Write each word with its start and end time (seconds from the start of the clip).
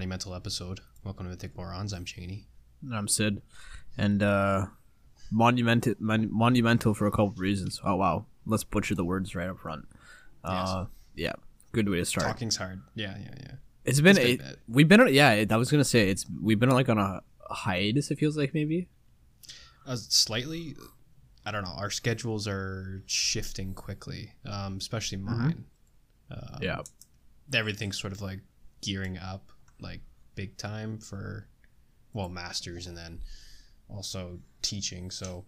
monumental 0.00 0.34
episode. 0.34 0.80
Welcome 1.04 1.26
to 1.26 1.30
the 1.30 1.36
Thick 1.36 1.54
Morons. 1.54 1.92
I'm 1.92 2.06
Cheney. 2.06 2.46
And 2.82 2.94
I'm 2.96 3.06
Sid, 3.06 3.42
and 3.98 4.22
uh, 4.22 4.64
monumental 5.30 5.92
mon- 5.98 6.32
monumental 6.32 6.94
for 6.94 7.06
a 7.06 7.10
couple 7.10 7.26
of 7.28 7.38
reasons. 7.38 7.82
Oh 7.84 7.96
wow, 7.96 8.24
let's 8.46 8.64
butcher 8.64 8.94
the 8.94 9.04
words 9.04 9.34
right 9.34 9.50
up 9.50 9.58
front. 9.58 9.86
Uh, 10.42 10.86
yeah, 11.14 11.34
good 11.72 11.86
way 11.86 11.98
to 11.98 12.06
start. 12.06 12.26
Talking's 12.26 12.56
hard. 12.56 12.80
Yeah, 12.94 13.14
yeah, 13.20 13.34
yeah. 13.40 13.52
It's 13.84 14.00
been, 14.00 14.16
It's 14.16 14.42
been 14.42 14.46
a, 14.52 14.54
we've 14.68 14.88
been 14.88 15.06
yeah. 15.12 15.44
I 15.50 15.56
was 15.58 15.70
gonna 15.70 15.84
say 15.84 16.08
it's 16.08 16.24
we've 16.42 16.58
been 16.58 16.70
like 16.70 16.88
on 16.88 16.96
a 16.96 17.20
hiatus. 17.50 18.10
It 18.10 18.18
feels 18.18 18.38
like 18.38 18.54
maybe. 18.54 18.88
Uh, 19.86 19.96
slightly, 19.96 20.76
I 21.44 21.50
don't 21.50 21.62
know. 21.64 21.74
Our 21.76 21.90
schedules 21.90 22.48
are 22.48 23.02
shifting 23.04 23.74
quickly, 23.74 24.32
um, 24.46 24.78
especially 24.78 25.18
mine. 25.18 25.66
Um, 26.30 26.58
Yeah. 26.62 26.78
everything's 27.52 28.00
sort 28.00 28.14
of 28.14 28.22
like 28.22 28.40
gearing 28.80 29.18
up, 29.18 29.52
like 29.82 30.00
big 30.34 30.56
time 30.56 30.98
for, 30.98 31.46
well, 32.12 32.28
masters 32.28 32.86
and 32.86 32.96
then 32.96 33.20
also 33.88 34.38
teaching. 34.62 35.10
So 35.10 35.44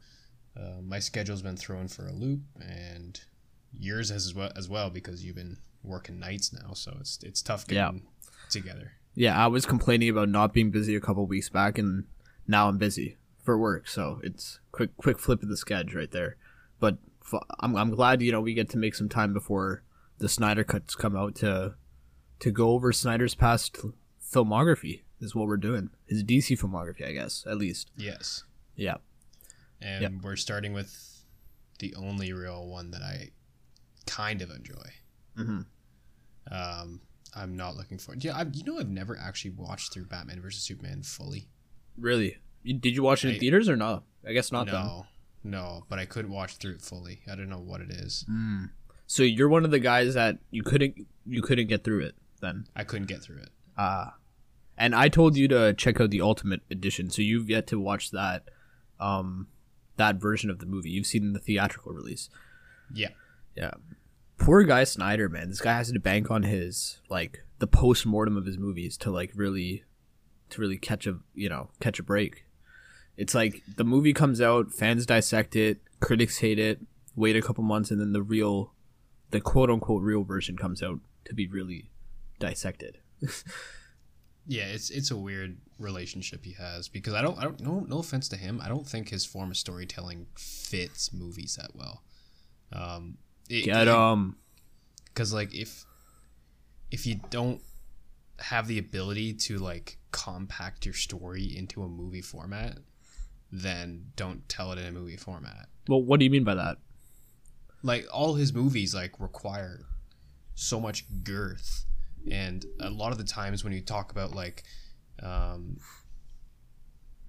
uh, 0.56 0.80
my 0.82 0.98
schedule's 0.98 1.42
been 1.42 1.56
thrown 1.56 1.88
for 1.88 2.06
a 2.06 2.12
loop, 2.12 2.40
and 2.60 3.20
yours 3.72 4.10
has 4.10 4.26
as 4.26 4.34
well, 4.34 4.52
as 4.56 4.68
well 4.68 4.90
because 4.90 5.24
you've 5.24 5.36
been 5.36 5.56
working 5.82 6.18
nights 6.18 6.52
now. 6.52 6.72
So 6.74 6.96
it's 7.00 7.18
it's 7.22 7.42
tough 7.42 7.64
Yeah. 7.68 7.86
getting 7.86 8.02
together. 8.50 8.92
Yeah, 9.14 9.42
I 9.42 9.46
was 9.46 9.66
complaining 9.66 10.08
about 10.08 10.28
not 10.30 10.52
being 10.52 10.70
busy 10.70 10.94
a 10.96 11.00
couple 11.00 11.26
weeks 11.26 11.48
back, 11.50 11.78
and 11.78 12.04
now 12.46 12.68
I'm 12.68 12.78
busy 12.78 13.16
for 13.42 13.58
work. 13.58 13.86
So 13.88 14.20
it's 14.22 14.58
quick, 14.72 14.96
quick 14.96 15.18
flip 15.18 15.42
of 15.42 15.48
the 15.48 15.56
schedule 15.56 15.98
right 16.00 16.10
there. 16.10 16.36
But 16.80 16.96
f- 17.24 17.42
I'm, 17.60 17.76
I'm 17.76 17.90
glad 17.90 18.22
you 18.22 18.32
know 18.32 18.40
we 18.40 18.54
get 18.54 18.68
to 18.70 18.78
make 18.78 18.94
some 18.94 19.08
time 19.08 19.32
before 19.34 19.82
the 20.18 20.28
Snyder 20.28 20.64
cuts 20.64 20.94
come 20.94 21.16
out 21.16 21.34
to 21.36 21.74
to 22.40 22.50
go 22.50 22.70
over 22.70 22.92
Snyder's 22.92 23.34
past 23.34 23.76
filmography. 24.32 25.02
Is 25.20 25.34
what 25.36 25.46
we're 25.46 25.56
doing. 25.56 25.90
His 26.06 26.24
DC 26.24 26.58
filmography, 26.58 27.06
I 27.06 27.12
guess, 27.12 27.44
at 27.46 27.56
least. 27.58 27.90
Yes. 27.96 28.42
Yeah. 28.74 28.96
and 29.80 30.02
Yep. 30.02 30.12
we're 30.22 30.36
starting 30.36 30.72
with 30.72 31.24
the 31.80 31.92
only 31.96 32.32
real 32.32 32.66
one 32.68 32.90
that 32.92 33.02
I 33.02 33.30
kind 34.06 34.40
of 34.42 34.50
enjoy. 34.50 34.86
Mhm. 35.36 35.66
Um, 36.50 37.00
I'm 37.34 37.56
not 37.56 37.76
looking 37.76 37.98
for. 37.98 38.14
Yeah, 38.16 38.36
I, 38.36 38.42
you 38.52 38.62
know, 38.64 38.78
I've 38.78 38.88
never 38.88 39.16
actually 39.18 39.52
watched 39.52 39.92
through 39.92 40.04
Batman 40.06 40.40
versus 40.40 40.62
Superman 40.62 41.02
fully. 41.02 41.48
Really? 41.96 42.38
You- 42.62 42.78
Did 42.78 42.94
you 42.94 43.02
watch 43.02 43.24
it 43.24 43.30
in 43.30 43.34
I- 43.36 43.38
theaters 43.38 43.68
or 43.68 43.76
no? 43.76 44.04
I 44.26 44.32
guess 44.32 44.52
not. 44.52 44.66
Then. 44.66 44.74
no, 44.74 45.06
no, 45.42 45.84
but 45.88 45.98
I 45.98 46.04
couldn't 46.04 46.30
watch 46.30 46.56
through 46.56 46.74
it 46.74 46.82
fully. 46.82 47.22
I 47.30 47.34
don't 47.34 47.48
know 47.48 47.58
what 47.60 47.80
it 47.80 47.90
is. 47.90 48.24
So 49.08 49.22
you're 49.24 49.48
one 49.48 49.64
of 49.64 49.70
the 49.72 49.80
guys 49.80 50.14
that 50.14 50.38
you 50.50 50.62
couldn't 50.62 50.96
you 51.26 51.42
couldn't 51.42 51.66
get 51.66 51.82
through 51.84 52.04
it 52.06 52.14
then. 52.40 52.66
I 52.76 52.84
couldn't 52.84 53.08
get 53.08 53.22
through 53.22 53.38
it. 53.38 53.50
Ah. 53.76 54.14
And 54.76 54.94
I 54.94 55.08
told 55.08 55.36
you 55.36 55.48
to 55.48 55.74
check 55.74 56.00
out 56.00 56.10
the 56.10 56.20
Ultimate 56.22 56.62
Edition, 56.70 57.10
so 57.10 57.22
you've 57.22 57.50
yet 57.50 57.66
to 57.68 57.78
watch 57.78 58.10
that 58.10 58.44
um 58.98 59.48
that 59.96 60.16
version 60.16 60.50
of 60.50 60.58
the 60.58 60.66
movie. 60.66 60.90
You've 60.90 61.06
seen 61.06 61.32
the 61.32 61.38
theatrical 61.38 61.92
release. 61.92 62.30
Yeah, 62.94 63.10
Yeah. 63.56 63.72
Poor 64.38 64.64
guy 64.64 64.84
Snyder, 64.84 65.28
man. 65.28 65.50
This 65.50 65.60
guy 65.60 65.74
has 65.74 65.92
to 65.92 66.00
bank 66.00 66.30
on 66.30 66.42
his 66.42 67.00
like 67.08 67.44
the 67.58 67.66
post 67.66 68.06
mortem 68.06 68.36
of 68.36 68.46
his 68.46 68.58
movies 68.58 68.96
to 68.98 69.10
like 69.10 69.30
really 69.34 69.84
to 70.50 70.60
really 70.60 70.78
catch 70.78 71.06
a 71.06 71.18
you 71.34 71.48
know, 71.48 71.70
catch 71.80 71.98
a 71.98 72.02
break. 72.02 72.44
It's 73.16 73.34
like 73.34 73.62
the 73.76 73.84
movie 73.84 74.14
comes 74.14 74.40
out, 74.40 74.72
fans 74.72 75.06
dissect 75.06 75.54
it, 75.54 75.80
critics 76.00 76.38
hate 76.38 76.58
it, 76.58 76.80
wait 77.14 77.36
a 77.36 77.42
couple 77.42 77.62
months 77.62 77.90
and 77.90 78.00
then 78.00 78.12
the 78.12 78.22
real 78.22 78.72
the 79.30 79.40
quote 79.40 79.70
unquote 79.70 80.02
real 80.02 80.24
version 80.24 80.56
comes 80.56 80.82
out 80.82 80.98
to 81.26 81.34
be 81.34 81.46
really 81.46 81.90
dissected. 82.38 82.98
yeah. 84.46 84.64
It's 84.64 84.90
it's 84.90 85.10
a 85.10 85.16
weird 85.16 85.56
relationship 85.78 86.44
he 86.44 86.52
has 86.52 86.88
because 86.88 87.14
I 87.14 87.22
don't. 87.22 87.38
I 87.38 87.42
don't. 87.44 87.60
No, 87.60 87.80
no 87.80 87.98
offense 87.98 88.28
to 88.30 88.36
him. 88.36 88.60
I 88.62 88.68
don't 88.68 88.86
think 88.86 89.08
his 89.08 89.24
form 89.24 89.50
of 89.50 89.56
storytelling 89.56 90.26
fits 90.36 91.12
movies 91.12 91.56
that 91.60 91.70
well. 91.74 92.02
Um, 92.72 93.18
it- 93.48 93.64
Get 93.66 93.88
um 93.88 94.36
because 95.06 95.32
like 95.34 95.54
if 95.54 95.84
if 96.90 97.06
you 97.06 97.20
don't 97.30 97.60
have 98.38 98.66
the 98.66 98.78
ability 98.78 99.34
to 99.34 99.58
like 99.58 99.98
compact 100.10 100.84
your 100.86 100.94
story 100.94 101.44
into 101.56 101.82
a 101.82 101.88
movie 101.88 102.20
format 102.22 102.78
then 103.50 104.06
don't 104.16 104.48
tell 104.48 104.72
it 104.72 104.78
in 104.78 104.86
a 104.86 104.90
movie 104.92 105.16
format 105.16 105.68
Well, 105.88 106.02
what 106.02 106.18
do 106.18 106.24
you 106.24 106.30
mean 106.30 106.42
by 106.44 106.54
that? 106.54 106.78
like 107.82 108.06
all 108.12 108.34
his 108.34 108.52
movies 108.52 108.94
like 108.94 109.20
require 109.20 109.80
so 110.54 110.80
much 110.80 111.04
girth 111.24 111.84
and 112.30 112.64
a 112.80 112.90
lot 112.90 113.12
of 113.12 113.18
the 113.18 113.24
times 113.24 113.64
when 113.64 113.72
you 113.72 113.80
talk 113.80 114.10
about 114.12 114.34
like 114.34 114.62
um 115.22 115.76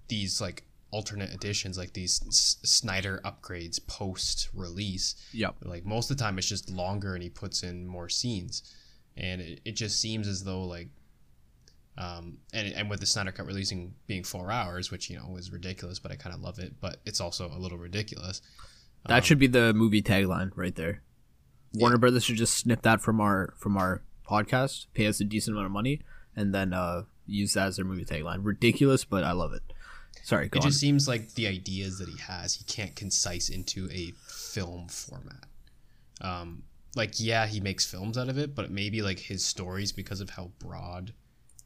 these 0.08 0.40
like 0.42 0.64
alternate 0.92 1.34
editions 1.34 1.78
like 1.78 1.94
these 1.94 2.22
S- 2.28 2.58
snyder 2.64 3.20
upgrades 3.26 3.80
post 3.88 4.50
release 4.54 5.16
Yep. 5.34 5.56
like 5.64 5.86
most 5.86 6.12
of 6.12 6.18
the 6.18 6.24
time 6.24 6.38
it's 6.38 6.48
just 6.48 6.70
longer 6.70 7.16
and 7.16 7.24
he 7.24 7.30
puts 7.30 7.64
in 7.64 7.88
more 7.88 8.10
scenes 8.10 8.62
and 9.18 9.42
it, 9.42 9.62
it 9.66 9.72
just 9.76 10.00
seems 10.00 10.28
as 10.28 10.44
though 10.44 10.64
like 10.64 10.90
um 11.98 12.38
and, 12.54 12.74
and 12.74 12.90
with 12.90 13.00
the 13.00 13.06
Snyder 13.06 13.32
cut 13.32 13.46
releasing 13.46 13.94
being 14.08 14.24
four 14.24 14.52
hours 14.52 14.92
which 14.92 15.10
you 15.10 15.18
know 15.18 15.36
is 15.38 15.52
ridiculous 15.52 15.98
but 16.00 16.12
i 16.12 16.16
kind 16.16 16.36
of 16.36 16.42
love 16.42 16.60
it 16.60 16.74
but 16.80 16.98
it's 17.06 17.20
also 17.22 17.48
a 17.48 17.58
little 17.60 17.78
ridiculous 17.78 18.42
That 19.08 19.26
should 19.26 19.40
be 19.40 19.48
the 19.48 19.74
movie 19.74 20.02
tagline 20.02 20.52
right 20.56 20.76
there. 20.76 21.02
Warner 21.76 21.98
Brothers 21.98 22.24
should 22.24 22.38
just 22.38 22.54
snip 22.56 22.84
that 22.84 23.02
from 23.02 23.20
our 23.20 23.54
from 23.58 23.76
our 23.78 24.02
podcast, 24.34 24.88
pay 24.94 25.08
us 25.08 25.20
a 25.20 25.24
decent 25.24 25.56
amount 25.56 25.68
of 25.68 25.72
money, 25.72 26.02
and 26.36 26.54
then 26.54 26.74
uh, 26.74 27.04
use 27.28 27.54
that 27.54 27.68
as 27.68 27.76
their 27.76 27.86
movie 27.86 28.06
tagline. 28.06 28.40
Ridiculous, 28.42 29.06
but 29.06 29.24
I 29.24 29.32
love 29.32 29.54
it. 29.54 29.62
Sorry, 30.24 30.48
go 30.48 30.58
it 30.58 30.64
on. 30.64 30.70
just 30.70 30.80
seems 30.80 31.08
like 31.08 31.34
the 31.36 31.48
ideas 31.48 32.00
that 32.00 32.08
he 32.08 32.18
has 32.18 32.56
he 32.56 32.64
can't 32.64 32.96
concise 32.96 33.50
into 33.50 33.90
a 33.92 34.14
film 34.26 34.88
format 34.88 35.46
um 36.22 36.64
like 36.96 37.20
yeah 37.20 37.46
he 37.46 37.60
makes 37.60 37.86
films 37.86 38.18
out 38.18 38.30
of 38.30 38.38
it 38.38 38.56
but 38.56 38.72
maybe 38.72 39.02
like 39.02 39.20
his 39.20 39.44
stories 39.44 39.92
because 39.92 40.22
of 40.22 40.30
how 40.30 40.52
broad 40.60 41.12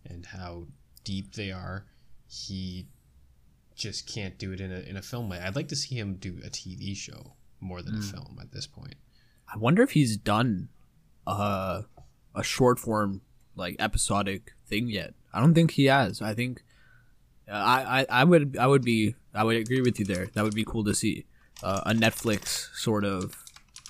and 0.10 0.26
how 0.26 0.66
deep 1.04 1.36
they 1.36 1.52
are 1.52 1.86
he 2.28 2.88
just 3.76 4.08
can't 4.08 4.40
do 4.40 4.54
it 4.54 4.62
in 4.62 4.72
a, 4.72 4.80
in 4.90 4.98
a 4.98 5.02
film 5.02 5.30
way 5.30 5.38
i'd 5.40 5.56
like 5.56 5.68
to 5.68 5.76
see 5.76 5.94
him 5.96 6.16
do 6.16 6.40
a 6.44 6.50
tv 6.50 6.96
show 6.96 7.34
more 7.60 7.82
than 7.84 7.96
a 7.98 8.02
film 8.02 8.40
at 8.42 8.52
this 8.52 8.66
point 8.66 8.96
I 9.54 9.58
wonder 9.58 9.84
if 9.84 9.92
he's 9.92 10.18
done 10.18 10.70
uh, 11.28 11.84
a 12.38 12.44
short 12.44 12.80
form 12.80 13.22
like 13.56 13.76
episodic 13.80 14.54
thing 14.68 14.88
yet. 14.90 15.14
I 15.34 15.40
don't 15.42 15.54
think 15.54 15.72
he 15.72 15.86
has. 15.86 16.22
I 16.22 16.34
think 16.34 16.64
uh, 17.52 17.56
I, 17.56 18.02
I 18.02 18.06
I 18.22 18.24
would 18.24 18.56
I 18.58 18.68
would 18.68 18.84
be 18.84 19.16
I 19.34 19.44
would 19.44 19.56
agree 19.58 19.82
with 19.82 20.00
you 20.00 20.06
there. 20.06 20.28
That 20.34 20.44
would 20.44 20.56
be 20.56 20.64
cool 20.66 20.84
to 20.86 20.94
see 20.94 21.26
uh, 21.64 21.82
a 21.86 21.94
Netflix 21.94 22.70
sort 22.76 23.04
of 23.04 23.36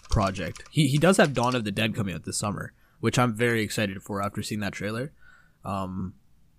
project. 0.10 0.64
He 0.72 0.88
he 0.88 0.98
does 0.98 1.18
have 1.18 1.34
Dawn 1.34 1.56
of 1.56 1.64
the 1.66 1.72
Dead 1.72 1.96
coming 1.96 2.16
out 2.16 2.24
this 2.26 2.38
summer, 2.38 2.74
which 3.00 3.20
I'm 3.20 3.34
very 3.34 3.62
excited 3.62 4.02
for 4.02 4.22
after 4.22 4.42
seeing 4.42 4.62
that 4.62 4.74
trailer. 4.74 5.12
Um, 5.66 6.14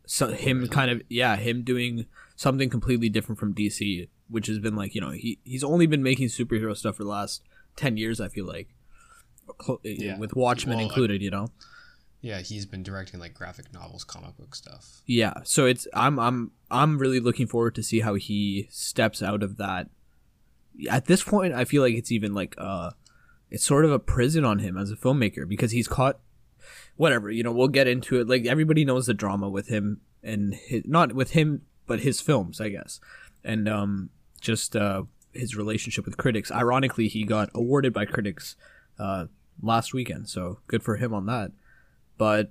so 0.07 0.29
him 0.29 0.69
kind 0.69 0.91
of 0.91 1.03
yeah 1.09 1.37
him 1.37 1.63
doing 1.63 2.07
something 2.37 2.69
completely 2.71 3.09
different 3.09 3.39
from 3.39 3.55
DC, 3.55 4.09
which 4.29 4.47
has 4.47 4.59
been 4.59 4.77
like 4.77 4.95
you 4.95 5.01
know 5.01 5.11
he 5.11 5.39
he's 5.45 5.65
only 5.65 5.87
been 5.87 6.03
making 6.03 6.29
superhero 6.29 6.77
stuff 6.77 6.97
for 6.97 7.05
the 7.05 7.11
last 7.11 7.43
ten 7.77 7.97
years. 7.97 8.21
I 8.21 8.29
feel 8.29 8.47
like. 8.47 8.69
Clo- 9.57 9.81
Yeah. 9.83 10.19
With 10.19 10.37
Watchmen 10.37 10.77
Well, 10.77 10.85
I- 10.85 10.89
included, 10.89 11.23
you 11.23 11.31
know. 11.31 11.49
Yeah 12.21 12.41
he's 12.41 12.67
been 12.67 12.83
directing 12.83 13.21
like 13.21 13.35
graphic 13.35 13.73
novels 13.73 14.05
comic 14.05 14.37
book 14.37 14.55
stuff 14.55 15.03
Yeah, 15.07 15.35
so 15.45 15.67
it's 15.67 15.87
I'm 15.95 16.19
I'm 16.19 16.53
I'm 16.71 16.99
really 16.99 17.21
looking 17.21 17.47
forward 17.47 17.75
to 17.77 17.83
see 17.83 18.01
how 18.01 18.15
he 18.15 18.69
steps 18.71 19.23
out 19.23 19.43
of 19.43 19.57
that. 19.57 19.89
At 20.89 21.07
this 21.07 21.23
point, 21.23 21.55
I 21.55 21.65
feel 21.65 21.83
like 21.83 21.95
it's 21.95 22.13
even 22.13 22.35
like 22.35 22.55
uh, 22.59 22.91
it's 23.51 23.65
sort 23.65 23.85
of 23.85 23.93
a 23.93 23.99
prison 23.99 24.45
on 24.45 24.59
him 24.61 24.77
as 24.77 24.91
a 24.91 24.97
filmmaker 24.97 25.49
because 25.49 25.73
he's 25.73 25.89
caught. 25.89 26.21
Whatever 26.97 27.31
you 27.31 27.43
know, 27.43 27.53
we'll 27.53 27.69
get 27.69 27.87
into 27.87 28.21
it. 28.21 28.29
Like 28.29 28.45
everybody 28.47 28.85
knows 28.85 29.07
the 29.07 29.15
drama 29.15 29.49
with 29.49 29.69
him 29.69 30.01
and 30.23 30.55
his, 30.55 30.83
not 30.85 31.13
with 31.13 31.31
him, 31.31 31.63
but 31.87 32.01
his 32.01 32.21
films, 32.21 32.61
I 32.61 32.69
guess, 32.69 33.01
and 33.45 33.69
um, 33.69 34.11
just 34.41 34.77
uh, 34.77 35.05
his 35.33 35.57
relationship 35.57 36.05
with 36.05 36.17
critics. 36.17 36.51
Ironically, 36.51 37.09
he 37.09 37.25
got 37.25 37.51
awarded 37.55 37.93
by 37.93 38.05
critics 38.05 38.57
uh, 38.99 39.27
last 39.63 39.95
weekend, 39.95 40.29
so 40.29 40.59
good 40.67 40.83
for 40.83 40.97
him 40.97 41.15
on 41.15 41.27
that. 41.27 41.53
But 42.19 42.51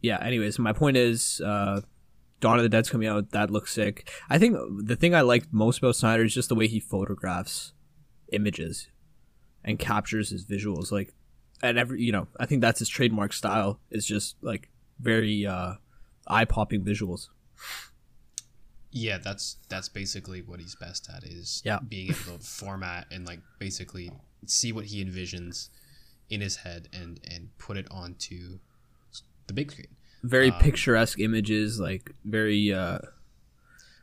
yeah, 0.00 0.18
anyways, 0.24 0.58
my 0.58 0.72
point 0.72 0.96
is, 0.96 1.40
uh, 1.44 1.80
Dawn 2.40 2.58
of 2.58 2.62
the 2.62 2.68
Dead's 2.68 2.90
coming 2.90 3.08
out. 3.08 3.30
That 3.30 3.50
looks 3.50 3.72
sick. 3.72 4.10
I 4.30 4.38
think 4.38 4.56
the 4.84 4.96
thing 4.96 5.14
I 5.14 5.22
liked 5.22 5.48
most 5.52 5.78
about 5.78 5.96
Snyder 5.96 6.24
is 6.24 6.34
just 6.34 6.48
the 6.48 6.54
way 6.54 6.66
he 6.66 6.78
photographs 6.80 7.72
images 8.32 8.88
and 9.64 9.78
captures 9.78 10.30
his 10.30 10.44
visuals. 10.44 10.92
Like, 10.92 11.14
and 11.62 11.78
every 11.78 12.02
you 12.02 12.12
know, 12.12 12.28
I 12.38 12.46
think 12.46 12.60
that's 12.60 12.78
his 12.80 12.88
trademark 12.88 13.32
style. 13.32 13.80
Is 13.90 14.06
just 14.06 14.36
like 14.42 14.68
very 15.00 15.46
uh, 15.46 15.74
eye 16.26 16.44
popping 16.44 16.84
visuals. 16.84 17.28
Yeah, 18.90 19.18
that's 19.18 19.56
that's 19.68 19.88
basically 19.88 20.42
what 20.42 20.60
he's 20.60 20.76
best 20.76 21.08
at 21.14 21.24
is 21.24 21.62
Yeah. 21.64 21.80
being 21.80 22.10
able 22.10 22.38
to 22.38 22.44
format 22.44 23.06
and 23.10 23.26
like 23.26 23.40
basically 23.58 24.12
see 24.46 24.70
what 24.70 24.84
he 24.86 25.04
envisions 25.04 25.70
in 26.30 26.40
his 26.40 26.56
head 26.56 26.88
and 26.92 27.20
and 27.30 27.56
put 27.58 27.76
it 27.76 27.86
onto 27.90 28.58
the 29.46 29.52
big 29.52 29.70
screen. 29.70 29.88
very 30.22 30.50
Um, 30.50 30.58
picturesque 30.58 31.20
images, 31.20 31.78
like 31.78 32.14
very 32.24 32.72
uh 32.72 32.98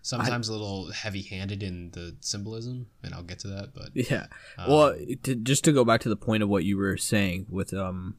Sometimes 0.04 0.50
a 0.50 0.52
little 0.52 0.92
heavy-handed 0.92 1.62
in 1.62 1.92
the 1.92 2.16
symbolism, 2.22 2.88
and 3.04 3.14
I'll 3.14 3.22
get 3.22 3.38
to 3.40 3.48
that. 3.50 3.72
But 3.76 3.90
yeah. 3.94 4.26
um, 4.58 4.72
well, 4.72 4.96
to, 5.24 5.36
just 5.36 5.64
to 5.66 5.72
go 5.72 5.86
back 5.86 6.02
to 6.02 6.10
the 6.10 6.16
point 6.16 6.42
of 6.42 6.50
what 6.50 6.64
you 6.64 6.78
were 6.78 6.98
saying 6.98 7.46
with 7.50 7.74
um 7.74 8.16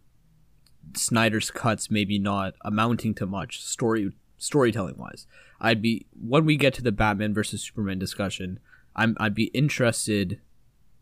Snyder's 0.95 1.51
cuts 1.51 1.91
maybe 1.91 2.19
not 2.19 2.55
amounting 2.65 3.15
to 3.15 3.27
much 3.27 3.63
story 3.63 4.13
storytelling 4.39 4.97
wise. 4.97 5.27
I'd 5.61 5.83
be 5.83 6.07
when 6.21 6.45
we 6.45 6.57
get 6.57 6.75
to 6.75 6.83
the 6.83 6.93
Batman 6.93 7.35
versus 7.35 7.63
Superman 7.63 7.99
discussion, 7.99 8.61
I'm 8.95 9.17
I'd 9.19 9.35
be 9.35 9.47
interested 9.47 10.41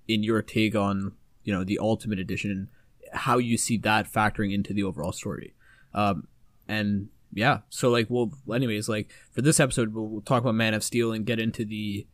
in 0.08 0.22
your 0.22 0.42
take 0.42 0.74
on 0.74 1.12
you 1.44 1.52
know 1.52 1.64
the 1.64 1.78
Ultimate 1.78 2.18
Edition, 2.18 2.68
how 3.12 3.38
you 3.38 3.56
see 3.58 3.76
that 3.78 4.10
factoring 4.12 4.52
into 4.52 4.72
the 4.72 4.82
overall 4.82 5.12
story, 5.12 5.54
um, 5.94 6.26
and 6.68 7.08
yeah. 7.32 7.58
So 7.70 7.90
like, 7.90 8.06
well, 8.08 8.32
anyways, 8.52 8.88
like 8.88 9.10
for 9.32 9.42
this 9.42 9.60
episode, 9.60 9.94
we'll, 9.94 10.06
we'll 10.08 10.20
talk 10.22 10.42
about 10.42 10.54
Man 10.54 10.74
of 10.74 10.82
Steel 10.84 11.12
and 11.12 11.24
get 11.26 11.38
into 11.38 11.64
the 11.64 12.06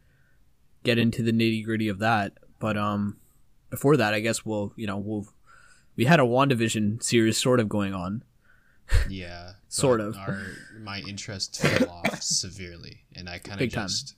get 0.85 0.99
into 0.99 1.23
the 1.23 1.33
nitty 1.33 1.65
gritty 1.65 1.89
of 1.89 1.99
that. 2.01 2.33
But 2.59 2.77
um, 2.77 3.17
before 3.71 3.97
that, 3.97 4.15
I 4.15 4.21
guess 4.21 4.45
we'll 4.45 4.73
you 4.77 4.87
know 4.87 4.99
we'll 4.99 5.27
we 5.97 6.05
had 6.05 6.21
a 6.21 6.25
WandaVision 6.25 7.03
series 7.03 7.39
sort 7.39 7.61
of 7.61 7.69
going 7.69 7.95
on. 7.95 8.23
yeah, 9.09 9.53
Sort 9.69 10.01
of. 10.01 10.17
Our 10.17 10.41
my 10.81 11.01
interest 11.01 11.61
fell 11.61 11.91
off 11.91 12.23
severely, 12.23 13.05
and 13.15 13.29
I 13.29 13.39
kind 13.39 13.55
of 13.55 13.59
Big 13.61 13.73
time. 13.73 13.89
just 13.89 14.15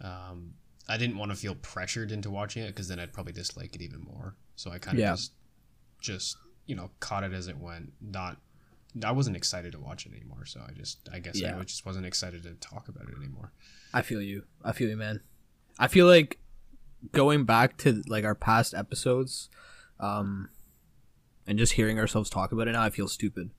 um, 0.00 0.54
I 0.88 0.96
didn't 0.96 1.18
want 1.18 1.30
to 1.30 1.36
feel 1.36 1.54
pressured 1.56 2.10
into 2.12 2.30
watching 2.30 2.62
it 2.62 2.68
because 2.68 2.88
then 2.88 2.98
I'd 2.98 3.12
probably 3.12 3.32
dislike 3.32 3.74
it 3.74 3.82
even 3.82 4.00
more. 4.00 4.34
So 4.56 4.70
I 4.70 4.78
kind 4.78 4.96
of 4.98 5.02
Yeah. 5.02 5.12
just 5.12 5.32
just 6.04 6.36
you 6.66 6.74
know 6.76 6.90
caught 7.00 7.24
it 7.24 7.32
as 7.32 7.48
it 7.48 7.58
went. 7.58 7.92
Not 8.00 8.38
I 9.04 9.10
wasn't 9.10 9.36
excited 9.36 9.72
to 9.72 9.80
watch 9.80 10.06
it 10.06 10.12
anymore. 10.12 10.44
So 10.46 10.60
I 10.66 10.72
just 10.72 11.08
I 11.12 11.18
guess 11.18 11.40
Yeah. 11.40 11.58
I 11.58 11.62
just 11.64 11.84
wasn't 11.84 12.06
excited 12.06 12.42
to 12.44 12.54
talk 12.54 12.88
about 12.88 13.08
it 13.08 13.16
anymore. 13.16 13.52
I 13.92 14.02
feel 14.02 14.20
you. 14.22 14.44
I 14.62 14.72
feel 14.72 14.88
you, 14.88 14.96
man. 14.96 15.20
I 15.78 15.88
feel 15.88 16.06
like 16.06 16.38
going 17.12 17.44
back 17.44 17.76
to 17.78 18.02
like 18.06 18.24
our 18.24 18.34
past 18.34 18.72
episodes, 18.74 19.48
um, 19.98 20.48
and 21.46 21.58
just 21.58 21.72
hearing 21.74 21.98
ourselves 21.98 22.30
talk 22.30 22.52
about 22.52 22.68
it 22.68 22.72
now, 22.72 22.82
I 22.82 22.90
feel 22.90 23.08
stupid. 23.08 23.50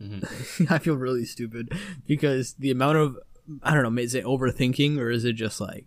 Mhm. 0.00 0.70
I 0.70 0.78
feel 0.78 0.94
really 0.96 1.24
stupid 1.24 1.72
because 2.06 2.54
the 2.54 2.70
amount 2.70 2.98
of 2.98 3.18
I 3.62 3.74
don't 3.74 3.94
know, 3.94 4.00
is 4.00 4.14
it 4.14 4.24
overthinking 4.24 4.98
or 4.98 5.10
is 5.10 5.24
it 5.24 5.32
just 5.32 5.60
like, 5.60 5.86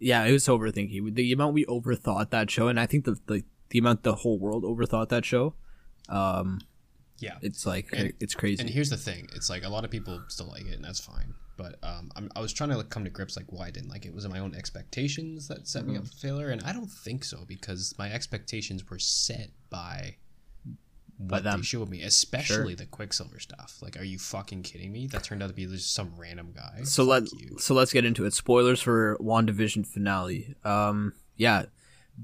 yeah, 0.00 0.24
it 0.24 0.32
was 0.32 0.46
overthinking. 0.46 1.14
The 1.14 1.32
amount 1.32 1.54
we 1.54 1.64
overthought 1.66 2.30
that 2.30 2.50
show, 2.50 2.68
and 2.68 2.78
I 2.78 2.86
think 2.86 3.04
the 3.04 3.18
the, 3.26 3.42
the 3.70 3.78
amount 3.78 4.02
the 4.02 4.14
whole 4.16 4.38
world 4.38 4.64
overthought 4.64 5.08
that 5.10 5.24
show, 5.24 5.54
um, 6.08 6.60
Yeah. 7.18 7.38
it's 7.42 7.66
like 7.66 7.88
And- 7.92 8.12
it's 8.20 8.34
crazy. 8.34 8.60
And 8.60 8.70
here's 8.70 8.90
the 8.90 8.96
thing: 8.96 9.28
it's 9.34 9.50
like 9.50 9.64
a 9.64 9.68
lot 9.68 9.84
of 9.84 9.90
people 9.90 10.22
still 10.28 10.46
like 10.48 10.66
it, 10.66 10.74
and 10.74 10.84
that's 10.84 11.00
fine. 11.00 11.34
But 11.56 11.76
um, 11.82 12.12
I'm, 12.14 12.30
I 12.36 12.40
was 12.40 12.52
trying 12.52 12.70
to 12.70 12.76
like, 12.76 12.88
come 12.88 13.02
to 13.02 13.10
grips 13.10 13.36
like 13.36 13.46
why 13.48 13.66
I 13.66 13.70
didn't 13.72 13.88
like 13.90 14.06
it. 14.06 14.14
Was 14.14 14.24
it 14.24 14.28
my 14.30 14.38
own 14.38 14.54
expectations 14.54 15.48
that 15.48 15.66
set 15.66 15.84
me 15.86 15.96
up 15.96 16.04
Mm-hmm. 16.04 16.10
for 16.12 16.16
failure? 16.18 16.48
And 16.50 16.62
I 16.62 16.72
don't 16.72 16.86
think 16.86 17.24
so 17.24 17.44
because 17.48 17.96
my 17.98 18.12
expectations 18.12 18.88
were 18.88 19.00
set 19.00 19.50
by 19.68 20.16
what 21.16 21.42
them. 21.42 21.58
they 21.60 21.64
showed 21.64 21.88
me, 21.88 22.02
especially 22.02 22.76
the 22.76 22.86
Quicksilver 22.86 23.40
stuff. 23.40 23.78
Like, 23.82 23.98
are 23.98 24.04
you 24.04 24.20
fucking 24.20 24.62
kidding 24.62 24.92
me? 24.92 25.08
That 25.08 25.24
turned 25.24 25.42
out 25.42 25.48
to 25.48 25.52
be 25.52 25.66
just 25.66 25.92
some 25.92 26.12
random 26.16 26.52
guy. 26.54 26.82
so 26.84 27.02
Fuck 27.02 27.08
let 27.10 27.32
you. 27.40 27.58
so 27.58 27.74
let's 27.74 27.92
get 27.92 28.04
into 28.04 28.24
it. 28.24 28.34
Spoilers 28.34 28.80
for 28.80 29.16
WandaVision 29.20 29.84
finale. 29.84 30.54
Um, 30.64 31.12
yeah, 31.36 31.64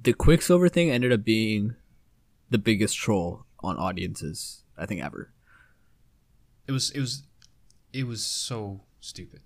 the 0.03 0.13
Quicksilver 0.13 0.69
thing 0.69 0.91
ended 0.91 1.13
up 1.13 1.25
being 1.25 1.77
the 2.51 2.59
biggest 2.59 2.97
troll 2.97 3.45
on 3.61 3.77
audiences 3.77 4.63
I 4.77 4.87
think 4.87 5.03
ever. 5.03 5.33
It 6.67 6.73
was 6.73 6.91
it 6.91 7.01
was 7.01 7.23
it 7.93 8.07
was 8.07 8.25
so 8.25 8.83
stupid. 9.01 9.41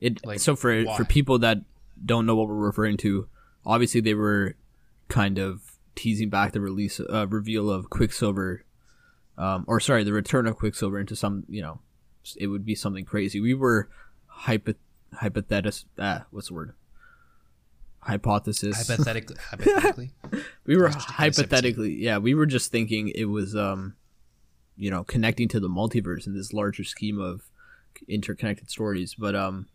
It 0.00 0.24
Like, 0.26 0.40
so 0.40 0.56
for 0.56 0.82
why? 0.82 0.96
for 0.96 1.04
people 1.04 1.38
that 1.40 1.58
don't 2.04 2.26
know 2.26 2.34
what 2.34 2.48
we're 2.48 2.54
referring 2.54 2.96
to, 2.98 3.28
obviously 3.64 4.00
they 4.00 4.14
were 4.14 4.56
kind 5.08 5.38
of 5.38 5.78
teasing 5.94 6.30
back 6.30 6.52
the 6.52 6.60
release 6.60 7.00
uh, 7.00 7.26
reveal 7.28 7.70
of 7.70 7.90
Quicksilver, 7.90 8.64
um, 9.38 9.64
or 9.68 9.78
sorry, 9.78 10.02
the 10.02 10.12
return 10.12 10.46
of 10.46 10.56
Quicksilver 10.56 10.98
into 10.98 11.14
some 11.14 11.44
you 11.48 11.62
know, 11.62 11.80
it 12.36 12.48
would 12.48 12.64
be 12.64 12.74
something 12.74 13.04
crazy. 13.04 13.40
We 13.40 13.54
were 13.54 13.88
hypo 14.26 14.74
hypothetis 15.14 15.84
ah, 15.98 16.24
what's 16.30 16.48
the 16.48 16.54
word? 16.54 16.74
Hypothesis. 18.02 18.88
Hypothetically, 18.88 19.36
hypothetically, 19.50 20.12
we 20.66 20.76
were 20.76 20.88
Gosh, 20.88 20.94
just 20.94 21.08
taking 21.08 21.28
a 21.28 21.32
sip 21.32 21.52
of 21.52 21.62
tea. 21.62 21.70
hypothetically, 21.70 21.94
yeah, 21.94 22.18
we 22.18 22.34
were 22.34 22.46
just 22.46 22.70
thinking 22.72 23.08
it 23.08 23.26
was 23.26 23.54
um, 23.56 23.94
you 24.76 24.90
know, 24.90 25.04
connecting 25.04 25.48
to 25.48 25.60
the 25.60 25.68
multiverse 25.68 26.26
in 26.26 26.34
this 26.34 26.52
larger 26.52 26.84
scheme 26.84 27.20
of 27.20 27.42
interconnected 28.08 28.70
stories. 28.70 29.14
But 29.14 29.34
um, 29.36 29.68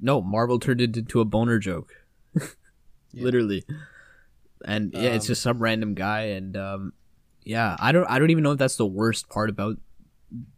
no, 0.00 0.20
Marvel 0.22 0.58
turned 0.58 0.80
it 0.80 0.96
into 0.96 1.20
a 1.20 1.24
boner 1.24 1.58
joke, 1.58 1.92
literally. 3.12 3.64
And 4.64 4.92
yeah, 4.94 5.10
it's 5.10 5.26
Um, 5.26 5.28
just 5.28 5.42
some 5.42 5.58
random 5.58 5.94
guy, 5.94 6.22
and 6.22 6.56
um, 6.56 6.92
yeah, 7.44 7.76
I 7.78 7.92
don't, 7.92 8.06
I 8.10 8.18
don't 8.18 8.30
even 8.30 8.42
know 8.42 8.52
if 8.52 8.58
that's 8.58 8.76
the 8.76 8.86
worst 8.86 9.28
part 9.28 9.50
about, 9.50 9.76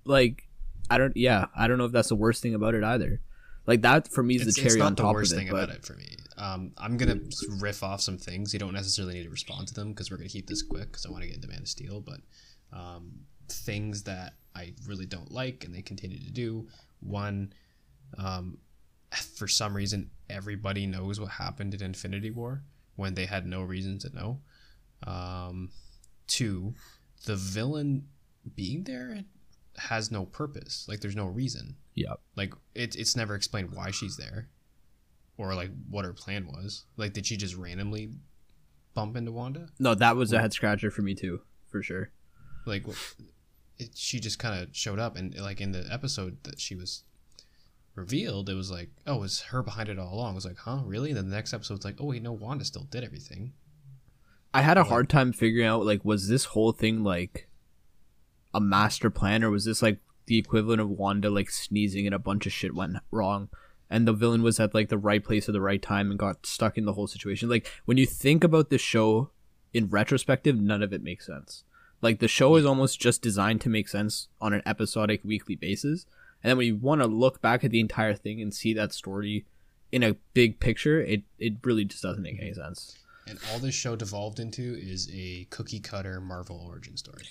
like, 0.04 0.44
I 0.88 0.98
don't, 0.98 1.16
yeah, 1.16 1.46
I 1.56 1.66
don't 1.66 1.78
know 1.78 1.84
if 1.84 1.92
that's 1.92 2.08
the 2.08 2.14
worst 2.14 2.42
thing 2.42 2.54
about 2.54 2.74
it 2.74 2.84
either. 2.84 3.20
Like 3.66 3.82
that 3.82 4.08
for 4.08 4.22
me 4.22 4.36
is 4.36 4.46
it's, 4.46 4.56
the 4.56 4.62
it's 4.64 4.74
cherry 4.74 4.80
on 4.80 4.94
top 4.96 5.14
worst 5.14 5.32
of 5.32 5.38
it. 5.38 5.42
thing 5.42 5.50
but 5.50 5.64
about 5.64 5.76
it 5.76 5.84
for 5.84 5.94
me. 5.94 6.16
Um, 6.38 6.72
I'm 6.78 6.96
gonna 6.96 7.20
riff 7.60 7.82
off 7.82 8.00
some 8.00 8.18
things. 8.18 8.52
You 8.52 8.58
don't 8.58 8.74
necessarily 8.74 9.14
need 9.14 9.24
to 9.24 9.30
respond 9.30 9.68
to 9.68 9.74
them 9.74 9.90
because 9.90 10.10
we're 10.10 10.16
gonna 10.16 10.28
keep 10.28 10.46
this 10.46 10.62
quick 10.62 10.86
because 10.86 11.04
I 11.04 11.10
want 11.10 11.22
to 11.22 11.28
get 11.28 11.36
into 11.36 11.48
Man 11.48 11.60
of 11.60 11.68
Steel. 11.68 12.00
But 12.00 12.20
um, 12.72 13.20
things 13.48 14.04
that 14.04 14.34
I 14.54 14.74
really 14.86 15.06
don't 15.06 15.30
like 15.30 15.64
and 15.64 15.74
they 15.74 15.82
continue 15.82 16.18
to 16.18 16.30
do. 16.30 16.68
One, 17.00 17.52
um, 18.16 18.58
for 19.36 19.48
some 19.48 19.74
reason, 19.74 20.10
everybody 20.30 20.86
knows 20.86 21.20
what 21.20 21.30
happened 21.30 21.74
in 21.74 21.82
Infinity 21.82 22.30
War 22.30 22.62
when 22.96 23.14
they 23.14 23.26
had 23.26 23.46
no 23.46 23.62
reason 23.62 23.98
to 24.00 24.14
know. 24.14 24.40
Um, 25.06 25.70
two, 26.26 26.74
the 27.26 27.36
villain 27.36 28.08
being 28.54 28.84
there 28.84 29.24
has 29.76 30.10
no 30.10 30.24
purpose. 30.24 30.86
Like, 30.88 31.00
there's 31.00 31.16
no 31.16 31.26
reason 31.26 31.76
yeah, 31.98 32.14
like 32.36 32.54
it, 32.76 32.94
it's 32.94 33.16
never 33.16 33.34
explained 33.34 33.74
why 33.74 33.90
she's 33.90 34.16
there 34.16 34.48
or 35.38 35.54
like 35.54 35.70
what 35.88 36.04
her 36.04 36.12
plan 36.12 36.46
was. 36.46 36.84
Like 36.98 37.14
did 37.14 37.24
she 37.24 37.36
just 37.38 37.56
randomly 37.56 38.10
bump 38.94 39.16
into 39.16 39.32
wanda? 39.32 39.68
No, 39.78 39.94
that 39.94 40.16
was 40.16 40.32
a 40.32 40.40
head 40.40 40.52
scratcher 40.52 40.90
for 40.90 41.00
me 41.02 41.14
too, 41.14 41.40
for 41.70 41.82
sure. 41.82 42.10
like 42.66 42.84
it, 43.78 43.90
she 43.96 44.20
just 44.20 44.38
kind 44.38 44.60
of 44.62 44.76
showed 44.76 44.98
up 44.98 45.16
and 45.16 45.34
like 45.36 45.60
in 45.60 45.72
the 45.72 45.86
episode 45.90 46.36
that 46.44 46.60
she 46.60 46.74
was 46.74 47.04
revealed 47.94 48.48
it 48.48 48.54
was 48.54 48.70
like 48.70 48.90
oh 49.08 49.16
it 49.16 49.20
was 49.20 49.40
her 49.42 49.62
behind 49.62 49.88
it 49.88 49.98
all 49.98 50.12
along. 50.14 50.32
I 50.32 50.34
was 50.34 50.44
like 50.44 50.58
huh 50.58 50.80
really? 50.84 51.10
And 51.10 51.16
then 51.16 51.30
the 51.30 51.36
next 51.36 51.52
episode's 51.54 51.84
like 51.84 51.96
oh 52.00 52.06
wait 52.06 52.22
no 52.22 52.32
wanda 52.32 52.64
still 52.64 52.84
did 52.90 53.04
everything. 53.04 53.52
I 54.54 54.62
had 54.62 54.76
a 54.76 54.80
Like- 54.80 54.88
hard 54.88 55.08
time 55.08 55.32
figuring 55.32 55.66
out 55.66 55.84
like 55.84 56.04
was 56.04 56.28
this 56.28 56.46
whole 56.46 56.72
thing 56.72 57.02
like 57.04 57.48
a 58.54 58.60
master 58.60 59.10
plan 59.10 59.44
or 59.44 59.50
was 59.50 59.64
this 59.64 59.82
like 59.82 59.98
the 60.26 60.38
equivalent 60.38 60.80
of 60.80 60.88
Wanda 60.90 61.30
like 61.30 61.50
sneezing 61.50 62.06
and 62.06 62.14
a 62.14 62.18
bunch 62.18 62.46
of 62.46 62.52
shit 62.52 62.74
went 62.74 62.96
wrong 63.10 63.48
and 63.90 64.06
the 64.06 64.12
villain 64.12 64.42
was 64.42 64.60
at 64.60 64.74
like 64.74 64.88
the 64.88 64.98
right 64.98 65.22
place 65.24 65.48
at 65.48 65.52
the 65.52 65.60
right 65.60 65.80
time 65.80 66.10
and 66.10 66.18
got 66.18 66.46
stuck 66.46 66.76
in 66.76 66.84
the 66.84 66.92
whole 66.92 67.06
situation. 67.06 67.48
Like 67.48 67.66
when 67.84 67.96
you 67.96 68.06
think 68.06 68.44
about 68.44 68.70
this 68.70 68.80
show 68.80 69.30
in 69.72 69.88
retrospective, 69.88 70.60
none 70.60 70.82
of 70.82 70.92
it 70.92 71.02
makes 71.02 71.26
sense. 71.26 71.64
Like 72.00 72.20
the 72.20 72.28
show 72.28 72.56
is 72.56 72.64
almost 72.66 73.00
just 73.00 73.22
designed 73.22 73.60
to 73.62 73.68
make 73.68 73.88
sense 73.88 74.28
on 74.40 74.52
an 74.52 74.62
episodic 74.64 75.20
weekly 75.24 75.56
basis. 75.56 76.06
And 76.42 76.50
then 76.50 76.56
when 76.56 76.66
you 76.66 76.76
want 76.76 77.00
to 77.00 77.06
look 77.06 77.40
back 77.40 77.64
at 77.64 77.70
the 77.70 77.80
entire 77.80 78.14
thing 78.14 78.40
and 78.40 78.54
see 78.54 78.72
that 78.74 78.92
story 78.92 79.44
in 79.90 80.02
a 80.02 80.16
big 80.34 80.60
picture, 80.60 81.00
it, 81.00 81.22
it 81.38 81.54
really 81.64 81.84
just 81.84 82.02
doesn't 82.02 82.22
make 82.22 82.40
any 82.40 82.54
sense. 82.54 82.98
and 83.28 83.38
all 83.52 83.58
this 83.58 83.74
show 83.74 83.96
devolved 83.96 84.40
into 84.40 84.76
is 84.80 85.10
a 85.12 85.46
cookie 85.50 85.80
cutter 85.80 86.20
marvel 86.20 86.64
origin 86.66 86.96
story 86.96 87.26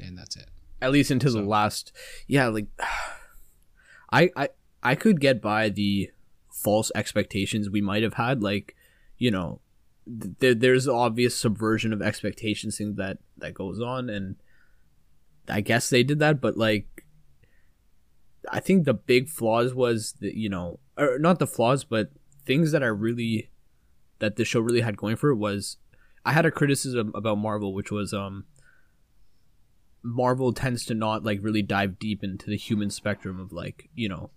and 0.00 0.16
that's 0.16 0.36
it 0.36 0.48
at 0.80 0.90
least 0.90 1.10
into 1.10 1.30
the 1.30 1.42
last 1.42 1.92
yeah 2.26 2.46
like 2.48 2.66
I, 4.12 4.30
I 4.36 4.48
i 4.84 4.94
could 4.94 5.20
get 5.20 5.40
by 5.40 5.68
the 5.68 6.10
false 6.50 6.92
expectations 6.94 7.68
we 7.68 7.80
might 7.80 8.02
have 8.02 8.14
had 8.14 8.42
like 8.42 8.76
you 9.18 9.30
know 9.30 9.60
th- 10.20 10.34
there, 10.38 10.54
there's 10.54 10.86
obvious 10.86 11.36
subversion 11.36 11.92
of 11.92 12.00
expectations 12.00 12.78
thing 12.78 12.94
that 12.94 13.18
that 13.36 13.54
goes 13.54 13.80
on 13.80 14.08
and 14.08 14.36
i 15.48 15.60
guess 15.60 15.90
they 15.90 16.02
did 16.02 16.18
that 16.18 16.40
but 16.40 16.56
like 16.56 17.04
i 18.50 18.60
think 18.60 18.84
the 18.84 18.94
big 18.94 19.28
flaws 19.28 19.74
was 19.74 20.14
that 20.20 20.34
you 20.34 20.48
know 20.48 20.78
or 20.96 21.18
not 21.18 21.38
the 21.38 21.46
flaws 21.46 21.84
but 21.84 22.10
things 22.46 22.72
that 22.72 22.82
are 22.82 22.94
really 22.94 23.50
that 24.20 24.36
the 24.36 24.44
show 24.44 24.60
really 24.60 24.80
had 24.82 24.96
going 24.96 25.16
for 25.16 25.30
it 25.30 25.36
was 25.36 25.76
i 26.24 26.32
had 26.32 26.46
a 26.46 26.50
criticism 26.50 27.10
about 27.14 27.38
marvel 27.38 27.74
which 27.74 27.90
was 27.90 28.12
um 28.12 28.44
Marvel 30.04 30.52
tends 30.52 30.84
to 30.84 30.94
not 30.94 31.24
like 31.24 31.38
really 31.42 31.62
dive 31.62 31.98
deep 31.98 32.22
into 32.22 32.50
the 32.50 32.58
human 32.58 32.90
spectrum 32.90 33.40
of 33.40 33.52
like 33.52 33.88
you 33.94 34.08
know 34.08 34.30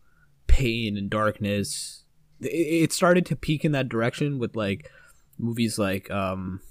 pain 0.48 0.98
and 0.98 1.10
darkness. 1.10 2.04
It, 2.39 2.94
started 2.94 3.25
to 3.27 3.36
peak 3.36 3.66
in 3.66 3.72
that 3.72 3.89
direction 3.89 4.38
with 4.38 4.56
like 4.56 4.92
movies 5.39 5.80
like 5.80 6.10
um 6.12 6.62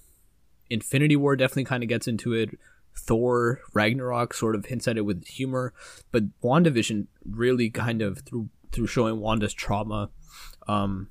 Infinity 0.70 1.16
War 1.16 1.36
definitely 1.36 1.64
kind 1.64 1.82
of 1.82 1.88
gets 1.88 2.08
into 2.08 2.32
it. 2.32 2.58
Thor 2.98 3.60
Ragnarok 3.74 4.32
sort 4.32 4.54
of 4.54 4.66
hints 4.66 4.88
at 4.88 4.96
it 4.96 5.02
with 5.02 5.26
humor, 5.26 5.74
but 6.12 6.24
WandaVision 6.40 7.06
really 7.24 7.68
kind 7.68 8.00
of 8.00 8.20
through 8.20 8.48
through 8.72 8.86
showing 8.86 9.20
Wanda's 9.20 9.54
trauma, 9.54 10.10
um, 10.66 11.08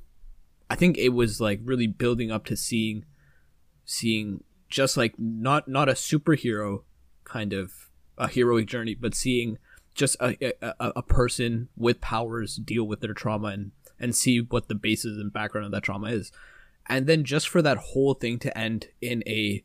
I 0.70 0.76
think 0.76 0.98
it 0.98 1.10
was 1.10 1.40
like 1.40 1.60
really 1.64 1.88
building 1.88 2.32
up 2.32 2.46
to 2.46 2.58
seeing 2.58 3.06
seeing 3.86 4.44
just 4.70 4.98
like 4.98 5.14
not 5.18 5.68
not 5.68 5.90
a 5.90 5.94
superhero 5.94 6.84
kind 7.24 7.54
of 7.54 7.90
a 8.18 8.28
heroic 8.28 8.68
journey, 8.68 8.96
but 8.96 9.14
seeing 9.14 9.58
just 9.96 10.16
a, 10.20 10.54
a, 10.62 10.92
a 10.98 11.02
person 11.02 11.70
with 11.76 12.00
powers 12.02 12.58
deal 12.58 12.84
with 12.84 13.00
their 13.02 13.14
trauma 13.14 13.48
and 13.48 13.72
and 14.00 14.14
see 14.16 14.40
what 14.42 14.68
the 14.68 14.76
basis 14.76 15.18
and 15.18 15.32
background 15.34 15.66
of 15.66 15.72
that 15.72 15.82
trauma 15.84 16.08
is 16.10 16.32
and 16.88 17.08
then 17.08 17.24
just 17.24 17.48
for 17.48 17.62
that 17.62 17.78
whole 17.78 18.14
thing 18.14 18.38
to 18.38 18.56
end 18.58 18.88
in 19.02 19.24
a 19.26 19.64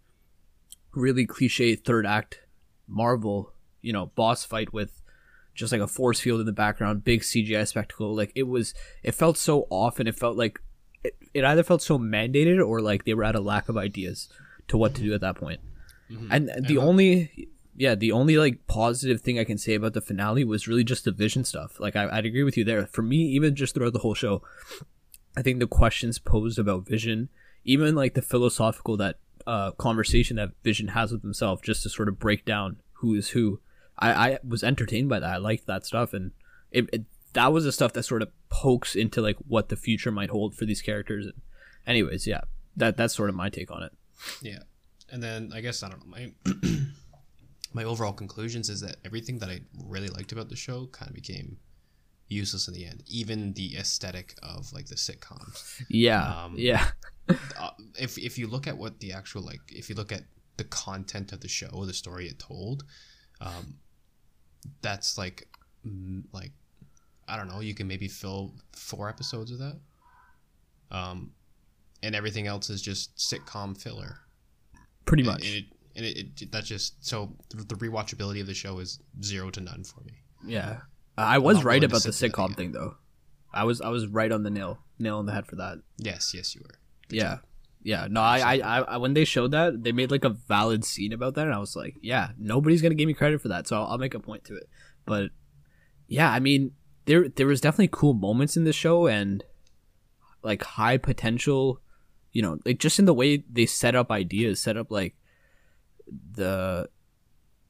really 0.92 1.26
cliche 1.26 1.74
third 1.74 2.06
act 2.06 2.40
marvel 2.86 3.52
you 3.82 3.92
know 3.92 4.06
boss 4.14 4.44
fight 4.44 4.72
with 4.72 5.02
just 5.54 5.72
like 5.72 5.80
a 5.80 5.86
force 5.86 6.20
field 6.20 6.40
in 6.40 6.46
the 6.46 6.52
background 6.52 7.04
big 7.04 7.20
cgi 7.22 7.66
spectacle 7.66 8.14
like 8.14 8.32
it 8.34 8.44
was 8.44 8.72
it 9.02 9.12
felt 9.12 9.36
so 9.36 9.66
off 9.70 9.98
and 10.00 10.08
it 10.08 10.14
felt 10.14 10.36
like 10.36 10.60
it, 11.02 11.16
it 11.34 11.44
either 11.44 11.62
felt 11.62 11.82
so 11.82 11.98
mandated 11.98 12.64
or 12.64 12.80
like 12.80 13.04
they 13.04 13.14
were 13.14 13.24
at 13.24 13.34
a 13.34 13.40
lack 13.40 13.68
of 13.68 13.76
ideas 13.76 14.28
to 14.68 14.76
what 14.76 14.94
to 14.94 15.02
do 15.02 15.12
at 15.14 15.20
that 15.20 15.34
point 15.36 15.60
Mhm. 16.10 16.26
and 16.30 16.66
the 16.66 16.76
only 16.76 17.48
yeah 17.76 17.94
the 17.94 18.12
only 18.12 18.36
like 18.36 18.66
positive 18.66 19.20
thing 19.20 19.38
i 19.38 19.44
can 19.44 19.58
say 19.58 19.74
about 19.74 19.92
the 19.92 20.00
finale 20.00 20.44
was 20.44 20.68
really 20.68 20.84
just 20.84 21.04
the 21.04 21.12
vision 21.12 21.44
stuff. 21.44 21.78
Like 21.80 21.96
I, 21.96 22.08
i'd 22.10 22.26
agree 22.26 22.42
with 22.42 22.56
you 22.56 22.64
there. 22.64 22.86
For 22.86 23.02
me 23.02 23.16
even 23.16 23.54
just 23.54 23.74
throughout 23.74 23.92
the 23.92 24.00
whole 24.00 24.14
show 24.14 24.42
i 25.36 25.42
think 25.42 25.58
the 25.58 25.66
questions 25.66 26.18
posed 26.18 26.58
about 26.58 26.86
vision 26.86 27.28
even 27.64 27.94
like 27.94 28.14
the 28.14 28.22
philosophical 28.22 28.96
that 28.96 29.18
uh 29.46 29.70
conversation 29.72 30.36
that 30.36 30.50
vision 30.62 30.88
has 30.88 31.12
with 31.12 31.22
himself 31.22 31.62
just 31.62 31.82
to 31.82 31.88
sort 31.88 32.08
of 32.08 32.18
break 32.18 32.44
down 32.44 32.76
who 32.94 33.14
is 33.14 33.30
who 33.30 33.60
i 33.98 34.32
i 34.32 34.38
was 34.46 34.62
entertained 34.62 35.08
by 35.08 35.20
that. 35.20 35.34
I 35.34 35.36
liked 35.36 35.66
that 35.66 35.86
stuff. 35.86 36.12
And 36.12 36.32
it, 36.70 36.88
it 36.92 37.04
that 37.32 37.52
was 37.52 37.64
the 37.64 37.72
stuff 37.72 37.92
that 37.92 38.02
sort 38.02 38.22
of 38.22 38.30
pokes 38.48 38.96
into 38.96 39.22
like 39.22 39.36
what 39.46 39.68
the 39.68 39.76
future 39.76 40.10
might 40.10 40.30
hold 40.30 40.54
for 40.54 40.64
these 40.64 40.82
characters. 40.82 41.26
And 41.26 41.34
anyways 41.86 42.26
yeah 42.26 42.40
that 42.76 42.96
that's 42.96 43.14
sort 43.14 43.28
of 43.28 43.36
my 43.36 43.48
take 43.48 43.70
on 43.70 43.82
it. 43.82 43.92
Yeah, 44.42 44.60
and 45.10 45.22
then 45.22 45.52
I 45.54 45.60
guess 45.60 45.82
I 45.82 45.88
don't 45.88 46.00
know 46.00 46.10
my 46.10 46.32
my 47.72 47.84
overall 47.84 48.12
conclusions 48.12 48.68
is 48.68 48.80
that 48.80 48.96
everything 49.04 49.38
that 49.38 49.48
I 49.48 49.60
really 49.84 50.08
liked 50.08 50.32
about 50.32 50.48
the 50.48 50.56
show 50.56 50.86
kind 50.86 51.08
of 51.08 51.14
became 51.14 51.58
useless 52.28 52.68
in 52.68 52.74
the 52.74 52.86
end. 52.86 53.02
Even 53.06 53.52
the 53.54 53.76
aesthetic 53.76 54.34
of 54.42 54.72
like 54.72 54.86
the 54.86 54.94
sitcoms. 54.94 55.82
yeah 55.88 56.44
Um, 56.44 56.54
yeah 56.56 56.88
Uh, 57.28 57.70
if 57.98 58.18
if 58.18 58.38
you 58.38 58.48
look 58.48 58.66
at 58.66 58.76
what 58.76 58.98
the 58.98 59.12
actual 59.12 59.42
like, 59.42 59.60
if 59.68 59.88
you 59.88 59.94
look 59.94 60.10
at 60.10 60.24
the 60.56 60.64
content 60.64 61.32
of 61.32 61.40
the 61.40 61.48
show, 61.48 61.84
the 61.84 61.94
story 61.94 62.26
it 62.26 62.38
told, 62.40 62.84
um, 63.40 63.74
that's 64.82 65.16
like 65.16 65.48
like 66.32 66.52
I 67.28 67.36
don't 67.36 67.48
know. 67.48 67.60
You 67.60 67.74
can 67.74 67.86
maybe 67.86 68.08
fill 68.08 68.54
four 68.72 69.08
episodes 69.08 69.52
of 69.52 69.58
that. 69.58 69.78
Um, 70.90 71.30
and 72.02 72.16
everything 72.16 72.48
else 72.48 72.68
is 72.68 72.82
just 72.82 73.16
sitcom 73.16 73.80
filler. 73.80 74.18
pretty 75.04 75.22
much 75.22 75.46
it, 75.46 75.66
and 76.00 76.08
it, 76.08 76.42
it 76.42 76.52
that's 76.52 76.68
just 76.68 77.04
so 77.04 77.36
the 77.50 77.76
rewatchability 77.76 78.40
of 78.40 78.46
the 78.46 78.54
show 78.54 78.78
is 78.78 79.00
zero 79.22 79.50
to 79.50 79.60
none 79.60 79.84
for 79.84 80.00
me. 80.00 80.12
Yeah, 80.44 80.80
I 81.16 81.38
was 81.38 81.64
right 81.64 81.82
about 81.84 82.02
the 82.02 82.10
sitcom 82.10 82.56
thing 82.56 82.72
though. 82.72 82.96
I 83.52 83.64
was 83.64 83.80
I 83.80 83.88
was 83.88 84.06
right 84.06 84.32
on 84.32 84.42
the 84.42 84.50
nail 84.50 84.78
nail 84.98 85.18
on 85.18 85.26
the 85.26 85.32
head 85.32 85.46
for 85.46 85.56
that. 85.56 85.78
Yes, 85.98 86.32
yes, 86.34 86.54
you 86.54 86.62
were. 86.62 86.78
Good 87.08 87.16
yeah, 87.16 87.22
job. 87.22 87.40
yeah. 87.82 88.06
No, 88.10 88.20
I, 88.20 88.38
I 88.38 88.54
I 88.58 88.80
I 88.80 88.96
when 88.96 89.14
they 89.14 89.24
showed 89.24 89.50
that 89.52 89.82
they 89.82 89.92
made 89.92 90.10
like 90.10 90.24
a 90.24 90.30
valid 90.30 90.84
scene 90.84 91.12
about 91.12 91.34
that, 91.34 91.46
and 91.46 91.54
I 91.54 91.58
was 91.58 91.76
like, 91.76 91.96
yeah, 92.00 92.30
nobody's 92.38 92.80
gonna 92.82 92.94
give 92.94 93.06
me 93.06 93.14
credit 93.14 93.42
for 93.42 93.48
that, 93.48 93.66
so 93.66 93.76
I'll, 93.76 93.86
I'll 93.92 93.98
make 93.98 94.14
a 94.14 94.20
point 94.20 94.44
to 94.44 94.56
it. 94.56 94.68
But 95.04 95.30
yeah, 96.08 96.30
I 96.30 96.40
mean, 96.40 96.72
there 97.04 97.28
there 97.28 97.46
was 97.46 97.60
definitely 97.60 97.90
cool 97.92 98.14
moments 98.14 98.56
in 98.56 98.64
the 98.64 98.72
show 98.72 99.06
and 99.06 99.44
like 100.42 100.62
high 100.62 100.96
potential, 100.96 101.82
you 102.32 102.40
know, 102.40 102.58
like 102.64 102.78
just 102.78 102.98
in 102.98 103.04
the 103.04 103.14
way 103.14 103.44
they 103.50 103.66
set 103.66 103.94
up 103.94 104.10
ideas, 104.10 104.60
set 104.60 104.78
up 104.78 104.90
like 104.90 105.16
the 106.32 106.88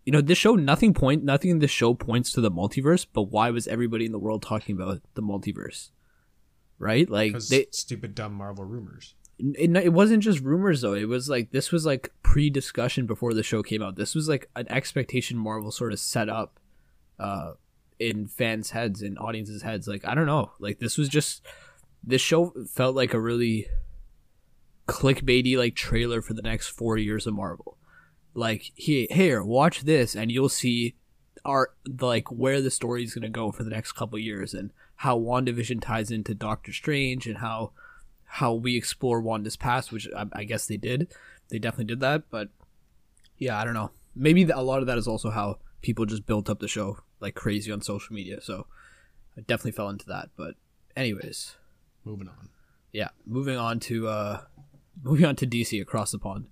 you 0.05 0.13
know 0.13 0.21
this 0.21 0.39
show 0.39 0.55
nothing 0.55 0.95
point 0.95 1.23
nothing 1.23 1.51
in 1.51 1.59
this 1.59 1.71
show 1.71 1.95
points 1.95 2.33
to 2.33 2.41
the 2.41 2.51
multiverse 2.51 3.07
but 3.13 3.25
why 3.25 3.51
was 3.51 3.69
everybody 3.69 4.07
in 4.07 4.13
the 4.13 4.19
world 4.19 4.43
talking 4.43 4.75
about 4.75 5.01
the 5.15 5.23
multiverse? 5.23 5.91
Right? 6.79 7.09
Like 7.09 7.39
they 7.39 7.67
stupid 7.73 8.15
dumb 8.15 8.33
Marvel 8.33 8.65
rumors. 8.65 9.15
it, 9.39 9.77
it 9.77 9.93
wasn't 9.93 10.23
just 10.23 10.41
rumors 10.41 10.81
though. 10.81 10.95
It 10.95 11.09
was 11.09 11.29
like 11.29 11.53
this 11.53 11.71
was 11.71 11.85
like 11.85 12.13
pre-discussion 12.23 13.07
before 13.07 13.35
the 13.35 13.43
show 13.43 13.63
came 13.63 13.83
out. 13.83 13.97
This 13.97 14.15
was 14.15 14.29
like 14.29 14.49
an 14.57 14.67
expectation 14.71 15.37
marvel 15.37 15.71
sort 15.71 15.93
of 15.93 16.01
set 16.01 16.29
up 16.29 16.59
uh 17.19 17.53
in 17.99 18.27
fans 18.27 18.71
heads 18.71 19.03
and 19.03 19.19
audiences 19.19 19.63
heads. 19.63 19.87
Like 19.87 20.07
i 20.07 20.15
don't 20.15 20.27
know. 20.27 20.53
Like 20.59 20.79
this 20.79 20.97
was 20.97 21.09
just 21.09 21.47
this 22.03 22.23
show 22.23 22.55
felt 22.69 22.97
like 22.97 23.13
a 23.13 23.21
really 23.21 23.69
clickbaity 24.89 25.57
like 25.57 25.75
trailer 25.77 26.23
for 26.23 26.35
the 26.35 26.43
next 26.43 26.69
four 26.69 26.97
years 26.97 27.27
of 27.27 27.35
marvel 27.35 27.77
like 28.35 28.71
here 28.75 29.07
here 29.11 29.43
watch 29.43 29.81
this 29.83 30.15
and 30.15 30.31
you'll 30.31 30.49
see 30.49 30.95
our 31.45 31.71
like 32.01 32.31
where 32.31 32.61
the 32.61 32.71
story 32.71 33.03
is 33.03 33.15
going 33.15 33.23
to 33.23 33.29
go 33.29 33.51
for 33.51 33.65
the 33.65 33.71
next 33.71 33.93
couple 33.93 34.19
years 34.19 34.55
and 34.55 34.71
how 34.97 35.19
wandavision 35.19 35.81
ties 35.81 36.11
into 36.11 36.35
doctor 36.35 36.73
strange 36.73 37.27
and 37.27 37.39
how 37.39 37.73
how 38.25 38.53
we 38.53 38.77
explore 38.77 39.21
Wanda's 39.21 39.57
past, 39.57 39.91
which 39.91 40.07
I, 40.17 40.27
I 40.33 40.45
guess 40.45 40.67
they 40.67 40.77
did. 40.77 41.13
They 41.49 41.59
definitely 41.59 41.87
did 41.87 41.99
that, 42.01 42.25
but 42.31 42.49
yeah, 43.39 43.59
I 43.59 43.65
don't 43.65 43.75
know. 43.75 43.91
Maybe 44.15 44.45
th- 44.45 44.55
a 44.57 44.63
lot 44.63 44.81
of 44.81 44.87
that 44.87 44.99
is 44.99 45.09
also 45.09 45.31
how 45.31 45.59
people 45.83 46.07
just 46.07 46.27
built 46.27 46.49
up 46.49 46.61
the 46.61 46.69
show 46.69 46.99
like 47.19 47.35
crazy 47.35 47.73
on 47.73 47.83
social 47.83 48.15
media. 48.15 48.41
So 48.41 48.67
I 49.37 49.41
definitely 49.41 49.73
fell 49.73 49.89
into 49.89 50.07
that. 50.07 50.29
But 50.37 50.55
anyways, 50.97 51.57
Moving 52.05 52.29
on. 52.29 52.51
yeah, 52.93 53.09
moving 53.27 53.57
on 53.57 53.81
to 53.81 54.07
uh 54.07 54.41
moving 55.03 55.25
on 55.27 55.35
to 55.37 55.47
DC 55.47 55.81
across 55.83 56.13
the 56.13 56.19
pond. 56.21 56.47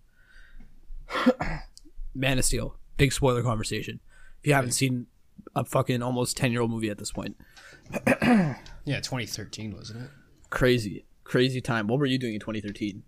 Man 2.14 2.38
of 2.38 2.44
Steel, 2.44 2.76
big 2.96 3.12
spoiler 3.12 3.42
conversation. 3.42 4.00
If 4.42 4.46
you 4.48 4.54
haven't 4.54 4.72
seen 4.72 5.06
a 5.54 5.64
fucking 5.64 6.02
almost 6.02 6.36
ten 6.36 6.52
year 6.52 6.60
old 6.62 6.70
movie 6.70 6.90
at 6.90 6.98
this 6.98 7.12
point, 7.12 7.36
Yeah, 8.22 9.00
2013 9.00 9.74
wasn't 9.76 10.04
it? 10.04 10.10
crazy, 10.50 11.04
crazy 11.24 11.60
time. 11.60 11.86
What 11.88 11.98
were 11.98 12.06
you 12.06 12.18
doing 12.18 12.34
in 12.34 12.40
2013? 12.40 13.02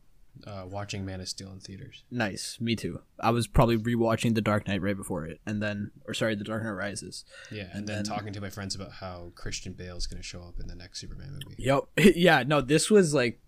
Uh, 0.46 0.64
watching 0.66 1.04
Man 1.04 1.20
of 1.20 1.28
Steel 1.28 1.52
in 1.52 1.60
theaters. 1.60 2.04
Nice, 2.10 2.56
me 2.60 2.74
too. 2.74 3.00
I 3.18 3.30
was 3.30 3.46
probably 3.46 3.76
rewatching 3.76 4.34
The 4.34 4.40
Dark 4.40 4.66
Knight 4.68 4.80
right 4.80 4.96
before 4.96 5.26
it, 5.26 5.38
and 5.44 5.62
then, 5.62 5.90
or 6.06 6.14
sorry, 6.14 6.34
The 6.34 6.44
Dark 6.44 6.62
Knight 6.62 6.70
Rises. 6.70 7.24
Yeah, 7.50 7.68
and, 7.72 7.86
then- 7.86 8.04
talking 8.04 8.32
to 8.32 8.40
my 8.40 8.48
friends 8.48 8.74
about 8.74 8.92
how 8.92 9.32
Christian 9.34 9.74
Bale 9.74 9.96
is 9.96 10.06
going 10.06 10.20
to 10.22 10.26
show 10.26 10.42
up 10.42 10.54
in 10.58 10.66
the 10.66 10.74
next 10.74 11.00
Superman 11.00 11.32
movie. 11.44 11.56
Yep. 11.58 11.80
yeah. 12.16 12.42
No, 12.46 12.60
this 12.62 12.90
was 12.90 13.12
like 13.12 13.40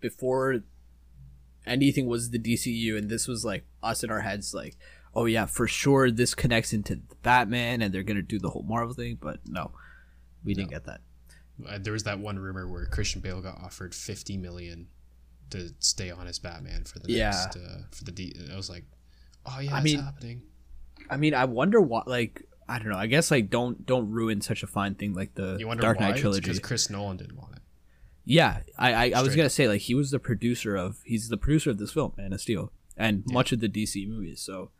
before 0.00 0.60
anything 1.66 2.06
was 2.06 2.30
the 2.30 2.38
DCU, 2.38 2.96
and 2.96 3.08
this 3.10 3.26
was 3.28 3.44
like 3.44 3.64
us 3.82 4.02
in 4.04 4.10
our 4.10 4.20
heads, 4.20 4.52
like, 4.54 4.76
oh 5.14 5.24
yeah, 5.26 5.46
for 5.46 5.66
sure, 5.66 6.10
this 6.10 6.34
connects 6.34 6.72
into 6.72 6.96
the 6.96 7.14
Batman, 7.22 7.82
and 7.82 7.92
they're 7.94 8.02
gonna 8.02 8.22
do 8.22 8.38
the 8.38 8.50
whole 8.50 8.62
Marvel 8.64 8.94
thing. 8.94 9.18
But 9.20 9.40
no, 9.46 9.72
we 10.44 10.54
didn't 10.54 10.70
get 10.70 10.84
that. 10.86 11.00
Uh, 11.68 11.78
there 11.78 11.92
was 11.92 12.02
that 12.04 12.18
one 12.18 12.38
rumor 12.38 12.66
where 12.68 12.86
Christian 12.86 13.20
Bale 13.20 13.40
got 13.42 13.58
offered 13.58 13.94
50 13.94 14.36
million 14.38 14.88
to 15.50 15.68
stay 15.80 16.10
on 16.10 16.26
as 16.26 16.38
Batman 16.38 16.84
for 16.84 16.98
the 16.98 17.12
Yeah. 17.12 17.30
next 17.30 17.56
uh, 17.56 17.82
for 17.92 18.04
the 18.04 18.10
D. 18.12 18.34
I 18.52 18.56
was 18.56 18.70
like, 18.70 18.84
oh 19.46 19.60
yeah, 19.60 19.74
I 19.74 19.78
it's 19.78 19.84
mean- 19.84 20.00
happening. 20.00 20.42
I 21.10 21.16
mean, 21.16 21.34
I 21.34 21.44
wonder 21.44 21.80
what, 21.80 22.06
like, 22.08 22.42
I 22.68 22.78
don't 22.78 22.88
know. 22.88 22.96
I 22.96 23.06
guess 23.06 23.30
like 23.30 23.50
don't 23.50 23.84
don't 23.84 24.10
ruin 24.10 24.40
such 24.40 24.62
a 24.62 24.66
fine 24.66 24.94
thing 24.94 25.14
like 25.14 25.34
the 25.34 25.56
You 25.58 25.66
wonder 25.66 25.82
Dark 25.82 26.00
why? 26.00 26.10
Knight 26.10 26.20
trilogy. 26.20 26.40
Because 26.42 26.58
Chris 26.60 26.88
Nolan 26.90 27.16
didn't 27.18 27.36
want 27.36 27.56
it. 27.56 27.61
Yeah, 28.24 28.60
I 28.78 28.92
I, 28.92 29.12
I 29.16 29.22
was 29.22 29.34
gonna 29.36 29.50
say 29.50 29.66
like 29.68 29.80
he 29.82 29.94
was 29.94 30.10
the 30.10 30.18
producer 30.18 30.76
of 30.76 31.00
he's 31.04 31.28
the 31.28 31.36
producer 31.36 31.70
of 31.70 31.78
this 31.78 31.92
film, 31.92 32.12
Man 32.16 32.32
of 32.32 32.40
Steel, 32.40 32.72
and 32.96 33.24
Yeah. 33.26 33.34
much 33.34 33.52
of 33.52 33.60
the 33.60 33.68
DC 33.68 34.06
movies. 34.08 34.40
So 34.40 34.70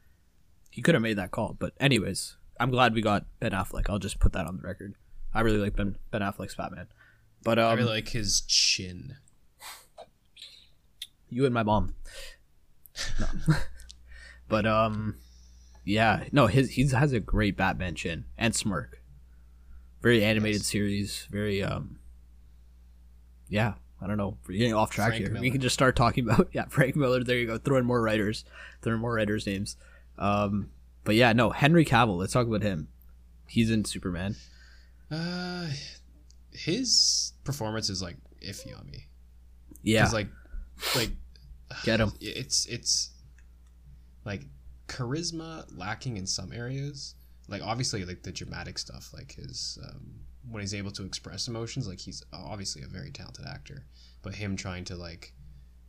he 0.71 0.81
could 0.83 0.95
have 0.95 1.03
made 1.03 1.19
that 1.19 1.31
call. 1.33 1.57
But 1.59 1.73
anyways, 1.81 2.37
I'm 2.61 2.71
glad 2.71 2.95
we 2.95 3.03
got 3.03 3.27
Ben 3.41 3.53
Affleck. 3.53 3.91
I'll 3.91 3.99
just 3.99 4.21
put 4.21 4.33
that 4.35 4.47
on 4.47 4.57
the 4.59 4.63
record. 4.63 4.95
I 5.35 5.41
really 5.41 5.59
like 5.59 5.75
Ben 5.77 5.97
Ben 6.11 6.23
Affleck's 6.23 6.55
Batman. 6.55 6.87
But 7.43 7.59
um, 7.59 7.67
I 7.71 7.73
really 7.75 7.91
like 7.91 8.09
his 8.11 8.43
chin. 8.43 9.17
you 11.29 11.45
and 11.45 11.55
my 11.55 11.63
mom. 11.63 11.95
No. 13.19 13.55
but 14.49 14.67
um, 14.67 15.17
yeah, 15.85 16.25
no, 16.31 16.47
his 16.47 16.71
he 16.71 16.87
has 16.89 17.13
a 17.13 17.21
great 17.21 17.57
Batman 17.57 17.95
chin 17.97 18.27
and 18.39 18.55
smirk. 18.55 19.03
Very 20.03 20.23
animated 20.25 20.61
Yes. 20.61 20.67
series. 20.69 21.27
Very 21.31 21.63
um. 21.63 21.99
Yeah, 23.53 23.75
I 24.01 24.07
don't 24.07 24.17
know. 24.17 24.39
We're 24.49 24.57
getting 24.57 24.75
off 24.75 24.91
track 24.91 25.11
Frank 25.11 25.29
here. 25.29 25.41
We 25.41 25.51
can 25.51 25.61
just 25.61 25.75
start 25.75 25.95
talking 25.95 26.25
about 26.29 26.49
yeah, 26.53 26.65
Frank 26.69 26.97
Miller. 26.97 27.23
There 27.23 27.37
you 27.37 27.47
go. 27.47 27.59
Throw 27.59 27.77
in 27.77 27.85
more 27.85 28.01
writers. 28.01 28.45
Throw 28.81 28.95
in 28.95 29.01
more 29.01 29.15
writers' 29.15 29.47
names. 29.47 29.77
Um, 30.19 30.71
but 31.05 31.15
yeah, 31.15 31.33
no, 31.33 31.51
Henry 31.51 31.85
Cavill. 31.85 32.17
Let's 32.17 32.33
talk 32.33 32.47
about 32.47 32.63
him. 32.63 32.89
He's 33.47 33.71
in 33.71 33.85
Superman. 33.85 34.37
Uh, 35.11 35.67
his 36.53 37.35
performance 37.45 37.91
is 37.91 38.03
like 38.03 38.17
iffy 38.41 38.77
on 38.79 38.87
me. 38.91 39.09
Yeah, 39.83 40.09
like, 40.09 40.29
like 40.97 41.11
Get 41.85 42.01
him. 42.01 42.13
It's 42.21 42.67
it's 42.67 43.11
like 44.25 44.43
charisma 44.89 45.67
lacking 45.77 46.17
in 46.17 46.27
some 46.27 46.53
areas. 46.53 47.15
Like 47.49 47.63
obviously, 47.63 48.05
like 48.05 48.23
the 48.23 48.33
dramatic 48.33 48.79
stuff, 48.79 49.11
like 49.13 49.33
his 49.33 49.79
um, 49.87 50.15
when 50.51 50.61
he's 50.61 50.75
able 50.75 50.91
to 50.93 51.05
express 51.05 51.49
emotions, 51.49 51.87
like 51.89 52.01
he's 52.01 52.23
obviously 52.33 52.83
a 52.83 52.87
very 52.87 53.11
talented 53.11 53.47
actor. 53.47 53.85
But 54.23 54.35
him 54.35 54.57
trying 54.57 54.85
to 54.85 54.97
like 54.97 55.33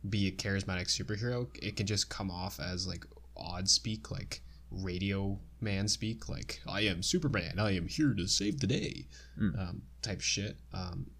be 0.08 0.26
a 0.28 0.32
charismatic 0.32 0.86
superhero, 0.88 1.48
it 1.62 1.76
can 1.76 1.86
just 1.86 2.08
come 2.08 2.30
off 2.30 2.60
as 2.60 2.86
like 2.86 3.04
odd 3.36 3.68
speak, 3.68 4.10
like 4.10 4.42
radio 4.70 5.38
man 5.60 5.88
speak, 5.88 6.28
like 6.28 6.60
I 6.68 6.82
am 6.82 7.02
Superman, 7.02 7.58
I 7.58 7.76
am 7.76 7.86
here 7.88 8.12
to 8.14 8.26
save 8.26 8.60
the 8.60 8.66
day, 8.66 9.06
Mm. 9.40 9.58
um, 9.58 9.82
type 10.02 10.20
shit. 10.20 10.58
Um, 10.72 11.10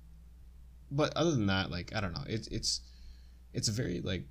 but 0.90 1.16
other 1.16 1.30
than 1.32 1.46
that, 1.46 1.70
like 1.70 1.94
I 1.94 2.00
don't 2.00 2.12
know, 2.12 2.24
it's 2.26 2.46
it's 2.48 2.80
it's 3.52 3.68
a 3.68 3.72
very 3.72 4.00
like 4.00 4.26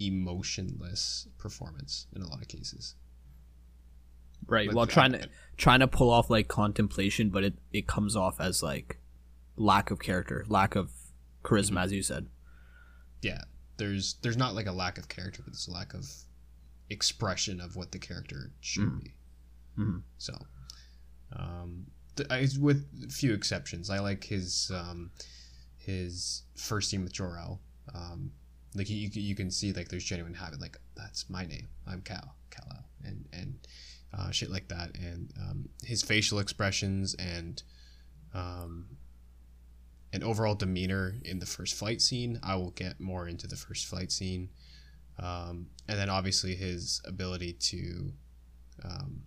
emotionless 0.00 1.26
performance 1.38 2.06
in 2.14 2.22
a 2.22 2.28
lot 2.28 2.40
of 2.40 2.48
cases. 2.48 2.94
Right 4.48 4.66
Like, 4.66 4.76
while 4.76 4.86
trying 4.86 5.12
to 5.12 5.28
trying 5.56 5.80
to 5.80 5.86
pull 5.88 6.10
off 6.10 6.30
like 6.30 6.48
contemplation 6.48 7.30
but 7.30 7.44
it 7.44 7.54
it 7.72 7.86
comes 7.86 8.16
off 8.16 8.40
as 8.40 8.62
like 8.62 8.98
lack 9.56 9.90
of 9.90 9.98
character 10.00 10.44
lack 10.48 10.74
of 10.76 10.90
charisma 11.44 11.82
as 11.84 11.92
you 11.92 12.02
said 12.02 12.26
yeah 13.22 13.42
there's 13.76 14.14
there's 14.22 14.36
not 14.36 14.54
like 14.54 14.66
a 14.66 14.72
lack 14.72 14.98
of 14.98 15.08
character 15.08 15.42
but 15.42 15.52
there's 15.52 15.68
a 15.68 15.72
lack 15.72 15.94
of 15.94 16.08
expression 16.90 17.60
of 17.60 17.76
what 17.76 17.92
the 17.92 17.98
character 17.98 18.50
should 18.60 18.84
Mhm. 18.88 19.02
be 19.04 19.14
Mhm. 19.78 20.02
so 20.16 20.34
um 21.32 21.86
th- 22.16 22.28
I, 22.30 22.48
with 22.60 22.86
a 23.06 23.08
few 23.10 23.34
exceptions 23.34 23.90
i 23.90 23.98
like 23.98 24.24
his 24.24 24.70
um 24.74 25.10
his 25.76 26.42
first 26.56 26.90
scene 26.90 27.02
with 27.04 27.12
jor-el 27.12 27.60
um 27.94 28.32
like 28.74 28.88
you, 28.88 29.08
you 29.12 29.34
can 29.34 29.50
see 29.50 29.72
like 29.72 29.88
there's 29.88 30.04
genuine 30.04 30.34
habit 30.34 30.60
like 30.60 30.76
that's 30.96 31.28
my 31.28 31.44
name 31.44 31.68
i'm 31.86 32.00
cal 32.02 32.34
cal 32.50 32.84
and 33.04 33.26
and 33.32 33.58
uh, 34.16 34.30
shit 34.30 34.50
like 34.50 34.68
that 34.68 34.96
and 34.96 35.32
um, 35.40 35.68
his 35.84 36.02
facial 36.02 36.38
expressions 36.38 37.14
and 37.14 37.62
um, 38.34 38.86
and 40.12 40.24
overall 40.24 40.54
demeanor 40.54 41.16
in 41.24 41.38
the 41.38 41.46
first 41.46 41.74
fight 41.74 42.00
scene. 42.00 42.38
I 42.42 42.56
will 42.56 42.70
get 42.70 43.00
more 43.00 43.28
into 43.28 43.46
the 43.46 43.56
first 43.56 43.86
fight 43.86 44.10
scene, 44.10 44.50
um, 45.18 45.66
and 45.86 45.98
then 45.98 46.08
obviously 46.08 46.54
his 46.54 47.02
ability 47.04 47.54
to 47.54 48.12
um, 48.84 49.22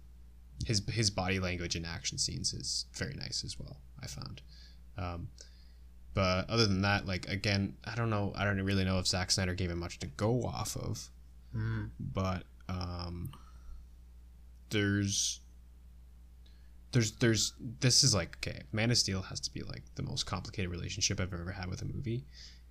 his 0.65 0.81
his 0.89 1.09
body 1.09 1.39
language 1.39 1.75
in 1.75 1.85
action 1.85 2.17
scenes 2.17 2.53
is 2.53 2.85
very 2.93 3.13
nice 3.13 3.43
as 3.43 3.59
well. 3.59 3.77
I 4.01 4.07
found. 4.07 4.41
Um, 4.97 5.29
but 6.13 6.49
other 6.49 6.67
than 6.67 6.81
that, 6.81 7.05
like 7.05 7.27
again, 7.29 7.75
I 7.85 7.95
don't 7.95 8.09
know. 8.09 8.33
I 8.35 8.43
don't 8.43 8.61
really 8.61 8.83
know 8.83 8.99
if 8.99 9.07
Zack 9.07 9.31
Snyder 9.31 9.53
gave 9.53 9.69
him 9.71 9.79
much 9.79 9.99
to 9.99 10.07
go 10.07 10.43
off 10.43 10.75
of 10.75 11.09
but 11.99 12.43
um 12.69 13.31
there's 14.71 15.41
there's 16.91 17.11
there's 17.13 17.53
this 17.79 18.03
is 18.03 18.13
like 18.13 18.37
okay 18.37 18.63
man 18.71 18.91
of 18.91 18.97
steel 18.97 19.21
has 19.21 19.39
to 19.39 19.53
be 19.53 19.61
like 19.61 19.83
the 19.95 20.03
most 20.03 20.25
complicated 20.25 20.69
relationship 20.69 21.19
i've 21.19 21.33
ever 21.33 21.51
had 21.51 21.69
with 21.69 21.81
a 21.81 21.85
movie 21.85 22.25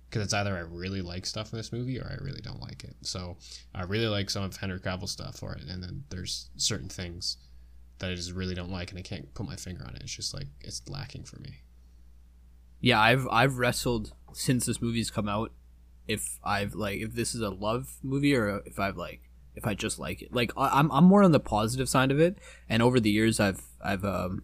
because 0.09 0.23
it's 0.23 0.33
either 0.33 0.55
i 0.55 0.59
really 0.59 1.01
like 1.01 1.25
stuff 1.25 1.51
in 1.53 1.57
this 1.57 1.71
movie 1.71 1.99
or 1.99 2.05
i 2.05 2.23
really 2.23 2.41
don't 2.41 2.61
like 2.61 2.83
it. 2.83 2.95
So 3.01 3.37
i 3.73 3.83
really 3.83 4.07
like 4.07 4.29
some 4.29 4.43
of 4.43 4.55
henry 4.57 4.79
cavill 4.79 5.07
stuff 5.07 5.37
for 5.37 5.53
it 5.53 5.63
and 5.63 5.81
then 5.81 6.03
there's 6.09 6.49
certain 6.57 6.89
things 6.89 7.37
that 7.99 8.11
i 8.11 8.15
just 8.15 8.31
really 8.31 8.55
don't 8.55 8.71
like 8.71 8.91
and 8.91 8.99
i 8.99 9.01
can't 9.01 9.33
put 9.33 9.45
my 9.45 9.55
finger 9.55 9.83
on 9.85 9.95
it. 9.95 10.01
It's 10.03 10.15
just 10.15 10.33
like 10.33 10.47
it's 10.61 10.87
lacking 10.87 11.23
for 11.23 11.39
me. 11.39 11.61
Yeah 12.79 12.99
i've 12.99 13.27
i've 13.29 13.57
wrestled 13.57 14.13
since 14.33 14.65
this 14.65 14.81
movie's 14.81 15.09
come 15.09 15.29
out 15.29 15.51
if 16.07 16.39
i've 16.43 16.75
like 16.75 16.99
if 16.99 17.13
this 17.13 17.33
is 17.33 17.41
a 17.41 17.49
love 17.49 17.97
movie 18.03 18.35
or 18.35 18.61
if 18.65 18.79
i've 18.79 18.97
like 18.97 19.30
if 19.55 19.65
i 19.67 19.73
just 19.73 19.99
like 19.99 20.21
it 20.21 20.33
like 20.33 20.51
I- 20.57 20.79
i'm 20.79 20.91
i'm 20.91 21.05
more 21.05 21.23
on 21.23 21.31
the 21.31 21.39
positive 21.39 21.89
side 21.89 22.11
of 22.11 22.19
it 22.19 22.37
and 22.69 22.81
over 22.81 22.99
the 22.99 23.11
years 23.11 23.39
i've 23.39 23.61
i've 23.83 24.05
um 24.05 24.43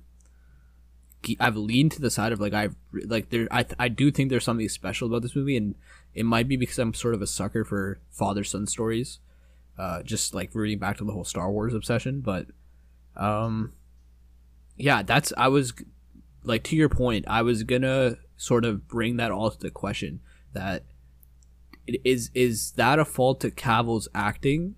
I've 1.39 1.57
leaned 1.57 1.91
to 1.93 1.99
the 2.01 2.11
side 2.11 2.31
of 2.31 2.39
like 2.39 2.53
I 2.53 2.69
like 2.93 3.31
there 3.31 3.47
I 3.51 3.65
I 3.77 3.87
do 3.89 4.11
think 4.11 4.29
there's 4.29 4.45
something 4.45 4.69
special 4.69 5.07
about 5.07 5.23
this 5.23 5.35
movie 5.35 5.57
and 5.57 5.75
it 6.13 6.25
might 6.25 6.47
be 6.47 6.55
because 6.55 6.79
I'm 6.79 6.93
sort 6.93 7.15
of 7.15 7.21
a 7.21 7.27
sucker 7.27 7.65
for 7.65 7.99
father 8.11 8.43
son 8.43 8.65
stories, 8.65 9.19
uh, 9.77 10.03
just 10.03 10.33
like 10.33 10.53
rooting 10.55 10.79
back 10.79 10.97
to 10.97 11.03
the 11.03 11.11
whole 11.11 11.25
Star 11.25 11.51
Wars 11.51 11.73
obsession. 11.73 12.21
But, 12.21 12.47
um, 13.15 13.73
yeah, 14.77 15.03
that's 15.03 15.33
I 15.37 15.47
was 15.47 15.73
like 16.43 16.63
to 16.65 16.75
your 16.75 16.87
point. 16.87 17.25
I 17.27 17.41
was 17.41 17.63
gonna 17.63 18.17
sort 18.37 18.63
of 18.63 18.87
bring 18.87 19.17
that 19.17 19.31
all 19.31 19.51
to 19.51 19.59
the 19.59 19.71
question 19.71 20.21
that 20.53 20.83
is 22.03 22.31
is 22.33 22.71
that 22.73 22.99
a 22.99 23.05
fault 23.05 23.41
to 23.41 23.51
Cavill's 23.51 24.07
acting, 24.13 24.75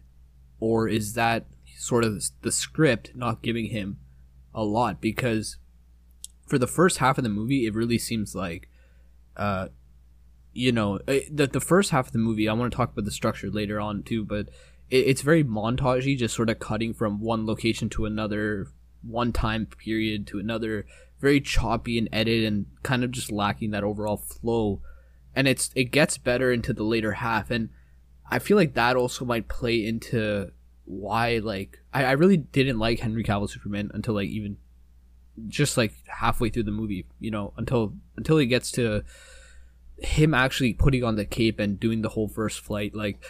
or 0.59 0.87
is 0.87 1.13
that 1.13 1.45
sort 1.77 2.03
of 2.03 2.23
the 2.41 2.51
script 2.51 3.11
not 3.15 3.41
giving 3.41 3.65
him 3.67 3.97
a 4.53 4.63
lot? 4.63 5.01
Because 5.01 5.57
for 6.47 6.57
the 6.57 6.67
first 6.67 6.97
half 6.97 7.17
of 7.17 7.23
the 7.23 7.29
movie 7.29 7.65
it 7.65 7.75
really 7.75 7.99
seems 7.99 8.33
like 8.33 8.67
uh 9.37 9.67
you 10.51 10.71
know 10.71 10.99
eh, 11.07 11.21
the 11.31 11.45
the 11.45 11.59
first 11.59 11.91
half 11.91 12.07
of 12.07 12.11
the 12.11 12.17
movie 12.17 12.49
I 12.49 12.53
want 12.53 12.71
to 12.71 12.75
talk 12.75 12.91
about 12.91 13.05
the 13.05 13.11
structure 13.11 13.51
later 13.51 13.79
on 13.79 14.01
too 14.01 14.25
but 14.25 14.49
it, 14.89 15.05
it's 15.05 15.21
very 15.21 15.43
montagey 15.43 16.17
just 16.17 16.35
sort 16.35 16.49
of 16.49 16.57
cutting 16.57 16.95
from 16.95 17.21
one 17.21 17.45
location 17.45 17.87
to 17.89 18.05
another 18.05 18.69
one 19.03 19.31
time 19.31 19.65
period 19.65 20.25
to 20.27 20.39
another 20.39 20.85
very 21.19 21.41
choppy 21.41 21.97
and 21.97 22.09
edited 22.11 22.45
and 22.45 22.65
kind 22.83 23.03
of 23.03 23.11
just 23.11 23.31
lacking 23.31 23.71
that 23.71 23.83
overall 23.83 24.17
flow. 24.17 24.81
And 25.35 25.47
it's 25.47 25.71
it 25.75 25.85
gets 25.85 26.17
better 26.17 26.51
into 26.51 26.73
the 26.73 26.83
later 26.83 27.13
half 27.13 27.51
and 27.51 27.69
I 28.29 28.39
feel 28.39 28.57
like 28.57 28.75
that 28.75 28.95
also 28.95 29.25
might 29.25 29.47
play 29.47 29.85
into 29.85 30.51
why 30.85 31.39
like 31.43 31.79
I, 31.93 32.05
I 32.05 32.11
really 32.11 32.37
didn't 32.37 32.79
like 32.79 32.99
Henry 32.99 33.23
Cavill 33.23 33.49
Superman 33.49 33.91
until 33.93 34.13
like 34.15 34.29
even 34.29 34.57
just 35.47 35.77
like 35.77 35.93
halfway 36.07 36.49
through 36.49 36.63
the 36.63 36.71
movie, 36.71 37.05
you 37.19 37.31
know, 37.31 37.53
until 37.57 37.93
until 38.17 38.37
he 38.37 38.45
gets 38.45 38.71
to 38.73 39.03
him 39.97 40.33
actually 40.33 40.73
putting 40.73 41.03
on 41.03 41.15
the 41.15 41.25
cape 41.25 41.59
and 41.59 41.79
doing 41.79 42.01
the 42.01 42.09
whole 42.09 42.27
first 42.27 42.61
flight. 42.61 42.95
Like 42.95 43.23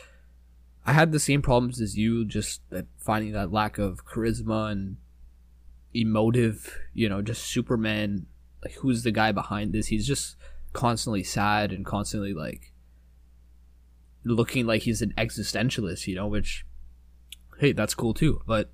I 0.85 0.93
had 0.93 1.12
the 1.12 1.19
same 1.19 1.41
problems 1.41 1.81
as 1.81 1.97
you, 1.97 2.25
just 2.25 2.62
that 2.69 2.88
finding 2.97 3.33
that 3.33 3.51
lack 3.51 3.77
of 3.77 4.05
charisma 4.05 4.71
and 4.71 4.97
emotive, 5.93 6.77
you 6.93 7.09
know, 7.09 7.21
just 7.21 7.43
Superman. 7.43 8.25
Like 8.63 8.73
who's 8.75 9.03
the 9.03 9.12
guy 9.12 9.31
behind 9.31 9.71
this? 9.71 9.88
He's 9.88 10.07
just 10.07 10.35
constantly 10.73 11.23
sad 11.23 11.71
and 11.71 11.85
constantly 11.85 12.33
like 12.33 12.73
looking 14.23 14.65
like 14.65 14.84
he's 14.84 15.01
an 15.01 15.13
existentialist, 15.17 16.08
you 16.08 16.15
know, 16.15 16.27
which 16.27 16.65
hey, 17.60 17.71
that's 17.71 17.93
cool 17.93 18.13
too. 18.13 18.41
But 18.45 18.71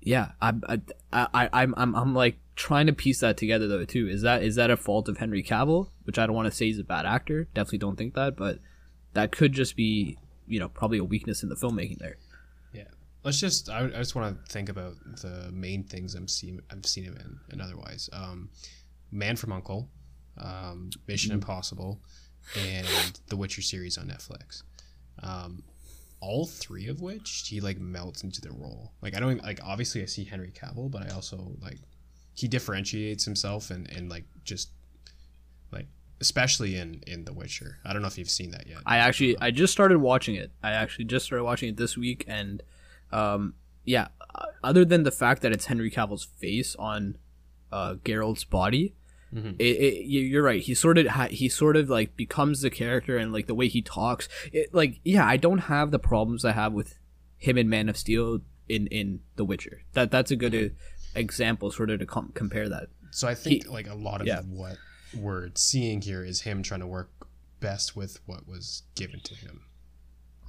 yeah, 0.00 0.32
I'm 0.40 0.62
I, 0.68 0.80
I 1.12 1.48
I'm 1.52 1.74
I'm 1.76 1.94
I'm 1.94 2.14
like 2.14 2.38
trying 2.54 2.86
to 2.86 2.92
piece 2.92 3.20
that 3.20 3.36
together 3.36 3.68
though 3.68 3.84
too. 3.84 4.08
Is 4.08 4.22
that 4.22 4.42
is 4.42 4.56
that 4.56 4.70
a 4.70 4.76
fault 4.76 5.08
of 5.08 5.18
Henry 5.18 5.42
Cavill? 5.42 5.90
Which 6.04 6.18
I 6.18 6.26
don't 6.26 6.36
want 6.36 6.46
to 6.46 6.56
say 6.56 6.66
he's 6.66 6.78
a 6.78 6.84
bad 6.84 7.06
actor. 7.06 7.48
Definitely 7.54 7.78
don't 7.78 7.96
think 7.96 8.14
that, 8.14 8.36
but 8.36 8.60
that 9.14 9.32
could 9.32 9.52
just 9.52 9.76
be 9.76 10.18
you 10.46 10.60
know 10.60 10.68
probably 10.68 10.98
a 10.98 11.04
weakness 11.04 11.42
in 11.42 11.48
the 11.48 11.56
filmmaking 11.56 11.98
there. 11.98 12.16
Yeah, 12.72 12.88
let's 13.24 13.40
just. 13.40 13.68
I, 13.68 13.84
I 13.84 13.88
just 13.88 14.14
want 14.14 14.36
to 14.36 14.52
think 14.52 14.68
about 14.68 14.94
the 15.22 15.50
main 15.52 15.84
things 15.84 16.14
I'm 16.14 16.28
seen. 16.28 16.60
I've 16.70 16.86
seen 16.86 17.04
him 17.04 17.16
in, 17.16 17.38
and 17.50 17.60
otherwise, 17.60 18.08
um, 18.12 18.50
Man 19.10 19.36
from 19.36 19.52
Uncle, 19.52 19.88
um, 20.38 20.90
Mission 21.06 21.32
Impossible, 21.32 22.00
and 22.54 23.20
the 23.28 23.36
Witcher 23.36 23.62
series 23.62 23.98
on 23.98 24.06
Netflix. 24.06 24.62
Um, 25.22 25.62
all 26.20 26.46
three 26.46 26.88
of 26.88 27.00
which 27.00 27.46
he 27.48 27.60
like 27.60 27.78
melts 27.78 28.22
into 28.22 28.40
the 28.40 28.50
role. 28.50 28.92
Like 29.02 29.16
I 29.16 29.20
don't 29.20 29.42
like 29.42 29.60
obviously 29.62 30.02
I 30.02 30.06
see 30.06 30.24
Henry 30.24 30.52
Cavill, 30.52 30.90
but 30.90 31.02
I 31.02 31.14
also 31.14 31.52
like 31.60 31.78
he 32.34 32.48
differentiates 32.48 33.24
himself 33.24 33.70
and 33.70 33.90
and 33.90 34.08
like 34.08 34.24
just 34.44 34.70
like 35.72 35.86
especially 36.20 36.76
in 36.76 37.02
in 37.06 37.24
The 37.24 37.32
Witcher. 37.32 37.78
I 37.84 37.92
don't 37.92 38.02
know 38.02 38.08
if 38.08 38.18
you've 38.18 38.30
seen 38.30 38.50
that 38.52 38.66
yet. 38.66 38.78
I 38.86 38.98
actually 38.98 39.36
I 39.40 39.50
just 39.50 39.72
started 39.72 39.98
watching 39.98 40.34
it. 40.34 40.52
I 40.62 40.72
actually 40.72 41.06
just 41.06 41.26
started 41.26 41.44
watching 41.44 41.68
it 41.70 41.76
this 41.76 41.96
week, 41.96 42.24
and 42.26 42.62
um, 43.12 43.54
yeah. 43.84 44.08
Other 44.62 44.84
than 44.84 45.04
the 45.04 45.10
fact 45.10 45.42
that 45.42 45.52
it's 45.52 45.66
Henry 45.66 45.90
Cavill's 45.90 46.24
face 46.24 46.76
on 46.76 47.16
uh, 47.72 47.94
Geralt's 48.04 48.44
body, 48.44 48.94
Mhm. 49.34 49.56
it, 49.58 49.64
it, 49.64 50.04
you- 50.06 50.20
you're 50.22 50.42
right. 50.42 50.62
He 50.62 50.74
sort 50.74 50.98
of 50.98 51.06
ha- 51.08 51.28
he 51.30 51.48
sort 51.48 51.76
of 51.76 51.90
like 51.90 52.16
becomes 52.16 52.60
the 52.60 52.70
character, 52.70 53.16
and 53.16 53.32
like 53.32 53.46
the 53.46 53.54
way 53.54 53.68
he 53.68 53.82
talks. 53.82 54.28
It, 54.52 54.72
like 54.72 55.00
yeah, 55.04 55.26
I 55.26 55.36
don't 55.36 55.58
have 55.58 55.90
the 55.90 55.98
problems 55.98 56.44
I 56.44 56.52
have 56.52 56.72
with 56.72 56.98
him 57.38 57.58
in 57.58 57.68
Man 57.68 57.88
of 57.88 57.96
Steel 57.96 58.40
in 58.68 58.86
in 58.88 59.20
The 59.36 59.44
Witcher. 59.44 59.82
That 59.94 60.10
that's 60.10 60.30
a 60.30 60.36
good 60.36 60.54
uh, 60.54 60.68
example, 61.18 61.70
sort 61.70 61.90
of 61.90 61.98
to 61.98 62.06
com- 62.06 62.32
compare 62.34 62.68
that. 62.68 62.88
So 63.10 63.26
I 63.28 63.34
think 63.34 63.68
like 63.68 63.88
a 63.88 63.94
lot 63.94 64.20
of 64.20 64.26
yeah. 64.26 64.42
what 64.42 64.76
we're 65.16 65.50
seeing 65.54 66.00
here 66.02 66.24
is 66.24 66.42
him 66.42 66.62
trying 66.62 66.80
to 66.80 66.86
work 66.86 67.10
best 67.60 67.96
with 67.96 68.20
what 68.26 68.46
was 68.46 68.82
given 68.94 69.20
to 69.20 69.34
him, 69.34 69.62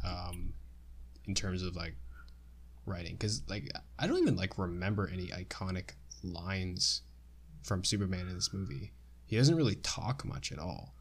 um, 0.06 0.54
in 1.26 1.34
terms 1.34 1.64
of 1.64 1.76
like 1.76 1.96
writing. 2.86 3.14
Because 3.16 3.42
like 3.50 3.70
I 3.98 4.08
don't 4.08 4.18
even 4.20 4.36
like 4.36 4.58
remember 4.58 5.10
any 5.12 5.28
iconic 5.28 5.92
lines 6.24 7.02
from 7.68 7.84
Superman 7.84 8.28
in 8.28 8.36
this 8.36 8.54
movie. 8.54 8.92
He 9.26 9.36
doesn't 9.38 9.56
really 9.56 9.76
talk 9.76 10.24
much 10.26 10.52
at 10.52 10.60
all. 10.60 10.94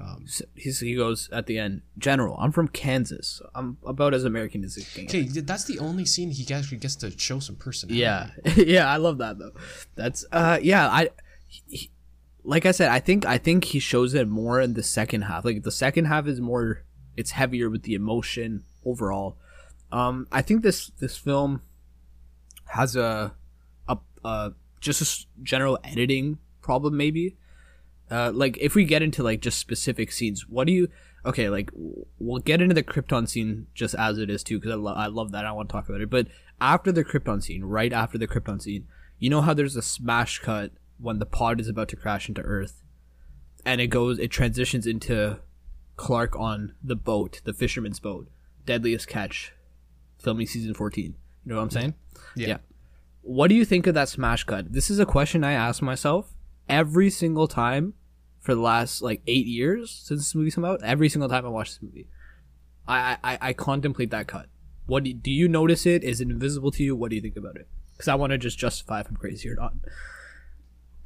Um, 0.00 0.24
S- 0.26 0.42
He's, 0.54 0.80
he 0.80 0.94
goes 0.96 1.28
at 1.32 1.46
the 1.46 1.58
end, 1.58 1.82
General, 1.98 2.36
I'm 2.38 2.50
from 2.52 2.68
Kansas. 2.68 3.40
I'm 3.54 3.78
about 3.86 4.12
as 4.14 4.24
American 4.24 4.64
as 4.64 4.76
it 4.76 4.88
can. 4.92 5.04
okay, 5.04 5.22
that's 5.40 5.64
the 5.64 5.78
only 5.78 6.04
scene 6.04 6.30
he 6.30 6.52
actually 6.52 6.78
gets 6.78 6.96
to 6.96 7.16
show 7.16 7.38
some 7.38 7.56
personality. 7.56 8.00
Yeah, 8.00 8.30
yeah, 8.56 8.90
I 8.92 8.96
love 8.96 9.18
that 9.18 9.38
though. 9.38 9.52
That's 9.94 10.24
uh, 10.32 10.58
yeah, 10.62 10.88
I, 10.88 11.10
he, 11.46 11.90
like 12.42 12.66
I 12.66 12.72
said, 12.72 12.90
I 12.90 12.98
think 12.98 13.24
I 13.24 13.38
think 13.38 13.64
he 13.66 13.78
shows 13.78 14.14
it 14.14 14.26
more 14.28 14.60
in 14.60 14.74
the 14.74 14.82
second 14.82 15.22
half. 15.22 15.44
Like 15.44 15.62
the 15.62 15.70
second 15.70 16.06
half 16.06 16.26
is 16.26 16.40
more, 16.40 16.82
it's 17.16 17.30
heavier 17.32 17.70
with 17.70 17.82
the 17.84 17.94
emotion 17.94 18.64
overall. 18.84 19.36
Um, 19.92 20.26
I 20.32 20.42
think 20.42 20.62
this 20.64 20.90
this 20.98 21.16
film 21.16 21.62
has 22.66 22.96
a 22.96 23.34
a, 23.88 23.96
a 24.24 24.52
just 24.84 25.02
a 25.02 25.26
general 25.42 25.78
editing 25.82 26.38
problem 26.60 26.96
maybe. 26.96 27.36
Uh, 28.10 28.30
like 28.32 28.58
if 28.60 28.74
we 28.74 28.84
get 28.84 29.02
into 29.02 29.22
like 29.22 29.40
just 29.40 29.58
specific 29.58 30.12
scenes, 30.12 30.46
what 30.48 30.66
do 30.66 30.72
you? 30.72 30.88
Okay, 31.24 31.48
like 31.48 31.70
we'll 32.18 32.40
get 32.40 32.60
into 32.60 32.74
the 32.74 32.82
Krypton 32.82 33.26
scene 33.28 33.66
just 33.74 33.94
as 33.94 34.18
it 34.18 34.28
is 34.28 34.42
too, 34.42 34.58
because 34.58 34.72
I, 34.72 34.76
lo- 34.76 34.92
I 34.92 35.06
love 35.06 35.32
that. 35.32 35.46
I 35.46 35.52
want 35.52 35.70
to 35.70 35.72
talk 35.72 35.88
about 35.88 36.02
it. 36.02 36.10
But 36.10 36.26
after 36.60 36.92
the 36.92 37.02
Krypton 37.02 37.42
scene, 37.42 37.64
right 37.64 37.92
after 37.92 38.18
the 38.18 38.28
Krypton 38.28 38.60
scene, 38.60 38.86
you 39.18 39.30
know 39.30 39.40
how 39.40 39.54
there's 39.54 39.74
a 39.74 39.82
smash 39.82 40.38
cut 40.40 40.72
when 40.98 41.18
the 41.18 41.26
pod 41.26 41.60
is 41.60 41.68
about 41.68 41.88
to 41.88 41.96
crash 41.96 42.28
into 42.28 42.42
Earth, 42.42 42.82
and 43.64 43.80
it 43.80 43.86
goes, 43.86 44.18
it 44.18 44.30
transitions 44.30 44.86
into 44.86 45.38
Clark 45.96 46.38
on 46.38 46.74
the 46.82 46.96
boat, 46.96 47.40
the 47.44 47.54
fisherman's 47.54 48.00
boat, 48.00 48.28
Deadliest 48.66 49.08
Catch, 49.08 49.52
filming 50.18 50.46
season 50.46 50.74
fourteen. 50.74 51.14
You 51.44 51.52
know 51.52 51.56
what 51.56 51.62
I'm 51.62 51.70
saying? 51.70 51.94
yeah. 52.36 52.48
Yeah. 52.48 52.56
What 53.24 53.48
do 53.48 53.54
you 53.54 53.64
think 53.64 53.86
of 53.86 53.94
that 53.94 54.10
smash 54.10 54.44
cut? 54.44 54.72
This 54.72 54.90
is 54.90 54.98
a 54.98 55.06
question 55.06 55.44
I 55.44 55.52
ask 55.52 55.80
myself 55.80 56.34
every 56.68 57.08
single 57.08 57.48
time 57.48 57.94
for 58.38 58.54
the 58.54 58.60
last 58.60 59.00
like 59.00 59.22
eight 59.26 59.46
years 59.46 59.90
since 59.90 60.20
this 60.20 60.34
movie's 60.34 60.54
come 60.54 60.64
out. 60.64 60.82
Every 60.82 61.08
single 61.08 61.28
time 61.30 61.46
I 61.46 61.48
watch 61.48 61.70
this 61.70 61.82
movie, 61.82 62.06
I 62.86 63.16
I, 63.24 63.38
I 63.40 63.52
contemplate 63.54 64.10
that 64.10 64.26
cut. 64.26 64.48
What 64.86 65.04
do, 65.04 65.14
do 65.14 65.30
you 65.30 65.48
notice 65.48 65.86
it? 65.86 66.04
Is 66.04 66.20
it 66.20 66.28
invisible 66.28 66.70
to 66.72 66.84
you? 66.84 66.94
What 66.94 67.08
do 67.08 67.16
you 67.16 67.22
think 67.22 67.36
about 67.36 67.56
it? 67.56 67.66
Because 67.92 68.08
I 68.08 68.14
want 68.14 68.32
to 68.32 68.38
just 68.38 68.58
justify 68.58 69.00
if 69.00 69.08
I'm 69.08 69.16
crazy 69.16 69.48
or 69.48 69.54
not. 69.54 69.72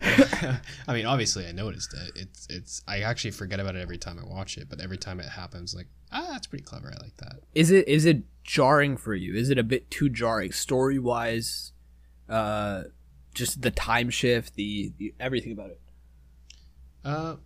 I 0.89 0.95
mean, 0.95 1.07
obviously, 1.07 1.47
I 1.47 1.53
noticed 1.53 1.95
it. 1.95 2.13
It's 2.17 2.47
it's. 2.51 2.83
I 2.89 3.01
actually 3.01 3.31
forget 3.31 3.61
about 3.61 3.77
it 3.77 3.81
every 3.81 3.99
time 3.99 4.19
I 4.19 4.27
watch 4.27 4.59
it, 4.59 4.69
but 4.69 4.81
every 4.81 4.99
time 4.99 5.21
it 5.21 5.29
happens, 5.29 5.75
like 5.75 5.87
ah, 6.11 6.27
that's 6.31 6.49
pretty 6.49 6.65
clever. 6.65 6.89
I 6.89 7.01
like 7.01 7.17
that. 7.19 7.37
Is 7.55 7.71
it 7.71 7.87
is 7.87 8.05
it 8.05 8.23
jarring 8.43 8.97
for 8.97 9.15
you? 9.15 9.35
Is 9.35 9.51
it 9.51 9.59
a 9.59 9.63
bit 9.63 9.89
too 9.91 10.09
jarring 10.09 10.51
story 10.51 10.99
wise? 10.99 11.73
Uh, 12.29 12.85
just 13.35 13.63
the 13.63 13.71
time 13.71 14.11
shift, 14.11 14.55
the, 14.55 14.93
the 14.99 15.15
everything 15.21 15.53
about 15.53 15.71
it. 15.71 15.81
Uh, 17.05 17.37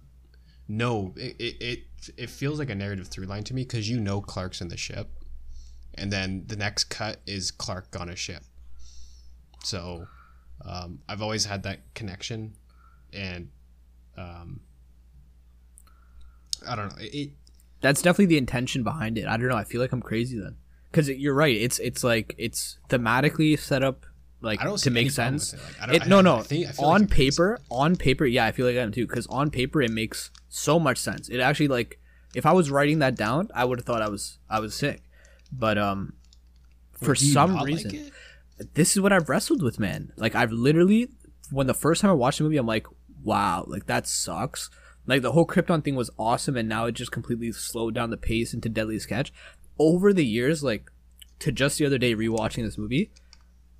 no, 0.66 1.12
it 1.16 1.36
it 1.38 1.56
it, 1.60 1.78
it 2.16 2.30
feels 2.30 2.58
like 2.58 2.70
a 2.70 2.74
narrative 2.74 3.08
through 3.08 3.26
line 3.26 3.44
to 3.44 3.54
me 3.54 3.62
because 3.62 3.88
you 3.88 4.00
know 4.00 4.20
Clark's 4.20 4.60
in 4.60 4.68
the 4.68 4.76
ship, 4.76 5.08
and 5.94 6.10
then 6.10 6.44
the 6.46 6.56
next 6.56 6.84
cut 6.84 7.20
is 7.26 7.50
Clark 7.50 7.94
on 8.00 8.08
a 8.08 8.16
ship. 8.16 8.42
So, 9.62 10.06
um, 10.64 11.00
I've 11.08 11.22
always 11.22 11.44
had 11.44 11.62
that 11.64 11.94
connection, 11.94 12.54
and 13.12 13.50
um, 14.16 14.60
I 16.66 16.74
don't 16.74 16.88
know. 16.88 17.04
It, 17.04 17.14
it 17.14 17.30
That's 17.82 18.02
definitely 18.02 18.26
the 18.26 18.38
intention 18.38 18.82
behind 18.82 19.18
it. 19.18 19.26
I 19.26 19.36
don't 19.36 19.48
know. 19.48 19.56
I 19.56 19.64
feel 19.64 19.80
like 19.80 19.92
I'm 19.92 20.02
crazy 20.02 20.38
then, 20.38 20.56
because 20.90 21.08
you're 21.08 21.34
right. 21.34 21.54
It's 21.54 21.78
it's 21.80 22.02
like 22.02 22.34
it's 22.38 22.78
thematically 22.88 23.58
set 23.58 23.82
up 23.82 24.06
like 24.42 24.60
I 24.60 24.64
don't 24.64 24.78
to 24.78 24.90
make 24.90 25.10
sense. 25.10 25.54
it. 25.54 25.60
Like, 25.64 25.82
I 25.82 25.86
don't- 25.86 25.94
It, 25.96 26.02
I- 26.02 26.06
no, 26.06 26.18
I 26.18 26.22
no. 26.22 26.42
think- 26.42 26.66
I 26.66 26.70
like 26.70 26.78
on 26.80 27.00
makes 27.02 27.14
paper, 27.14 27.58
on 27.70 27.96
paper, 27.96 28.26
yeah, 28.26 28.44
I 28.44 28.52
feel 28.52 28.66
like 28.66 28.76
I 28.76 28.80
am 28.80 28.92
too. 28.92 29.06
Because 29.06 29.26
on 29.28 29.50
paper, 29.50 29.80
it 29.82 29.90
makes 29.90 30.30
so 30.48 30.78
much 30.78 30.98
sense. 30.98 31.28
It 31.28 31.40
actually 31.40 31.68
like 31.68 31.98
if 32.34 32.44
I 32.46 32.52
was 32.52 32.70
writing 32.70 32.98
that 33.00 33.14
down, 33.14 33.48
I 33.54 33.64
would 33.64 33.78
have 33.78 33.86
thought 33.86 34.02
I 34.02 34.08
was 34.08 34.38
I 34.50 34.60
was 34.60 34.74
sick. 34.74 35.02
But 35.52 35.78
um, 35.78 36.14
for 36.92 37.14
some 37.14 37.52
not 37.54 37.64
like 37.64 37.66
reason, 37.74 38.10
this 38.74 38.92
is 38.96 39.00
what 39.00 39.12
I've 39.12 39.28
wrestled 39.28 39.62
with, 39.62 39.78
man. 39.78 40.12
Like 40.16 40.34
I've 40.34 40.52
literally, 40.52 41.08
when 41.50 41.66
the 41.66 41.74
first 41.74 42.00
time 42.00 42.10
I 42.10 42.14
watched 42.14 42.38
the 42.38 42.44
movie, 42.44 42.56
I'm 42.56 42.66
like, 42.66 42.86
wow, 43.22 43.64
like 43.66 43.86
that 43.86 44.06
sucks. 44.06 44.70
Like 45.06 45.22
the 45.22 45.32
whole 45.32 45.46
Krypton 45.46 45.84
thing 45.84 45.94
was 45.96 46.10
awesome, 46.18 46.56
and 46.56 46.68
now 46.68 46.86
it 46.86 46.92
just 46.92 47.10
completely 47.12 47.50
slowed 47.52 47.94
down 47.94 48.10
the 48.10 48.16
pace 48.16 48.54
into 48.54 48.68
Deadliest 48.68 49.08
Catch. 49.08 49.32
Over 49.78 50.12
the 50.12 50.24
years, 50.24 50.62
like 50.62 50.90
to 51.40 51.50
just 51.50 51.78
the 51.78 51.86
other 51.86 51.98
day 51.98 52.14
rewatching 52.14 52.62
this 52.64 52.78
movie, 52.78 53.10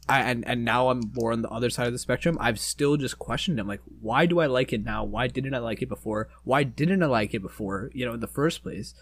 I 0.09 0.21
and 0.23 0.47
and 0.47 0.65
now 0.65 0.88
I'm 0.88 1.12
more 1.15 1.33
on 1.33 1.43
the 1.43 1.51
other 1.51 1.71
side 1.71 1.87
of 1.87 1.93
the 1.93 1.99
spectrum. 1.99 2.37
I've 2.41 2.59
still 2.59 2.97
just 2.97 3.19
questioned 3.19 3.59
him, 3.59 3.69
like, 3.69 3.81
why 4.01 4.27
do 4.27 4.41
I 4.41 4.47
like 4.47 4.73
it 4.73 4.85
now? 4.85 5.05
Why 5.05 5.29
didn't 5.29 5.55
I 5.55 5.59
like 5.59 5.81
it 5.81 5.88
before? 5.88 6.29
Why 6.45 6.65
didn't 6.65 7.03
I 7.03 7.07
like 7.07 7.35
it 7.35 7.43
before? 7.43 7.91
You 7.95 8.07
know, 8.07 8.15
in 8.15 8.21
the 8.21 8.27
first 8.27 8.62
place. 8.62 8.95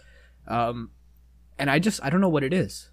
Um, 0.47 0.91
and 1.57 1.69
I 1.69 1.79
just 1.79 2.03
I 2.03 2.09
don't 2.09 2.21
know 2.21 2.29
what 2.29 2.43
it 2.43 2.53
is. 2.53 2.89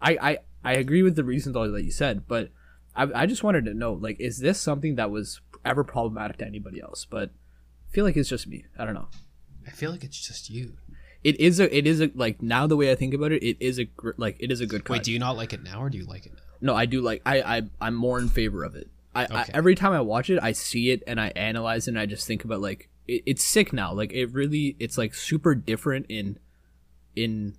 I 0.00 0.18
I 0.20 0.38
I 0.64 0.72
agree 0.74 1.02
with 1.02 1.16
the 1.16 1.24
reasons 1.24 1.54
all 1.54 1.70
that 1.70 1.84
you 1.84 1.90
said, 1.90 2.26
but 2.26 2.50
I 2.96 3.22
I 3.22 3.26
just 3.26 3.44
wanted 3.44 3.64
to 3.66 3.74
know, 3.74 3.92
like, 3.92 4.18
is 4.18 4.38
this 4.38 4.60
something 4.60 4.96
that 4.96 5.10
was 5.10 5.40
ever 5.64 5.84
problematic 5.84 6.38
to 6.38 6.46
anybody 6.46 6.80
else? 6.80 7.04
But 7.04 7.30
I 7.88 7.92
feel 7.92 8.04
like 8.04 8.16
it's 8.16 8.28
just 8.28 8.46
me. 8.46 8.64
I 8.78 8.84
don't 8.84 8.94
know. 8.94 9.08
I 9.66 9.70
feel 9.70 9.90
like 9.90 10.04
it's 10.04 10.20
just 10.26 10.50
you. 10.50 10.74
It 11.22 11.40
is 11.40 11.58
a 11.58 11.74
it 11.74 11.86
is 11.86 12.00
a 12.00 12.10
like 12.14 12.42
now 12.42 12.66
the 12.66 12.76
way 12.76 12.90
I 12.90 12.94
think 12.94 13.14
about 13.14 13.32
it, 13.32 13.42
it 13.42 13.56
is 13.60 13.78
a 13.78 13.88
like 14.16 14.36
it 14.40 14.52
is 14.52 14.60
a 14.60 14.66
good 14.66 14.84
cut. 14.84 14.94
Wait, 14.94 15.04
do 15.04 15.12
you 15.12 15.18
not 15.18 15.36
like 15.36 15.52
it 15.52 15.62
now, 15.62 15.80
or 15.80 15.88
do 15.88 15.96
you 15.96 16.04
like 16.04 16.26
it 16.26 16.32
now? 16.34 16.43
No, 16.60 16.74
I 16.74 16.86
do 16.86 17.00
like 17.00 17.22
I 17.26 17.40
I 17.42 17.62
I'm 17.80 17.94
more 17.94 18.18
in 18.18 18.28
favor 18.28 18.64
of 18.64 18.74
it. 18.74 18.88
I, 19.14 19.26
I 19.30 19.50
every 19.54 19.74
time 19.74 19.92
I 19.92 20.00
watch 20.00 20.30
it, 20.30 20.38
I 20.42 20.52
see 20.52 20.90
it 20.90 21.02
and 21.06 21.20
I 21.20 21.28
analyze 21.36 21.86
it 21.86 21.92
and 21.92 21.98
I 21.98 22.06
just 22.06 22.26
think 22.26 22.44
about 22.44 22.60
like 22.60 22.88
it, 23.06 23.22
it's 23.26 23.44
sick 23.44 23.72
now. 23.72 23.92
Like 23.92 24.12
it 24.12 24.26
really 24.26 24.76
it's 24.78 24.98
like 24.98 25.14
super 25.14 25.54
different 25.54 26.06
in 26.08 26.38
in 27.14 27.56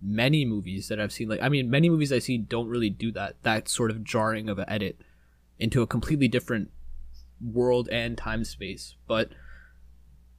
many 0.00 0.44
movies 0.44 0.88
that 0.88 1.00
I've 1.00 1.12
seen. 1.12 1.28
Like 1.28 1.42
I 1.42 1.48
mean, 1.48 1.70
many 1.70 1.88
movies 1.88 2.12
I 2.12 2.18
see 2.18 2.38
don't 2.38 2.68
really 2.68 2.90
do 2.90 3.10
that 3.12 3.42
that 3.42 3.68
sort 3.68 3.90
of 3.90 4.04
jarring 4.04 4.48
of 4.48 4.58
an 4.58 4.66
edit 4.68 5.00
into 5.58 5.82
a 5.82 5.86
completely 5.86 6.28
different 6.28 6.70
world 7.40 7.88
and 7.90 8.16
time 8.16 8.44
space. 8.44 8.94
But 9.06 9.30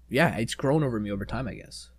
yeah, 0.09 0.37
it's 0.37 0.55
grown 0.55 0.83
over 0.83 0.99
me 0.99 1.11
over 1.11 1.25
time, 1.25 1.47
I 1.47 1.55
guess. 1.55 1.89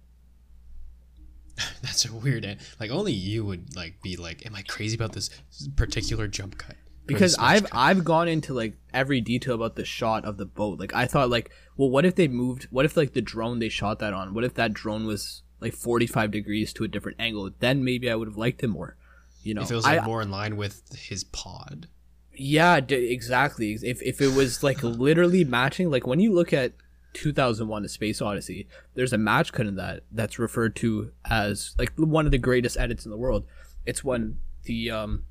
That's 1.83 2.05
a 2.05 2.13
weird. 2.15 2.45
an- 2.45 2.59
Like 2.81 2.91
only 2.91 3.13
you 3.13 3.45
would 3.45 3.75
like 3.77 4.03
be 4.03 4.17
like, 4.17 4.45
"Am 4.47 4.55
I 4.55 4.63
crazy 4.63 4.95
about 4.95 5.13
this 5.13 5.31
particular 5.77 6.29
jump 6.29 6.59
cut?" 6.59 6.73
Or 6.75 7.07
because 7.07 7.33
this 7.33 7.41
I've 7.43 7.63
cut?" 7.71 7.79
I've 7.79 8.05
gone 8.05 8.29
into 8.29 8.53
like 8.55 8.77
every 8.93 9.21
detail 9.21 9.55
about 9.55 9.77
the 9.77 9.85
shot 9.85 10.25
of 10.25 10.37
the 10.37 10.47
boat. 10.47 10.79
Like 10.79 10.95
I 10.95 11.07
thought 11.07 11.31
like, 11.31 11.51
well, 11.77 11.89
what 11.91 12.05
if 12.05 12.15
they 12.17 12.29
moved? 12.29 12.65
What 12.71 12.85
if 12.85 12.97
like 12.97 13.13
the 13.15 13.23
drone 13.23 13.59
they 13.59 13.69
shot 13.69 13.99
that 14.01 14.13
on? 14.13 14.35
What 14.35 14.45
if 14.45 14.55
that 14.55 14.73
drone 14.75 15.07
was 15.07 15.43
like 15.61 15.73
45 15.75 16.31
degrees 16.31 16.73
to 16.75 16.85
a 16.85 16.89
different 16.89 17.19
angle? 17.21 17.51
Then 17.59 17.85
maybe 17.85 18.11
I 18.11 18.15
would 18.17 18.29
have 18.29 18.37
liked 18.37 18.63
it 18.63 18.69
more. 18.69 18.97
You 19.43 19.55
know, 19.55 19.63
if 19.63 19.71
it 19.71 19.75
was 19.77 19.85
like 19.85 20.03
I, 20.03 20.05
more 20.05 20.21
in 20.23 20.31
line 20.31 20.57
with 20.57 20.83
his 20.97 21.23
pod. 21.25 21.87
yeah, 22.35 22.81
d- 22.81 23.13
exactly. 23.13 23.79
If 23.83 24.03
if 24.03 24.21
it 24.21 24.35
was 24.35 24.63
like 24.63 24.83
literally 24.83 25.45
matching, 25.45 25.91
like 25.91 26.07
when 26.07 26.21
you 26.21 26.35
look 26.35 26.53
at 26.53 26.73
2001: 27.15 27.85
A 27.85 27.89
Space 27.89 28.21
Odyssey, 28.21 28.69
there's 28.95 29.13
a 29.13 29.19
match 29.19 29.53
cut 29.53 29.67
in 29.67 29.77
that 29.77 30.05
that's 30.11 30.39
referred 30.39 30.77
to 30.77 31.13
as 31.29 31.75
like 31.79 31.93
one 31.97 32.27
of 32.27 32.33
the 32.33 32.39
greatest 32.39 32.77
edits 32.79 33.05
in 33.05 33.11
the 33.11 33.17
world. 33.17 33.47
It's 33.85 34.05
when 34.05 34.39
the 34.65 34.91
um 34.91 35.25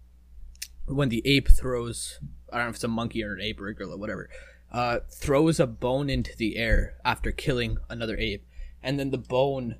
when 0.85 1.09
the 1.09 1.21
ape 1.25 1.49
throws 1.49 2.19
I 2.51 2.57
don't 2.57 2.67
know 2.67 2.69
if 2.69 2.75
it's 2.75 2.83
a 2.83 2.89
monkey 2.89 3.23
or 3.23 3.33
an 3.33 3.41
ape 3.41 3.59
or 3.59 3.67
a 3.67 3.73
gorilla, 3.73 3.97
whatever, 3.97 4.29
uh, 4.71 4.99
throws 5.11 5.59
a 5.59 5.67
bone 5.67 6.09
into 6.09 6.35
the 6.37 6.57
air 6.57 6.95
after 7.03 7.31
killing 7.31 7.77
another 7.89 8.17
ape, 8.17 8.45
and 8.81 8.99
then 8.99 9.11
the 9.11 9.17
bone 9.17 9.75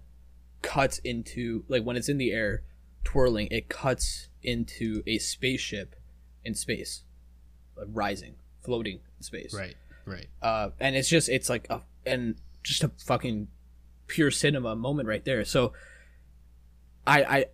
cuts 0.62 0.97
into 0.99 1.63
like 1.67 1.84
when 1.84 1.95
it's 1.95 2.10
in 2.10 2.17
the 2.17 2.31
air, 2.31 2.63
twirling, 3.03 3.47
it 3.51 3.69
cuts 3.69 4.29
into 4.41 5.03
a 5.05 5.17
spaceship 5.19 5.95
in 6.43 6.55
space, 6.55 7.03
like 7.77 7.88
rising, 7.91 8.36
floating 8.62 8.99
in 9.17 9.23
space. 9.23 9.53
Right. 9.53 9.75
Right. 10.05 10.27
Uh, 10.41 10.69
and 10.79 10.95
it's 10.95 11.09
just 11.09 11.29
it's 11.29 11.49
like 11.49 11.67
a 11.69 11.81
and 12.05 12.35
just 12.63 12.83
a 12.83 12.91
fucking 13.05 13.47
pure 14.07 14.31
cinema 14.31 14.75
moment 14.75 15.07
right 15.07 15.25
there. 15.25 15.43
So 15.45 15.73
I 17.07 17.23
I 17.23 17.45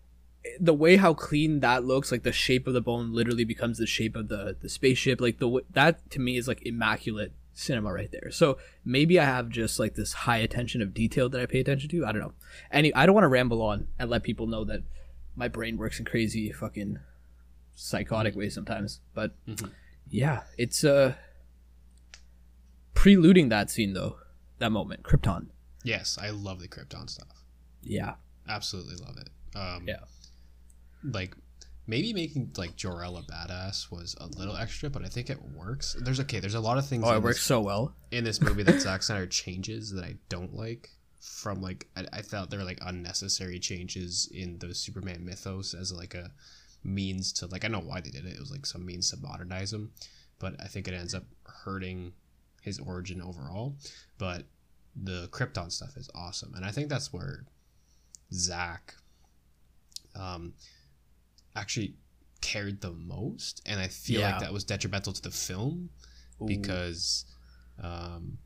the 0.59 0.73
way 0.73 0.95
how 0.95 1.13
clean 1.13 1.59
that 1.59 1.83
looks, 1.83 2.11
like 2.11 2.23
the 2.23 2.31
shape 2.31 2.65
of 2.67 2.73
the 2.73 2.81
bone 2.81 3.13
literally 3.13 3.43
becomes 3.43 3.77
the 3.77 3.85
shape 3.87 4.15
of 4.15 4.27
the 4.27 4.55
the 4.59 4.69
spaceship. 4.69 5.21
Like 5.21 5.39
the 5.39 5.61
that 5.71 6.09
to 6.11 6.19
me 6.19 6.37
is 6.37 6.47
like 6.47 6.65
immaculate 6.65 7.33
cinema 7.53 7.91
right 7.93 8.11
there. 8.11 8.31
So 8.31 8.57
maybe 8.83 9.19
I 9.19 9.25
have 9.25 9.49
just 9.49 9.77
like 9.79 9.95
this 9.95 10.13
high 10.13 10.37
attention 10.37 10.81
of 10.81 10.93
detail 10.93 11.29
that 11.29 11.41
I 11.41 11.45
pay 11.45 11.59
attention 11.59 11.89
to. 11.89 12.05
I 12.05 12.11
don't 12.11 12.21
know. 12.21 12.33
Any 12.71 12.93
I 12.93 13.05
don't 13.05 13.15
want 13.15 13.25
to 13.25 13.29
ramble 13.29 13.61
on 13.61 13.87
and 13.99 14.09
let 14.09 14.23
people 14.23 14.47
know 14.47 14.63
that 14.65 14.83
my 15.35 15.47
brain 15.47 15.77
works 15.77 15.99
in 15.99 16.05
crazy 16.05 16.51
fucking 16.51 16.99
psychotic 17.75 18.35
ways 18.35 18.53
sometimes. 18.53 18.99
But 19.13 19.33
Mhm. 19.47 19.71
yeah, 20.09 20.43
it's 20.57 20.83
uh 20.83 21.15
preluding 23.01 23.49
that 23.49 23.71
scene 23.71 23.93
though, 23.93 24.17
that 24.59 24.71
moment, 24.71 25.01
Krypton. 25.01 25.47
Yes, 25.83 26.19
I 26.21 26.29
love 26.29 26.59
the 26.59 26.67
Krypton 26.67 27.09
stuff. 27.09 27.43
Yeah. 27.81 28.13
Absolutely 28.47 28.95
love 28.97 29.17
it. 29.17 29.29
Um, 29.57 29.85
Yeah. 29.87 30.01
Like 31.03 31.35
maybe 31.87 32.13
making 32.13 32.51
like 32.57 32.75
Jor-El 32.75 33.17
a 33.17 33.23
badass 33.23 33.89
was 33.91 34.15
a 34.21 34.27
little 34.27 34.55
extra, 34.55 34.89
but 34.91 35.03
I 35.03 35.07
think 35.07 35.31
it 35.31 35.39
works. 35.55 35.95
There's 35.99 36.19
okay. 36.19 36.39
There's 36.39 36.53
a 36.53 36.59
lot 36.59 36.77
of 36.77 36.85
things 36.85 37.03
Oh, 37.05 37.13
it 37.13 37.17
in, 37.17 37.23
works 37.23 37.37
this, 37.37 37.45
so 37.45 37.59
well. 37.59 37.95
in 38.11 38.23
this 38.23 38.39
movie 38.39 38.61
that 38.61 38.79
Zack 38.85 39.01
Snyder 39.01 39.25
changes 39.25 39.91
that 39.93 40.03
I 40.05 40.15
don't 40.29 40.53
like. 40.53 40.91
from 41.19 41.59
like 41.61 41.87
I, 41.97 42.05
I 42.13 42.21
thought 42.21 42.51
there 42.51 42.59
were 42.59 42.65
like 42.65 42.79
unnecessary 42.85 43.57
changes 43.59 44.29
in 44.31 44.59
the 44.59 44.75
Superman 44.75 45.25
mythos 45.25 45.73
as 45.73 45.91
like 45.91 46.13
a 46.13 46.29
means 46.83 47.33
to 47.33 47.47
like 47.47 47.65
I 47.65 47.67
know 47.67 47.79
why 47.79 47.99
they 48.01 48.11
did 48.11 48.25
it. 48.25 48.33
It 48.35 48.39
was 48.39 48.51
like 48.51 48.67
some 48.67 48.85
means 48.85 49.09
to 49.09 49.17
modernize 49.17 49.73
him, 49.73 49.91
but 50.37 50.53
I 50.61 50.67
think 50.67 50.87
it 50.87 50.93
ends 50.93 51.15
up 51.15 51.25
hurting 51.63 52.13
his 52.61 52.79
origin 52.79 53.21
overall. 53.21 53.75
But 54.17 54.45
the 54.95 55.27
Krypton 55.31 55.71
stuff 55.71 55.97
is 55.97 56.09
awesome, 56.15 56.53
and 56.55 56.63
I 56.65 56.71
think 56.71 56.89
that's 56.89 57.11
where 57.11 57.45
Zack 58.33 58.95
um 60.15 60.53
actually 61.55 61.95
cared 62.41 62.81
the 62.81 62.91
most, 62.91 63.61
and 63.65 63.79
I 63.79 63.87
feel 63.87 64.21
Yeah. 64.21 64.31
like 64.31 64.39
that 64.41 64.53
was 64.53 64.63
detrimental 64.63 65.13
to 65.13 65.21
the 65.21 65.31
film 65.31 65.89
Ooh. 66.41 66.45
because 66.47 67.25
um 67.81 68.37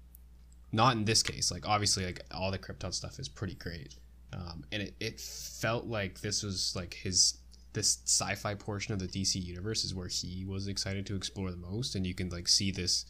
not 0.71 0.95
in 0.97 1.05
this 1.05 1.23
case 1.23 1.51
like 1.51 1.67
obviously 1.67 2.05
like 2.05 2.21
all 2.31 2.51
the 2.51 2.59
krypton 2.59 2.93
stuff 2.93 3.17
is 3.19 3.27
pretty 3.29 3.55
great 3.55 3.95
um 4.33 4.63
and 4.71 4.83
it, 4.83 4.93
it 4.99 5.19
felt 5.19 5.85
like 5.85 6.19
this 6.21 6.43
was 6.43 6.73
like 6.75 6.93
his 6.93 7.37
this 7.73 7.99
sci-fi 8.05 8.53
portion 8.55 8.93
of 8.93 8.99
the 8.99 9.07
dc 9.07 9.35
universe 9.41 9.83
is 9.83 9.95
where 9.95 10.07
he 10.07 10.45
was 10.45 10.67
excited 10.67 11.05
to 11.05 11.15
explore 11.15 11.49
the 11.51 11.57
most 11.57 11.95
and 11.95 12.05
you 12.05 12.13
can 12.13 12.29
like 12.29 12.47
see 12.47 12.71
this 12.71 13.05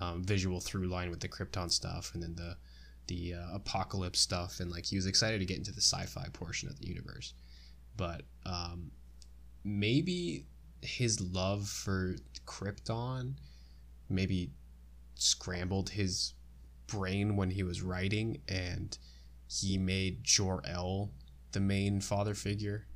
um, 0.00 0.22
visual 0.24 0.60
through 0.60 0.86
line 0.88 1.10
with 1.10 1.20
the 1.20 1.28
krypton 1.28 1.70
stuff 1.70 2.12
and 2.14 2.22
then 2.22 2.34
the 2.36 2.56
the 3.08 3.34
uh, 3.34 3.54
apocalypse 3.54 4.20
stuff 4.20 4.60
and 4.60 4.70
like 4.70 4.84
he 4.84 4.96
was 4.96 5.06
excited 5.06 5.38
to 5.38 5.46
get 5.46 5.56
into 5.56 5.72
the 5.72 5.80
sci-fi 5.80 6.26
portion 6.32 6.68
of 6.68 6.78
the 6.78 6.86
universe 6.86 7.32
but 7.96 8.22
um 8.44 8.90
maybe 9.64 10.44
his 10.82 11.20
love 11.20 11.66
for 11.66 12.16
krypton 12.46 13.34
maybe 14.08 14.50
scrambled 15.14 15.90
his 15.90 16.34
brain 16.86 17.36
when 17.36 17.50
he 17.50 17.62
was 17.62 17.82
writing 17.82 18.40
and 18.48 18.98
he 19.48 19.78
made 19.78 20.22
Jor-El 20.22 21.10
the 21.52 21.60
main 21.60 22.00
father 22.00 22.34
figure 22.34 22.86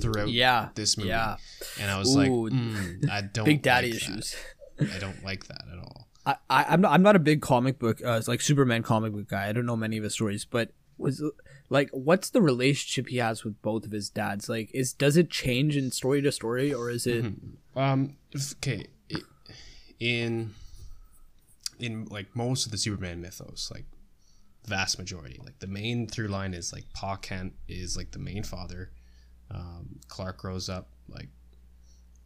throughout 0.00 0.28
yeah, 0.28 0.68
this 0.74 0.96
movie. 0.96 1.08
yeah, 1.08 1.36
And 1.80 1.90
I 1.90 1.98
was 1.98 2.14
like, 2.14 2.30
"Mm, 2.30 3.08
I 3.10 3.22
don't 3.32 3.44
big 3.44 3.62
daddy 3.62 3.92
like 3.92 4.02
that. 4.02 4.36
I 4.80 4.98
don't 4.98 5.24
like 5.24 5.46
that 5.46 5.64
at 5.72 5.78
all. 5.78 6.08
I, 6.24 6.36
I 6.50 6.64
I'm 6.64 6.80
not 6.80 6.92
I'm 6.92 7.02
not 7.02 7.16
a 7.16 7.20
big 7.20 7.40
comic 7.40 7.78
book 7.78 8.00
uh 8.04 8.20
like 8.26 8.40
Superman 8.40 8.82
comic 8.82 9.12
book 9.12 9.28
guy. 9.28 9.48
I 9.48 9.52
don't 9.52 9.66
know 9.66 9.76
many 9.76 9.96
of 9.96 10.04
his 10.04 10.14
stories, 10.14 10.44
but 10.44 10.70
was 10.98 11.22
like 11.68 11.90
what's 11.90 12.30
the 12.30 12.40
relationship 12.40 13.08
he 13.08 13.18
has 13.18 13.44
with 13.44 13.60
both 13.62 13.84
of 13.84 13.92
his 13.92 14.10
dads? 14.10 14.48
Like 14.48 14.70
is 14.74 14.92
does 14.92 15.16
it 15.16 15.30
change 15.30 15.76
in 15.76 15.90
story 15.90 16.22
to 16.22 16.32
story 16.32 16.72
or 16.72 16.90
is 16.90 17.06
it 17.06 17.24
Um 17.74 18.16
okay, 18.64 18.86
in 20.00 20.54
in 21.78 22.06
like 22.06 22.34
most 22.34 22.66
of 22.66 22.72
the 22.72 22.78
Superman 22.78 23.20
mythos, 23.20 23.70
like 23.72 23.84
vast 24.66 24.98
majority, 24.98 25.40
like 25.44 25.58
the 25.60 25.66
main 25.66 26.06
through 26.06 26.28
line 26.28 26.54
is 26.54 26.72
like 26.72 26.84
Pa 26.94 27.16
Kent 27.16 27.54
is 27.68 27.96
like 27.96 28.12
the 28.12 28.18
main 28.18 28.42
father. 28.42 28.90
Um, 29.50 30.00
Clark 30.08 30.38
grows 30.38 30.68
up 30.68 30.88
like 31.08 31.28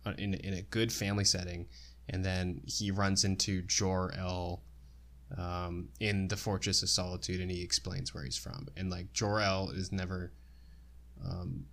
uh, 0.06 0.14
in 0.18 0.34
in 0.34 0.54
a 0.54 0.62
good 0.62 0.92
family 0.92 1.24
setting, 1.24 1.66
and 2.10 2.24
then 2.24 2.60
he 2.66 2.90
runs 2.90 3.24
into 3.24 3.62
Jor-El 3.62 4.62
um, 5.38 5.88
in 6.00 6.28
the 6.28 6.36
Fortress 6.36 6.82
of 6.82 6.88
Solitude, 6.88 7.40
and 7.40 7.50
he 7.50 7.62
explains 7.62 8.12
where 8.12 8.24
he's 8.24 8.36
from. 8.36 8.66
And 8.76 8.90
like 8.90 9.12
Jor-El 9.12 9.70
is 9.70 9.92
never 9.92 10.32
um, 11.24 11.64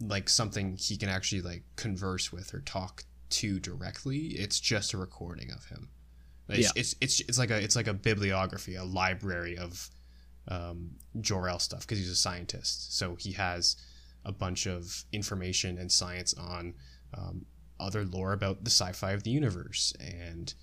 like 0.00 0.28
something 0.28 0.76
he 0.76 0.96
can 0.96 1.08
actually 1.08 1.40
like 1.42 1.64
converse 1.76 2.30
with 2.32 2.52
or 2.54 2.60
talk 2.60 3.04
to 3.30 3.58
directly. 3.58 4.18
It's 4.28 4.60
just 4.60 4.92
a 4.92 4.98
recording 4.98 5.50
of 5.50 5.64
him. 5.66 5.88
It's, 6.48 6.60
Yeah. 6.60 6.70
it's, 6.76 6.94
it's 7.00 7.20
it's 7.20 7.38
like 7.38 7.50
a 7.50 7.58
it's 7.62 7.76
like 7.76 7.88
a 7.88 7.94
bibliography, 7.94 8.74
a 8.76 8.84
library 8.84 9.56
of 9.58 9.90
um, 10.48 10.90
Jor-El 11.20 11.58
stuff 11.58 11.80
because 11.80 11.98
he's 11.98 12.10
a 12.10 12.16
scientist. 12.16 12.96
So 12.96 13.16
he 13.16 13.32
has 13.32 13.76
a 14.24 14.32
bunch 14.32 14.66
of 14.66 15.04
information 15.12 15.78
and 15.78 15.90
science 15.90 16.34
on 16.34 16.74
um, 17.14 17.46
other 17.80 18.04
lore 18.04 18.32
about 18.32 18.64
the 18.64 18.70
sci-fi 18.70 19.12
of 19.12 19.22
the 19.22 19.30
universe 19.30 19.92
and 20.00 20.54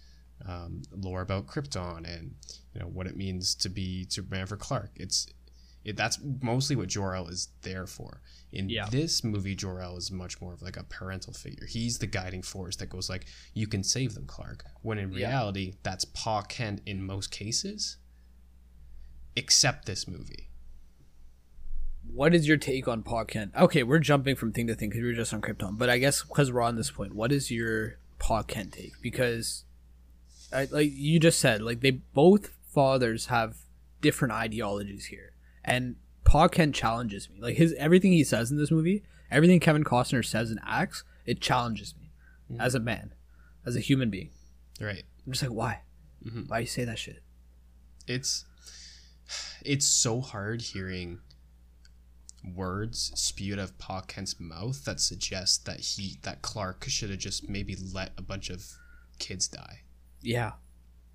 um, 0.45 0.81
lore 0.91 1.21
about 1.21 1.47
Krypton 1.47 1.99
and 2.05 2.35
you 2.73 2.81
know 2.81 2.87
what 2.87 3.07
it 3.07 3.15
means 3.15 3.55
to 3.55 3.69
be 3.69 4.05
Superman 4.09 4.45
for 4.47 4.57
Clark. 4.57 4.91
It's 4.95 5.27
it, 5.85 5.95
that's 5.95 6.19
mostly 6.41 6.75
what 6.75 6.87
Jor-El 6.89 7.27
is 7.27 7.49
there 7.61 7.85
for. 7.85 8.19
In 8.51 8.69
Yeah. 8.69 8.87
this 8.89 9.23
movie, 9.23 9.53
Jor-El 9.55 9.97
is 9.97 10.09
much 10.11 10.41
more 10.41 10.51
of 10.51 10.63
like 10.63 10.77
a 10.77 10.83
parental 10.83 11.31
figure. 11.31 11.67
He's 11.67 11.99
the 11.99 12.07
guiding 12.07 12.41
force 12.41 12.75
that 12.77 12.89
goes 12.89 13.07
like, 13.07 13.27
"You 13.53 13.67
can 13.67 13.83
save 13.83 14.15
them, 14.15 14.25
Clark." 14.25 14.65
When 14.81 14.97
in 14.97 15.11
Yeah. 15.11 15.27
reality, 15.27 15.75
that's 15.83 16.03
Pa 16.05 16.41
Kent 16.41 16.81
in 16.87 17.03
most 17.05 17.29
cases, 17.29 17.97
except 19.35 19.85
this 19.85 20.07
movie. 20.07 20.49
What 22.13 22.33
is 22.33 22.47
your 22.47 22.57
take 22.57 22.87
on 22.87 23.03
Pa 23.03 23.23
Kent? 23.25 23.51
Okay, 23.57 23.83
we're 23.83 23.99
jumping 23.99 24.35
from 24.35 24.51
thing 24.51 24.67
to 24.67 24.75
thing 24.75 24.89
because 24.89 25.01
we 25.01 25.07
were 25.07 25.13
just 25.13 25.33
on 25.33 25.41
Krypton, 25.41 25.77
but 25.77 25.89
I 25.89 25.97
guess 25.97 26.23
because 26.23 26.51
we're 26.51 26.61
on 26.61 26.75
this 26.75 26.91
point, 26.91 27.13
what 27.15 27.31
is 27.31 27.51
your 27.51 27.97
Pa 28.19 28.43
Kent 28.43 28.73
take? 28.73 28.93
Because, 29.01 29.65
I, 30.53 30.67
like 30.71 30.91
you 30.93 31.19
just 31.19 31.39
said, 31.39 31.61
like 31.61 31.81
they 31.81 31.91
both 31.91 32.51
fathers 32.73 33.27
have 33.27 33.57
different 34.01 34.33
ideologies 34.33 35.05
here, 35.05 35.33
and 35.63 35.95
Pa 36.23 36.47
Kent 36.47 36.75
challenges 36.75 37.29
me. 37.29 37.37
Like 37.39 37.57
his 37.57 37.73
everything 37.73 38.11
he 38.13 38.23
says 38.23 38.51
in 38.51 38.57
this 38.57 38.71
movie, 38.71 39.03
everything 39.29 39.59
Kevin 39.59 39.83
Costner 39.83 40.23
says 40.25 40.49
and 40.51 40.59
acts, 40.65 41.03
it 41.25 41.41
challenges 41.41 41.93
me 41.99 42.11
as 42.59 42.75
a 42.75 42.79
man, 42.79 43.13
as 43.65 43.75
a 43.75 43.79
human 43.81 44.09
being. 44.09 44.29
Right. 44.79 45.03
I'm 45.25 45.31
just 45.33 45.43
like, 45.43 45.51
why? 45.51 45.81
Mhm. 46.25 46.47
Why 46.49 46.59
you 46.59 46.65
say 46.67 46.85
that 46.85 46.99
shit? 46.99 47.21
it's 48.07 48.45
it's 49.63 49.87
so 49.87 50.21
hard 50.21 50.61
hearing 50.61 51.19
words 52.53 53.11
spewed 53.15 53.59
out 53.59 53.63
of 53.63 53.77
Pa 53.77 54.01
Kent's 54.01 54.39
mouth 54.39 54.83
that 54.85 54.99
suggest 54.99 55.65
that 55.65 55.79
he 55.79 56.19
that 56.23 56.41
Clark 56.41 56.85
should 56.87 57.09
have 57.09 57.19
just 57.19 57.49
maybe 57.49 57.75
let 57.75 58.13
a 58.17 58.21
bunch 58.21 58.49
of 58.49 58.65
kids 59.19 59.47
die. 59.47 59.81
Yeah, 60.21 60.53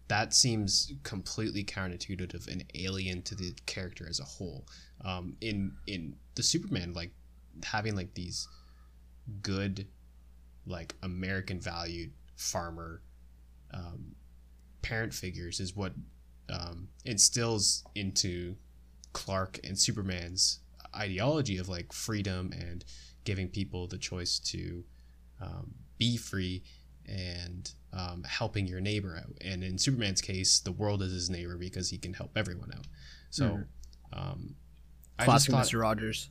That 0.09 0.35
seems 0.35 0.93
completely 1.05 1.65
counterintuitive 1.65 2.47
and 2.49 2.65
alien 2.75 3.23
to 3.23 3.35
the 3.35 3.55
character 3.67 4.07
as 4.09 4.21
a 4.21 4.25
whole. 4.25 4.67
Um, 5.05 5.37
in 5.41 5.77
in 5.87 6.17
the 6.35 6.43
Superman, 6.43 6.93
like 6.95 7.13
having 7.65 7.97
like 7.97 8.15
these 8.15 8.49
good, 9.43 9.89
like 10.67 10.97
American 11.03 11.61
valued 11.61 12.13
farmer 12.37 13.03
um, 13.73 14.17
parent 14.83 15.15
figures 15.15 15.61
is 15.61 15.77
what 15.77 15.93
um, 16.49 16.89
instills 17.05 17.85
into 17.95 18.57
Clark 19.13 19.61
and 19.65 19.79
Superman's 19.79 20.60
ideology 20.95 21.59
of 21.59 21.69
like 21.69 21.93
freedom 21.93 22.53
and 22.53 22.85
giving 23.25 23.49
people 23.49 23.87
the 23.87 23.99
choice 23.99 24.39
to 24.39 24.85
um, 25.41 25.75
be 25.99 26.17
free 26.17 26.63
and 27.07 27.73
um, 27.93 28.23
helping 28.25 28.67
your 28.67 28.81
neighbor 28.81 29.17
out. 29.17 29.37
And 29.41 29.65
in 29.65 29.79
Superman's 29.79 30.21
case, 30.21 30.61
the 30.61 30.73
world 30.73 31.03
is 31.03 31.13
his 31.13 31.31
neighbor 31.31 31.57
because 31.57 31.91
he 31.91 31.99
can 31.99 32.15
help 32.15 32.31
everyone 32.37 32.71
out. 32.77 32.87
So, 33.31 33.61
um, 34.13 34.55
I 35.19 35.27
just 35.27 35.49
classic 35.49 35.53
thought, 35.53 35.67
Mr. 35.67 35.81
Rogers. 35.81 36.31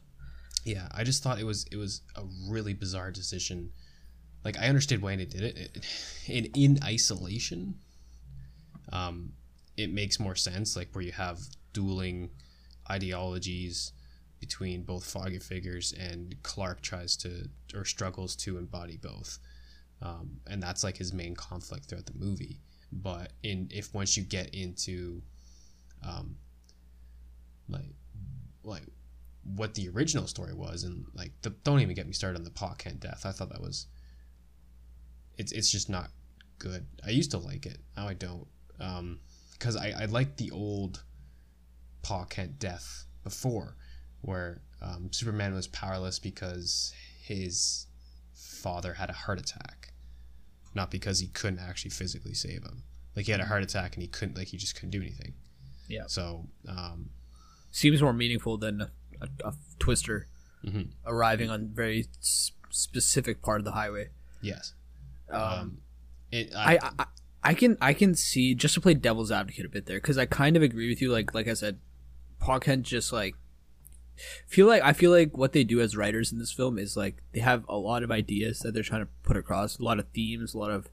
yeah, 0.65 0.87
I 0.93 1.03
just 1.03 1.23
thought 1.23 1.39
it 1.39 1.45
was 1.45 1.65
it 1.71 1.77
was 1.77 2.01
a 2.15 2.23
really 2.47 2.73
bizarre 2.73 3.11
decision. 3.11 3.71
Like 4.43 4.57
I 4.57 4.67
understood 4.67 5.01
why 5.01 5.15
they 5.15 5.25
did 5.25 5.43
it. 5.43 5.57
it 5.57 5.85
in 6.27 6.45
in 6.55 6.79
isolation, 6.83 7.75
um, 8.91 9.33
it 9.77 9.93
makes 9.93 10.19
more 10.19 10.35
sense. 10.35 10.75
Like 10.75 10.89
where 10.93 11.03
you 11.03 11.11
have 11.11 11.39
dueling 11.73 12.31
ideologies 12.89 13.91
between 14.39 14.83
both 14.83 15.03
foggy 15.03 15.39
figures, 15.39 15.93
and 15.93 16.35
Clark 16.43 16.81
tries 16.81 17.15
to 17.17 17.49
or 17.73 17.85
struggles 17.85 18.35
to 18.37 18.57
embody 18.57 18.97
both, 18.97 19.39
um, 20.01 20.39
and 20.47 20.61
that's 20.61 20.83
like 20.83 20.97
his 20.97 21.13
main 21.13 21.35
conflict 21.35 21.85
throughout 21.85 22.05
the 22.05 22.17
movie. 22.17 22.59
But 22.91 23.33
in 23.43 23.69
if 23.71 23.93
once 23.93 24.17
you 24.17 24.23
get 24.23 24.53
into, 24.53 25.21
um, 26.07 26.37
like, 27.67 27.93
like 28.63 28.83
what 29.55 29.73
the 29.73 29.89
original 29.89 30.27
story 30.27 30.53
was 30.53 30.83
and 30.83 31.05
like 31.13 31.31
the, 31.41 31.49
don't 31.63 31.79
even 31.79 31.95
get 31.95 32.07
me 32.07 32.13
started 32.13 32.37
on 32.37 32.43
the 32.43 32.51
Pa 32.51 32.73
Kent 32.75 32.99
death. 32.99 33.25
I 33.25 33.31
thought 33.31 33.49
that 33.49 33.61
was 33.61 33.87
it's 35.37 35.51
it's 35.51 35.71
just 35.71 35.89
not 35.89 36.09
good. 36.57 36.85
I 37.05 37.11
used 37.11 37.31
to 37.31 37.37
like 37.37 37.65
it. 37.65 37.77
Now 37.95 38.07
I 38.07 38.13
don't. 38.13 38.47
Um 38.79 39.19
because 39.53 39.75
I, 39.75 39.93
I 39.97 40.05
liked 40.05 40.37
the 40.37 40.51
old 40.51 41.03
Pa 42.01 42.25
Kent 42.25 42.59
death 42.59 43.05
before 43.23 43.75
where 44.21 44.61
um, 44.81 45.09
Superman 45.11 45.53
was 45.53 45.67
powerless 45.67 46.19
because 46.19 46.93
his 47.21 47.87
father 48.33 48.93
had 48.93 49.09
a 49.09 49.13
heart 49.13 49.39
attack. 49.39 49.93
Not 50.75 50.91
because 50.91 51.19
he 51.19 51.27
couldn't 51.27 51.59
actually 51.59 51.91
physically 51.91 52.33
save 52.33 52.63
him. 52.63 52.83
Like 53.15 53.25
he 53.25 53.31
had 53.31 53.41
a 53.41 53.45
heart 53.45 53.63
attack 53.63 53.95
and 53.95 54.01
he 54.03 54.07
couldn't 54.07 54.37
like 54.37 54.47
he 54.47 54.57
just 54.57 54.75
couldn't 54.75 54.91
do 54.91 55.01
anything. 55.01 55.33
Yeah. 55.87 56.03
So 56.07 56.47
um 56.67 57.09
Seems 57.71 58.01
more 58.01 58.13
meaningful 58.13 58.57
than 58.57 58.81
a, 58.81 58.91
a, 59.21 59.47
a 59.49 59.53
twister 59.79 60.27
Mhm. 60.65 60.89
arriving 61.05 61.49
on 61.49 61.69
very 61.73 62.07
s- 62.19 62.51
specific 62.69 63.41
part 63.41 63.59
of 63.61 63.65
the 63.65 63.71
highway. 63.71 64.09
yes. 64.41 64.73
Um, 65.31 65.41
Um, 65.41 65.77
it, 66.31 66.51
I, 66.55 66.77
I 66.99 67.05
I 67.43 67.53
can 67.53 67.77
I 67.81 67.93
can 67.93 68.13
see 68.15 68.53
just 68.55 68.73
to 68.75 68.81
play 68.81 68.93
devil's 68.93 69.31
advocate 69.31 69.65
a 69.65 69.69
bit 69.69 69.85
there 69.85 69.97
because 69.97 70.17
I 70.17 70.25
kind 70.25 70.55
of 70.57 70.61
agree 70.63 70.89
with 70.89 71.01
you. 71.01 71.11
Like 71.11 71.33
like 71.33 71.47
I 71.47 71.53
said, 71.53 71.79
Pa 72.39 72.59
Kent 72.59 72.83
just 72.85 73.11
like 73.13 73.35
feel 74.47 74.67
like 74.67 74.81
I 74.81 74.93
feel 74.93 75.11
like 75.11 75.37
what 75.37 75.53
they 75.53 75.63
do 75.63 75.81
as 75.81 75.95
writers 75.95 76.31
in 76.31 76.39
this 76.39 76.51
film 76.51 76.77
is 76.77 76.97
like 76.97 77.21
they 77.33 77.39
have 77.39 77.65
a 77.67 77.77
lot 77.77 78.03
of 78.03 78.11
ideas 78.11 78.59
that 78.59 78.73
they're 78.73 78.83
trying 78.83 79.05
to 79.05 79.11
put 79.23 79.37
across, 79.37 79.77
a 79.77 79.83
lot 79.83 79.99
of 79.99 80.07
themes, 80.09 80.53
a 80.53 80.57
lot 80.57 80.71
of 80.71 80.89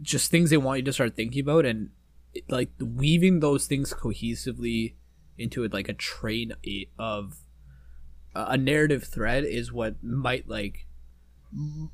just 0.00 0.30
things 0.30 0.50
they 0.50 0.56
want 0.56 0.78
you 0.78 0.84
to 0.84 0.92
start 0.92 1.14
thinking 1.14 1.42
about, 1.42 1.64
and 1.64 1.90
it, 2.34 2.44
like 2.50 2.70
weaving 2.80 3.40
those 3.40 3.66
things 3.66 3.92
cohesively 3.92 4.94
into 5.38 5.64
it 5.64 5.72
like 5.72 5.88
a 5.88 5.94
train 5.94 6.52
of 6.98 7.38
a 8.34 8.56
narrative 8.56 9.04
thread 9.04 9.44
is 9.44 9.72
what 9.72 10.02
might 10.02 10.48
like 10.48 10.86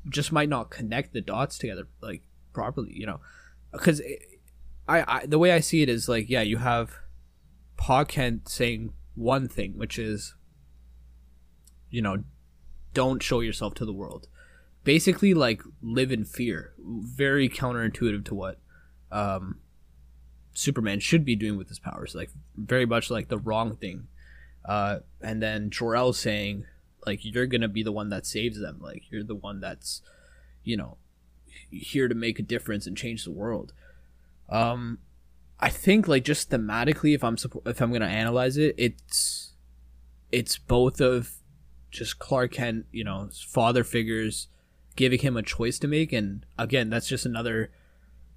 just 0.07 0.31
might 0.31 0.49
not 0.49 0.69
connect 0.69 1.13
the 1.13 1.21
dots 1.21 1.57
together 1.57 1.87
like 2.01 2.21
properly, 2.53 2.93
you 2.93 3.05
know, 3.05 3.19
because 3.71 4.01
I, 4.87 5.03
I 5.19 5.25
the 5.25 5.39
way 5.39 5.51
I 5.51 5.59
see 5.59 5.81
it 5.81 5.89
is 5.89 6.07
like 6.07 6.29
yeah, 6.29 6.41
you 6.41 6.57
have 6.57 6.93
Pa 7.77 8.03
Kent 8.05 8.47
saying 8.47 8.93
one 9.15 9.47
thing, 9.47 9.77
which 9.77 9.99
is 9.99 10.35
you 11.89 12.01
know, 12.01 12.23
don't 12.93 13.21
show 13.21 13.39
yourself 13.39 13.73
to 13.75 13.85
the 13.85 13.93
world. 13.93 14.27
Basically, 14.83 15.33
like 15.33 15.61
live 15.81 16.11
in 16.11 16.25
fear. 16.25 16.73
Very 16.79 17.49
counterintuitive 17.49 18.25
to 18.25 18.35
what 18.35 18.59
um, 19.11 19.59
Superman 20.53 20.99
should 20.99 21.25
be 21.25 21.35
doing 21.35 21.57
with 21.57 21.69
his 21.69 21.79
powers. 21.79 22.15
Like 22.15 22.29
very 22.55 22.85
much 22.85 23.09
like 23.09 23.27
the 23.27 23.37
wrong 23.37 23.75
thing. 23.75 24.07
Uh, 24.65 24.99
and 25.21 25.41
then 25.41 25.69
Jor-El 25.69 26.13
saying, 26.13 26.65
like 27.05 27.19
you're 27.23 27.47
gonna 27.47 27.67
be 27.67 27.83
the 27.83 27.91
one 27.91 28.09
that 28.09 28.25
saves 28.25 28.59
them. 28.59 28.79
Like 28.81 29.03
you're 29.09 29.23
the 29.23 29.35
one 29.35 29.59
that's, 29.59 30.01
you 30.63 30.77
know, 30.77 30.97
here 31.71 32.07
to 32.07 32.15
make 32.15 32.39
a 32.39 32.43
difference 32.43 32.87
and 32.87 32.97
change 32.97 33.23
the 33.23 33.31
world. 33.31 33.73
Um, 34.49 34.99
I 35.59 35.69
think 35.69 36.07
like 36.07 36.23
just 36.23 36.49
thematically, 36.49 37.13
if 37.13 37.23
I'm 37.23 37.37
if 37.65 37.81
I'm 37.81 37.91
gonna 37.91 38.05
analyze 38.05 38.57
it, 38.57 38.75
it's 38.77 39.53
it's 40.31 40.57
both 40.57 41.01
of 41.01 41.38
just 41.91 42.19
Clark 42.19 42.53
Kent, 42.53 42.85
you 42.91 43.03
know, 43.03 43.29
father 43.47 43.83
figures 43.83 44.47
giving 44.95 45.19
him 45.19 45.37
a 45.37 45.43
choice 45.43 45.79
to 45.79 45.87
make, 45.87 46.11
and 46.11 46.45
again, 46.57 46.89
that's 46.89 47.07
just 47.07 47.25
another 47.25 47.71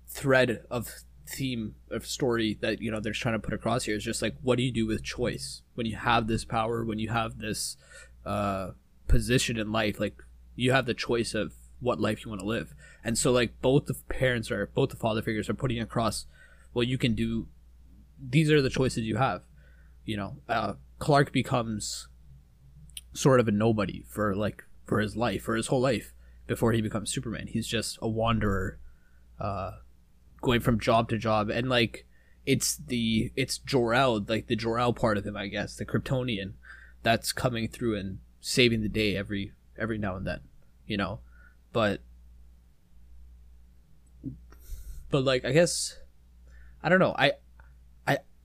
thread 0.07 0.65
of 0.71 0.89
theme 1.27 1.75
of 1.91 2.07
story 2.07 2.59
that 2.61 2.81
you 2.83 2.91
know 2.91 3.01
they're 3.01 3.13
trying 3.13 3.35
to 3.35 3.39
put 3.39 3.55
across 3.55 3.85
here. 3.85 3.97
Is 3.97 4.05
just 4.05 4.23
like 4.23 4.35
what 4.43 4.57
do 4.57 4.63
you 4.63 4.73
do 4.73 4.87
with 4.87 5.03
choice 5.03 5.63
when 5.75 5.87
you 5.87 5.97
have 5.97 6.27
this 6.27 6.45
power 6.45 6.85
when 6.85 6.99
you 6.99 7.09
have 7.09 7.39
this 7.39 7.77
uh 8.25 8.71
position 9.09 9.59
in 9.59 9.73
life? 9.73 9.99
Like 9.99 10.23
you 10.55 10.73
have 10.73 10.87
the 10.87 10.95
choice 10.95 11.35
of 11.35 11.55
what 11.81 12.01
life 12.01 12.25
you 12.25 12.31
want 12.31 12.41
to 12.41 12.47
live. 12.47 12.75
And 13.05 13.19
so 13.19 13.33
like 13.33 13.61
both 13.61 13.87
the 13.87 13.95
parents 14.09 14.51
are 14.51 14.71
both 14.75 14.91
the 14.91 14.97
father 14.97 15.23
figures 15.23 15.49
are 15.49 15.55
putting 15.55 15.81
across 15.81 16.27
well 16.75 16.85
you 16.85 16.99
can 16.99 17.15
do. 17.15 17.49
These 18.21 18.51
are 18.51 18.63
the 18.63 18.71
choices 18.71 19.05
you 19.05 19.17
have 19.17 19.43
you 20.05 20.17
know 20.17 20.37
uh 20.49 20.75
clark 20.99 21.33
becomes 21.33 22.09
sort 23.13 23.41
of 23.41 23.49
a 23.49 23.53
nobody 23.53 24.05
for 24.09 24.35
like 24.35 24.65
for 24.85 25.01
his 25.01 25.17
life 25.17 25.43
for 25.43 25.57
his 25.57 25.69
whole 25.69 25.81
life 25.81 26.13
before 26.47 26.73
he 26.73 26.81
becomes 26.81 27.13
superman. 27.13 27.47
He's 27.47 27.67
just 27.67 27.99
a 28.03 28.09
wanderer 28.09 28.79
uh 29.41 29.73
going 30.41 30.61
from 30.61 30.81
job 30.81 31.09
to 31.11 31.19
job. 31.19 31.51
And 31.51 31.69
like 31.69 32.07
it's 32.45 32.77
the 32.77 33.31
it's 33.37 33.59
Jor-El 33.59 34.25
like 34.29 34.49
the 34.49 34.57
Jor-El 34.57 34.93
part 34.93 35.19
of 35.19 35.27
him 35.27 35.37
I 35.37 35.47
guess 35.47 35.77
the 35.77 35.87
Kryptonian 35.87 36.55
that's 37.03 37.33
coming 37.33 37.69
through 37.69 37.97
and 37.97 38.19
saving 38.41 38.83
the 38.83 38.89
day 38.89 39.17
every 39.17 39.53
every 39.79 39.99
now 39.99 40.17
and 40.17 40.27
then 40.27 40.41
you 40.87 40.97
know? 40.97 41.21
But 41.73 42.01
but 45.11 45.25
like 45.25 45.45
I 45.45 45.53
guess 45.53 45.99
I 46.83 46.89
don't 46.89 46.99
know. 46.99 47.15
I 47.17 47.33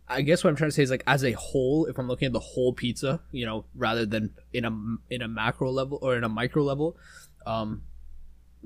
I 0.09 0.21
guess 0.21 0.43
what 0.43 0.49
I'm 0.49 0.55
trying 0.55 0.69
to 0.69 0.75
say 0.75 0.83
is 0.83 0.91
like 0.91 1.03
as 1.05 1.23
a 1.23 1.33
whole 1.33 1.85
if 1.85 1.97
I'm 1.97 2.07
looking 2.07 2.27
at 2.27 2.33
the 2.33 2.39
whole 2.39 2.73
pizza 2.73 3.21
you 3.31 3.45
know 3.45 3.65
rather 3.75 4.05
than 4.05 4.33
in 4.53 4.65
a 4.65 4.71
in 5.09 5.21
a 5.21 5.27
macro 5.27 5.71
level 5.71 5.99
or 6.01 6.15
in 6.15 6.23
a 6.23 6.29
micro 6.29 6.63
level 6.63 6.97
um 7.45 7.83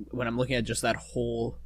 when 0.09 0.27
I'm 0.27 0.37
looking 0.37 0.55
at 0.55 0.63
just 0.63 0.81
that 0.81 0.95
whole 0.95 1.57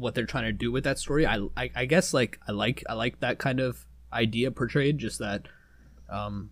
what 0.00 0.14
they're 0.14 0.26
trying 0.26 0.44
to 0.44 0.52
do 0.52 0.72
with 0.72 0.84
that 0.84 0.98
story. 0.98 1.26
I, 1.26 1.36
I, 1.56 1.70
I 1.74 1.84
guess 1.84 2.14
like 2.14 2.40
I 2.48 2.52
like 2.52 2.82
I 2.88 2.94
like 2.94 3.20
that 3.20 3.38
kind 3.38 3.60
of 3.60 3.86
idea 4.12 4.50
portrayed. 4.50 4.98
Just 4.98 5.18
that, 5.18 5.46
um, 6.08 6.50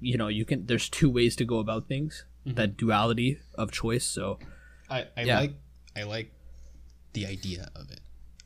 you 0.00 0.16
know, 0.16 0.28
you 0.28 0.44
can 0.44 0.66
there's 0.66 0.88
two 0.88 1.10
ways 1.10 1.36
to 1.36 1.44
go 1.44 1.58
about 1.58 1.86
things. 1.86 2.24
Mm-hmm. 2.46 2.56
That 2.56 2.76
duality 2.76 3.40
of 3.54 3.70
choice. 3.70 4.04
So, 4.04 4.38
I, 4.88 5.06
I 5.16 5.22
yeah. 5.22 5.40
like 5.40 5.54
I 5.96 6.02
like 6.04 6.32
the 7.12 7.26
idea 7.26 7.70
of 7.76 7.90
it. 7.90 8.00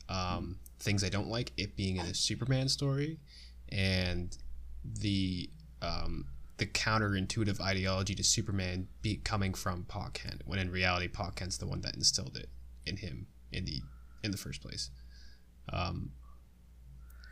Um, 0.09 0.59
things 0.83 1.03
I 1.03 1.09
don't 1.09 1.29
like 1.29 1.51
it 1.57 1.75
being 1.75 1.97
in 1.97 2.05
a 2.05 2.13
Superman 2.13 2.69
story, 2.69 3.19
and 3.69 4.37
the 4.83 5.49
um, 5.81 6.25
the 6.57 6.65
counterintuitive 6.65 7.59
ideology 7.59 8.15
to 8.15 8.23
Superman 8.23 8.87
be 9.01 9.17
coming 9.17 9.53
from 9.53 9.85
Pa 9.85 10.09
Kent, 10.13 10.43
when 10.45 10.59
in 10.59 10.71
reality 10.71 11.07
Pa 11.07 11.31
Kent's 11.31 11.57
the 11.57 11.67
one 11.67 11.81
that 11.81 11.95
instilled 11.95 12.37
it 12.37 12.49
in 12.85 12.97
him 12.97 13.27
in 13.51 13.65
the 13.65 13.81
in 14.23 14.31
the 14.31 14.37
first 14.37 14.61
place. 14.61 14.89
Um, 15.71 16.11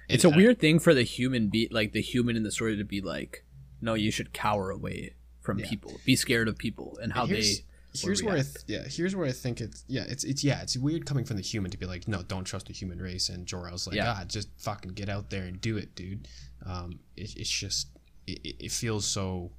it's 0.09 0.23
a 0.23 0.29
weird 0.29 0.59
thing 0.59 0.79
for 0.79 0.93
the 0.93 1.03
human 1.03 1.49
be 1.49 1.67
like 1.71 1.93
the 1.93 2.01
human 2.01 2.35
in 2.35 2.43
the 2.43 2.51
story 2.51 2.75
to 2.77 2.83
be 2.83 3.01
like, 3.01 3.45
no, 3.81 3.93
you 3.93 4.11
should 4.11 4.33
cower 4.33 4.69
away 4.69 5.15
from 5.39 5.59
yeah. 5.59 5.69
people, 5.69 5.99
be 6.05 6.15
scared 6.15 6.47
of 6.47 6.57
people, 6.57 6.97
and 7.01 7.13
how 7.13 7.25
here's, 7.25 7.59
they. 7.59 7.65
Here's 7.93 8.23
where 8.23 8.35
I 8.35 8.41
th- 8.41 8.55
yeah, 8.67 8.83
here's 8.87 9.15
where 9.15 9.27
I 9.27 9.33
think 9.33 9.59
it's 9.59 9.83
yeah, 9.87 10.05
it's 10.07 10.23
it's 10.23 10.43
yeah, 10.43 10.61
it's 10.61 10.77
weird 10.77 11.05
coming 11.05 11.25
from 11.25 11.35
the 11.35 11.43
human 11.43 11.71
to 11.71 11.77
be 11.77 11.85
like, 11.85 12.07
no, 12.07 12.21
don't 12.23 12.45
trust 12.45 12.67
the 12.67 12.73
human 12.73 13.01
race, 13.01 13.27
and 13.29 13.45
Jor-El's 13.45 13.87
like, 13.87 13.97
yeah. 13.97 14.15
ah, 14.17 14.23
just 14.25 14.49
fucking 14.59 14.93
get 14.93 15.09
out 15.09 15.29
there 15.29 15.43
and 15.43 15.59
do 15.59 15.77
it, 15.77 15.93
dude. 15.93 16.27
Um, 16.65 16.99
it, 17.17 17.35
it's 17.35 17.49
just 17.49 17.89
it, 18.27 18.55
it 18.59 18.71
feels 18.71 19.05
so 19.05 19.51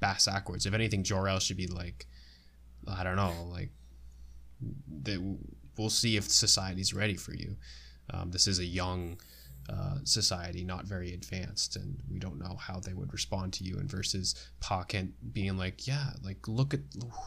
bass 0.00 0.26
backwards. 0.26 0.66
If 0.66 0.74
anything, 0.74 1.04
Jor-El 1.04 1.38
should 1.38 1.56
be 1.56 1.68
like, 1.68 2.06
I 2.88 3.04
don't 3.04 3.16
know, 3.16 3.48
like 3.50 3.70
the 5.04 5.38
we'll 5.76 5.90
see 5.90 6.16
if 6.16 6.24
society's 6.24 6.92
ready 6.92 7.14
for 7.14 7.34
you. 7.34 7.56
Um, 8.10 8.32
this 8.32 8.48
is 8.48 8.58
a 8.58 8.64
young 8.64 9.20
uh, 9.68 9.96
society, 10.04 10.64
not 10.64 10.86
very 10.86 11.12
advanced, 11.12 11.76
and 11.76 11.98
we 12.10 12.18
don't 12.18 12.38
know 12.38 12.56
how 12.56 12.80
they 12.80 12.94
would 12.94 13.12
respond 13.12 13.52
to 13.54 13.64
you. 13.64 13.76
And 13.78 13.90
versus 13.90 14.34
Pa 14.60 14.82
Kent 14.84 15.12
being 15.32 15.58
like, 15.58 15.86
yeah, 15.86 16.10
like 16.22 16.48
look 16.48 16.72
at 16.72 16.80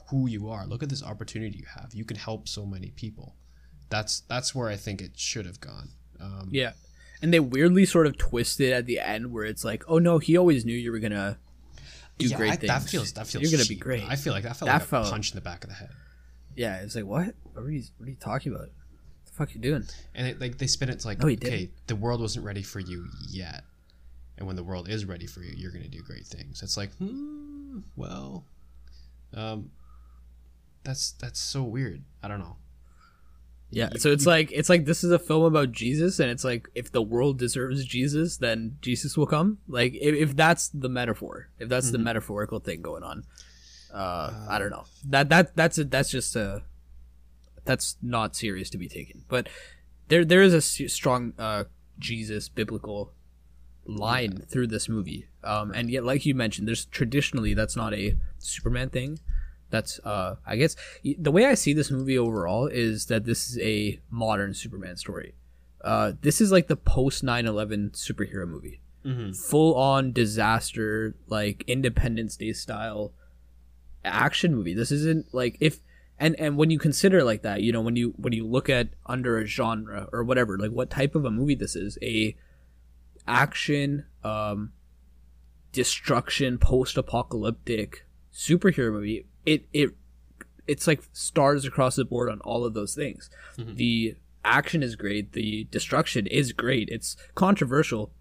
who 0.09 0.27
you 0.27 0.49
are, 0.49 0.65
look 0.65 0.81
at 0.81 0.89
this 0.89 1.03
opportunity 1.03 1.57
you 1.57 1.65
have. 1.75 1.93
You 1.93 2.05
can 2.05 2.17
help 2.17 2.47
so 2.47 2.65
many 2.65 2.91
people. 2.91 3.35
That's 3.89 4.21
that's 4.21 4.55
where 4.55 4.69
I 4.69 4.75
think 4.75 5.01
it 5.01 5.19
should 5.19 5.45
have 5.45 5.59
gone. 5.59 5.89
Um, 6.19 6.49
yeah, 6.51 6.71
and 7.21 7.33
they 7.33 7.39
weirdly 7.39 7.85
sort 7.85 8.07
of 8.07 8.17
twisted 8.17 8.73
at 8.73 8.85
the 8.85 8.99
end 8.99 9.31
where 9.31 9.45
it's 9.45 9.63
like, 9.63 9.83
oh 9.87 9.99
no, 9.99 10.17
he 10.17 10.37
always 10.37 10.65
knew 10.65 10.75
you 10.75 10.91
were 10.91 10.99
gonna 10.99 11.37
do 12.17 12.27
yeah, 12.27 12.37
great 12.37 12.53
I, 12.53 12.55
things. 12.55 12.69
That 12.69 12.83
feels 12.83 13.13
that 13.13 13.27
feels 13.27 13.43
you're 13.43 13.51
gonna 13.51 13.65
cheap. 13.65 13.79
be 13.79 13.83
great. 13.83 14.03
I 14.07 14.15
feel 14.15 14.33
like 14.33 14.43
that 14.43 14.57
felt 14.57 14.67
that 14.67 14.73
like 14.73 14.83
a 14.83 14.85
felt, 14.85 15.11
punch 15.11 15.31
in 15.31 15.35
the 15.35 15.41
back 15.41 15.63
of 15.63 15.69
the 15.69 15.75
head. 15.75 15.89
Yeah, 16.55 16.81
it's 16.81 16.95
like 16.95 17.05
what? 17.05 17.35
What 17.53 17.63
are 17.63 17.69
you? 17.69 17.83
What 17.97 18.07
are 18.07 18.09
you 18.09 18.17
talking 18.17 18.53
about? 18.53 18.69
The 19.31 19.37
fuck 19.37 19.55
you 19.55 19.61
doing? 19.61 19.85
And 20.13 20.27
it, 20.27 20.41
like 20.41 20.57
they 20.57 20.67
spin 20.67 20.89
it 20.89 20.99
to 20.99 21.07
like, 21.07 21.23
okay, 21.23 21.35
didn't. 21.35 21.87
the 21.87 21.95
world 21.95 22.21
wasn't 22.21 22.45
ready 22.45 22.63
for 22.63 22.79
you 22.79 23.07
yet, 23.29 23.63
and 24.37 24.45
when 24.45 24.55
the 24.55 24.63
world 24.63 24.89
is 24.89 25.05
ready 25.05 25.25
for 25.25 25.41
you, 25.41 25.53
you're 25.55 25.71
gonna 25.71 25.87
do 25.87 26.01
great 26.01 26.25
things. 26.25 26.61
It's 26.61 26.77
like, 26.77 26.91
hmm, 26.95 27.79
well, 27.95 28.45
um, 29.33 29.71
that's 30.83 31.11
that's 31.13 31.39
so 31.39 31.63
weird. 31.63 32.03
I 32.21 32.27
don't 32.27 32.39
know. 32.39 32.57
Yeah, 33.69 33.89
you, 33.93 33.99
so 33.99 34.11
it's 34.11 34.25
you, 34.25 34.31
like 34.31 34.51
it's 34.51 34.69
like 34.69 34.85
this 34.85 35.03
is 35.03 35.11
a 35.11 35.19
film 35.19 35.43
about 35.43 35.71
Jesus, 35.71 36.19
and 36.19 36.29
it's 36.29 36.43
like 36.43 36.67
if 36.75 36.91
the 36.91 37.01
world 37.01 37.39
deserves 37.39 37.85
Jesus, 37.85 38.37
then 38.37 38.77
Jesus 38.81 39.17
will 39.17 39.27
come. 39.27 39.59
Like 39.67 39.93
if, 39.93 40.13
if 40.13 40.35
that's 40.35 40.67
the 40.69 40.89
metaphor, 40.89 41.49
if 41.57 41.69
that's 41.69 41.87
mm-hmm. 41.87 41.93
the 41.93 41.99
metaphorical 41.99 42.59
thing 42.59 42.81
going 42.81 43.03
on, 43.03 43.23
uh, 43.93 44.47
I 44.49 44.59
don't 44.59 44.71
know. 44.71 44.83
That 45.07 45.29
that 45.29 45.55
that's 45.55 45.77
a, 45.77 45.85
that's 45.85 46.09
just 46.09 46.35
a 46.35 46.63
that's 47.65 47.97
not 48.01 48.35
serious 48.35 48.69
to 48.71 48.77
be 48.77 48.87
taken. 48.87 49.23
But 49.27 49.49
there 50.07 50.25
there 50.25 50.41
is 50.41 50.53
a 50.53 50.61
strong 50.61 51.33
uh, 51.37 51.65
Jesus 51.99 52.49
biblical 52.49 53.13
line 53.85 54.37
yeah. 54.39 54.45
through 54.45 54.67
this 54.67 54.87
movie. 54.89 55.27
Um, 55.43 55.71
and 55.71 55.89
yet, 55.89 56.03
like 56.03 56.25
you 56.25 56.35
mentioned, 56.35 56.67
there's 56.67 56.85
traditionally 56.85 57.53
that's 57.53 57.75
not 57.75 57.93
a 57.93 58.17
Superman 58.39 58.89
thing. 58.89 59.19
That's 59.69 59.99
uh, 59.99 60.35
I 60.45 60.57
guess 60.57 60.75
the 61.17 61.31
way 61.31 61.45
I 61.45 61.53
see 61.53 61.73
this 61.73 61.91
movie 61.91 62.17
overall 62.17 62.67
is 62.67 63.05
that 63.05 63.25
this 63.25 63.49
is 63.49 63.57
a 63.59 63.99
modern 64.09 64.53
Superman 64.53 64.97
story. 64.97 65.33
Uh, 65.83 66.13
this 66.21 66.41
is 66.41 66.51
like 66.51 66.67
the 66.67 66.75
post 66.75 67.23
9-11 67.23 67.91
superhero 67.91 68.47
movie. 68.47 68.81
Mm-hmm. 69.05 69.31
Full 69.31 69.73
on 69.75 70.11
disaster, 70.11 71.15
like 71.27 71.63
Independence 71.65 72.35
Day 72.35 72.53
style 72.53 73.13
action 74.05 74.53
movie. 74.53 74.73
This 74.73 74.91
isn't 74.91 75.33
like 75.33 75.57
if 75.59 75.79
and 76.21 76.39
and 76.39 76.55
when 76.55 76.69
you 76.69 76.77
consider 76.77 77.23
like 77.23 77.41
that, 77.41 77.63
you 77.63 77.73
know, 77.73 77.81
when 77.81 77.95
you 77.95 78.13
when 78.15 78.31
you 78.31 78.45
look 78.45 78.69
at 78.69 78.89
under 79.07 79.39
a 79.39 79.45
genre 79.45 80.07
or 80.13 80.23
whatever, 80.23 80.57
like 80.57 80.71
what 80.71 80.91
type 80.91 81.15
of 81.15 81.25
a 81.25 81.31
movie 81.31 81.55
this 81.55 81.75
is, 81.75 81.97
a 82.01 82.37
action 83.27 84.05
um 84.23 84.71
destruction 85.71 86.57
post-apocalyptic 86.57 88.05
superhero 88.31 88.93
movie, 88.93 89.25
it 89.47 89.65
it 89.73 89.89
it's 90.67 90.85
like 90.85 91.01
stars 91.11 91.65
across 91.65 91.95
the 91.95 92.05
board 92.05 92.29
on 92.29 92.39
all 92.41 92.65
of 92.65 92.75
those 92.75 92.93
things. 92.93 93.31
Mm-hmm. 93.57 93.75
The 93.75 94.15
action 94.45 94.83
is 94.83 94.95
great, 94.95 95.33
the 95.33 95.67
destruction 95.71 96.27
is 96.27 96.53
great. 96.53 96.87
It's 96.89 97.17
controversial 97.33 98.11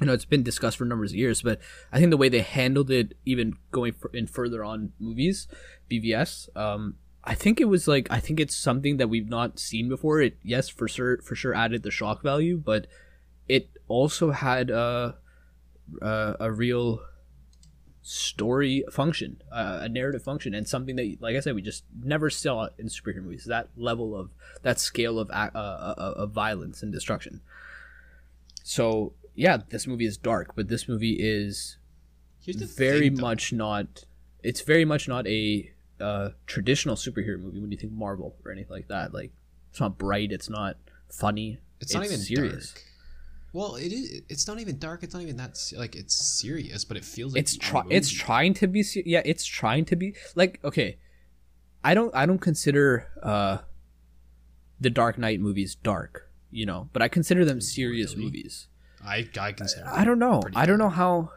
you 0.00 0.06
know 0.06 0.12
it's 0.12 0.24
been 0.24 0.42
discussed 0.42 0.76
for 0.76 0.84
numbers 0.84 1.12
of 1.12 1.16
years, 1.16 1.42
but 1.42 1.60
I 1.92 1.98
think 1.98 2.10
the 2.10 2.16
way 2.16 2.28
they 2.28 2.40
handled 2.40 2.90
it, 2.90 3.16
even 3.24 3.56
going 3.70 3.94
in 4.12 4.26
further 4.26 4.64
on 4.64 4.92
movies, 4.98 5.46
BVS, 5.88 6.54
um, 6.56 6.96
I 7.24 7.34
think 7.34 7.60
it 7.60 7.66
was 7.66 7.86
like 7.86 8.08
I 8.10 8.18
think 8.20 8.40
it's 8.40 8.56
something 8.56 8.96
that 8.96 9.08
we've 9.08 9.28
not 9.28 9.58
seen 9.58 9.88
before. 9.88 10.20
It 10.20 10.36
yes, 10.42 10.68
for 10.68 10.88
sure, 10.88 11.18
for 11.18 11.34
sure 11.34 11.54
added 11.54 11.82
the 11.82 11.90
shock 11.90 12.22
value, 12.22 12.56
but 12.56 12.86
it 13.48 13.68
also 13.88 14.32
had 14.32 14.70
a 14.70 15.16
a, 16.00 16.36
a 16.40 16.52
real 16.52 17.02
story 18.02 18.84
function, 18.90 19.40
uh, 19.52 19.80
a 19.82 19.88
narrative 19.88 20.22
function, 20.22 20.54
and 20.54 20.66
something 20.66 20.96
that, 20.96 21.18
like 21.20 21.36
I 21.36 21.40
said, 21.40 21.54
we 21.54 21.62
just 21.62 21.84
never 22.02 22.28
saw 22.28 22.68
in 22.76 22.86
superhero 22.86 23.22
movies. 23.22 23.44
That 23.44 23.68
level 23.76 24.16
of 24.16 24.30
that 24.62 24.80
scale 24.80 25.18
of 25.18 25.30
uh, 25.30 25.50
uh, 25.54 26.14
of 26.16 26.32
violence 26.32 26.82
and 26.82 26.92
destruction. 26.92 27.40
So 28.64 29.12
yeah, 29.34 29.58
this 29.70 29.86
movie 29.86 30.06
is 30.06 30.16
dark, 30.16 30.54
but 30.56 30.68
this 30.68 30.88
movie 30.88 31.16
is 31.20 31.76
very 32.44 33.08
thing, 33.10 33.20
much 33.20 33.52
not. 33.52 34.04
It's 34.42 34.62
very 34.62 34.84
much 34.84 35.06
not 35.06 35.26
a 35.28 35.72
uh, 36.02 36.30
traditional 36.46 36.96
superhero 36.96 37.40
movie 37.40 37.60
when 37.60 37.70
you 37.70 37.78
think 37.78 37.92
Marvel 37.92 38.34
or 38.44 38.52
anything 38.52 38.72
like 38.72 38.88
that. 38.88 39.14
Like 39.14 39.32
it's 39.70 39.80
not 39.80 39.98
bright, 39.98 40.32
it's 40.32 40.50
not 40.50 40.76
funny. 41.10 41.58
It's, 41.80 41.94
not 41.94 42.04
even 42.04 42.18
serious. 42.18 42.72
Dark. 42.72 42.84
Well, 43.52 43.76
it 43.76 43.92
is. 43.92 44.22
It's 44.28 44.46
not 44.46 44.60
even 44.60 44.78
dark. 44.78 45.02
It's 45.02 45.14
not 45.14 45.22
even 45.22 45.36
that 45.36 45.58
like 45.76 45.94
it's 45.94 46.14
serious, 46.14 46.84
but 46.84 46.96
it 46.96 47.04
feels 47.04 47.34
like 47.34 47.40
it's 47.40 47.56
try. 47.56 47.82
It's 47.90 48.10
trying 48.10 48.54
to 48.54 48.66
be. 48.66 48.82
Se- 48.82 49.02
yeah, 49.04 49.22
it's 49.24 49.44
trying 49.44 49.84
to 49.86 49.96
be 49.96 50.14
like 50.34 50.58
okay. 50.64 50.98
I 51.84 51.94
don't. 51.94 52.14
I 52.14 52.24
don't 52.24 52.40
consider 52.40 53.08
uh, 53.22 53.58
the 54.80 54.90
Dark 54.90 55.18
Knight 55.18 55.40
movies 55.40 55.74
dark. 55.74 56.30
You 56.50 56.66
know, 56.66 56.88
but 56.92 57.02
I 57.02 57.08
consider 57.08 57.44
them 57.44 57.60
serious 57.60 58.12
really? 58.12 58.24
movies. 58.26 58.68
I 59.04 59.28
I 59.38 59.52
consider. 59.52 59.86
I 59.86 60.04
don't 60.04 60.18
know. 60.18 60.42
I 60.54 60.64
don't 60.64 60.78
know 60.78 60.90
how. 60.90 61.32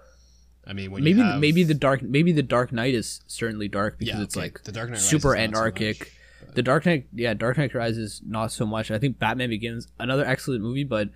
I 0.68 0.74
mean, 0.74 0.92
maybe 0.92 1.20
have... 1.20 1.40
maybe 1.40 1.64
the 1.64 1.74
dark 1.74 2.02
maybe 2.02 2.32
the 2.32 2.44
Dark 2.44 2.72
Knight 2.72 2.96
is 2.96 3.22
certainly 3.28 3.68
dark 3.68 4.00
because 4.00 4.16
yeah, 4.16 4.24
it's 4.24 4.36
like 4.36 4.64
the 4.64 4.72
Dark 4.72 4.90
Knight 4.90 5.00
super 5.00 5.36
anarchic. 5.36 5.98
So 5.98 6.04
much, 6.04 6.10
but... 6.48 6.56
The 6.56 6.64
Dark 6.64 6.86
Knight, 6.86 7.08
yeah, 7.14 7.34
Dark 7.34 7.58
Knight 7.58 7.74
Rises 7.74 8.22
not 8.26 8.52
so 8.52 8.66
much. 8.66 8.90
I 8.90 8.98
think 8.98 9.20
Batman 9.20 9.50
Begins, 9.50 9.88
another 10.00 10.26
excellent 10.26 10.62
movie, 10.62 10.84
but 10.84 11.10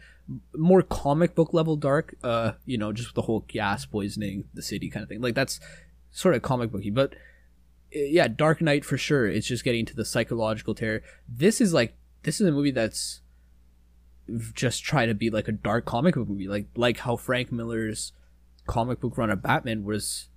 more 0.55 0.81
comic 0.81 1.35
book 1.35 1.53
level 1.53 1.75
dark. 1.75 2.15
Uh, 2.23 2.53
you 2.65 2.77
know, 2.77 2.91
just 2.91 3.15
the 3.15 3.23
whole 3.23 3.45
gas 3.47 3.85
poisoning 3.85 4.45
the 4.53 4.61
city 4.61 4.89
kind 4.89 5.03
of 5.03 5.09
thing. 5.09 5.21
Like 5.21 5.35
that's 5.35 5.59
sort 6.11 6.35
of 6.35 6.41
comic 6.41 6.71
booky, 6.71 6.89
but 6.89 7.13
eh, 7.93 8.07
yeah, 8.09 8.27
Dark 8.27 8.61
Knight 8.61 8.85
for 8.85 8.97
sure. 8.97 9.27
It's 9.27 9.47
just 9.47 9.63
getting 9.63 9.85
to 9.85 9.95
the 9.95 10.05
psychological 10.05 10.75
terror. 10.75 11.01
This 11.27 11.61
is 11.61 11.73
like 11.73 11.95
this 12.23 12.39
is 12.41 12.47
a 12.47 12.51
movie 12.51 12.71
that's 12.71 13.21
just 14.53 14.83
trying 14.83 15.07
to 15.07 15.15
be 15.15 15.29
like 15.29 15.47
a 15.47 15.51
dark 15.51 15.85
comic 15.85 16.15
book 16.15 16.27
movie, 16.27 16.47
like 16.47 16.67
like 16.75 16.99
how 16.99 17.15
Frank 17.15 17.51
Miller's 17.51 18.13
comic 18.69 18.99
book 18.99 19.17
run 19.17 19.29
of 19.29 19.41
Batman 19.41 19.83
was 19.83 20.27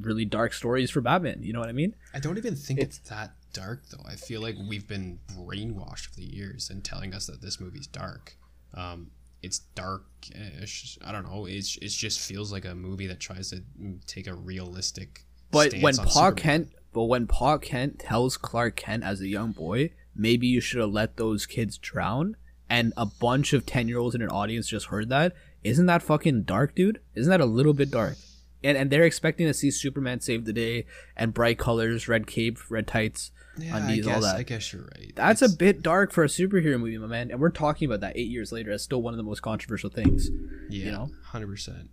really 0.00 0.24
dark 0.24 0.52
stories 0.52 0.90
for 0.90 1.00
Batman. 1.00 1.42
You 1.42 1.52
know 1.52 1.60
what 1.60 1.68
I 1.68 1.72
mean? 1.72 1.94
I 2.14 2.18
don't 2.18 2.38
even 2.38 2.56
think 2.56 2.80
it's, 2.80 2.98
it's 2.98 3.08
that 3.10 3.32
dark 3.52 3.82
though. 3.90 4.04
I 4.06 4.16
feel 4.16 4.40
like 4.40 4.56
we've 4.68 4.88
been 4.88 5.18
brainwashed 5.36 6.06
for 6.06 6.16
the 6.16 6.24
years 6.24 6.70
and 6.70 6.84
telling 6.84 7.14
us 7.14 7.26
that 7.26 7.42
this 7.42 7.60
movie's 7.60 7.86
dark. 7.86 8.36
Um, 8.74 9.10
it's 9.42 9.60
dark-ish. 9.74 10.98
I 11.04 11.12
don't 11.12 11.24
know. 11.24 11.46
It's 11.46 11.76
it 11.76 11.88
just 11.90 12.20
feels 12.20 12.52
like 12.52 12.64
a 12.64 12.74
movie 12.74 13.06
that 13.06 13.20
tries 13.20 13.50
to 13.50 13.62
take 14.06 14.26
a 14.26 14.34
realistic. 14.34 15.24
But 15.50 15.74
when 15.80 15.96
Pa 15.96 16.32
Kent, 16.32 16.70
but 16.92 17.04
when 17.04 17.26
Pa 17.26 17.58
Kent 17.58 17.98
tells 18.00 18.36
Clark 18.36 18.76
Kent 18.76 19.04
as 19.04 19.20
a 19.20 19.28
young 19.28 19.52
boy, 19.52 19.92
maybe 20.14 20.46
you 20.46 20.60
should 20.60 20.80
have 20.80 20.90
let 20.90 21.16
those 21.16 21.46
kids 21.46 21.78
drown, 21.78 22.36
and 22.68 22.92
a 22.96 23.06
bunch 23.06 23.52
of 23.52 23.64
ten 23.64 23.88
year 23.88 23.98
olds 23.98 24.14
in 24.14 24.22
an 24.22 24.30
audience 24.30 24.68
just 24.68 24.86
heard 24.86 25.08
that. 25.10 25.34
Isn't 25.64 25.86
that 25.86 26.02
fucking 26.02 26.42
dark, 26.42 26.74
dude? 26.74 27.00
Isn't 27.14 27.30
that 27.30 27.40
a 27.40 27.46
little 27.46 27.74
bit 27.74 27.90
dark? 27.90 28.16
And 28.62 28.76
and 28.76 28.90
they're 28.90 29.04
expecting 29.04 29.46
to 29.46 29.54
see 29.54 29.70
Superman 29.70 30.20
save 30.20 30.44
the 30.44 30.52
day 30.52 30.86
and 31.16 31.34
bright 31.34 31.58
colors, 31.58 32.08
red 32.08 32.26
cape, 32.26 32.58
red 32.70 32.86
tights 32.86 33.30
yeah, 33.58 33.76
undies, 33.76 34.04
guess, 34.04 34.14
all 34.14 34.20
that. 34.22 34.36
I 34.36 34.42
guess 34.42 34.72
you're 34.72 34.82
right. 34.82 35.12
That's 35.14 35.42
it's... 35.42 35.52
a 35.52 35.56
bit 35.56 35.82
dark 35.82 36.12
for 36.12 36.24
a 36.24 36.28
superhero 36.28 36.78
movie, 36.78 36.98
my 36.98 37.06
man. 37.06 37.30
And 37.30 37.40
we're 37.40 37.50
talking 37.50 37.86
about 37.86 38.00
that 38.00 38.16
eight 38.16 38.28
years 38.28 38.52
later 38.52 38.70
as 38.70 38.82
still 38.82 39.02
one 39.02 39.14
of 39.14 39.18
the 39.18 39.24
most 39.24 39.40
controversial 39.40 39.90
things. 39.90 40.28
Yeah, 40.68 40.84
you 40.84 40.92
know, 40.92 41.10
hundred 41.24 41.48
percent. 41.48 41.90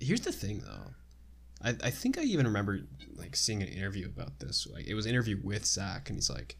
Here's 0.00 0.20
the 0.20 0.32
thing, 0.32 0.62
though. 0.64 0.92
I, 1.62 1.70
I 1.82 1.90
think 1.90 2.18
I 2.18 2.22
even 2.22 2.46
remember 2.46 2.80
like 3.16 3.34
seeing 3.34 3.62
an 3.62 3.68
interview 3.68 4.06
about 4.06 4.38
this. 4.38 4.66
Like 4.70 4.86
it 4.86 4.94
was 4.94 5.06
an 5.06 5.10
interview 5.10 5.38
with 5.42 5.64
Zack, 5.64 6.08
and 6.08 6.16
he's 6.16 6.30
like, 6.30 6.56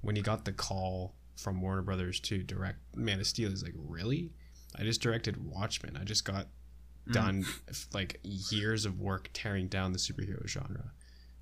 when 0.00 0.16
he 0.16 0.22
got 0.22 0.44
the 0.44 0.52
call 0.52 1.14
from 1.36 1.60
Warner 1.60 1.82
Brothers 1.82 2.20
to 2.20 2.42
direct 2.42 2.78
Man 2.96 3.20
of 3.20 3.26
Steel, 3.26 3.50
he's 3.50 3.62
like, 3.62 3.74
really? 3.76 4.32
I 4.76 4.82
just 4.82 5.00
directed 5.00 5.44
Watchmen. 5.44 5.96
I 5.96 6.04
just 6.04 6.24
got 6.24 6.46
mm. 7.08 7.12
done 7.12 7.44
like 7.92 8.20
years 8.22 8.84
of 8.84 9.00
work 9.00 9.30
tearing 9.32 9.68
down 9.68 9.92
the 9.92 9.98
superhero 9.98 10.46
genre 10.46 10.92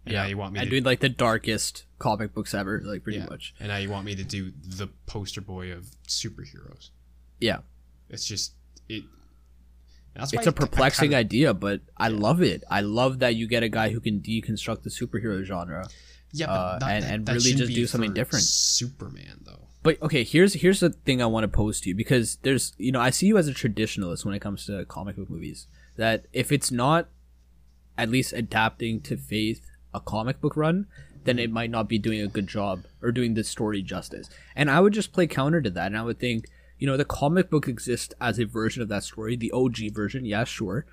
and 0.07 0.15
yeah, 0.15 0.27
you 0.27 0.37
want 0.37 0.55
me 0.55 0.61
to 0.61 0.67
doing 0.67 0.85
like 0.85 1.01
the 1.01 1.09
darkest 1.09 1.85
comic 1.99 2.33
books 2.33 2.55
ever, 2.55 2.81
like 2.85 3.05
pretty 3.05 3.19
yeah. 3.19 3.27
much. 3.27 3.55
And 3.61 3.69
now 3.69 3.77
you 3.77 3.91
want 3.91 4.07
me 4.07 4.15
to 4.15 4.25
do 4.25 4.53
the 4.65 4.89
poster 5.07 5.41
boy 5.41 5.73
of 5.73 5.91
superheroes. 6.09 6.91
Yeah, 7.39 7.59
it's 8.09 8.25
just 8.25 8.55
it. 8.89 9.05
it's 10.17 10.47
a 10.47 10.53
perplexing 10.53 11.11
kinda, 11.11 11.19
idea, 11.19 11.55
but 11.55 11.83
I 11.97 12.09
yeah. 12.09 12.19
love 12.19 12.43
it. 12.43 12.65
I 12.71 12.81
love 12.81 13.19
that 13.19 13.35
you 13.35 13.47
get 13.47 13.63
a 13.63 13.69
guy 13.69 13.91
who 13.91 14.01
can 14.01 14.21
deconstruct 14.21 14.83
the 14.83 14.91
superhero 14.91 15.45
genre. 15.45 15.87
Yeah, 16.33 16.51
uh, 16.51 16.79
that, 16.79 16.91
and, 16.91 17.05
and 17.05 17.27
that 17.27 17.35
really 17.35 17.55
just 17.55 17.73
do 17.75 17.87
something 17.87 18.15
different. 18.15 18.45
Superman, 18.45 19.41
though. 19.45 19.69
But 19.83 20.01
okay, 20.03 20.25
here's 20.25 20.55
here's 20.55 20.81
the 20.81 20.91
thing 20.91 21.23
I 21.23 21.27
want 21.27 21.45
to 21.45 21.49
pose 21.49 21.81
to 21.83 21.89
you 21.89 21.95
because 21.95 22.37
there's 22.43 22.75
you 22.77 22.93
know 22.93 23.01
I 23.01 23.11
see 23.11 23.27
you 23.27 23.39
as 23.39 23.49
a 23.49 23.55
traditionalist 23.55 24.25
when 24.25 24.35
it 24.35 24.41
comes 24.41 24.67
to 24.67 24.85
comic 24.85 25.17
book 25.17 25.31
movies. 25.31 25.67
That 25.97 26.27
if 26.33 26.53
it's 26.53 26.71
not 26.71 27.09
at 27.97 28.11
least 28.11 28.33
adapting 28.33 29.01
to 29.03 29.17
faith 29.17 29.67
a 29.93 30.01
comic 30.01 30.41
book 30.41 30.57
run, 30.57 30.87
then 31.25 31.39
it 31.39 31.51
might 31.51 31.71
not 31.71 31.89
be 31.89 31.99
doing 31.99 32.21
a 32.21 32.29
good 32.29 32.47
job 32.47 32.85
or 33.03 33.13
doing 33.13 33.35
the 33.35 33.45
story 33.45 33.83
justice. 33.83 34.29
And 34.55 34.71
I 34.71 34.81
would 34.81 34.93
just 34.93 35.13
play 35.13 35.27
counter 35.27 35.61
to 35.61 35.71
that, 35.71 35.87
and 35.87 35.97
I 35.97 36.03
would 36.03 36.19
think, 36.19 36.47
you 36.79 36.87
know, 36.87 36.97
the 36.97 37.05
comic 37.05 37.51
book 37.51 37.69
exists 37.69 38.15
as 38.21 38.39
a 38.39 38.47
version 38.47 38.83
of 38.83 38.89
that 38.89 39.05
story, 39.05 39.37
the 39.37 39.53
OG 39.53 39.93
version, 39.93 40.25
yeah, 40.25 40.45
sure. 40.45 40.87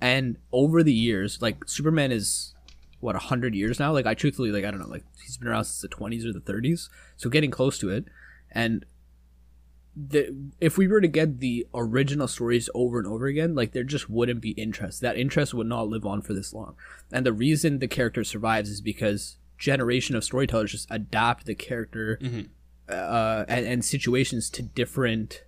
And 0.00 0.36
over 0.52 0.82
the 0.82 0.92
years, 0.92 1.40
like 1.40 1.68
Superman 1.68 2.12
is 2.12 2.54
what 3.00 3.16
a 3.16 3.20
hundred 3.20 3.54
years 3.54 3.78
now. 3.78 3.92
Like 3.92 4.06
I 4.06 4.14
truthfully, 4.14 4.50
like 4.50 4.64
I 4.64 4.70
don't 4.70 4.80
know, 4.80 4.88
like 4.88 5.04
he's 5.22 5.36
been 5.36 5.48
around 5.48 5.64
since 5.64 5.80
the 5.80 5.88
twenties 5.88 6.26
or 6.26 6.32
the 6.32 6.40
thirties, 6.40 6.88
so 7.16 7.30
getting 7.30 7.50
close 7.50 7.78
to 7.78 7.90
it. 7.90 8.06
And 8.56 8.86
the, 9.94 10.34
if 10.62 10.78
we 10.78 10.88
were 10.88 11.02
to 11.02 11.08
get 11.08 11.40
the 11.40 11.66
original 11.74 12.26
stories 12.26 12.70
over 12.74 12.98
and 12.98 13.06
over 13.06 13.26
again, 13.26 13.54
like 13.54 13.72
there 13.72 13.84
just 13.84 14.08
wouldn't 14.08 14.40
be 14.40 14.52
interest. 14.52 15.02
That 15.02 15.18
interest 15.18 15.52
would 15.52 15.66
not 15.66 15.88
live 15.88 16.06
on 16.06 16.22
for 16.22 16.32
this 16.32 16.54
long. 16.54 16.74
And 17.12 17.26
the 17.26 17.34
reason 17.34 17.80
the 17.80 17.86
character 17.86 18.24
survives 18.24 18.70
is 18.70 18.80
because 18.80 19.36
generation 19.58 20.16
of 20.16 20.24
storytellers 20.24 20.72
just 20.72 20.88
adapt 20.90 21.44
the 21.44 21.54
character 21.54 22.18
mm-hmm. 22.22 22.42
uh, 22.88 23.44
and, 23.46 23.66
and, 23.66 23.84
situations 23.84 24.48
to 24.50 24.62
different 24.62 25.44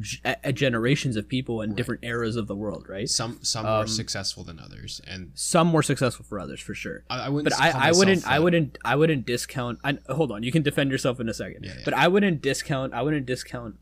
g- 0.00 0.20
generations 0.52 1.16
of 1.16 1.28
people 1.28 1.60
and 1.60 1.72
right. 1.72 1.76
different 1.76 2.04
eras 2.04 2.36
of 2.36 2.46
the 2.46 2.56
world. 2.56 2.86
Right. 2.88 3.08
Some 3.08 3.38
some 3.42 3.66
um, 3.66 3.72
more 3.72 3.86
successful 3.86 4.44
than 4.44 4.58
others, 4.58 5.00
and 5.06 5.32
some 5.34 5.68
more 5.68 5.82
successful 5.82 6.24
for 6.24 6.38
others 6.38 6.60
for 6.60 6.74
sure. 6.74 7.04
I, 7.08 7.26
I 7.26 7.28
wouldn't. 7.28 7.54
But 7.56 7.60
I, 7.60 7.88
I 7.88 7.92
wouldn't. 7.92 8.26
I 8.26 8.38
wouldn't. 8.38 8.78
I 8.84 8.96
wouldn't 8.96 9.26
discount. 9.26 9.78
I, 9.84 9.98
hold 10.08 10.32
on. 10.32 10.42
You 10.42 10.52
can 10.52 10.62
defend 10.62 10.90
yourself 10.90 11.20
in 11.20 11.28
a 11.28 11.34
second. 11.34 11.64
Yeah, 11.64 11.74
yeah. 11.76 11.82
But 11.84 11.94
I 11.94 12.08
wouldn't 12.08 12.42
discount. 12.42 12.94
I 12.94 13.02
wouldn't 13.02 13.26
discount 13.26 13.76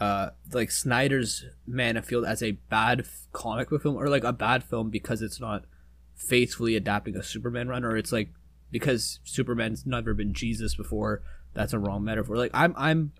uh, 0.00 0.30
like 0.52 0.70
Snyder's 0.70 1.44
Man 1.66 1.96
of 1.96 2.06
Steel 2.06 2.26
as 2.26 2.42
a 2.42 2.52
bad 2.52 3.00
f- 3.00 3.26
comic 3.32 3.70
book 3.70 3.82
film 3.82 3.96
or 3.96 4.08
like 4.08 4.24
a 4.24 4.32
bad 4.32 4.64
film 4.64 4.90
because 4.90 5.22
it's 5.22 5.40
not 5.40 5.64
faithfully 6.14 6.76
adapting 6.76 7.16
a 7.16 7.22
Superman 7.22 7.68
run 7.68 7.84
or 7.84 7.96
it's 7.96 8.12
like 8.12 8.30
because 8.70 9.20
Superman's 9.24 9.86
never 9.86 10.14
been 10.14 10.32
Jesus 10.32 10.74
before 10.74 11.22
that's 11.54 11.72
a 11.72 11.78
wrong 11.78 12.02
metaphor 12.02 12.36
like 12.36 12.50
I'm 12.54 12.74
I'm 12.76 13.12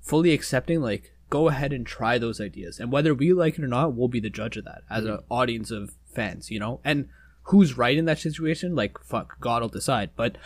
fully 0.00 0.32
accepting 0.32 0.80
like 0.80 1.14
go 1.30 1.48
ahead 1.48 1.72
and 1.72 1.86
try 1.86 2.18
those 2.18 2.40
ideas 2.40 2.78
and 2.78 2.92
whether 2.92 3.14
we 3.14 3.32
like 3.32 3.58
it 3.58 3.64
or 3.64 3.68
not 3.68 3.94
we'll 3.94 4.08
be 4.08 4.20
the 4.20 4.30
judge 4.30 4.56
of 4.56 4.64
that 4.64 4.82
as 4.90 5.04
mm-hmm. 5.04 5.14
an 5.14 5.20
audience 5.30 5.70
of 5.70 5.94
fans 6.12 6.50
you 6.50 6.58
know 6.58 6.80
and 6.84 7.08
who's 7.44 7.78
right 7.78 7.96
in 7.96 8.04
that 8.04 8.18
situation 8.18 8.74
like 8.74 8.98
fuck 9.02 9.40
God 9.40 9.62
will 9.62 9.68
decide 9.68 10.10
but 10.16 10.36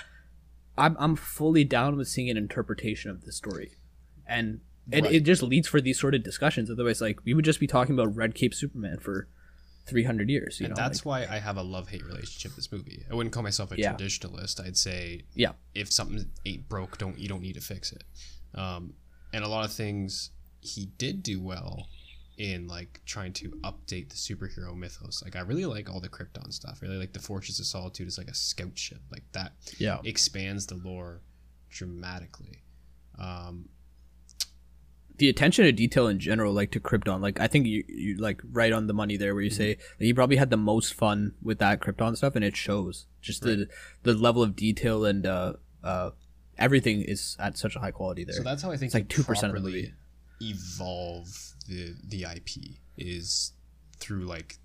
I'm 0.76 0.96
I'm 0.98 1.16
fully 1.16 1.64
down 1.64 1.96
with 1.96 2.08
seeing 2.08 2.30
an 2.30 2.36
interpretation 2.36 3.10
of 3.10 3.24
the 3.24 3.32
story 3.32 3.76
and 4.26 4.60
and 4.92 5.06
right. 5.06 5.14
it 5.14 5.20
just 5.20 5.42
leads 5.42 5.68
for 5.68 5.80
these 5.80 5.98
sort 5.98 6.14
of 6.14 6.22
discussions. 6.22 6.70
Otherwise, 6.70 7.00
like 7.00 7.18
we 7.24 7.34
would 7.34 7.44
just 7.44 7.60
be 7.60 7.66
talking 7.66 7.94
about 7.94 8.14
Red 8.14 8.34
Cape 8.34 8.54
Superman 8.54 8.98
for 8.98 9.28
300 9.86 10.28
years. 10.28 10.60
and 10.60 10.70
know? 10.70 10.74
that's 10.74 11.04
like, 11.04 11.28
why 11.28 11.34
I 11.34 11.38
have 11.38 11.56
a 11.56 11.62
love 11.62 11.88
hate 11.88 12.04
relationship 12.04 12.50
with 12.50 12.56
this 12.56 12.72
movie. 12.72 13.04
I 13.10 13.14
wouldn't 13.14 13.32
call 13.32 13.42
myself 13.42 13.72
a 13.72 13.78
yeah. 13.78 13.94
traditionalist. 13.94 14.64
I'd 14.64 14.76
say, 14.76 15.22
yeah, 15.34 15.52
if 15.74 15.92
something 15.92 16.30
ain't 16.44 16.68
broke, 16.68 16.98
don't 16.98 17.18
you 17.18 17.28
don't 17.28 17.42
need 17.42 17.54
to 17.54 17.60
fix 17.60 17.92
it. 17.92 18.04
Um, 18.54 18.94
and 19.32 19.44
a 19.44 19.48
lot 19.48 19.64
of 19.64 19.72
things 19.72 20.30
he 20.64 20.86
did 20.98 21.22
do 21.22 21.40
well 21.40 21.88
in 22.36 22.66
like 22.66 23.00
trying 23.06 23.32
to 23.32 23.50
update 23.62 24.08
the 24.08 24.16
superhero 24.16 24.76
mythos. 24.76 25.22
Like 25.22 25.36
I 25.36 25.40
really 25.40 25.66
like 25.66 25.90
all 25.90 26.00
the 26.00 26.08
Krypton 26.08 26.52
stuff. 26.52 26.80
I 26.82 26.86
really 26.86 26.98
like 26.98 27.12
the 27.12 27.20
Fortress 27.20 27.60
of 27.60 27.66
Solitude 27.66 28.08
is 28.08 28.18
like 28.18 28.28
a 28.28 28.34
scout 28.34 28.76
ship. 28.76 29.00
Like 29.12 29.24
that 29.32 29.52
yeah. 29.78 29.98
expands 30.04 30.66
the 30.66 30.76
lore 30.76 31.20
dramatically. 31.70 32.62
Um, 33.18 33.68
the 35.16 35.28
attention 35.28 35.64
to 35.64 35.72
detail 35.72 36.08
in 36.08 36.18
general, 36.18 36.52
like 36.52 36.72
to 36.72 36.80
Krypton, 36.80 37.20
like 37.20 37.38
I 37.38 37.46
think 37.46 37.66
you 37.66 37.84
you 37.86 38.16
like 38.16 38.42
right 38.50 38.72
on 38.72 38.88
the 38.88 38.94
money 38.94 39.16
there, 39.16 39.34
where 39.34 39.44
you 39.44 39.50
say 39.50 39.74
that 39.74 40.04
he 40.04 40.12
probably 40.12 40.36
had 40.36 40.50
the 40.50 40.56
most 40.56 40.94
fun 40.94 41.34
with 41.40 41.58
that 41.60 41.80
Krypton 41.80 42.16
stuff, 42.16 42.34
and 42.34 42.44
it 42.44 42.56
shows. 42.56 43.06
Just 43.20 43.42
the 43.42 43.68
the 44.02 44.14
level 44.14 44.42
of 44.42 44.56
detail 44.56 45.04
and 45.04 45.24
uh 45.24 45.52
uh 45.84 46.10
everything 46.58 47.02
is 47.02 47.36
at 47.38 47.56
such 47.56 47.76
a 47.76 47.78
high 47.78 47.92
quality 47.92 48.24
there. 48.24 48.34
So 48.34 48.42
that's 48.42 48.62
how 48.62 48.72
I 48.72 48.76
think 48.76 48.92
It's 48.92 48.94
like 48.94 49.08
2% 49.08 49.44
of 49.48 49.54
the 49.54 49.60
movie. 49.60 49.92
Evolve 50.50 51.54
the 51.68 51.94
the 52.06 52.24
IP 52.24 52.76
is 52.96 53.52
through 53.98 54.24
like 54.24 54.58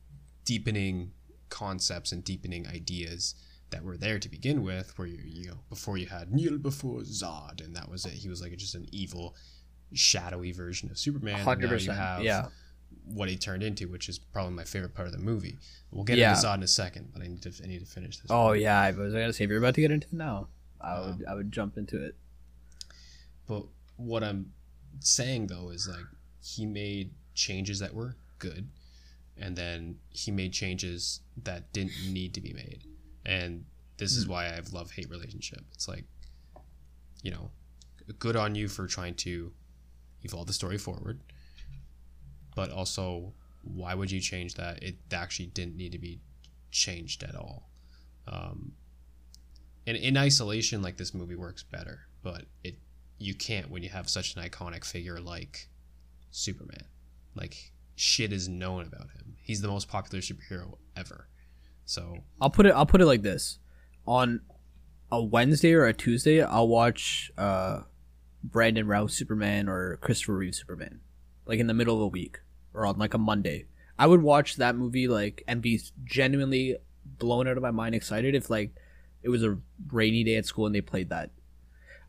deepening 0.46 1.12
concepts 1.50 2.12
and 2.12 2.24
deepening 2.24 2.68
ideas 2.68 3.36
that 3.72 3.84
were 3.84 3.98
there 3.98 4.20
to 4.20 4.30
begin 4.30 4.64
with. 4.64 4.98
Where 4.98 5.08
you 5.08 5.20
you 5.24 5.48
know 5.50 5.60
before 5.70 5.98
you 5.98 6.08
had 6.08 6.32
Kneel 6.32 6.58
before 6.58 7.02
Zod 7.02 7.64
and 7.64 7.76
that 7.76 7.90
was 7.90 8.06
it. 8.06 8.14
He 8.14 8.30
was 8.30 8.42
like 8.42 8.56
just 8.58 8.76
an 8.76 8.88
evil, 8.92 9.36
shadowy 9.94 10.52
version 10.52 10.90
of 10.90 10.98
Superman. 10.98 11.36
and 11.36 11.44
Hundred 11.44 11.70
percent. 11.70 12.24
Yeah. 12.24 12.48
what 13.06 13.30
he 13.30 13.38
turned 13.38 13.64
into, 13.64 13.88
which 13.88 14.10
is 14.10 14.20
probably 14.20 14.54
my 14.54 14.64
favorite 14.64 14.94
part 14.94 15.08
of 15.08 15.14
the 15.14 15.20
movie. 15.20 15.58
We'll 15.92 16.04
get 16.04 16.18
Yeah. 16.18 16.32
into 16.36 16.48
Zod 16.48 16.56
in 16.56 16.64
a 16.64 16.68
second, 16.68 17.10
but 17.14 17.22
I 17.22 17.28
need 17.28 17.42
to 17.44 17.52
I 17.64 17.68
need 17.68 17.80
to 17.80 17.86
finish 17.86 18.18
this. 18.18 18.28
Oh 18.30 18.52
yeah, 18.54 18.80
I 18.82 18.92
was 18.92 19.14
gonna 19.14 19.34
say 19.34 19.44
if 19.46 19.50
you're 19.50 19.60
about 19.60 19.76
to 19.76 19.82
get 19.82 19.92
into 19.92 20.08
it 20.08 20.14
now, 20.14 20.48
I 20.82 20.92
uh-huh. 20.92 21.14
would 21.18 21.26
I 21.28 21.34
would 21.36 21.52
jump 21.52 21.78
into 21.78 22.04
it. 22.04 22.16
But 23.48 23.66
what 23.98 24.24
I'm 24.24 24.52
saying 25.00 25.48
though 25.48 25.70
is 25.70 25.88
like 25.88 26.06
he 26.42 26.66
made 26.66 27.12
changes 27.34 27.80
that 27.80 27.94
were 27.94 28.16
good, 28.38 28.70
and 29.38 29.56
then 29.56 29.98
he 30.10 30.32
made 30.32 30.54
changes 30.54 31.22
that 31.44 31.72
didn't 31.74 31.94
need 32.12 32.34
to 32.34 32.42
be 32.42 32.54
made, 32.54 32.84
and 33.26 33.66
this 33.98 34.16
is 34.16 34.28
why 34.28 34.46
I 34.46 34.50
have 34.50 34.72
love 34.74 34.92
hate 34.92 35.10
relationship. 35.10 35.62
It's 35.74 35.88
like, 35.88 36.06
you 37.22 37.32
know, 37.32 37.52
good 38.18 38.36
on 38.36 38.56
you 38.56 38.68
for 38.68 38.88
trying 38.88 39.16
to 39.16 39.52
evolve 40.24 40.48
the 40.48 40.54
story 40.54 40.78
forward, 40.78 41.20
but 42.56 42.72
also 42.72 43.34
why 43.64 43.94
would 43.94 44.10
you 44.10 44.20
change 44.20 44.56
that? 44.56 44.82
It 44.82 44.96
actually 45.12 45.48
didn't 45.48 45.76
need 45.76 45.92
to 45.92 46.00
be 46.00 46.20
changed 46.72 47.24
at 47.24 47.36
all. 47.36 47.70
Um, 48.28 48.74
and 49.86 49.98
in 49.98 50.18
isolation, 50.18 50.82
like 50.82 50.98
this 50.98 51.14
movie 51.14 51.36
works 51.36 51.64
better, 51.64 52.02
but 52.24 52.46
it 52.64 52.76
you 53.20 53.36
can't 53.36 53.70
when 53.70 53.84
you 53.84 53.90
have 53.90 54.10
such 54.10 54.36
an 54.36 54.42
iconic 54.42 54.86
figure 54.86 55.20
like 55.20 55.68
Superman. 56.32 56.86
Like 57.36 57.74
shit 57.96 58.34
is 58.34 58.48
known 58.48 58.86
about 58.86 59.12
him. 59.12 59.36
He's 59.42 59.62
the 59.62 59.68
most 59.68 59.88
popular 59.88 60.22
superhero 60.22 60.78
ever. 60.96 61.28
So 61.86 62.20
I'll 62.42 62.50
put 62.50 62.66
it 62.66 62.74
I'll 62.74 62.86
put 62.86 63.02
it 63.02 63.06
like 63.06 63.22
this. 63.22 63.60
On 64.08 64.42
a 65.12 65.22
Wednesday 65.22 65.74
or 65.74 65.86
a 65.86 65.94
Tuesday, 65.94 66.42
I'll 66.42 66.68
watch 66.68 67.32
uh 67.38 67.82
Brandon 68.44 68.88
Routh 68.88 69.12
Superman 69.12 69.68
or 69.68 69.98
Christopher 69.98 70.38
Reeve 70.38 70.56
Superman. 70.56 71.02
Like 71.46 71.60
in 71.60 71.68
the 71.68 71.74
middle 71.74 71.96
of 71.96 72.02
a 72.02 72.08
week. 72.08 72.40
Or 72.74 72.86
on 72.86 72.98
like 72.98 73.14
a 73.14 73.18
Monday. 73.18 73.66
I 73.98 74.08
would 74.08 74.22
watch 74.22 74.56
that 74.56 74.78
movie 74.78 75.08
like 75.08 75.44
and 75.48 75.62
be 75.62 75.82
genuinely 76.06 76.78
blown 77.04 77.48
out 77.48 77.58
of 77.58 77.64
my 77.64 77.72
mind 77.72 77.96
excited 77.96 78.36
if 78.36 78.50
like 78.50 78.72
it 79.24 79.30
was 79.30 79.44
a 79.44 79.58
rainy 79.92 80.24
day 80.24 80.36
at 80.36 80.46
school 80.46 80.66
and 80.66 80.74
they 80.74 80.82
played 80.82 81.10
that. 81.10 81.32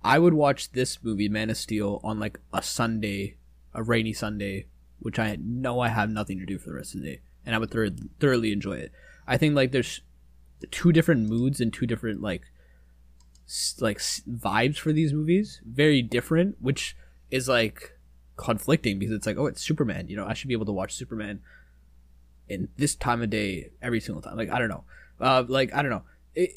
I 0.02 0.18
would 0.18 0.34
watch 0.34 0.72
this 0.72 1.02
movie, 1.02 1.28
Man 1.28 1.50
of 1.50 1.56
Steel, 1.56 2.00
on 2.02 2.18
like 2.18 2.38
a 2.52 2.62
Sunday, 2.62 3.36
a 3.74 3.82
rainy 3.82 4.12
Sunday, 4.12 4.66
which 4.98 5.18
I 5.18 5.36
know 5.40 5.80
I 5.80 5.88
have 5.88 6.10
nothing 6.10 6.38
to 6.38 6.46
do 6.46 6.58
for 6.58 6.70
the 6.70 6.76
rest 6.76 6.94
of 6.94 7.02
the 7.02 7.06
day, 7.08 7.20
and 7.44 7.54
I 7.54 7.58
would 7.58 7.70
thor- 7.70 7.90
thoroughly 8.18 8.52
enjoy 8.52 8.74
it. 8.74 8.92
I 9.26 9.36
think 9.36 9.54
like 9.54 9.72
there's 9.72 10.00
two 10.70 10.92
different 10.92 11.28
moods 11.28 11.60
and 11.60 11.72
two 11.72 11.86
different 11.86 12.20
like 12.22 12.42
s- 13.46 13.76
like 13.80 13.96
s- 13.98 14.22
vibes 14.28 14.78
for 14.78 14.92
these 14.92 15.12
movies, 15.12 15.60
very 15.64 16.02
different, 16.02 16.56
which 16.60 16.96
is 17.30 17.48
like 17.48 17.96
conflicting 18.36 18.98
because 18.98 19.14
it's 19.14 19.26
like 19.26 19.36
oh 19.36 19.46
it's 19.46 19.60
Superman, 19.60 20.08
you 20.08 20.16
know 20.16 20.26
I 20.26 20.32
should 20.34 20.48
be 20.48 20.54
able 20.54 20.66
to 20.66 20.72
watch 20.72 20.94
Superman 20.94 21.40
in 22.48 22.68
this 22.76 22.94
time 22.94 23.22
of 23.22 23.30
day 23.30 23.70
every 23.82 24.00
single 24.00 24.22
time. 24.22 24.36
Like 24.36 24.50
I 24.50 24.58
don't 24.58 24.68
know, 24.68 24.84
uh, 25.20 25.44
like 25.46 25.74
I 25.74 25.82
don't 25.82 25.90
know 25.90 26.02
it 26.34 26.50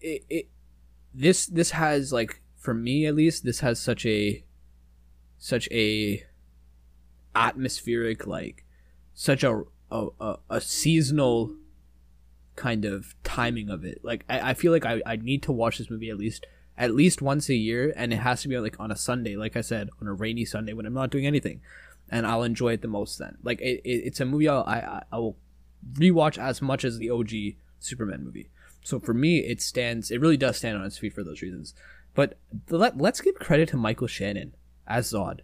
it, 0.00 0.24
it 0.28 0.48
this 1.14 1.46
this 1.46 1.70
has 1.72 2.12
like 2.12 2.40
for 2.66 2.74
me 2.74 3.06
at 3.06 3.14
least 3.14 3.44
this 3.44 3.60
has 3.60 3.78
such 3.78 4.04
a 4.04 4.44
such 5.38 5.68
a 5.70 6.24
atmospheric 7.32 8.26
like 8.26 8.64
such 9.14 9.44
a 9.44 9.62
a, 9.92 10.08
a, 10.20 10.36
a 10.50 10.60
seasonal 10.60 11.54
kind 12.56 12.84
of 12.84 13.14
timing 13.22 13.70
of 13.70 13.84
it 13.84 14.00
like 14.02 14.24
I, 14.28 14.50
I 14.50 14.54
feel 14.54 14.72
like 14.72 14.84
I, 14.84 15.00
I 15.06 15.14
need 15.14 15.44
to 15.44 15.52
watch 15.52 15.78
this 15.78 15.88
movie 15.88 16.10
at 16.10 16.16
least 16.16 16.44
at 16.76 16.92
least 16.92 17.22
once 17.22 17.48
a 17.48 17.54
year 17.54 17.92
and 17.94 18.12
it 18.12 18.16
has 18.16 18.42
to 18.42 18.48
be 18.48 18.58
like 18.58 18.80
on 18.80 18.90
a 18.90 18.96
sunday 18.96 19.36
like 19.36 19.56
i 19.56 19.60
said 19.60 19.88
on 20.00 20.08
a 20.08 20.12
rainy 20.12 20.44
sunday 20.44 20.72
when 20.72 20.86
i'm 20.86 20.92
not 20.92 21.10
doing 21.10 21.24
anything 21.24 21.60
and 22.10 22.26
i'll 22.26 22.42
enjoy 22.42 22.72
it 22.72 22.82
the 22.82 22.88
most 22.88 23.16
then 23.16 23.38
like 23.44 23.60
it, 23.60 23.80
it, 23.84 24.02
it's 24.06 24.18
a 24.18 24.24
movie 24.24 24.48
I'll, 24.48 24.64
I, 24.66 25.02
I 25.12 25.18
will 25.18 25.36
rewatch 25.92 26.36
as 26.36 26.60
much 26.60 26.84
as 26.84 26.98
the 26.98 27.10
og 27.10 27.30
superman 27.78 28.24
movie 28.24 28.50
so 28.86 29.00
for 29.00 29.12
me, 29.12 29.38
it 29.38 29.60
stands. 29.60 30.12
It 30.12 30.20
really 30.20 30.36
does 30.36 30.58
stand 30.58 30.78
on 30.78 30.84
its 30.84 30.96
feet 30.96 31.12
for 31.12 31.24
those 31.24 31.42
reasons. 31.42 31.74
But 32.16 32.38
let, 32.70 32.98
let's 32.98 33.20
give 33.20 33.36
credit 33.36 33.68
to 33.68 33.76
Michael 33.76 34.08
Shannon 34.08 34.54
as 34.88 35.12
Zod, 35.12 35.40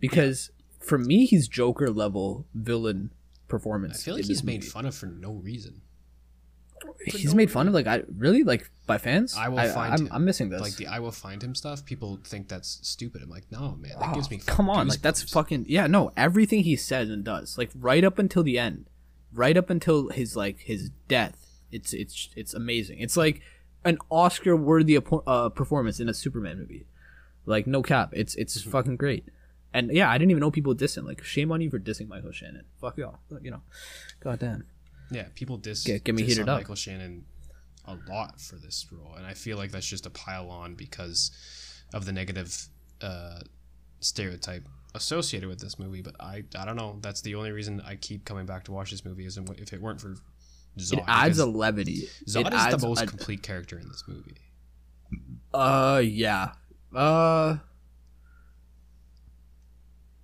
because 0.00 0.50
for 0.78 0.98
me, 0.98 1.24
he's 1.24 1.48
Joker 1.48 1.88
level 1.90 2.46
villain 2.54 3.12
performance. 3.48 4.00
I 4.00 4.04
feel 4.04 4.14
like 4.16 4.24
he's 4.26 4.44
made 4.44 4.64
fun 4.64 4.84
of 4.84 4.94
for 4.94 5.06
no 5.06 5.32
reason. 5.32 5.80
He's 7.04 7.34
made 7.34 7.50
fun 7.50 7.68
of 7.68 7.74
like 7.74 7.86
I 7.86 8.02
really 8.16 8.42
like 8.42 8.70
by 8.86 8.96
fans. 8.96 9.36
I 9.36 9.48
will 9.48 9.58
I, 9.58 9.68
find 9.68 9.92
I'm, 9.94 10.00
him. 10.00 10.08
I'm 10.12 10.24
missing 10.24 10.48
this. 10.48 10.60
Like 10.62 10.76
the 10.76 10.86
I 10.86 10.98
will 10.98 11.12
find 11.12 11.42
him 11.42 11.54
stuff. 11.54 11.84
People 11.84 12.18
think 12.24 12.48
that's 12.48 12.80
stupid. 12.82 13.22
I'm 13.22 13.28
like, 13.28 13.44
no, 13.52 13.76
man, 13.78 13.92
that 14.00 14.10
Oh, 14.10 14.14
gives 14.14 14.30
me. 14.30 14.38
come 14.38 14.70
on, 14.70 14.88
like 14.88 15.02
that's 15.02 15.22
fucking 15.22 15.66
yeah. 15.68 15.86
No, 15.86 16.12
everything 16.16 16.64
he 16.64 16.76
says 16.76 17.10
and 17.10 17.22
does, 17.22 17.58
like 17.58 17.70
right 17.74 18.02
up 18.02 18.18
until 18.18 18.42
the 18.42 18.58
end, 18.58 18.86
right 19.32 19.56
up 19.56 19.68
until 19.70 20.08
his 20.08 20.36
like 20.36 20.60
his 20.60 20.90
death. 21.06 21.60
It's 21.70 21.92
it's 21.92 22.30
it's 22.34 22.54
amazing. 22.54 23.00
It's 23.00 23.16
like 23.16 23.42
an 23.84 23.98
Oscar 24.10 24.56
worthy 24.56 24.96
uh, 25.26 25.48
performance 25.50 26.00
in 26.00 26.08
a 26.08 26.14
Superman 26.14 26.58
movie. 26.58 26.86
Like 27.46 27.66
no 27.66 27.82
cap, 27.82 28.10
it's 28.12 28.34
it's 28.36 28.62
Hmm. 28.62 28.70
fucking 28.70 28.96
great. 28.96 29.24
And 29.72 29.90
yeah, 29.92 30.10
I 30.10 30.18
didn't 30.18 30.32
even 30.32 30.40
know 30.40 30.50
people 30.50 30.74
dissing. 30.74 31.04
Like 31.04 31.22
shame 31.22 31.52
on 31.52 31.60
you 31.60 31.70
for 31.70 31.78
dissing 31.78 32.08
Michael 32.08 32.32
Shannon. 32.32 32.64
Fuck 32.80 32.98
y'all. 32.98 33.18
You 33.40 33.52
know, 33.52 33.62
goddamn. 34.20 34.64
Yeah, 35.10 35.28
people 35.34 35.56
dis 35.56 35.84
Get- 35.84 36.04
get 36.04 36.14
me 36.14 36.22
diss 36.22 36.32
heated 36.32 36.48
up. 36.48 36.58
Michael 36.58 36.74
Shannon 36.74 37.24
a 37.86 37.96
lot 38.08 38.40
for 38.40 38.56
this 38.56 38.86
role, 38.92 39.14
and 39.16 39.26
I 39.26 39.34
feel 39.34 39.56
like 39.56 39.70
that's 39.72 39.86
just 39.86 40.06
a 40.06 40.10
pile 40.10 40.48
on 40.50 40.74
because 40.74 41.30
of 41.94 42.04
the 42.04 42.12
negative 42.12 42.66
uh, 43.00 43.40
stereotype 44.00 44.68
associated 44.94 45.48
with 45.48 45.60
this 45.60 45.78
movie. 45.78 46.02
But 46.02 46.14
I, 46.20 46.44
I 46.56 46.64
don't 46.64 46.76
know. 46.76 46.98
That's 47.00 47.20
the 47.22 47.34
only 47.34 47.50
reason 47.52 47.80
I 47.84 47.96
keep 47.96 48.24
coming 48.24 48.46
back 48.46 48.64
to 48.64 48.72
watch 48.72 48.90
this 48.90 49.04
movie. 49.04 49.24
Is 49.24 49.38
if 49.38 49.72
it 49.72 49.80
weren't 49.80 50.00
for 50.00 50.14
Zod, 50.78 50.98
It 50.98 51.04
adds 51.06 51.38
a 51.38 51.46
levity. 51.46 52.08
Zod 52.28 52.46
it 52.46 52.54
is 52.54 52.60
adds 52.60 52.76
the 52.82 52.86
most 52.88 53.02
a- 53.02 53.06
complete 53.06 53.42
character 53.42 53.78
in 53.78 53.88
this 53.88 54.04
movie. 54.06 54.36
Uh, 55.52 56.00
yeah. 56.04 56.52
Uh, 56.94 57.56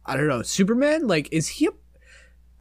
I 0.04 0.16
don't 0.16 0.28
know. 0.28 0.42
Superman, 0.42 1.06
like, 1.06 1.28
is 1.32 1.48
he 1.48 1.66
a? 1.66 1.70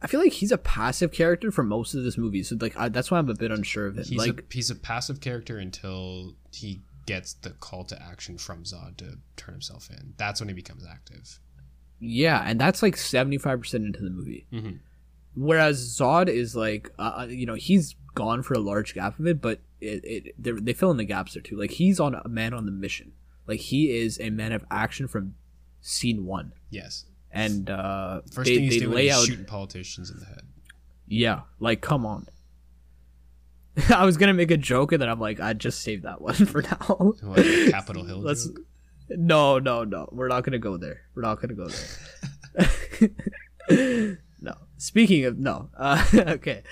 I 0.02 0.08
feel 0.08 0.20
like 0.20 0.32
he's 0.32 0.52
a 0.52 0.58
passive 0.58 1.10
character 1.12 1.50
for 1.50 1.62
most 1.62 1.94
of 1.94 2.04
this 2.04 2.18
movie, 2.18 2.42
so 2.42 2.56
like 2.60 2.76
I, 2.76 2.88
that's 2.90 3.10
why 3.10 3.18
I'm 3.18 3.30
a 3.30 3.34
bit 3.34 3.50
unsure 3.50 3.86
of 3.86 3.98
it. 3.98 4.06
He's 4.06 4.18
like, 4.18 4.40
a 4.40 4.42
he's 4.54 4.68
a 4.70 4.74
passive 4.74 5.20
character 5.20 5.58
until 5.58 6.34
he 6.52 6.82
gets 7.06 7.32
the 7.34 7.50
call 7.50 7.84
to 7.84 8.00
action 8.02 8.36
from 8.36 8.64
Zod 8.64 8.98
to 8.98 9.18
turn 9.36 9.54
himself 9.54 9.88
in. 9.90 10.12
That's 10.18 10.40
when 10.40 10.48
he 10.48 10.54
becomes 10.54 10.84
active. 10.86 11.38
yeah, 11.98 12.42
and 12.44 12.60
that's 12.60 12.82
like 12.82 12.96
seventy 12.96 13.38
five 13.38 13.60
percent 13.60 13.84
into 13.86 14.00
the 14.00 14.10
movie. 14.10 14.46
Mhm. 14.52 14.80
Whereas 15.36 15.78
Zod 15.98 16.28
is 16.28 16.56
like, 16.56 16.90
uh, 16.98 17.26
you 17.28 17.44
know, 17.46 17.54
he's 17.54 17.94
gone 18.14 18.42
for 18.42 18.54
a 18.54 18.58
large 18.58 18.94
gap 18.94 19.18
of 19.18 19.26
it, 19.26 19.40
but 19.42 19.60
it, 19.80 20.04
it 20.04 20.34
they 20.42 20.52
they 20.52 20.72
fill 20.72 20.90
in 20.90 20.96
the 20.96 21.04
gaps 21.04 21.34
there 21.34 21.42
too. 21.42 21.56
Like 21.58 21.72
he's 21.72 22.00
on 22.00 22.14
a 22.14 22.26
man 22.28 22.54
on 22.54 22.64
the 22.66 22.72
mission. 22.72 23.12
Like 23.46 23.60
he 23.60 23.94
is 23.96 24.18
a 24.20 24.30
man 24.30 24.52
of 24.52 24.64
action 24.70 25.06
from 25.08 25.34
scene 25.82 26.24
one, 26.24 26.52
Yes. 26.70 27.04
and 27.30 27.68
uh, 27.70 28.22
First 28.32 28.48
they, 28.48 28.56
thing 28.56 28.64
he's 28.64 28.80
doing 28.82 29.06
is 29.06 29.14
out 29.14 29.26
shooting 29.26 29.44
politicians 29.44 30.10
in 30.10 30.18
the 30.18 30.24
head. 30.26 30.42
Yeah, 31.06 31.42
like 31.60 31.80
come 31.82 32.04
on. 32.06 32.26
I 33.94 34.04
was 34.06 34.16
gonna 34.16 34.32
make 34.34 34.50
a 34.50 34.56
joke 34.56 34.92
and 34.92 35.02
then 35.02 35.08
I'm 35.10 35.20
like, 35.20 35.38
I 35.38 35.52
just 35.52 35.82
saved 35.82 36.04
that 36.04 36.20
one 36.22 36.34
for 36.34 36.62
now. 36.62 37.14
What, 37.22 37.44
Capitol 37.70 38.04
Hill 38.04 38.20
Let's. 38.22 38.46
joke? 38.46 38.60
No, 39.10 39.58
no, 39.60 39.84
no. 39.84 40.08
We're 40.10 40.26
not 40.28 40.42
gonna 40.44 40.58
go 40.58 40.76
there. 40.78 41.02
We're 41.14 41.22
not 41.22 41.40
gonna 41.40 41.54
go 41.54 41.68
there. 41.68 43.10
no. 44.40 44.54
Speaking 44.76 45.24
of 45.24 45.38
no. 45.38 45.70
Uh, 45.76 46.04
okay. 46.14 46.62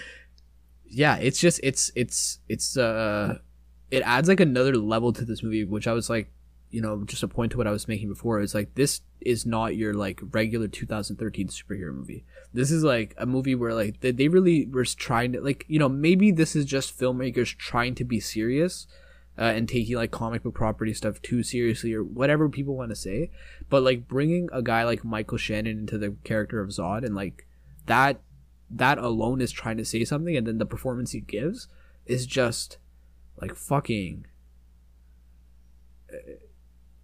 Yeah, 0.86 1.16
it's 1.16 1.40
just 1.40 1.60
it's 1.62 1.90
it's 1.94 2.38
it's 2.48 2.76
uh, 2.76 3.38
it 3.90 4.02
adds 4.04 4.28
like 4.28 4.40
another 4.40 4.76
level 4.76 5.12
to 5.12 5.24
this 5.24 5.42
movie, 5.42 5.64
which 5.64 5.86
I 5.88 5.92
was 5.92 6.08
like, 6.08 6.30
you 6.70 6.80
know, 6.80 7.04
just 7.04 7.22
a 7.22 7.28
point 7.28 7.52
to 7.52 7.58
what 7.58 7.66
I 7.66 7.72
was 7.72 7.88
making 7.88 8.08
before. 8.08 8.40
It's 8.40 8.54
like 8.54 8.74
this 8.74 9.00
is 9.20 9.46
not 9.46 9.76
your 9.76 9.94
like 9.94 10.20
regular 10.32 10.68
2013 10.68 11.48
superhero 11.48 11.94
movie. 11.94 12.24
This 12.52 12.70
is 12.70 12.84
like 12.84 13.14
a 13.16 13.26
movie 13.26 13.54
where 13.54 13.74
like 13.74 14.00
they, 14.00 14.12
they 14.12 14.28
really 14.28 14.66
were 14.66 14.84
trying 14.84 15.32
to 15.32 15.40
like 15.40 15.64
you 15.68 15.78
know 15.78 15.88
maybe 15.88 16.30
this 16.30 16.54
is 16.54 16.64
just 16.64 16.98
filmmakers 16.98 17.56
trying 17.56 17.94
to 17.96 18.04
be 18.04 18.20
serious, 18.20 18.86
uh, 19.38 19.42
and 19.42 19.68
taking 19.68 19.96
like 19.96 20.10
comic 20.10 20.42
book 20.42 20.54
property 20.54 20.94
stuff 20.94 21.20
too 21.22 21.42
seriously 21.42 21.92
or 21.92 22.04
whatever 22.04 22.48
people 22.48 22.76
want 22.76 22.90
to 22.90 22.96
say. 22.96 23.30
But 23.68 23.82
like 23.82 24.06
bringing 24.06 24.48
a 24.52 24.62
guy 24.62 24.84
like 24.84 25.04
Michael 25.04 25.38
Shannon 25.38 25.78
into 25.78 25.98
the 25.98 26.16
character 26.24 26.60
of 26.60 26.70
Zod 26.70 27.04
and 27.04 27.14
like 27.14 27.46
that 27.86 28.20
that 28.70 28.98
alone 28.98 29.40
is 29.40 29.52
trying 29.52 29.76
to 29.76 29.84
say 29.84 30.04
something, 30.04 30.36
and 30.36 30.46
then 30.46 30.58
the 30.58 30.66
performance 30.66 31.12
he 31.12 31.20
gives 31.20 31.68
is 32.06 32.26
just 32.26 32.78
like 33.40 33.54
fucking. 33.54 34.26
uh, 36.12 36.16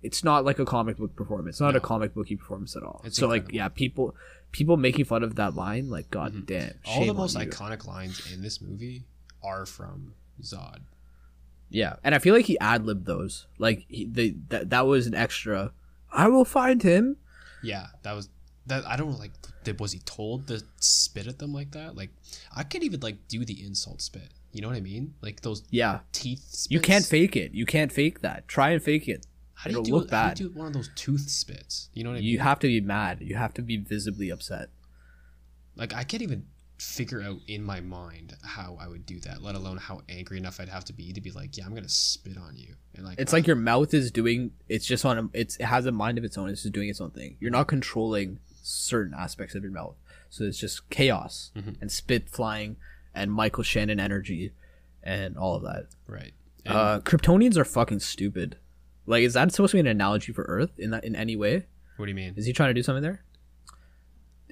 It's 0.03 0.25
not 0.25 0.47
like 0.47 0.59
a 0.59 0.65
comic 0.65 0.97
book 0.97 1.15
performance. 1.15 1.57
It's 1.57 1.61
not 1.61 1.71
a 1.77 1.79
No. 1.79 1.81
comic 1.81 2.15
booky 2.15 2.35
performance 2.35 2.75
at 2.75 2.83
all. 2.83 3.03
It's 3.05 3.19
so 3.19 3.29
like 3.29 3.53
yeah, 3.53 3.69
people 3.69 4.17
people 4.51 4.77
making 4.79 5.05
fun 5.05 5.23
of 5.23 5.35
that 5.37 5.55
line, 5.55 5.91
like 5.91 6.11
god 6.11 6.33
Mhm. 6.33 6.47
damn. 6.47 6.75
All 6.87 7.05
the 7.07 7.13
most 7.15 7.37
iconic 7.37 7.87
lines 7.87 8.33
in 8.33 8.41
this 8.41 8.61
movie 8.63 9.05
are 9.43 9.67
from 9.67 10.15
Zod. 10.43 10.79
Yeah, 11.69 11.97
and 12.03 12.15
I 12.15 12.19
feel 12.19 12.35
like 12.35 12.47
he 12.47 12.59
ad 12.61 12.85
libbed 12.87 13.05
those. 13.05 13.47
Like 13.59 13.85
he, 13.89 14.07
the 14.07 14.37
that 14.49 14.71
that 14.71 14.87
was 14.87 15.07
an 15.07 15.15
extra. 15.15 15.73
I 16.11 16.29
will 16.29 16.47
find 16.47 16.83
him. 16.83 17.17
Yeah, 17.63 17.89
that 18.03 18.15
was 18.15 18.31
that. 18.67 18.87
I 18.87 18.97
don't 18.97 19.19
like. 19.19 19.33
Did 19.65 19.79
was 19.81 19.93
he 19.93 19.99
told 20.01 20.47
to 20.49 20.63
spit 20.81 21.27
at 21.27 21.39
them 21.39 21.53
like 21.53 21.73
that? 21.73 21.95
Like, 21.97 22.11
I 22.57 22.63
could 22.63 22.83
even 22.83 23.01
like 23.01 23.29
do 23.29 23.45
the 23.45 23.63
insult 23.65 24.01
spit. 24.03 24.31
You 24.53 24.63
know 24.63 24.69
what 24.69 24.77
I 24.77 24.81
mean? 24.81 25.15
Like 25.21 25.43
those 25.43 25.63
Yeah, 25.71 26.01
teeth. 26.13 26.41
Spits. 26.49 26.69
you 26.71 26.81
can't 26.81 27.05
fake 27.05 27.37
it. 27.37 27.53
You 27.53 27.67
can't 27.67 27.93
fake 27.93 28.21
that. 28.21 28.49
Try 28.49 28.71
and 28.71 28.83
fake 28.83 29.07
it. 29.09 29.27
How 29.55 29.65
do 29.71 29.75
you 29.75 29.81
it'll 29.81 29.85
do? 29.85 29.93
look 29.97 30.11
how 30.11 30.29
bad. 30.29 30.37
do 30.39 30.45
you 30.45 30.49
do 30.51 30.59
one 30.59 30.67
of 30.69 30.73
those 30.73 30.91
tooth 30.95 31.29
spits? 31.29 31.91
You 31.93 32.03
know 32.05 32.11
what 32.11 32.17
I 32.17 32.21
mean? 32.21 32.29
You 32.31 32.39
have 32.39 32.59
to 32.61 32.67
be 32.67 32.81
mad. 32.81 33.19
You 33.21 33.37
have 33.37 33.53
to 33.55 33.63
be 33.63 33.77
visibly 33.77 34.31
upset. 34.31 34.71
like 35.77 35.95
I 35.95 36.03
can't 36.05 36.23
even 36.23 36.47
figure 36.79 37.21
out 37.21 37.37
in 37.47 37.63
my 37.63 37.79
mind 37.81 38.35
how 38.43 38.79
I 38.81 38.89
would 38.89 39.05
do 39.05 39.21
that, 39.21 39.43
let 39.43 39.55
alone 39.55 39.77
how 39.77 40.01
angry 40.09 40.39
enough 40.39 40.59
I'd 40.61 40.71
have 40.71 40.87
to 40.87 40.95
be 40.95 41.13
to 41.13 41.21
be 41.21 41.31
like, 41.31 41.59
yeah, 41.59 41.67
I'm 41.67 41.75
gonna 41.75 41.89
spit 41.91 42.39
on 42.39 42.57
you. 42.57 42.75
And 42.95 43.05
like, 43.05 43.21
It's 43.21 43.33
like 43.35 43.47
your 43.47 43.57
mouth 43.57 43.93
is 43.93 44.11
doing. 44.11 44.53
It's 44.69 44.87
just 44.87 45.05
on. 45.05 45.19
A, 45.19 45.29
it's 45.35 45.57
it 45.59 45.65
has 45.67 45.85
a 45.87 45.93
mind 45.93 46.17
of 46.19 46.25
its 46.25 46.39
own. 46.39 46.49
It's 46.49 46.63
just 46.63 46.73
doing 46.73 46.89
its 46.89 47.01
own 47.01 47.11
thing. 47.11 47.37
You're 47.39 47.51
not 47.51 47.69
controlling 47.69 48.39
certain 48.71 49.15
aspects 49.15 49.55
of 49.55 49.63
your 49.63 49.73
mouth. 49.73 49.97
So 50.29 50.45
it's 50.45 50.59
just 50.59 50.89
chaos 50.91 51.51
Mhm. 51.57 51.77
and 51.81 51.91
spit 51.91 52.29
flying 52.29 52.77
and 53.15 53.33
Michael 53.33 53.63
Shannon 53.65 53.99
energy 54.01 54.53
and 55.03 55.37
all 55.37 55.57
of 55.57 55.63
that. 55.63 55.87
right. 56.07 56.33
And 56.65 56.75
Uh, 56.77 57.01
Kryptonians 57.01 57.57
are 57.57 57.65
fucking 57.65 58.01
stupid. 58.01 58.57
Like, 59.07 59.23
is 59.23 59.33
that 59.35 59.51
supposed 59.51 59.71
to 59.73 59.77
be 59.77 59.81
an 59.81 59.87
analogy 59.87 60.31
for 60.33 60.43
Earth 60.45 60.79
in 60.79 60.91
that 60.91 61.05
in 61.05 61.17
any 61.17 61.35
way? 61.37 61.67
what 61.97 62.07
do 62.07 62.11
you 62.11 62.15
mean? 62.17 62.35
Is 62.37 62.47
he 62.47 62.53
trying 62.53 62.71
to 62.71 62.75
do 62.75 62.83
something 62.83 63.03
there? 63.03 63.23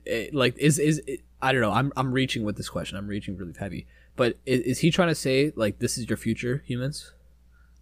It- 0.05 0.35
like, 0.35 0.57
is 0.59 0.79
is 0.79 0.99
it, 1.07 1.21
I 1.43 1.53
don't 1.53 1.61
know. 1.61 1.71
I'm 1.73 1.93
I'm 1.97 2.13
reaching 2.13 2.43
with 2.45 2.57
this 2.57 2.69
question. 2.69 2.97
I'm 2.99 3.07
reaching 3.09 3.37
really 3.37 3.53
heavy. 3.59 3.87
But 4.17 4.39
is, 4.47 4.61
is 4.63 4.79
he 4.81 4.91
trying 4.91 5.09
to 5.09 5.15
say 5.15 5.53
like 5.55 5.79
this 5.79 5.97
is 5.99 6.09
your 6.09 6.17
future, 6.17 6.63
humans? 6.67 7.13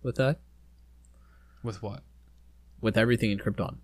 With 0.02 0.16
that, 0.16 0.40
With 1.62 1.82
what? 1.82 2.02
with 2.80 2.96
everything 2.98 3.30
in 3.30 3.38
Krypton, 3.38 3.78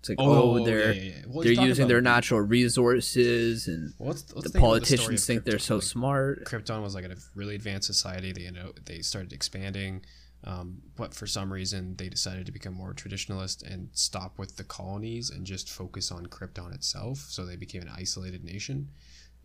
it's 0.00 0.08
like 0.08 0.18
oh, 0.20 0.64
they're 0.64 0.92
yeah, 0.92 1.02
yeah. 1.02 1.22
Well, 1.26 1.42
they're 1.42 1.52
using 1.52 1.88
their 1.88 2.00
natural 2.00 2.40
resources, 2.40 3.66
and 3.66 3.92
Well, 3.98 4.12
the 4.14 4.48
story 4.48 4.60
politicians 4.60 5.22
of 5.22 5.26
think 5.26 5.44
they're 5.44 5.58
so 5.58 5.76
Like, 5.76 5.84
smart. 5.84 6.44
Krypton 6.44 6.82
was 6.82 6.94
like 6.94 7.04
a 7.04 7.16
really 7.34 7.56
advanced 7.56 7.88
society. 7.88 8.32
They 8.32 8.46
ended 8.46 8.64
up, 8.64 8.84
they 8.84 9.00
started 9.00 9.32
expanding, 9.32 10.04
um, 10.44 10.82
but 10.96 11.14
for 11.14 11.26
some 11.26 11.52
reason 11.52 11.96
they 11.96 12.08
decided 12.08 12.46
to 12.46 12.52
become 12.52 12.74
more 12.74 12.94
traditionalist 12.94 13.68
and 13.68 13.88
stop 13.92 14.38
with 14.38 14.56
the 14.56 14.64
colonies 14.64 15.30
and 15.30 15.44
just 15.44 15.68
focus 15.68 16.12
on 16.12 16.26
Krypton 16.26 16.72
itself. 16.74 17.18
So 17.18 17.44
they 17.44 17.56
became 17.56 17.82
an 17.82 17.90
isolated 17.94 18.44
nation, 18.44 18.90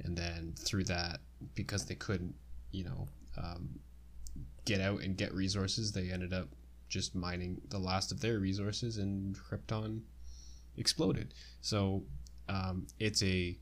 and 0.04 0.16
then 0.16 0.54
through 0.58 0.84
that, 0.86 1.20
because 1.56 1.86
they 1.86 1.96
couldn't, 1.96 2.36
you 2.72 2.84
know, 2.84 3.08
um, 3.38 3.80
get 4.66 4.82
out 4.82 5.02
and 5.02 5.18
get 5.18 5.34
resources, 5.34 5.92
they 5.92 6.12
ended 6.12 6.32
up 6.32 6.50
just 6.90 7.16
mining 7.16 7.60
the 7.70 7.80
last 7.80 8.12
of 8.12 8.22
their 8.22 8.38
resources, 8.38 9.00
and 9.00 9.36
Krypton 9.36 10.02
exploded. 10.78 11.34
So 11.62 12.04
um, 12.50 12.88
it's 13.00 13.22
a 13.24 13.58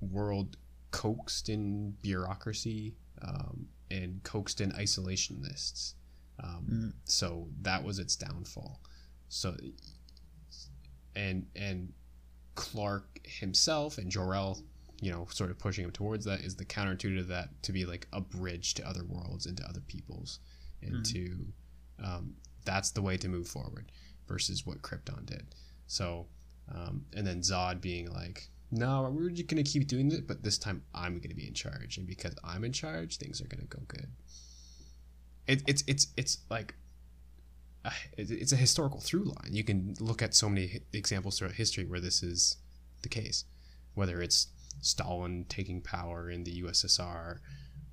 world 0.00 0.56
coaxed 0.90 1.48
in 1.48 1.92
bureaucracy 2.02 2.94
um, 3.22 3.66
and 3.90 4.22
coaxed 4.22 4.60
in 4.60 4.72
isolationists. 4.72 5.94
Um, 6.42 6.66
Mm. 6.70 6.92
So 7.04 7.48
that 7.62 7.84
was 7.84 7.98
its 7.98 8.16
downfall. 8.16 8.80
So 9.28 9.54
and 11.16 11.46
and 11.56 11.92
Clark 12.54 13.20
himself 13.24 13.98
and 13.98 14.10
Jor-El, 14.10 14.62
you 15.00 15.10
know, 15.10 15.26
sort 15.30 15.50
of 15.50 15.58
pushing 15.58 15.84
him 15.84 15.90
towards 15.90 16.24
that 16.26 16.40
is 16.40 16.56
the 16.56 16.64
counter 16.64 16.94
to 16.96 17.22
that 17.24 17.62
to 17.62 17.72
be 17.72 17.84
like 17.84 18.06
a 18.12 18.20
bridge 18.20 18.74
to 18.74 18.88
other 18.88 19.04
worlds 19.04 19.46
and 19.46 19.56
to 19.58 19.64
other 19.68 19.80
peoples, 19.80 20.40
and 20.82 20.96
Mhm. 20.96 21.12
to 21.12 21.46
um, 22.04 22.34
that's 22.64 22.90
the 22.90 23.02
way 23.02 23.16
to 23.18 23.28
move 23.28 23.46
forward 23.48 23.92
versus 24.26 24.64
what 24.64 24.80
Krypton 24.82 25.26
did. 25.26 25.54
So 25.90 26.26
um, 26.72 27.04
and 27.16 27.26
then 27.26 27.40
Zod 27.40 27.80
being 27.80 28.12
like, 28.12 28.48
no, 28.70 29.10
we're 29.12 29.30
just 29.30 29.48
gonna 29.48 29.64
keep 29.64 29.88
doing 29.88 30.12
it, 30.12 30.28
but 30.28 30.44
this 30.44 30.56
time 30.56 30.84
I'm 30.94 31.18
gonna 31.18 31.34
be 31.34 31.48
in 31.48 31.52
charge, 31.54 31.98
and 31.98 32.06
because 32.06 32.34
I'm 32.44 32.62
in 32.64 32.72
charge, 32.72 33.16
things 33.16 33.40
are 33.40 33.48
gonna 33.48 33.64
go 33.64 33.80
good. 33.88 34.06
It, 35.48 35.62
it's 35.66 35.82
it's 35.88 36.06
it's 36.16 36.38
like 36.48 36.74
uh, 37.84 37.90
it- 38.16 38.30
it's 38.30 38.52
a 38.52 38.56
historical 38.56 39.00
through 39.00 39.24
line. 39.24 39.50
You 39.52 39.64
can 39.64 39.96
look 39.98 40.22
at 40.22 40.32
so 40.34 40.48
many 40.48 40.80
examples 40.92 41.38
throughout 41.38 41.54
history 41.54 41.84
where 41.84 41.98
this 42.00 42.22
is 42.22 42.58
the 43.02 43.08
case, 43.08 43.44
whether 43.94 44.22
it's 44.22 44.46
Stalin 44.82 45.44
taking 45.48 45.80
power 45.80 46.30
in 46.30 46.44
the 46.44 46.62
USSR 46.62 47.38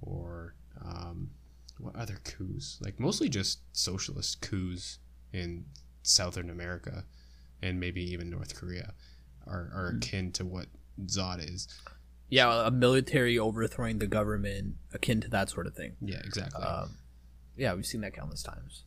or 0.01 0.53
um, 0.85 1.31
what 1.79 1.95
other 1.95 2.19
coups, 2.23 2.77
like 2.79 2.99
mostly 2.99 3.27
just 3.27 3.59
socialist 3.71 4.41
coups 4.41 4.99
in 5.33 5.65
Southern 6.03 6.51
America 6.51 7.05
and 7.61 7.79
maybe 7.79 8.01
even 8.11 8.29
North 8.29 8.55
Korea 8.55 8.93
are, 9.45 9.71
are 9.73 9.91
Hmm. 9.91 9.97
akin 9.97 10.31
to 10.33 10.45
what 10.45 10.67
Zod 11.05 11.39
is. 11.39 11.67
Yeah, 12.29 12.67
a 12.67 12.71
military 12.71 13.39
overthrowing 13.39 13.99
the 13.99 14.07
government, 14.07 14.75
akin 14.93 15.21
to 15.21 15.29
that 15.29 15.49
sort 15.49 15.65
of 15.67 15.75
thing. 15.75 15.95
Yeah, 16.01 16.19
exactly. 16.25 16.61
Um, 16.63 16.97
yeah, 17.55 17.73
we've 17.73 17.85
seen 17.85 18.01
that 18.01 18.13
countless 18.13 18.43
times. 18.43 18.83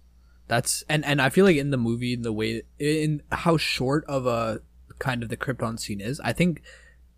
That's 0.46 0.82
and 0.88 1.04
and 1.04 1.22
I 1.22 1.30
feel 1.30 1.44
like 1.44 1.56
in 1.56 1.70
the 1.70 1.76
movie, 1.78 2.16
the 2.16 2.32
way 2.32 2.62
in 2.78 3.22
how 3.32 3.56
short 3.56 4.04
of 4.06 4.26
a 4.26 4.60
kind 4.98 5.22
of 5.22 5.28
the 5.30 5.36
Krypton 5.36 5.78
scene 5.80 6.00
is, 6.00 6.20
I 6.20 6.32
think 6.32 6.60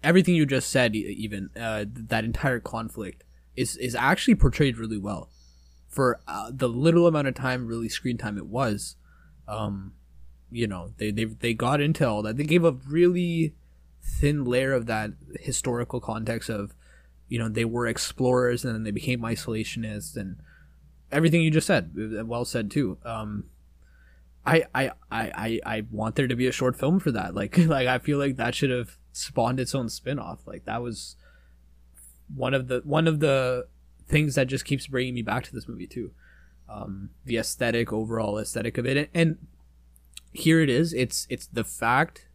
everything 0.05 0.35
you 0.35 0.47
just 0.47 0.69
said, 0.71 0.95
even 0.95 1.51
uh, 1.59 1.87
that 1.89 2.25
entire 2.25 2.61
conflict 2.61 3.25
is 3.57 3.77
is 3.79 3.95
actually 3.95 4.35
portrayed 4.37 4.77
really 4.79 4.99
well 4.99 5.29
for 5.89 6.21
uh, 6.29 6.51
the 6.55 6.69
little 6.69 7.07
amount 7.07 7.27
of 7.29 7.35
time, 7.35 7.67
really 7.67 7.89
screen 7.89 8.17
time 8.19 8.39
it 8.39 8.47
was. 8.47 8.97
Um, 9.49 9.95
you 10.53 10.67
know, 10.67 10.93
they 10.99 11.11
they 11.11 11.25
they 11.25 11.55
got 11.55 11.81
into 11.81 12.09
all 12.09 12.23
that. 12.23 12.37
They 12.37 12.45
gave 12.45 12.65
a 12.65 12.73
really 12.73 13.55
thin 14.03 14.45
layer 14.45 14.73
of 14.73 14.87
that 14.87 15.13
historical 15.41 16.01
context 16.01 16.51
of 16.51 16.75
you 17.29 17.39
know 17.39 17.49
they 17.49 17.65
were 17.65 17.87
explorers 17.87 18.65
and 18.65 18.75
then 18.75 18.83
they 18.83 18.91
became 18.91 19.21
isolationists 19.21 20.17
and 20.17 20.37
everything 21.11 21.41
you 21.41 21.51
just 21.51 21.67
said 21.67 21.93
uh, 22.19 22.25
well 22.25 22.45
said 22.45 22.71
too. 22.71 22.99
Um 23.05 23.45
I, 24.45 24.65
I 24.75 24.91
i 25.11 25.31
i 25.35 25.61
i 25.65 25.87
want 25.91 26.17
there 26.17 26.27
to 26.27 26.35
be 26.35 26.47
a 26.47 26.53
short 26.53 26.77
film 26.77 26.99
for 26.99 27.13
that. 27.13 27.35
Like 27.43 27.57
like 27.59 27.89
i 27.89 27.99
feel 27.99 28.19
like 28.19 28.37
that 28.37 28.55
should 28.55 28.71
have 28.71 28.99
spawned 29.13 29.61
its 29.61 29.75
own 29.75 29.89
spin-off. 29.89 30.47
Like 30.47 30.65
that 30.65 30.83
was 30.83 31.17
one 32.35 32.55
of 32.55 32.69
the 32.69 32.83
one 32.85 33.07
of 33.07 33.21
the 33.21 33.67
things 34.09 34.35
that 34.35 34.49
just 34.49 34.65
keeps 34.65 34.87
bringing 34.87 35.15
me 35.15 35.23
back 35.23 35.45
to 35.45 35.55
this 35.55 35.69
movie 35.69 35.87
too. 35.87 36.11
Um 36.69 37.11
the 37.25 37.37
aesthetic 37.37 37.93
overall 37.93 38.39
aesthetic 38.39 38.79
of 38.79 38.87
it. 38.87 38.97
And, 38.97 39.09
and 39.15 39.39
here 40.33 40.61
it 40.61 40.69
is 40.71 40.93
it's 40.93 41.27
it's 41.31 41.47
the 41.47 41.65
fact 41.65 42.27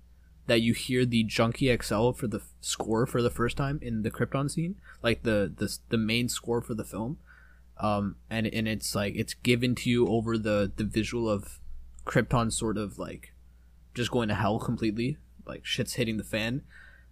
that 0.45 0.61
you 0.61 0.73
hear 0.73 1.05
the 1.05 1.23
junkie 1.23 1.75
xl 1.81 2.11
for 2.11 2.27
the 2.27 2.37
f- 2.37 2.53
score 2.61 3.05
for 3.05 3.21
the 3.21 3.29
first 3.29 3.57
time 3.57 3.79
in 3.81 4.03
the 4.03 4.11
krypton 4.11 4.49
scene 4.49 4.75
like 5.03 5.23
the 5.23 5.51
the, 5.55 5.77
the 5.89 5.97
main 5.97 6.29
score 6.29 6.61
for 6.61 6.73
the 6.73 6.85
film. 6.85 7.17
Um 7.79 8.15
and 8.29 8.47
and 8.47 8.67
it's 8.67 8.95
like 8.95 9.15
it's 9.15 9.33
given 9.35 9.75
to 9.75 9.89
you 9.89 10.07
over 10.07 10.37
the 10.37 10.71
the 10.75 10.83
visual 10.83 11.29
of 11.29 11.59
krypton 12.05 12.51
sort 12.51 12.77
of 12.77 12.97
like 12.97 13.33
just 13.93 14.09
going 14.11 14.29
to 14.29 14.35
hell 14.35 14.57
completely 14.59 15.17
like 15.45 15.65
shit's 15.65 15.93
hitting 15.95 16.17
the 16.17 16.23
fan. 16.23 16.61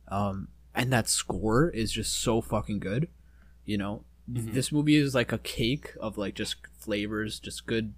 Um 0.08 0.48
and 0.74 0.92
that 0.94 1.08
score 1.10 1.70
is 1.70 1.92
just 1.92 2.14
so 2.22 2.42
fucking 2.42 2.80
good 2.80 3.10
you 3.66 3.78
know? 3.78 4.04
Mhm. 4.32 4.54
this 4.54 4.72
movie 4.72 4.96
is 4.96 5.14
like 5.14 5.32
a 5.32 5.38
cake 5.40 5.94
of 6.00 6.18
like 6.18 6.34
just 6.36 6.56
flavors 6.80 7.40
just 7.40 7.66
good 7.68 7.94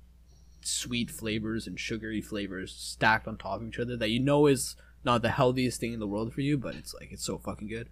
sweet 0.62 1.10
flavors 1.12 1.68
and 1.68 1.80
sugary 1.80 2.22
flavors 2.22 2.74
stacked 2.74 3.28
on 3.28 3.38
top 3.38 3.62
of 3.62 3.68
each 3.68 3.80
other 3.80 3.96
that 3.98 4.10
you 4.10 4.20
know 4.20 4.48
is 4.48 4.76
not 5.04 5.22
the 5.22 5.30
healthiest 5.30 5.80
thing 5.80 5.94
in 5.94 6.00
the 6.00 6.08
world 6.08 6.34
for 6.34 6.42
you 6.42 6.58
but 6.58 6.76
it's 6.76 6.94
like 6.94 7.12
it's 7.12 7.26
so 7.26 7.38
fucking 7.38 7.68
good 7.68 7.90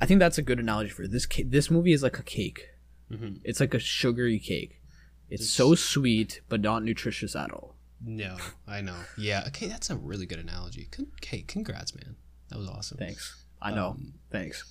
i 0.00 0.06
think 0.06 0.20
that's 0.20 0.38
a 0.38 0.42
good 0.42 0.60
analogy 0.60 0.90
for 0.90 1.06
this 1.08 1.26
ca- 1.26 1.44
this 1.44 1.70
movie 1.70 1.92
is 1.92 2.02
like 2.02 2.18
a 2.18 2.22
cake 2.22 2.68
Mhm. 3.10 3.40
it's 3.44 3.60
like 3.60 3.74
a 3.74 3.78
sugary 3.78 4.38
cake. 4.38 4.80
It's 5.28 5.42
Just- 5.42 5.54
so 5.54 5.74
sweet, 5.74 6.40
but 6.48 6.60
not 6.62 6.82
nutritious 6.82 7.36
at 7.36 7.50
all. 7.50 7.76
No, 8.02 8.38
I 8.66 8.80
know. 8.80 8.96
Yeah. 9.18 9.44
Okay, 9.48 9.66
that's 9.66 9.90
a 9.90 9.96
really 9.96 10.24
good 10.24 10.38
analogy. 10.38 10.88
Con- 10.90 11.08
Okay, 11.16 11.42
congrats, 11.42 11.94
man. 11.94 12.16
That 12.48 12.58
was 12.58 12.68
awesome. 12.68 12.96
Thanks. 12.98 13.44
I 13.60 13.74
know. 13.74 13.88
Um, 13.90 14.14
Thanks. 14.30 14.64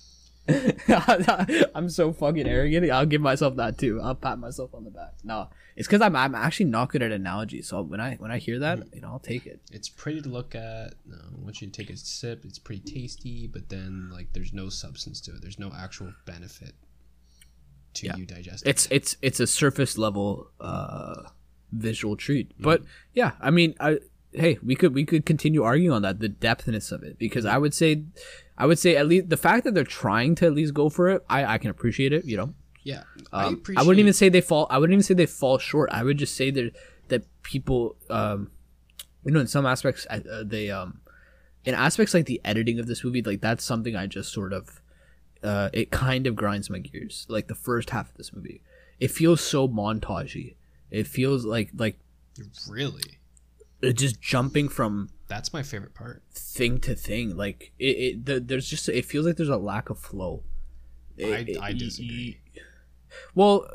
I'm 1.74 1.88
so 1.88 2.12
fucking 2.12 2.48
arrogant. 2.48 2.90
I'll 2.90 3.06
give 3.06 3.20
myself 3.20 3.56
that 3.56 3.78
too. 3.78 4.00
I'll 4.02 4.14
pat 4.14 4.38
myself 4.38 4.74
on 4.74 4.84
the 4.84 4.90
back. 4.90 5.14
No, 5.22 5.48
it's 5.76 5.86
because 5.86 6.00
I'm 6.00 6.16
I'm 6.16 6.34
actually 6.34 6.66
not 6.66 6.90
good 6.90 7.02
at 7.02 7.12
analogies. 7.12 7.68
So 7.68 7.82
when 7.82 8.00
I 8.00 8.16
when 8.16 8.30
I 8.30 8.38
hear 8.38 8.58
that, 8.58 8.80
you 8.92 9.00
know, 9.00 9.08
I'll 9.08 9.18
take 9.20 9.46
it. 9.46 9.60
It's 9.70 9.88
pretty 9.88 10.20
to 10.22 10.28
look 10.28 10.54
at. 10.54 10.94
No, 11.06 11.16
once 11.38 11.62
you 11.62 11.68
take 11.68 11.90
a 11.90 11.96
sip, 11.96 12.44
it's 12.44 12.58
pretty 12.58 12.82
tasty, 12.82 13.46
but 13.46 13.68
then 13.68 14.10
like 14.12 14.32
there's 14.32 14.52
no 14.52 14.68
substance 14.68 15.20
to 15.22 15.32
it. 15.36 15.42
There's 15.42 15.58
no 15.58 15.70
actual 15.76 16.12
benefit 16.26 16.74
to 17.94 18.06
Yeah. 18.06 18.16
you 18.16 18.26
digesting. 18.26 18.68
It's 18.68 18.88
it's 18.90 19.16
it's 19.22 19.38
a 19.40 19.46
surface 19.46 19.96
level 19.96 20.50
uh 20.60 21.22
visual 21.70 22.16
treat. 22.16 22.52
But 22.60 22.82
yeah, 23.14 23.32
I 23.40 23.50
mean, 23.50 23.74
I 23.78 23.98
hey, 24.32 24.58
we 24.62 24.74
could 24.74 24.94
we 24.94 25.04
could 25.04 25.26
continue 25.26 25.62
arguing 25.62 25.92
on 25.92 26.02
that 26.02 26.20
the 26.20 26.28
depthness 26.28 26.92
of 26.92 27.02
it 27.02 27.18
because 27.18 27.44
I 27.44 27.58
would 27.58 27.74
say 27.74 28.04
I 28.56 28.66
would 28.66 28.78
say 28.78 28.96
at 28.96 29.06
least 29.06 29.28
the 29.28 29.36
fact 29.36 29.64
that 29.64 29.74
they're 29.74 29.84
trying 29.84 30.34
to 30.36 30.46
at 30.46 30.54
least 30.54 30.74
go 30.74 30.88
for 30.88 31.08
it, 31.08 31.24
I 31.28 31.44
I 31.44 31.58
can 31.58 31.70
appreciate 31.70 32.12
it, 32.12 32.24
you 32.24 32.36
know. 32.36 32.54
yeah. 32.84 33.02
Um, 33.32 33.44
I, 33.44 33.48
appreciate. 33.52 33.86
wouldn't 33.86 34.00
even 34.00 34.12
say 34.12 34.28
they 34.28 34.40
fall. 34.40 34.66
I 34.70 34.78
wouldn't 34.78 34.94
even 34.94 35.02
say 35.02 35.14
they 35.14 35.26
fall 35.26 35.58
short. 35.58 35.90
I 35.92 36.02
would 36.02 36.18
just 36.18 36.34
say 36.34 36.50
that 36.50 36.72
that 37.08 37.24
people, 37.42 37.96
um, 38.10 38.50
you 39.24 39.32
know, 39.32 39.40
in 39.40 39.46
some 39.46 39.66
aspects, 39.66 40.06
uh, 40.10 40.42
they 40.44 40.70
um, 40.70 41.00
in 41.64 41.74
aspects 41.74 42.14
like 42.14 42.26
the 42.26 42.40
editing 42.44 42.78
of 42.78 42.86
this 42.86 43.04
movie, 43.04 43.22
like 43.22 43.40
that's 43.40 43.64
something 43.64 43.94
I 43.94 44.06
just 44.06 44.32
sort 44.32 44.52
of, 44.52 44.80
uh, 45.42 45.70
it 45.72 45.90
kind 45.90 46.26
of 46.26 46.34
grinds 46.34 46.70
my 46.70 46.78
gears. 46.78 47.26
Like 47.28 47.48
the 47.48 47.54
first 47.54 47.90
half 47.90 48.10
of 48.10 48.16
this 48.16 48.32
movie, 48.32 48.62
it 48.98 49.10
feels 49.10 49.40
so 49.40 49.68
montagey. 49.68 50.56
It 50.90 51.06
feels 51.06 51.44
like 51.44 51.70
like 51.76 51.98
really. 52.68 53.18
It 53.82 53.94
just 53.94 54.20
jumping 54.20 54.68
from 54.68 55.08
That's 55.28 55.52
my 55.52 55.62
favorite 55.62 55.94
part. 55.94 56.22
thing 56.32 56.78
to 56.80 56.94
thing. 56.94 57.36
Like 57.36 57.72
it, 57.78 57.84
it 57.84 58.26
the, 58.26 58.40
there's 58.40 58.68
just 58.68 58.88
it 58.88 59.04
feels 59.04 59.26
like 59.26 59.36
there's 59.36 59.48
a 59.48 59.56
lack 59.56 59.90
of 59.90 59.98
flow. 59.98 60.44
I, 61.18 61.22
It- 61.46 61.58
I 61.60 61.70
it- 61.70 61.78
disagree. 61.78 62.38
Well, 63.34 63.68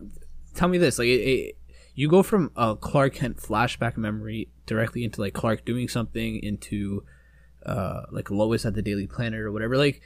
tell 0.55 0.67
me 0.67 0.77
this: 0.77 0.97
like, 0.97 1.07
it, 1.07 1.21
it, 1.21 1.57
you 1.95 2.09
go 2.09 2.23
from 2.23 2.51
a 2.55 2.75
Clark 2.75 3.13
Kent 3.15 3.37
flashback 3.37 3.97
memory 3.97 4.49
directly 4.65 5.03
into 5.03 5.21
like 5.21 5.33
Clark 5.33 5.65
doing 5.65 5.87
something 5.87 6.39
into 6.43 7.03
uh, 7.65 8.01
like 8.11 8.29
Lois 8.31 8.65
at 8.65 8.73
the 8.73 8.81
Daily 8.81 9.07
Planet 9.07 9.39
or 9.41 9.51
whatever. 9.51 9.77
Like, 9.77 10.01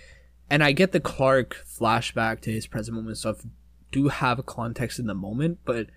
and 0.49 0.63
I 0.63 0.71
get 0.73 0.91
the 0.91 0.99
Clark 0.99 1.63
flashback 1.65 2.41
to 2.41 2.51
his 2.51 2.67
present 2.67 2.95
moment 2.97 3.17
stuff 3.17 3.41
do 3.91 4.07
have 4.09 4.39
a 4.39 4.43
context 4.43 4.99
in 4.99 5.07
the 5.07 5.13
moment, 5.13 5.59
but 5.65 5.87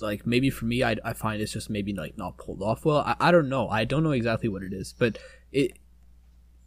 like 0.00 0.26
maybe 0.26 0.50
for 0.50 0.64
me, 0.66 0.82
I, 0.82 0.96
I 1.04 1.12
find 1.12 1.40
it's 1.42 1.52
just 1.52 1.70
maybe 1.70 1.92
like 1.94 2.16
not 2.18 2.36
pulled 2.38 2.62
off 2.62 2.84
well. 2.84 2.98
I, 2.98 3.16
I 3.20 3.30
don't 3.30 3.48
know. 3.48 3.68
I 3.68 3.84
don't 3.84 4.02
know 4.02 4.12
exactly 4.12 4.48
what 4.48 4.62
it 4.62 4.72
is, 4.72 4.94
but 4.98 5.18
it 5.52 5.72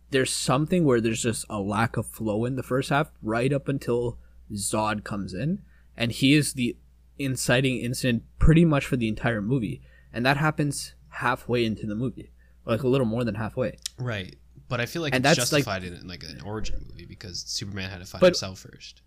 there's 0.10 0.32
something 0.34 0.84
where 0.84 1.00
there's 1.00 1.22
just 1.24 1.46
a 1.50 1.60
lack 1.60 1.96
of 1.98 2.06
flow 2.06 2.44
in 2.46 2.56
the 2.56 2.64
first 2.64 2.90
half 2.90 3.12
right 3.22 3.54
up 3.54 3.68
until 3.70 4.18
Zod 4.54 5.04
comes 5.06 5.34
in 5.34 5.62
and 5.96 6.12
he 6.12 6.34
is 6.34 6.54
the 6.54 6.76
inciting 7.18 7.78
incident 7.80 8.24
pretty 8.38 8.66
much 8.66 8.86
for 8.86 8.98
the 8.98 9.08
entire 9.08 9.42
movie 9.42 9.82
and 10.12 10.26
that 10.26 10.36
happens 10.38 10.96
halfway 11.10 11.64
into 11.64 11.86
the 11.88 11.96
movie 11.96 12.32
like 12.66 12.84
a 12.84 12.88
little 12.88 13.08
more 13.08 13.24
than 13.24 13.36
halfway 13.36 13.78
Right. 13.98 14.36
But 14.68 14.82
I 14.82 14.86
feel 14.86 15.02
like 15.02 15.14
And 15.16 15.26
it's 15.26 15.38
that's, 15.38 15.52
like- 15.54 15.66
justified 15.66 15.84
in, 15.86 15.94
in 15.94 16.08
like 16.08 16.24
an 16.24 16.42
origin 16.42 16.86
movie 16.90 17.06
because 17.06 17.44
Superman 17.48 17.90
had 17.90 18.00
to 18.00 18.06
find 18.06 18.20
But- 18.20 18.28
himself 18.30 18.60
first. 18.60 19.02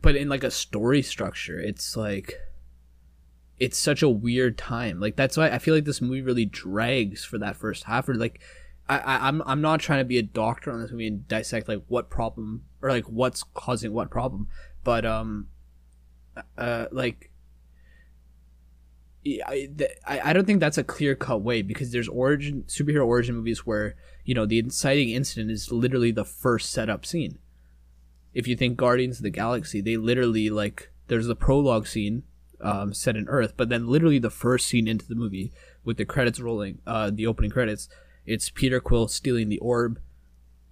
but 0.00 0.16
in 0.16 0.28
like 0.28 0.42
a 0.42 0.50
story 0.50 1.02
structure 1.02 1.60
it's 1.60 1.96
like 1.96 2.34
it's 3.58 3.78
such 3.78 4.02
a 4.02 4.08
weird 4.08 4.58
time. 4.58 5.00
Like 5.00 5.16
that's 5.16 5.36
why 5.36 5.50
i 5.50 5.58
feel 5.58 5.74
like 5.74 5.84
this 5.84 6.00
movie 6.00 6.22
really 6.22 6.46
drags 6.46 7.24
for 7.24 7.38
that 7.38 7.56
first 7.56 7.84
half 7.84 8.08
or 8.08 8.14
like 8.14 8.40
I, 8.88 8.98
I 8.98 9.28
i'm 9.28 9.42
i'm 9.46 9.60
not 9.60 9.80
trying 9.80 10.00
to 10.00 10.04
be 10.04 10.18
a 10.18 10.22
doctor 10.22 10.72
on 10.72 10.80
this 10.80 10.90
movie 10.90 11.06
and 11.06 11.26
dissect 11.28 11.68
like 11.68 11.82
what 11.88 12.10
problem 12.10 12.64
or 12.80 12.90
like 12.90 13.04
what's 13.04 13.44
causing 13.54 13.92
what 13.92 14.10
problem 14.10 14.48
but 14.82 15.06
um 15.06 15.48
uh 16.58 16.86
like 16.90 17.30
I 19.38 19.68
I 20.06 20.32
don't 20.32 20.46
think 20.46 20.58
that's 20.58 20.78
a 20.78 20.84
clear 20.84 21.14
cut 21.14 21.42
way 21.42 21.62
because 21.62 21.92
there's 21.92 22.08
origin 22.08 22.64
superhero 22.66 23.06
origin 23.06 23.36
movies 23.36 23.64
where 23.64 23.94
you 24.24 24.34
know 24.34 24.46
the 24.46 24.58
inciting 24.58 25.10
incident 25.10 25.52
is 25.52 25.70
literally 25.70 26.10
the 26.10 26.24
first 26.24 26.72
setup 26.72 27.06
scene. 27.06 27.38
If 28.34 28.48
you 28.48 28.56
think 28.56 28.76
Guardians 28.76 29.18
of 29.18 29.22
the 29.22 29.30
Galaxy, 29.30 29.80
they 29.80 29.96
literally 29.96 30.50
like 30.50 30.90
there's 31.06 31.28
the 31.28 31.36
prologue 31.36 31.86
scene 31.86 32.24
um, 32.62 32.92
set 32.94 33.16
in 33.16 33.28
Earth, 33.28 33.54
but 33.56 33.68
then 33.68 33.86
literally 33.88 34.18
the 34.18 34.30
first 34.30 34.66
scene 34.66 34.86
into 34.88 35.06
the 35.06 35.14
movie 35.14 35.52
with 35.84 35.96
the 35.96 36.04
credits 36.04 36.40
rolling, 36.40 36.78
uh, 36.86 37.10
the 37.12 37.26
opening 37.26 37.50
credits, 37.50 37.88
it's 38.24 38.50
Peter 38.50 38.80
Quill 38.80 39.08
stealing 39.08 39.48
the 39.48 39.58
orb, 39.58 39.98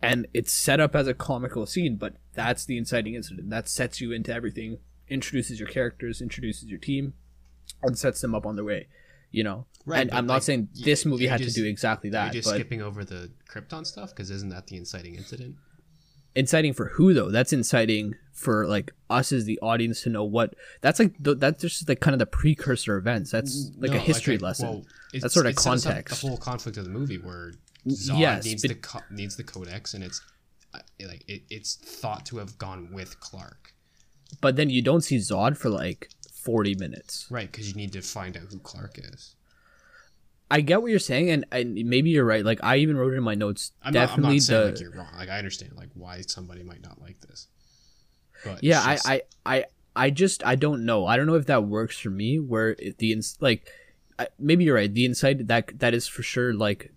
and 0.02 0.26
it's 0.32 0.52
set 0.52 0.80
up 0.80 0.94
as 0.94 1.06
a 1.08 1.14
comical 1.14 1.66
scene, 1.66 1.96
but 1.96 2.14
that's 2.32 2.64
the 2.64 2.78
inciting 2.78 3.14
incident 3.14 3.50
that 3.50 3.68
sets 3.68 4.00
you 4.00 4.12
into 4.12 4.32
everything, 4.32 4.78
introduces 5.08 5.58
your 5.58 5.68
characters, 5.68 6.20
introduces 6.22 6.68
your 6.68 6.78
team, 6.78 7.14
and 7.82 7.98
sets 7.98 8.20
them 8.20 8.34
up 8.34 8.46
on 8.46 8.56
their 8.56 8.64
way. 8.64 8.86
You 9.32 9.44
know, 9.44 9.66
Right, 9.86 10.00
and 10.02 10.10
I'm 10.12 10.26
not 10.26 10.34
like, 10.34 10.42
saying 10.42 10.68
this 10.84 11.06
movie 11.06 11.26
had 11.26 11.40
just- 11.40 11.54
to 11.54 11.62
do 11.62 11.68
exactly 11.68 12.10
that, 12.10 12.26
You're 12.34 12.42
just 12.42 12.48
but 12.48 12.56
skipping 12.56 12.82
over 12.82 13.04
the 13.04 13.30
Krypton 13.48 13.86
stuff? 13.86 14.10
Because 14.10 14.30
isn't 14.30 14.48
that 14.50 14.66
the 14.66 14.76
inciting 14.76 15.14
incident? 15.14 15.56
Inciting 16.34 16.72
for 16.72 16.86
who 16.90 17.12
though 17.14 17.30
that's 17.30 17.52
inciting 17.52 18.14
for 18.32 18.66
like 18.66 18.92
us 19.10 19.32
as 19.32 19.44
the 19.44 19.58
audience 19.60 20.02
to 20.02 20.08
know 20.08 20.24
what 20.24 20.54
that's 20.80 20.98
like 20.98 21.14
the, 21.20 21.34
that's 21.34 21.60
just 21.60 21.88
like 21.88 22.00
kind 22.00 22.14
of 22.14 22.18
the 22.20 22.26
precursor 22.26 22.96
events 22.96 23.30
that's 23.32 23.70
like 23.78 23.90
No, 23.90 23.96
a 23.96 24.00
history 24.00 24.36
okay, 24.36 24.44
lesson 24.44 24.68
well, 24.68 24.84
That's 25.12 25.34
sort 25.34 25.46
of 25.46 25.52
it 25.52 25.58
sets 25.60 25.84
up 25.86 25.92
context. 25.94 26.20
The 26.22 26.28
whole 26.28 26.36
conflict 26.36 26.78
of 26.78 26.84
the 26.84 26.90
movie 26.90 27.18
where 27.18 27.52
Zod 27.88 28.18
yes, 28.20 28.44
needs 28.44 28.62
but- 28.62 28.68
the 28.68 28.74
co- 28.76 29.00
needs 29.10 29.36
the 29.36 29.42
codex, 29.44 29.94
and 29.94 30.04
it's 30.04 30.20
like 31.04 31.24
it, 31.26 31.42
it's 31.50 31.74
thought 31.74 32.24
to 32.26 32.36
have 32.38 32.56
gone 32.58 32.92
with 32.92 33.18
Clark, 33.20 33.72
but 34.40 34.54
then 34.56 34.70
you 34.70 34.82
don't 34.82 35.00
see 35.02 35.16
zod 35.16 35.56
for 35.56 35.68
like 35.68 36.08
40 36.32 36.76
minutes 36.76 37.26
right? 37.30 37.50
Because 37.50 37.68
you 37.68 37.74
need 37.74 37.92
to 37.94 38.02
find 38.02 38.36
out 38.36 38.44
who 38.50 38.58
Clark 38.60 38.98
is. 38.98 39.34
I 40.50 40.60
get 40.60 40.82
what 40.82 40.90
you're 40.90 40.98
saying 40.98 41.30
and, 41.30 41.46
and 41.52 41.74
maybe 41.74 42.10
you're 42.10 42.24
right. 42.24 42.44
Like 42.44 42.60
i 42.62 42.76
even 42.76 42.96
wrote 42.96 43.12
it 43.12 43.16
in 43.16 43.22
my 43.22 43.34
notes 43.34 43.72
I'm 43.82 43.92
not, 43.92 44.00
I'm 44.00 44.06
definitely 44.08 44.36
not 44.36 44.42
saying 44.42 44.60
the 44.60 44.70
like 44.70 44.80
you're 44.80 44.92
wrong. 44.92 45.12
Like 45.16 45.28
I 45.28 45.38
understand 45.38 45.72
like 45.76 45.90
why 45.94 46.22
somebody 46.22 46.62
might 46.62 46.82
not 46.82 47.00
like 47.00 47.20
this, 47.20 47.48
but 48.44 48.62
yeah 48.64 48.92
it's 48.92 49.06
I, 49.06 49.14
I 49.14 49.22
i 49.56 49.64
i 49.96 50.10
just 50.10 50.44
i 50.44 50.54
don't 50.54 50.84
know. 50.84 51.06
I 51.06 51.16
don't 51.16 51.26
know 51.26 51.34
if 51.34 51.46
that 51.46 51.64
works 51.64 51.98
for 51.98 52.10
me 52.10 52.38
where 52.38 52.76
the 52.98 53.12
ins- 53.12 53.38
like 53.40 53.68
I, 54.18 54.28
maybe 54.38 54.64
you're 54.64 54.74
right. 54.74 54.92
The 54.92 55.04
inside 55.04 55.48
that 55.48 55.78
that 55.78 55.94
is 55.94 56.06
for 56.06 56.22
sure 56.22 56.52
like 56.52 56.92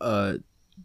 uh 0.00 0.34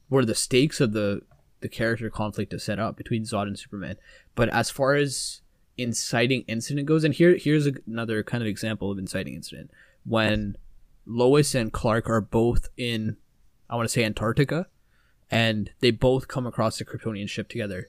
where 0.10 0.26
the 0.26 0.36
stakes 0.36 0.82
of 0.82 0.94
the 0.94 1.22
the 1.62 1.70
character 1.70 2.10
conflict 2.10 2.54
is 2.54 2.64
set 2.64 2.80
up 2.80 2.98
between 2.98 3.24
zod 3.24 3.44
and 3.44 3.58
superman. 3.58 3.98
But 4.36 4.50
as 4.50 4.70
far 4.70 4.96
as 4.96 5.42
inciting 5.78 6.44
incident 6.48 6.88
goes 6.88 7.04
and 7.04 7.14
here 7.14 7.36
here's 7.36 7.66
a, 7.68 7.74
another 7.88 8.24
kind 8.24 8.44
of 8.44 8.48
example 8.48 8.92
of 8.92 8.98
inciting 8.98 9.34
incident. 9.34 9.72
When 10.06 10.58
lois 11.06 11.54
and 11.56 11.72
clark 11.74 12.10
are 12.10 12.22
both 12.22 12.70
in 12.78 13.18
i 13.70 13.76
want 13.76 13.88
to 13.88 13.92
say 13.92 14.04
antarctica 14.04 14.68
and 15.32 15.72
they 15.80 15.92
both 15.92 16.28
come 16.28 16.46
across 16.46 16.78
the 16.78 16.86
kryptonian 16.86 17.28
ship 17.30 17.48
together 17.50 17.88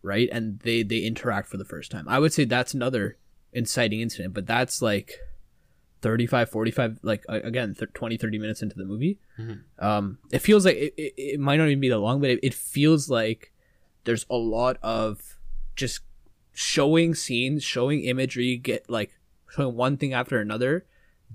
right? 0.00 0.28
And 0.30 0.60
they 0.60 0.84
they 0.84 0.98
interact 1.00 1.48
for 1.48 1.56
the 1.56 1.64
first 1.64 1.90
time. 1.90 2.08
I 2.08 2.20
would 2.20 2.32
say 2.32 2.44
that's 2.44 2.72
another 2.72 3.16
inciting 3.52 4.00
incident 4.00 4.32
but 4.32 4.46
that's 4.46 4.80
like 4.80 5.18
35 6.02 6.48
45 6.50 6.98
like 7.02 7.24
again 7.28 7.74
th- 7.74 7.92
20 7.92 8.16
30 8.16 8.38
minutes 8.38 8.62
into 8.62 8.76
the 8.76 8.84
movie. 8.84 9.18
Mhm. 9.38 9.62
um 9.80 10.18
it 10.30 10.38
feels 10.38 10.64
like 10.64 10.76
it, 10.76 10.94
it, 10.96 11.14
it 11.16 11.40
might 11.40 11.56
not 11.56 11.66
even 11.66 11.80
be 11.80 11.88
that 11.88 11.98
long 11.98 12.20
but 12.20 12.30
it, 12.30 12.38
it 12.44 12.54
feels 12.54 13.10
like 13.10 13.52
there's 14.04 14.24
a 14.30 14.36
lot 14.36 14.76
of 14.82 15.36
just 15.74 16.00
showing 16.52 17.14
scenes 17.16 17.64
showing 17.64 18.04
imagery 18.04 18.56
get 18.56 18.88
like 18.88 19.18
showing 19.50 19.74
one 19.74 19.96
thing 19.96 20.12
after 20.12 20.40
another 20.40 20.86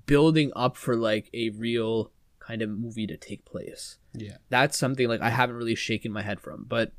building 0.06 0.52
up 0.56 0.78
for 0.78 0.96
like 0.96 1.30
a 1.34 1.50
real 1.50 2.12
kind 2.39 2.62
of 2.62 2.70
movie 2.70 3.08
to 3.08 3.16
take 3.16 3.46
place 3.46 3.98
yeah. 4.16 4.38
that's 4.50 4.78
something 4.78 5.08
like 5.08 5.22
I 5.22 5.30
haven't 5.30 5.56
really 5.56 5.76
shaken 5.76 6.12
my 6.12 6.22
head 6.22 6.39
from. 6.39 6.66
But 6.68 6.91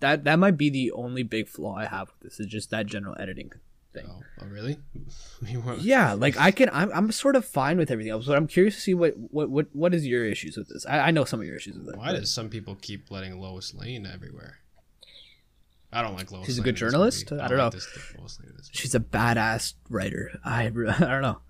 that 0.00 0.24
that 0.24 0.38
might 0.38 0.56
be 0.56 0.70
the 0.70 0.92
only 0.92 1.22
big 1.22 1.48
flaw 1.48 1.76
I 1.76 1.86
have 1.86 2.08
with 2.08 2.20
this 2.20 2.40
is 2.40 2.46
just 2.46 2.70
that 2.70 2.86
general 2.86 3.16
editing 3.18 3.52
thing. 3.92 4.06
Oh, 4.08 4.20
oh 4.40 4.46
really? 4.46 4.78
Yeah, 5.80 6.12
like 6.18 6.36
I 6.36 6.50
can 6.50 6.70
I'm 6.72 6.90
I'm 6.92 7.12
sort 7.12 7.36
of 7.36 7.44
fine 7.44 7.78
with 7.78 7.90
everything 7.90 8.12
else, 8.12 8.26
but 8.26 8.36
I'm 8.36 8.46
curious 8.46 8.76
to 8.76 8.80
see 8.80 8.94
what 8.94 9.14
what 9.16 9.50
what, 9.50 9.66
what 9.72 9.94
is 9.94 10.06
your 10.06 10.24
issues 10.24 10.56
with 10.56 10.68
this. 10.68 10.86
I, 10.86 10.98
I 11.00 11.10
know 11.10 11.24
some 11.24 11.40
of 11.40 11.46
your 11.46 11.56
issues 11.56 11.76
with 11.76 11.88
it. 11.88 11.98
Why 11.98 12.12
does 12.12 12.32
some 12.32 12.48
people 12.48 12.76
keep 12.80 13.10
letting 13.10 13.38
Lois 13.40 13.74
Lane 13.74 14.06
everywhere? 14.06 14.58
I 15.90 16.02
don't 16.02 16.14
like 16.14 16.30
Lois. 16.30 16.44
She's 16.46 16.58
a 16.58 16.62
good 16.62 16.76
journalist? 16.76 17.30
movie. 17.30 17.42
I 17.42 17.48
don't 17.48 17.58
like 17.58 17.72
know. 17.72 17.80
Lane 18.18 18.56
She's 18.72 18.94
a 18.94 19.00
badass 19.00 19.74
writer. 19.88 20.38
I 20.44 20.64
I 20.66 20.68
don't 20.68 21.22
know. 21.22 21.40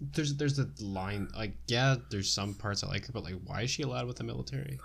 There's 0.00 0.36
there's 0.36 0.58
a 0.58 0.68
line 0.80 1.28
like 1.36 1.56
yeah 1.68 1.96
there's 2.10 2.30
some 2.32 2.54
parts 2.54 2.84
i 2.84 2.86
like 2.86 3.06
her 3.06 3.12
but 3.12 3.24
like 3.24 3.34
why 3.44 3.62
is 3.62 3.70
she 3.70 3.82
allowed 3.82 4.06
with 4.06 4.16
the 4.16 4.24
military 4.24 4.78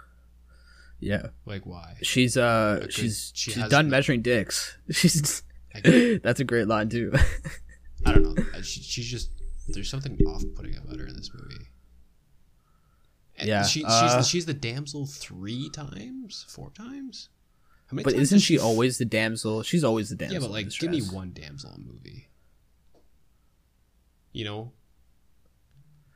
Yeah, 0.99 1.27
like 1.45 1.65
why 1.65 1.97
she's 2.01 2.37
uh 2.37 2.77
Because 2.81 2.95
she's 2.95 3.31
she 3.35 3.51
she's 3.51 3.67
done 3.69 3.89
measuring 3.89 4.21
dicks. 4.21 4.77
She's 4.91 5.43
that's 6.23 6.39
a 6.39 6.43
great 6.43 6.67
line 6.67 6.89
too. 6.89 7.11
i 8.05 8.11
don't 8.13 8.23
know 8.23 8.35
Uh, 8.55 8.61
she, 8.61 8.81
she's 8.81 9.07
just 9.07 9.29
there's 9.67 9.89
something 9.89 10.17
off-putting 10.27 10.75
about 10.77 10.97
her 10.97 11.07
in 11.07 11.15
this 11.15 11.31
movie 11.33 11.65
And 13.37 13.47
Yeah, 13.49 13.63
she, 13.63 13.83
uh, 13.85 14.17
she's 14.17 14.27
she's 14.27 14.45
the 14.45 14.53
damsel 14.53 15.05
three 15.05 15.69
times 15.69 16.45
four 16.49 16.69
times 16.71 17.29
How 17.87 17.95
many 17.95 18.03
But 18.03 18.11
times 18.13 18.23
isn't 18.23 18.39
she 18.39 18.57
always 18.59 18.97
the 18.97 19.05
damsel? 19.05 19.63
She's 19.63 19.83
always 19.83 20.09
the 20.09 20.15
damsel. 20.15 20.35
Yeah, 20.35 20.39
but 20.39 20.51
like, 20.51 20.69
give 20.77 20.91
me 20.91 21.01
one 21.01 21.31
damsel 21.33 21.71
in 21.75 21.81
a 21.81 21.85
movie. 21.85 22.27
You 24.33 24.45
know, 24.45 24.71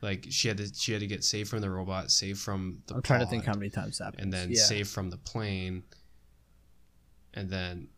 like 0.06 0.28
she 0.30 0.48
had 0.48 0.58
to 0.58 0.68
she 0.74 0.94
had 0.94 1.02
to 1.02 1.08
get 1.08 1.24
saved 1.24 1.50
from 1.50 1.60
the 1.60 1.70
robot, 1.70 2.12
saved 2.12 2.40
from 2.40 2.82
the. 2.88 2.96
I'm 2.96 3.02
trying 3.02 3.20
to 3.20 3.26
think 3.26 3.44
how 3.44 3.54
many 3.54 3.70
times 3.70 3.98
that. 3.98 4.06
Happened. 4.06 4.24
And 4.24 4.34
then 4.34 4.52
yeah. 4.52 4.62
saved 4.62 4.90
from 4.90 5.10
the 5.10 5.18
plane. 5.18 5.84
And 7.34 7.50
then, 7.50 7.90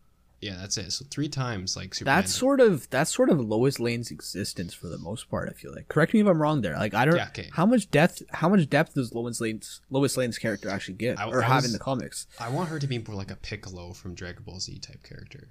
yeah, 0.42 0.56
that's 0.60 0.78
it. 0.78 0.90
So 0.92 1.06
three 1.12 1.30
times, 1.30 1.76
like 1.78 1.94
Superman. 1.94 2.22
That's 2.22 2.34
sort 2.34 2.60
of 2.60 2.90
that's 2.90 3.14
sort 3.14 3.30
of 3.30 3.40
Lois 3.40 3.80
Lane's 3.80 4.10
existence 4.10 4.74
for 4.74 4.88
the 4.88 4.98
most 4.98 5.30
part. 5.30 5.50
I 5.50 5.54
feel 5.54 5.72
like. 5.76 5.90
Correct 5.90 6.14
me 6.14 6.22
if 6.22 6.28
I'm 6.28 6.42
wrong 6.42 6.62
there. 6.62 6.76
Like 6.76 6.96
I 6.96 7.06
don't. 7.06 7.18
Yeah, 7.18 7.28
okay. 7.28 7.50
How 7.54 7.68
much 7.68 7.92
depth? 7.92 8.24
How 8.32 8.50
much 8.50 8.68
depth 8.68 8.96
does 8.96 9.14
Lois 9.14 9.40
Lane's 9.40 9.82
Lois 9.92 10.18
Lane's 10.18 10.40
character 10.40 10.70
actually 10.70 10.96
get 10.96 11.20
I- 11.20 11.30
or 11.30 11.44
I 11.44 11.48
have 11.48 11.58
was- 11.58 11.66
in 11.66 11.74
the 11.74 11.80
comics? 11.80 12.26
I 12.40 12.50
want 12.50 12.70
her 12.70 12.80
to 12.80 12.88
be 12.88 12.98
more 12.98 13.16
like 13.16 13.30
a 13.30 13.36
Piccolo 13.36 13.94
from 13.94 14.16
Dragon 14.16 14.42
Ball 14.44 14.60
Z 14.60 14.80
type 14.80 15.04
character. 15.04 15.50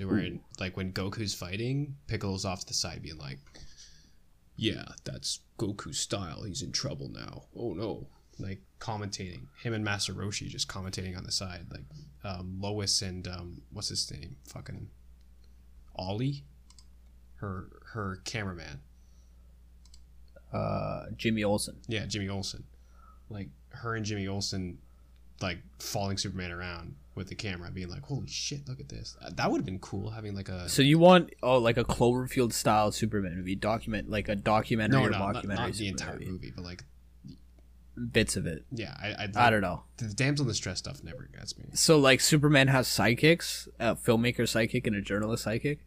Where, 0.00 0.30
like, 0.60 0.76
when 0.76 0.92
Goku's 0.92 1.34
fighting, 1.34 1.96
Piccolo's 2.06 2.44
off 2.44 2.60
to 2.60 2.66
the 2.66 2.74
side 2.74 3.02
being 3.02 3.18
like, 3.18 3.40
"Yeah, 4.58 4.84
that's 5.04 5.40
Goku's 5.58 5.98
style. 5.98 6.42
He's 6.42 6.60
in 6.60 6.72
trouble 6.72 7.08
now. 7.08 7.44
Oh 7.56 7.72
no!" 7.72 8.08
Like 8.38 8.60
commentating. 8.80 9.46
Him 9.62 9.72
and 9.72 9.84
Master 9.84 10.12
Roshi 10.12 10.48
just 10.48 10.68
commentating 10.68 11.16
on 11.16 11.24
the 11.24 11.32
side. 11.32 11.66
Like 11.70 11.84
um, 12.24 12.58
Lois 12.60 13.00
and 13.00 13.26
um, 13.26 13.62
what's 13.72 13.88
his 13.88 14.10
name? 14.10 14.36
Fucking 14.46 14.88
Ollie. 15.94 16.44
Her 17.36 17.68
her 17.92 18.20
cameraman. 18.24 18.80
Uh, 20.52 21.06
Jimmy 21.16 21.44
Olsen. 21.44 21.76
Yeah, 21.86 22.06
Jimmy 22.06 22.28
Olsen. 22.28 22.64
Like 23.30 23.48
her 23.70 23.94
and 23.94 24.04
Jimmy 24.04 24.26
Olsen, 24.26 24.78
like 25.40 25.58
following 25.78 26.18
Superman 26.18 26.50
around 26.50 26.96
with 27.18 27.28
the 27.28 27.34
camera, 27.34 27.70
being 27.70 27.88
like, 27.88 28.02
"Holy 28.02 28.26
shit, 28.26 28.66
look 28.68 28.80
at 28.80 28.88
this!" 28.88 29.16
Uh, 29.20 29.30
that 29.34 29.50
would 29.50 29.58
have 29.58 29.66
been 29.66 29.78
cool 29.78 30.10
having 30.10 30.34
like 30.34 30.48
a 30.48 30.68
So 30.68 30.82
you 30.82 30.98
want 30.98 31.30
oh 31.42 31.58
like 31.58 31.76
a 31.76 31.84
Cloverfield 31.84 32.52
style 32.52 32.90
Superman 32.92 33.36
movie 33.36 33.54
document 33.54 34.08
like 34.08 34.28
a 34.28 34.36
documentary 34.36 35.00
no, 35.00 35.06
or 35.06 35.10
no, 35.10 35.18
not, 35.18 35.44
not 35.44 35.72
the 35.74 35.88
entire 35.88 36.14
movie. 36.14 36.30
movie, 36.30 36.52
but 36.54 36.64
like, 36.64 36.84
bits 38.12 38.36
of 38.36 38.46
it. 38.46 38.64
yeah, 38.72 38.96
I 39.00 39.24
I'd 39.24 39.36
I 39.36 39.50
don't 39.50 39.60
know. 39.60 39.82
The 39.98 40.08
damsel 40.14 40.44
in 40.44 40.48
distress 40.48 40.78
stuff 40.78 41.02
never 41.04 41.28
gets 41.36 41.58
me. 41.58 41.66
So 41.74 41.98
like 41.98 42.20
Superman 42.20 42.68
has 42.68 42.88
sidekicks, 42.88 43.68
a 43.78 43.96
filmmaker 43.96 44.48
psychic 44.48 44.86
and 44.86 44.96
a 44.96 45.02
journalist 45.02 45.44
psychic. 45.44 45.80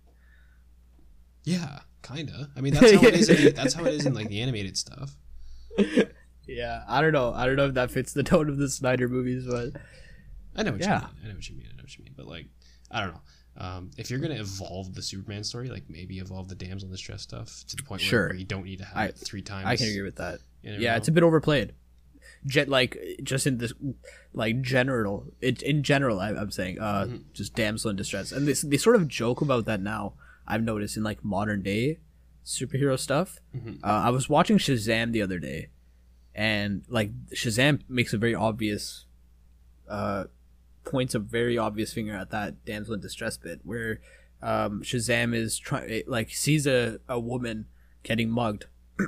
Yeah, 1.43 1.79
kinda. 2.03 2.49
I 2.55 2.61
mean, 2.61 2.75
that's 2.75 2.91
how 2.91 3.07
it 3.07 3.15
is. 3.15 3.29
In, 3.29 3.55
that's 3.55 3.73
how 3.73 3.85
it 3.85 3.95
is 3.95 4.05
in 4.05 4.13
like 4.13 4.27
the 4.27 4.41
animated 4.41 4.77
stuff. 4.77 5.15
Yeah, 6.47 6.83
I 6.87 7.01
don't 7.01 7.13
know. 7.13 7.33
I 7.33 7.45
don't 7.45 7.55
know 7.55 7.67
if 7.67 7.75
that 7.75 7.91
fits 7.91 8.13
the 8.13 8.23
tone 8.23 8.49
of 8.49 8.57
the 8.57 8.69
Snyder 8.69 9.07
movies, 9.07 9.45
but 9.47 9.81
I 10.55 10.63
know 10.63 10.71
what 10.73 10.81
Yeah. 10.81 11.01
you 11.01 11.07
mean. 11.07 11.15
I 11.23 11.27
know 11.29 11.33
what 11.35 11.49
you 11.49 11.55
mean. 11.55 11.67
I 11.71 11.75
know 11.77 11.83
what 11.83 11.97
you 11.97 12.03
mean. 12.03 12.13
But 12.15 12.27
like, 12.27 12.47
I 12.89 13.01
don't 13.01 13.13
know. 13.13 13.21
Um, 13.57 13.91
if 13.97 14.09
you're 14.09 14.19
gonna 14.19 14.35
evolve 14.39 14.93
the 14.95 15.01
Superman 15.01 15.43
story, 15.43 15.69
like 15.69 15.89
maybe 15.89 16.19
evolve 16.19 16.47
the 16.47 16.55
damsel 16.55 16.87
in 16.87 16.91
distress 16.91 17.21
stuff 17.21 17.63
to 17.67 17.75
the 17.75 17.83
point 17.83 18.01
Sure. 18.01 18.27
where, 18.29 18.35
you 18.37 18.45
don't 18.45 18.63
need 18.63 18.79
to 18.79 18.85
have 18.85 18.97
I- 18.97 19.05
it 19.07 19.17
three 19.17 19.41
times. 19.41 19.65
I 19.67 19.75
can 19.75 19.87
agree 19.87 20.01
with 20.03 20.15
that. 20.17 20.39
Yeah, 20.63 20.95
it's 20.95 21.07
a 21.07 21.11
bit 21.11 21.23
overplayed. 21.23 21.73
Jet 22.45 22.69
like 22.69 22.97
just 23.23 23.45
in 23.45 23.57
this 23.57 23.73
like 24.33 24.61
general 24.61 25.31
it 25.41 25.61
in 25.61 25.83
general 25.83 26.19
I, 26.19 26.29
I'm 26.29 26.49
saying 26.51 26.79
uh 26.79 27.05
Mm-hmm. 27.05 27.17
just 27.33 27.55
damsel 27.55 27.89
in 27.91 27.95
distress 27.97 28.31
and 28.31 28.47
they 28.47 28.53
they 28.53 28.77
sort 28.77 28.95
of 28.95 29.07
joke 29.07 29.41
about 29.41 29.65
that 29.65 29.81
now. 29.81 30.13
I've 30.47 30.63
noticed 30.63 30.97
in 30.97 31.03
like 31.03 31.23
modern 31.23 31.61
day 31.61 31.99
superhero 32.45 32.97
stuff. 32.97 33.37
Mhm. 33.55 33.79
Uh, 33.83 33.87
I 33.87 34.09
was 34.11 34.27
watching 34.29 34.57
Shazam 34.57 35.11
the 35.11 35.21
other 35.21 35.39
day, 35.39 35.69
and 36.33 36.83
like 36.87 37.11
Shazam 37.29 37.81
makes 37.87 38.13
a 38.13 38.17
very 38.17 38.33
obvious, 38.33 39.05
uh, 39.87 40.25
points 40.83 41.15
a 41.15 41.19
very 41.19 41.57
obvious 41.57 41.93
finger 41.93 42.15
at 42.15 42.31
that 42.31 42.65
damsel 42.65 42.93
in 42.93 42.99
distress 42.99 43.37
bit 43.37 43.61
where, 43.63 43.99
um, 44.41 44.81
Shazam 44.81 45.35
is 45.35 45.59
trying 45.59 46.03
like 46.07 46.31
sees 46.31 46.65
a, 46.65 46.99
a 47.07 47.19
woman 47.19 47.67
getting 48.03 48.29
mugged, 48.29 48.65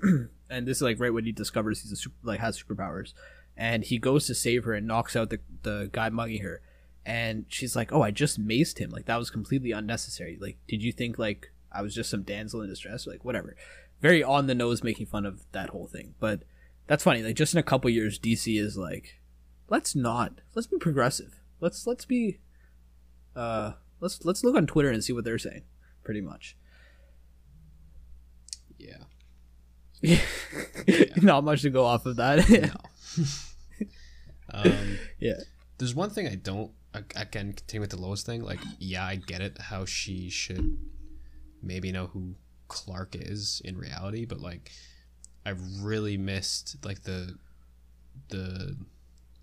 and 0.49 0.67
this 0.67 0.77
is 0.77 0.81
like 0.81 0.99
right 0.99 1.13
when 1.13 1.25
he 1.25 1.31
discovers 1.31 1.81
he's 1.81 1.91
a 1.91 1.95
super, 1.95 2.15
like 2.23 2.39
has 2.39 2.61
superpowers, 2.61 3.13
and 3.57 3.83
he 3.83 3.97
goes 3.97 4.27
to 4.27 4.35
save 4.35 4.63
her 4.65 4.73
and 4.73 4.87
knocks 4.87 5.15
out 5.15 5.29
the 5.29 5.39
the 5.63 5.89
guy 5.91 6.09
mugging 6.09 6.43
her. 6.43 6.61
And 7.05 7.45
she's 7.49 7.75
like, 7.75 7.91
"Oh, 7.91 8.01
I 8.01 8.11
just 8.11 8.39
maced 8.39 8.77
him. 8.77 8.89
Like 8.89 9.05
that 9.05 9.17
was 9.17 9.29
completely 9.29 9.71
unnecessary. 9.71 10.37
Like, 10.39 10.57
did 10.67 10.83
you 10.83 10.91
think 10.91 11.17
like 11.17 11.51
I 11.71 11.81
was 11.81 11.93
just 11.93 12.09
some 12.09 12.23
damsel 12.23 12.61
in 12.61 12.69
distress? 12.69 13.07
Like, 13.07 13.25
whatever." 13.25 13.55
Very 13.99 14.23
on 14.23 14.47
the 14.47 14.55
nose, 14.55 14.83
making 14.83 15.07
fun 15.07 15.25
of 15.25 15.45
that 15.53 15.69
whole 15.69 15.87
thing. 15.87 16.13
But 16.19 16.43
that's 16.87 17.03
funny. 17.03 17.23
Like, 17.23 17.35
just 17.35 17.53
in 17.53 17.59
a 17.59 17.63
couple 17.63 17.89
years, 17.89 18.19
DC 18.19 18.59
is 18.59 18.77
like, 18.77 19.19
let's 19.69 19.95
not. 19.95 20.41
Let's 20.55 20.67
be 20.67 20.77
progressive. 20.77 21.39
Let's 21.63 21.87
let's 21.87 22.03
be. 22.03 22.39
Uh, 23.37 23.71
let's 24.01 24.25
let's 24.25 24.43
look 24.43 24.57
on 24.57 24.67
Twitter 24.67 24.89
and 24.89 25.01
see 25.01 25.13
what 25.13 25.23
they're 25.23 25.39
saying. 25.39 25.61
Pretty 26.03 26.19
much. 26.19 26.57
yeah. 28.77 28.97
yeah. 30.01 31.05
Not 31.21 31.45
much 31.45 31.61
to 31.61 31.69
go 31.69 31.85
off 31.85 32.05
of 32.05 32.17
that. 32.17 32.49
No. 32.49 33.25
um, 34.53 34.97
yeah. 35.19 35.39
there's 35.77 35.95
one 35.95 36.09
thing 36.09 36.27
I 36.27 36.35
don't. 36.35 36.71
Can 37.31 37.53
continue 37.53 37.79
with 37.79 37.91
the 37.91 37.99
Lois 37.99 38.23
thing. 38.23 38.43
Like, 38.43 38.59
yeah, 38.77 39.05
I 39.05 39.15
get 39.15 39.39
it. 39.39 39.57
How 39.57 39.85
she 39.85 40.29
should 40.29 40.77
maybe 41.61 41.93
know 41.93 42.07
who 42.07 42.35
Clark 42.67 43.15
is 43.15 43.61
in 43.63 43.77
reality, 43.77 44.25
but 44.25 44.41
like, 44.41 44.69
I 45.45 45.53
really 45.79 46.17
missed 46.17 46.83
like 46.83 47.03
the 47.03 47.37
the 48.27 48.75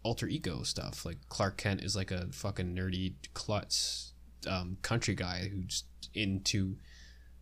alter 0.02 0.26
ego 0.26 0.62
stuff. 0.62 1.04
Like 1.04 1.18
Clark 1.28 1.56
Kent 1.56 1.82
is 1.82 1.96
like 1.96 2.10
a 2.10 2.26
fucking 2.32 2.74
nerdy 2.74 3.14
klutz 3.34 4.12
um, 4.48 4.78
country 4.82 5.14
guy 5.14 5.48
who's 5.52 5.84
into 6.14 6.76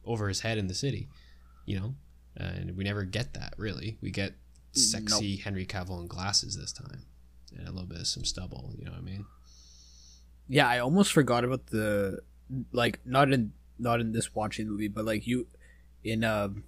over 0.05 0.29
his 0.29 0.41
head 0.41 0.59
in 0.59 0.67
the 0.67 0.75
city, 0.75 1.09
you 1.67 1.79
know. 1.79 1.95
And 2.37 2.77
we 2.77 2.85
never 2.85 3.05
get 3.05 3.35
that 3.35 3.55
really. 3.57 3.99
We 4.01 4.11
get 4.11 4.35
sexy 4.73 5.37
Henry 5.37 5.67
Cavill 5.67 6.01
in 6.01 6.07
glasses 6.07 6.57
this 6.57 6.73
time, 6.73 7.03
and 7.57 7.67
a 7.67 7.73
little 7.73 7.89
bit 7.89 7.99
of 7.99 8.07
some 8.07 8.25
stubble. 8.25 8.75
You 8.79 8.85
know 8.85 8.93
what 8.93 9.01
I 9.01 9.05
mean? 9.05 9.27
yeah 10.49 10.67
i 10.67 10.79
almost 10.79 11.13
forgot 11.13 11.45
about 11.45 11.67
the 11.67 12.19
like 12.73 12.99
not 13.05 13.31
in 13.31 13.53
not 13.79 14.01
in 14.01 14.13
this 14.13 14.35
watching 14.35 14.65
the 14.65 14.73
movie 14.73 14.89
but 14.89 15.05
like 15.05 15.27
you 15.27 15.47
in 16.03 16.25
um 16.25 16.65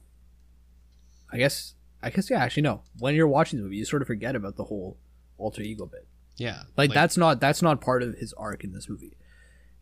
i 1.33 1.39
guess 1.39 1.75
i 2.03 2.11
guess 2.11 2.31
yeah 2.31 2.39
actually 2.39 2.63
no 2.63 2.83
when 2.99 3.15
you're 3.15 3.27
watching 3.27 3.59
the 3.59 3.65
movie 3.65 3.77
you 3.77 3.85
sort 3.85 4.03
of 4.03 4.07
forget 4.09 4.37
about 4.37 4.57
the 4.57 4.65
whole 4.65 4.99
alter 5.41 5.63
ego 5.63 5.87
bit. 5.87 6.07
Yeah, 6.37 6.63
like, 6.77 6.93
that's 6.93 7.17
not 7.17 7.41
that's 7.41 7.61
not 7.61 7.81
part 7.81 8.03
of 8.03 8.15
his 8.15 8.33
arc 8.35 8.65
in 8.65 8.73
this 8.73 8.89
movie. 8.89 9.17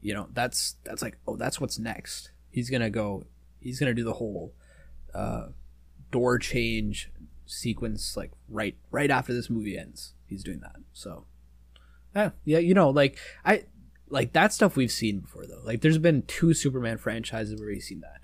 You 0.00 0.14
know 0.14 0.28
that's 0.32 0.76
that's 0.84 1.02
like 1.02 1.18
oh 1.26 1.36
that's 1.36 1.60
what's 1.60 1.78
next. 1.78 2.30
He's 2.50 2.70
gonna 2.70 2.90
go 2.90 3.26
he's 3.60 3.78
gonna 3.78 3.94
do 3.94 4.04
the 4.04 4.14
whole 4.14 4.54
uh 5.14 5.48
door 6.10 6.38
change 6.38 7.10
sequence 7.46 8.16
like 8.16 8.30
right 8.48 8.76
right 8.90 9.10
after 9.10 9.32
this 9.32 9.50
movie 9.50 9.78
ends. 9.78 10.14
He's 10.26 10.42
doing 10.42 10.60
that. 10.60 10.76
So 10.92 11.26
yeah 12.14 12.30
yeah 12.44 12.58
you 12.58 12.72
know 12.74 12.88
like 12.88 13.18
i 13.44 13.64
like 14.08 14.32
that 14.32 14.52
stuff 14.52 14.76
we've 14.76 14.90
seen 14.90 15.20
before 15.20 15.46
though. 15.46 15.60
Like 15.64 15.80
there's 15.80 15.98
been 15.98 16.22
two 16.22 16.54
superman 16.54 16.98
franchises 16.98 17.60
where 17.60 17.68
we've 17.68 17.82
seen 17.82 18.00
that. 18.00 18.20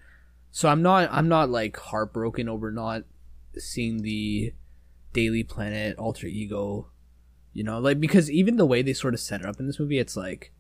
So 0.51 0.69
i'm 0.69 0.83
not 0.83 1.09
i'm 1.13 1.29
not 1.29 1.51
like 1.51 1.77
heartbroken 1.77 2.49
over 2.49 2.71
not 2.71 3.03
seeing 3.57 4.03
the 4.03 4.55
daily 5.13 5.43
planet 5.43 5.97
alter 5.99 6.27
ego 6.27 6.89
you 7.55 7.65
know 7.65 7.79
like 7.79 7.99
because 7.99 8.31
even 8.31 8.57
the 8.57 8.67
way 8.67 8.83
they 8.83 8.93
sort 8.93 9.15
of 9.15 9.21
set 9.21 9.41
it 9.41 9.47
up 9.47 9.59
in 9.59 9.67
this 9.67 9.81
movie 9.81 9.99
it's 9.99 10.17
like 10.17 10.53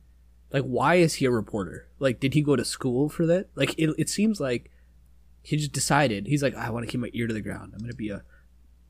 like 0.54 0.62
why 0.62 0.94
is 0.94 1.14
he 1.14 1.24
a 1.24 1.32
reporter? 1.32 1.88
Like 1.98 2.20
did 2.20 2.34
he 2.34 2.40
go 2.40 2.54
to 2.54 2.64
school 2.64 3.08
for 3.08 3.26
that? 3.26 3.48
Like 3.56 3.74
it, 3.76 3.92
it 3.98 4.08
seems 4.08 4.40
like 4.40 4.70
he 5.42 5.56
just 5.56 5.72
decided 5.72 6.26
he's 6.26 6.42
like 6.42 6.54
i 6.54 6.70
want 6.70 6.86
to 6.86 6.90
keep 6.90 7.00
my 7.00 7.10
ear 7.12 7.26
to 7.26 7.34
the 7.34 7.40
ground. 7.40 7.72
I'm 7.74 7.80
gonna 7.80 7.92
be 7.92 8.10
a 8.10 8.22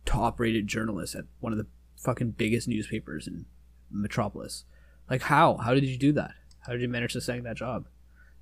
top 0.04 0.38
rated 0.38 0.66
journalist 0.66 1.14
at 1.14 1.24
one 1.40 1.52
of 1.52 1.58
the 1.58 1.66
fucking 1.96 2.32
biggest 2.32 2.68
newspapers 2.68 3.26
in 3.26 3.46
metropolis. 3.90 4.64
Like 5.08 5.22
how? 5.22 5.56
How 5.56 5.72
did 5.72 5.84
you 5.84 5.96
do 5.96 6.12
that? 6.12 6.32
How 6.60 6.72
did 6.72 6.82
you 6.82 6.88
manage 6.88 7.14
to 7.14 7.22
snag 7.22 7.44
that 7.44 7.56
job? 7.56 7.86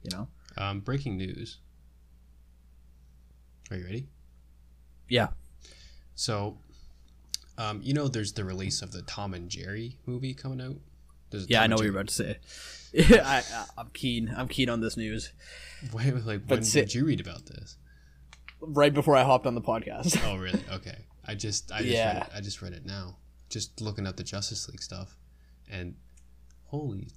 You 0.03 0.17
know? 0.17 0.29
Um, 0.57 0.81
breaking 0.81 1.17
news. 1.17 1.59
Are 3.71 3.77
you 3.77 3.85
ready? 3.85 4.09
yeah. 5.09 5.29
So, 6.17 6.59
um, 7.63 7.81
you 7.83 7.95
know, 7.95 8.09
there's 8.09 8.33
the 8.33 8.45
release 8.45 8.83
of 8.83 8.93
the 8.93 9.03
Tom 9.03 9.35
and 9.35 9.49
Jerry 9.49 9.99
movie 10.07 10.35
coming 10.35 10.61
out. 10.61 10.77
Yeah 11.49 11.63
i 11.63 11.67
know 11.67 11.77
what 11.77 11.85
you're 11.87 11.95
about 11.95 12.09
to 12.09 12.15
say 12.15 12.37
I, 13.25 13.43
i'm 13.79 13.89
keen 13.95 14.35
i'm 14.37 14.49
keen 14.49 14.69
on 14.69 14.81
this 14.83 14.99
news 14.99 15.33
Wait, 15.95 16.13
like 16.27 16.47
But 16.47 16.57
when 16.59 16.63
si- 16.65 16.81
did 16.81 16.95
you 16.95 17.07
read 17.07 17.21
about 17.27 17.47
this? 17.47 17.79
right 18.61 18.93
before 18.93 19.17
i 19.17 19.23
hopped 19.25 19.47
on 19.47 19.55
the 19.55 19.63
podcast 19.63 20.21
Oh, 20.27 20.37
really? 20.37 20.63
Okay. 20.71 20.99
I 21.25 21.35
just, 21.35 21.73
I 21.73 21.79
just, 21.79 21.91
Yeah. 21.91 22.13
read 22.19 22.23
it, 22.25 22.29
I 22.37 22.41
just 22.43 22.61
read 22.61 22.75
it 22.75 22.85
now. 22.85 23.17
Just 23.49 23.81
looking 23.81 24.07
at 24.07 24.19
the 24.19 24.25
Justice 24.25 24.69
League 24.69 24.83
stuff, 24.83 25.17
and 25.71 25.95
holy 26.67 27.09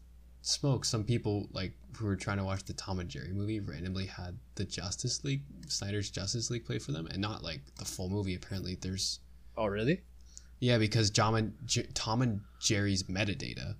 smoke! 0.41 0.85
Some 0.85 1.03
people 1.03 1.49
like 1.51 1.73
who 1.97 2.05
were 2.05 2.15
trying 2.15 2.37
to 2.37 2.43
watch 2.43 2.63
the 2.65 2.73
Tom 2.73 2.99
and 2.99 3.09
Jerry 3.09 3.33
movie 3.33 3.59
randomly 3.59 4.05
had 4.05 4.37
the 4.55 4.63
Justice 4.65 5.23
League, 5.23 5.41
Snyder's 5.67 6.09
Justice 6.11 6.49
League 6.51 6.65
play 6.65 6.77
for 6.79 6.91
them, 6.91 7.07
and 7.07 7.19
not 7.19 7.43
like 7.43 7.61
the 7.79 7.85
full 7.85 8.09
movie. 8.09 8.35
Apparently, 8.35 8.75
there's 8.79 9.19
oh 9.57 9.65
really 9.65 10.01
yeah, 10.59 10.77
because 10.77 11.09
John 11.09 11.35
and 11.35 11.53
J- 11.65 11.87
Tom 11.93 12.21
and 12.21 12.41
Jerry's 12.59 13.03
metadata 13.03 13.75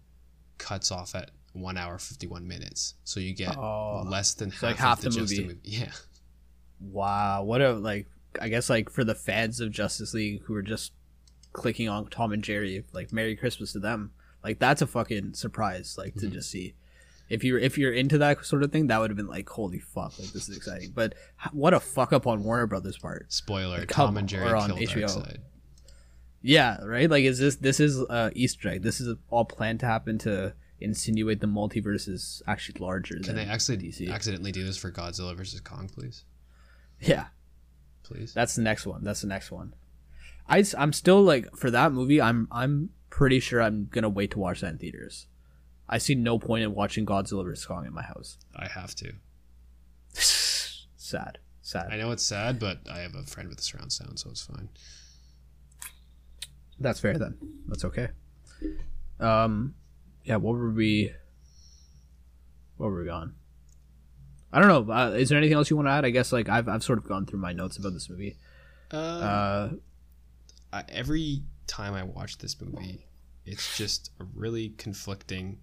cuts 0.58 0.92
off 0.92 1.16
at 1.16 1.32
one 1.54 1.78
hour 1.78 1.98
fifty 1.98 2.28
one 2.28 2.48
minutes, 2.48 2.96
so 3.04 3.20
you 3.20 3.34
get 3.34 3.58
Oh, 3.58 4.04
less 4.06 4.34
than 4.34 4.52
half, 4.52 4.64
like 4.64 4.74
of 4.74 4.80
half 4.80 5.02
the, 5.02 5.10
the 5.10 5.20
movie. 5.22 5.42
movie. 5.44 5.60
Yeah, 5.64 5.92
Wow, 6.80 7.44
what 7.44 7.62
a 7.62 7.74
like 7.74 8.08
I 8.42 8.50
guess 8.50 8.70
like 8.70 8.90
for 8.90 9.04
the 9.04 9.16
fans 9.16 9.60
of 9.62 9.72
Justice 9.72 10.14
League 10.14 10.42
who 10.44 10.56
are 10.56 10.62
just 10.62 10.92
clicking 11.54 11.88
on 11.88 12.08
Tom 12.08 12.34
and 12.34 12.44
Jerry, 12.44 12.84
like 12.94 13.14
Merry 13.14 13.36
Christmas 13.36 13.72
to 13.74 13.80
them. 13.80 14.12
Like 14.44 14.60
that's 14.60 14.82
a 14.82 14.88
fucking 14.88 15.34
surprise, 15.36 15.96
like 15.98 16.16
to 16.16 16.28
Mhm. 16.28 16.34
just 16.34 16.52
see. 16.52 16.76
If 17.30 17.44
you're 17.44 17.58
if 17.58 17.78
you're 17.78 17.94
into 17.94 18.18
that 18.20 18.46
sort 18.46 18.62
of 18.62 18.72
thing, 18.72 18.88
that 18.88 19.00
would 19.00 19.10
have 19.10 19.18
been 19.18 19.28
like, 19.28 19.48
holy 19.50 19.80
fuck, 19.80 20.20
like 20.20 20.30
this 20.34 20.50
is 20.50 20.58
exciting. 20.58 20.92
But 20.94 21.16
what 21.54 21.74
a 21.74 21.80
fuck 21.80 22.12
up 22.14 22.28
on 22.28 22.44
Warner 22.44 22.68
Brothers 22.68 22.98
part. 22.98 23.32
spoiler: 23.32 23.80
Like, 23.80 23.90
Tom 23.90 24.18
and 24.18 24.28
Jerry 24.30 24.50
killed 24.50 24.80
HBO. 24.80 25.06
Darkseid. 25.08 25.38
Yeah, 26.48 26.78
right. 26.84 27.10
Like, 27.10 27.24
is 27.24 27.40
this 27.40 27.56
this 27.56 27.80
is 27.80 28.00
uh, 28.02 28.30
Easter 28.34 28.70
egg? 28.70 28.84
This 28.84 29.02
is 29.02 29.16
all 29.30 29.46
planned 29.46 29.80
to 29.80 29.86
happen 29.86 30.18
to 30.20 30.54
insinuate 30.80 31.40
the 31.40 31.48
multiverse 31.48 32.08
is 32.08 32.44
actually 32.48 32.80
larger 32.80 33.16
Can 33.16 33.24
than 33.24 33.36
they 33.38 33.46
actually 33.46 33.78
DC. 33.78 34.12
accidentally 34.12 34.52
do 34.52 34.64
this 34.64 34.78
for 34.78 34.92
Godzilla 34.92 35.36
versus 35.36 35.60
Kong, 35.62 35.90
please? 35.94 36.24
Yeah, 37.00 37.26
Please. 38.06 38.34
That's 38.34 38.56
the 38.56 38.62
next 38.62 38.86
one. 38.86 39.04
That's 39.04 39.22
the 39.22 39.28
next 39.28 39.52
one. 39.52 39.74
I 40.48 40.64
I'm 40.78 40.94
still 40.94 41.24
like 41.24 41.56
for 41.56 41.72
that 41.72 41.92
movie. 41.92 42.22
I'm 42.22 42.48
I'm 42.52 42.92
pretty 43.10 43.40
sure 43.40 43.62
I'm 43.62 43.88
gonna 43.92 44.10
wait 44.10 44.32
to 44.32 44.40
watch 44.40 44.62
that 44.62 44.74
in 44.74 44.78
theaters. 44.78 45.28
I 45.90 45.98
see 45.98 46.16
no 46.16 46.38
point 46.40 46.64
in 46.64 46.74
watching 46.76 47.06
Godzilla 47.06 47.44
vs 47.44 47.66
Kong 47.66 47.86
in 47.86 47.94
my 47.94 48.04
house. 48.04 48.38
I 48.56 48.68
have 48.68 48.94
to. 48.96 49.14
sad, 50.14 51.40
sad. 51.62 51.88
I 51.92 51.98
know 51.98 52.12
it's 52.12 52.24
sad, 52.24 52.60
but 52.60 52.80
I 52.92 53.00
have 53.00 53.16
a 53.16 53.24
friend 53.24 53.50
with 53.50 53.60
a 53.60 53.64
surround 53.64 53.92
sound, 53.92 54.20
so 54.20 54.30
it's 54.30 54.46
fine. 54.46 54.70
That's 56.80 57.00
fair 57.00 57.18
then. 57.18 57.38
That's 57.68 57.86
okay. 57.86 58.10
Um, 59.20 59.76
yeah. 60.24 60.36
What 60.38 60.56
were 60.56 60.72
we? 60.72 61.12
Where 62.78 62.90
were 62.90 63.02
we 63.02 63.06
gone? 63.08 63.36
I 64.52 64.60
don't 64.60 64.88
know. 64.88 64.94
Uh, 64.94 65.10
is 65.12 65.30
there 65.30 65.38
anything 65.38 65.56
else 65.56 65.70
you 65.70 65.76
want 65.76 65.88
to 65.88 65.92
add? 65.92 66.06
I 66.06 66.10
guess 66.10 66.32
like 66.32 66.50
I've 66.50 66.68
I've 66.68 66.84
sort 66.84 66.98
of 67.00 67.08
gone 67.08 67.26
through 67.26 67.40
my 67.40 67.54
notes 67.54 67.78
about 67.78 67.94
this 67.94 68.10
movie. 68.10 68.38
Uh, 68.92 68.96
Uh, 68.98 69.70
I, 70.74 70.84
every 70.90 71.44
time 71.68 71.94
I 71.94 72.04
watch 72.04 72.38
this 72.38 72.60
movie, 72.62 73.06
it's 73.46 73.78
just 73.78 74.12
a 74.20 74.26
really 74.36 74.70
conflicting. 74.78 75.60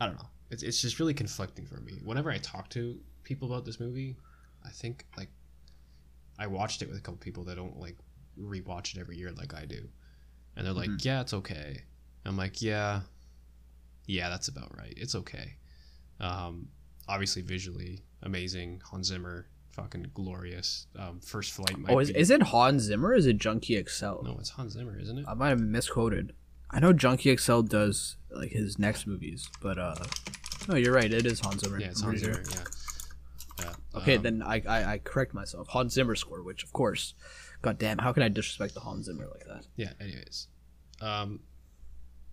I 0.00 0.06
don't 0.06 0.16
know. 0.16 0.28
It's 0.50 0.62
it's 0.62 0.80
just 0.80 0.98
really 1.00 1.14
conflicting 1.14 1.66
for 1.66 1.80
me. 1.80 2.00
Whenever 2.04 2.30
I 2.30 2.38
talk 2.38 2.68
to 2.70 2.98
people 3.24 3.50
about 3.50 3.64
this 3.64 3.80
movie, 3.80 4.16
I 4.64 4.70
think 4.70 5.06
like 5.16 5.30
I 6.38 6.46
watched 6.46 6.82
it 6.82 6.88
with 6.88 6.98
a 6.98 7.00
couple 7.00 7.18
people 7.18 7.44
that 7.44 7.56
don't 7.56 7.78
like 7.78 7.96
rewatch 8.40 8.94
it 8.96 9.00
every 9.00 9.16
year 9.16 9.32
like 9.32 9.54
I 9.54 9.64
do, 9.64 9.88
and 10.56 10.66
they're 10.66 10.72
like, 10.74 11.04
"Yeah, 11.04 11.20
it's 11.20 11.34
okay." 11.34 11.82
I'm 12.24 12.36
like, 12.36 12.60
"Yeah, 12.62 13.00
yeah, 14.06 14.28
that's 14.28 14.48
about 14.48 14.76
right. 14.76 14.94
It's 14.96 15.14
okay." 15.14 15.56
Um, 16.20 16.68
obviously, 17.08 17.42
visually 17.42 18.02
amazing. 18.22 18.80
Hans 18.90 19.08
Zimmer, 19.08 19.46
fucking 19.72 20.10
glorious. 20.14 20.86
Um, 20.98 21.20
First 21.20 21.52
Flight. 21.52 21.78
Might 21.78 21.92
oh, 21.92 21.98
is, 22.00 22.10
be- 22.12 22.18
is 22.18 22.30
it 22.30 22.42
Hans 22.42 22.82
Zimmer? 22.82 23.08
or 23.10 23.14
Is 23.14 23.26
it 23.26 23.38
Junkie 23.38 23.82
XL? 23.82 24.22
no, 24.22 24.36
it's 24.40 24.50
Hans 24.50 24.72
Zimmer, 24.74 24.98
isn't 24.98 25.18
it? 25.18 25.24
I 25.28 25.34
might 25.34 25.50
have 25.50 25.60
misquoted. 25.60 26.32
I 26.70 26.80
know 26.80 26.92
Junkie 26.92 27.34
XL 27.36 27.62
does 27.62 28.16
like 28.30 28.50
his 28.50 28.78
next 28.78 29.06
movies, 29.06 29.48
but 29.62 29.78
uh, 29.78 29.94
no, 30.68 30.74
you're 30.76 30.92
right. 30.92 31.10
It 31.12 31.24
is 31.24 31.40
Hans 31.40 31.62
Zimmer. 31.62 31.80
Yeah, 31.80 31.88
it's 31.88 32.02
Hans 32.02 32.20
Zimmer. 32.20 32.44
sure. 32.44 32.44
Yeah. 32.50 32.64
Yeah. 33.64 33.72
Okay, 34.00 34.16
Um, 34.16 34.22
then 34.22 34.42
I, 34.42 34.62
I 34.68 34.92
I 34.92 34.98
correct 34.98 35.32
myself. 35.34 35.68
Hans 35.68 35.94
Zimmer 35.94 36.14
score, 36.14 36.42
which 36.42 36.62
of 36.62 36.72
course, 36.72 37.14
god 37.62 37.78
damn, 37.78 37.98
how 37.98 38.12
can 38.12 38.22
I 38.22 38.28
disrespect 38.28 38.74
the 38.74 38.80
Hans 38.80 39.06
Zimmer 39.06 39.26
like 39.26 39.46
that? 39.46 39.66
Yeah. 39.76 39.92
Anyways, 40.00 40.48
um, 41.00 41.40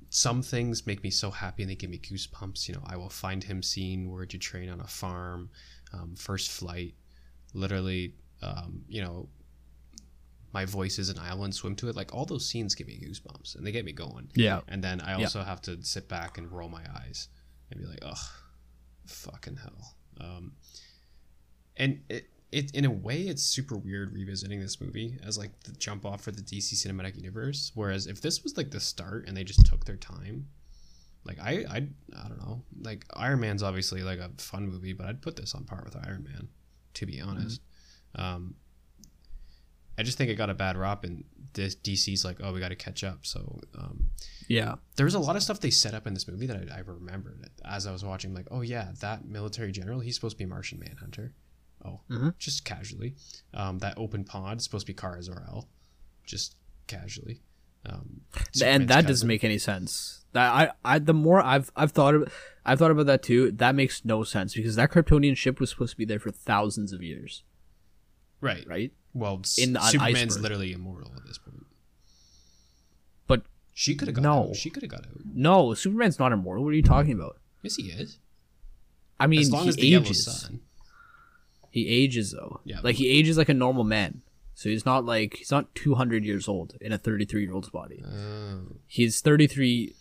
some 0.09 0.41
things 0.41 0.85
make 0.85 1.03
me 1.03 1.09
so 1.09 1.31
happy 1.31 1.63
and 1.63 1.69
they 1.71 1.75
give 1.75 1.89
me 1.89 1.97
goosebumps. 1.97 2.67
You 2.67 2.75
know, 2.75 2.83
I 2.85 2.95
will 2.97 3.09
find 3.09 3.43
him 3.43 3.61
scene 3.63 4.11
where 4.11 4.23
you 4.23 4.39
train 4.39 4.69
on 4.69 4.79
a 4.81 4.87
farm, 4.87 5.49
um, 5.93 6.15
first 6.15 6.51
flight, 6.51 6.93
literally. 7.53 8.13
Um, 8.41 8.83
you 8.87 9.01
know, 9.01 9.29
my 10.53 10.63
voice 10.65 10.99
is 10.99 11.09
an 11.09 11.19
island. 11.19 11.53
Swim 11.55 11.75
to 11.77 11.89
it. 11.89 11.95
Like 11.95 12.13
all 12.13 12.25
those 12.25 12.47
scenes 12.47 12.75
give 12.75 12.87
me 12.87 12.99
goosebumps 13.03 13.55
and 13.55 13.65
they 13.65 13.71
get 13.71 13.83
me 13.83 13.91
going. 13.91 14.29
Yeah, 14.35 14.61
And 14.67 14.83
then 14.83 15.01
I 15.01 15.11
Yeah. 15.11 15.25
also 15.25 15.41
have 15.43 15.61
to 15.63 15.83
sit 15.83 16.07
back 16.07 16.37
and 16.37 16.51
roll 16.51 16.69
my 16.69 16.83
eyes 17.01 17.27
and 17.71 17.79
be 17.79 17.85
like, 17.85 17.99
ugh, 18.03 18.17
fucking 19.07 19.57
hell. 19.57 19.95
Um, 20.21 20.53
and 21.75 22.01
it, 22.09 22.29
it, 22.51 22.71
in 22.73 22.85
a 22.85 22.91
way, 22.91 23.21
it's 23.21 23.43
super 23.43 23.75
weird 23.75 24.13
revisiting 24.13 24.59
this 24.59 24.79
movie 24.79 25.17
as 25.23 25.37
like 25.37 25.59
the 25.63 25.71
jump 25.73 26.05
off 26.05 26.21
for 26.21 26.31
the 26.31 26.41
DC 26.41 26.73
cinematic 26.73 27.15
universe. 27.15 27.71
Whereas 27.75 28.07
if 28.07 28.21
this 28.21 28.43
was 28.43 28.55
like 28.57 28.71
the 28.71 28.79
start 28.79 29.27
and 29.27 29.35
they 29.35 29.43
just 29.43 29.65
took 29.65 29.85
their 29.85 29.97
time, 29.97 30.47
like 31.25 31.39
I, 31.39 31.65
I, 31.69 31.87
I 32.17 32.27
don't 32.27 32.39
know, 32.39 32.63
like 32.81 33.05
Iron 33.13 33.39
Man's 33.39 33.63
obviously 33.63 34.03
like 34.03 34.19
a 34.19 34.29
fun 34.37 34.69
movie, 34.69 34.93
but 34.93 35.07
I'd 35.07 35.21
put 35.21 35.35
this 35.35 35.55
on 35.55 35.63
par 35.63 35.81
with 35.83 35.95
Iron 36.05 36.23
Man, 36.23 36.47
to 36.95 37.05
be 37.05 37.19
honest. 37.19 37.61
Um, 38.13 38.55
I 39.97 40.03
just 40.03 40.17
think 40.17 40.29
it 40.29 40.35
got 40.35 40.49
a 40.49 40.53
bad 40.53 40.77
rap, 40.77 41.03
and 41.03 41.23
this 41.53 41.75
DC's 41.75 42.25
like, 42.25 42.37
oh, 42.43 42.51
we 42.51 42.59
got 42.59 42.69
to 42.69 42.75
catch 42.75 43.03
up. 43.03 43.25
So 43.25 43.59
um, 43.77 44.09
yeah, 44.47 44.75
there 44.97 45.05
was 45.05 45.15
a 45.15 45.19
lot 45.19 45.35
of 45.35 45.43
stuff 45.43 45.59
they 45.59 45.69
set 45.69 45.93
up 45.93 46.05
in 46.05 46.13
this 46.13 46.27
movie 46.27 46.47
that 46.47 46.69
I, 46.71 46.77
I 46.77 46.79
remembered 46.79 47.49
as 47.63 47.87
I 47.87 47.91
was 47.91 48.03
watching. 48.03 48.33
Like, 48.33 48.47
oh 48.51 48.61
yeah, 48.61 48.91
that 48.99 49.25
military 49.25 49.71
general, 49.71 49.99
he's 49.99 50.15
supposed 50.15 50.37
to 50.37 50.43
be 50.43 50.49
Martian 50.49 50.79
Manhunter. 50.79 51.33
Oh, 51.85 52.01
Mhm. 52.09 52.37
just 52.39 52.65
casually. 52.65 53.15
Um, 53.53 53.77
that 53.79 53.95
open 53.97 54.23
pod 54.23 54.57
is 54.57 54.63
supposed 54.63 54.87
to 54.87 54.91
be 54.91 54.95
Kara 54.97 55.21
Zor-El, 55.21 55.67
just 56.25 56.55
casually. 56.87 57.41
Um, 57.85 58.21
and 58.63 58.87
that 58.87 59.05
doesn't 59.05 59.27
make 59.27 59.43
any 59.43 59.59
sense. 59.59 60.25
That 60.31 60.51
I, 60.51 60.71
I 60.95 60.97
the 60.99 61.13
more 61.13 61.39
I've 61.41 61.71
I've 61.75 61.91
thought 61.91 62.15
of 62.15 62.33
I've 62.65 62.79
thought 62.79 62.89
about 62.89 63.05
that 63.05 63.21
too. 63.21 63.51
That 63.51 63.75
makes 63.75 64.03
no 64.03 64.23
sense 64.23 64.55
because 64.55 64.75
that 64.77 64.91
Kryptonian 64.91 65.37
ship 65.37 65.59
was 65.59 65.69
supposed 65.69 65.91
to 65.91 65.97
be 65.97 66.05
there 66.05 66.17
for 66.19 66.31
thousands 66.31 66.91
of 66.91 67.03
years, 67.03 67.43
right. 68.41 68.65
right? 68.67 68.91
Well, 69.13 69.35
In 69.57 69.75
Superman's 69.79 70.33
iceberg. 70.33 70.41
literally 70.41 70.71
immortal 70.73 71.13
at 71.15 71.25
this 71.27 71.37
point. 71.37 71.65
But 73.27 73.43
She 73.73 73.95
could 73.95 74.07
have 74.07 74.15
got 74.15 74.23
No. 74.23 74.49
out. 74.49 74.55
She 74.55 74.69
could 74.71 74.81
have 74.83 74.89
got 74.91 75.05
out. 75.05 75.21
no, 75.23 75.73
Superman's 75.75 76.17
not 76.19 76.31
immortal. 76.31 76.63
What 76.63 76.71
are 76.71 76.77
you 76.77 76.81
talking 76.83 77.13
about? 77.13 77.37
Yes, 77.61 77.75
he 77.75 77.91
is. 77.91 78.17
I 79.19 79.27
mean, 79.27 79.39
as 79.41 79.51
long 79.51 79.63
he 79.63 79.69
as 79.69 79.75
the 79.75 79.87
yellow 79.87 80.05
ages. 80.05 80.25
sun. 80.25 80.61
He 81.75 81.89
ages 81.89 82.31
though. 82.31 82.61
Yeah. 82.63 82.79
Like 82.81 82.95
he 82.95 83.09
ages 83.09 83.37
like 83.37 83.49
a 83.49 83.53
normal 83.53 83.83
man. 83.83 84.21
So 84.53 84.69
he's 84.69 84.85
not 84.85 85.03
like 85.03 85.35
he's 85.35 85.51
not 85.51 85.75
200 85.75 86.23
years 86.23 86.47
old 86.47 86.77
in 86.79 86.93
a 86.93 86.97
33 86.97 87.41
year 87.41 87.53
old's 87.53 87.69
body. 87.69 88.01
Oh. 88.07 88.61
He's 88.87 89.19
33 89.19 89.93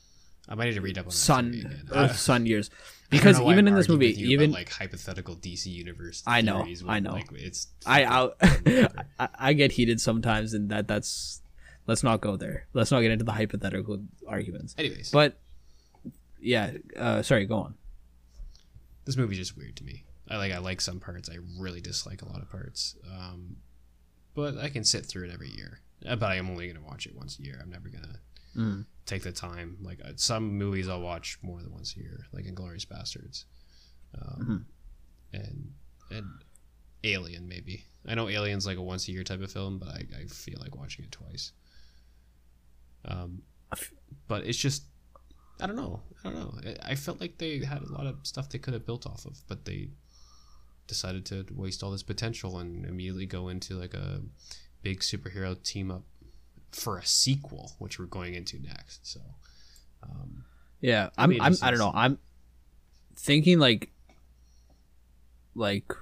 I 0.48 0.54
might 0.54 0.66
need 0.66 0.74
to 0.74 0.80
read 0.82 0.98
up 0.98 1.06
on 1.06 1.10
sun. 1.10 1.84
Earth 1.90 2.16
sun 2.28 2.46
years. 2.46 2.70
Because 3.10 3.40
even 3.40 3.66
in 3.66 3.74
this 3.74 3.88
movie, 3.88 4.14
even 4.22 4.50
about, 4.50 4.60
like 4.60 4.70
hypothetical 4.70 5.34
DC 5.34 5.66
universe. 5.66 6.22
I 6.28 6.42
know, 6.42 6.64
I 6.86 7.00
know. 7.00 7.14
Like, 7.14 7.32
it's 7.32 7.66
I, 7.84 8.04
I. 8.40 8.88
I 9.18 9.28
I 9.34 9.52
get 9.52 9.72
heated 9.72 10.00
sometimes, 10.00 10.54
and 10.54 10.68
that 10.70 10.86
that's 10.86 11.42
let's 11.88 12.04
not 12.04 12.20
go 12.20 12.36
there. 12.36 12.68
Let's 12.72 12.92
not 12.92 13.00
get 13.00 13.10
into 13.10 13.24
the 13.24 13.32
hypothetical 13.32 14.00
arguments. 14.28 14.76
Anyways, 14.78 15.10
But 15.10 15.40
yeah, 16.40 16.70
uh, 16.96 17.22
sorry, 17.22 17.46
go 17.46 17.56
on. 17.56 17.74
this 19.06 19.16
movie's 19.16 19.38
just 19.38 19.56
weird 19.56 19.74
to 19.76 19.84
me. 19.84 20.04
I 20.28 20.36
like 20.38 20.52
I 20.52 20.58
like 20.58 20.80
some 20.80 21.00
parts. 21.00 21.28
I 21.28 21.38
really 21.58 21.80
dislike 21.80 22.22
a 22.22 22.28
lot 22.28 22.40
of 22.42 22.50
parts. 22.50 22.96
Um, 23.10 23.56
but 24.34 24.56
I 24.58 24.68
can 24.70 24.84
sit 24.84 25.04
through 25.06 25.28
it 25.28 25.32
every 25.32 25.50
year. 25.50 25.80
Uh, 26.06 26.16
But 26.16 26.30
I 26.30 26.36
am 26.36 26.48
only 26.50 26.66
gonna 26.66 26.84
watch 26.84 27.06
it 27.06 27.14
once 27.14 27.38
a 27.38 27.42
year. 27.42 27.58
I'm 27.62 27.70
never 27.70 27.88
gonna 27.88 28.18
Mm. 28.56 28.86
take 29.04 29.22
the 29.24 29.32
time. 29.32 29.78
Like 29.82 30.00
uh, 30.04 30.12
some 30.16 30.56
movies, 30.56 30.88
I'll 30.88 31.00
watch 31.00 31.38
more 31.42 31.60
than 31.60 31.72
once 31.72 31.96
a 31.96 31.98
year, 32.00 32.26
like 32.32 32.44
Inglourious 32.44 32.86
Basterds, 32.86 33.44
um, 34.20 34.66
and 35.32 35.72
and 36.10 36.26
Alien 37.02 37.48
maybe. 37.48 37.84
I 38.06 38.14
know 38.14 38.28
Alien's 38.28 38.64
like 38.66 38.78
a 38.78 38.82
once 38.82 39.08
a 39.08 39.12
year 39.12 39.24
type 39.24 39.40
of 39.42 39.50
film, 39.50 39.78
but 39.78 39.88
I, 39.88 40.06
I 40.20 40.24
feel 40.26 40.58
like 40.60 40.76
watching 40.76 41.04
it 41.04 41.10
twice. 41.12 41.52
Um, 43.04 43.42
but 44.28 44.44
it's 44.46 44.58
just 44.58 44.84
I 45.60 45.66
don't 45.66 45.76
know. 45.76 46.00
I 46.24 46.30
don't 46.30 46.38
know. 46.38 46.72
I 46.82 46.94
felt 46.94 47.20
like 47.20 47.38
they 47.38 47.58
had 47.64 47.82
a 47.82 47.92
lot 47.92 48.06
of 48.06 48.18
stuff 48.26 48.48
they 48.48 48.58
could 48.58 48.74
have 48.74 48.86
built 48.86 49.06
off 49.06 49.24
of, 49.26 49.42
but 49.48 49.64
they 49.64 49.90
decided 50.86 51.24
to 51.26 51.46
waste 51.54 51.82
all 51.82 51.90
this 51.90 52.02
potential 52.02 52.58
and 52.58 52.84
immediately 52.84 53.26
go 53.26 53.48
into 53.48 53.74
like 53.74 53.94
a 53.94 54.20
big 54.82 55.00
superhero 55.00 55.60
team 55.62 55.90
up 55.90 56.02
for 56.72 56.98
a 56.98 57.06
sequel, 57.06 57.72
which 57.78 57.98
we're 57.98 58.06
going 58.06 58.34
into 58.34 58.60
next. 58.60 59.06
So, 59.06 59.20
um, 60.02 60.44
Yeah, 60.80 61.10
I'm, 61.16 61.40
I'm 61.40 61.54
I 61.62 61.70
don't 61.70 61.78
know. 61.78 61.92
I'm 61.94 62.18
thinking 63.16 63.58
like 63.58 63.90
like 65.54 65.92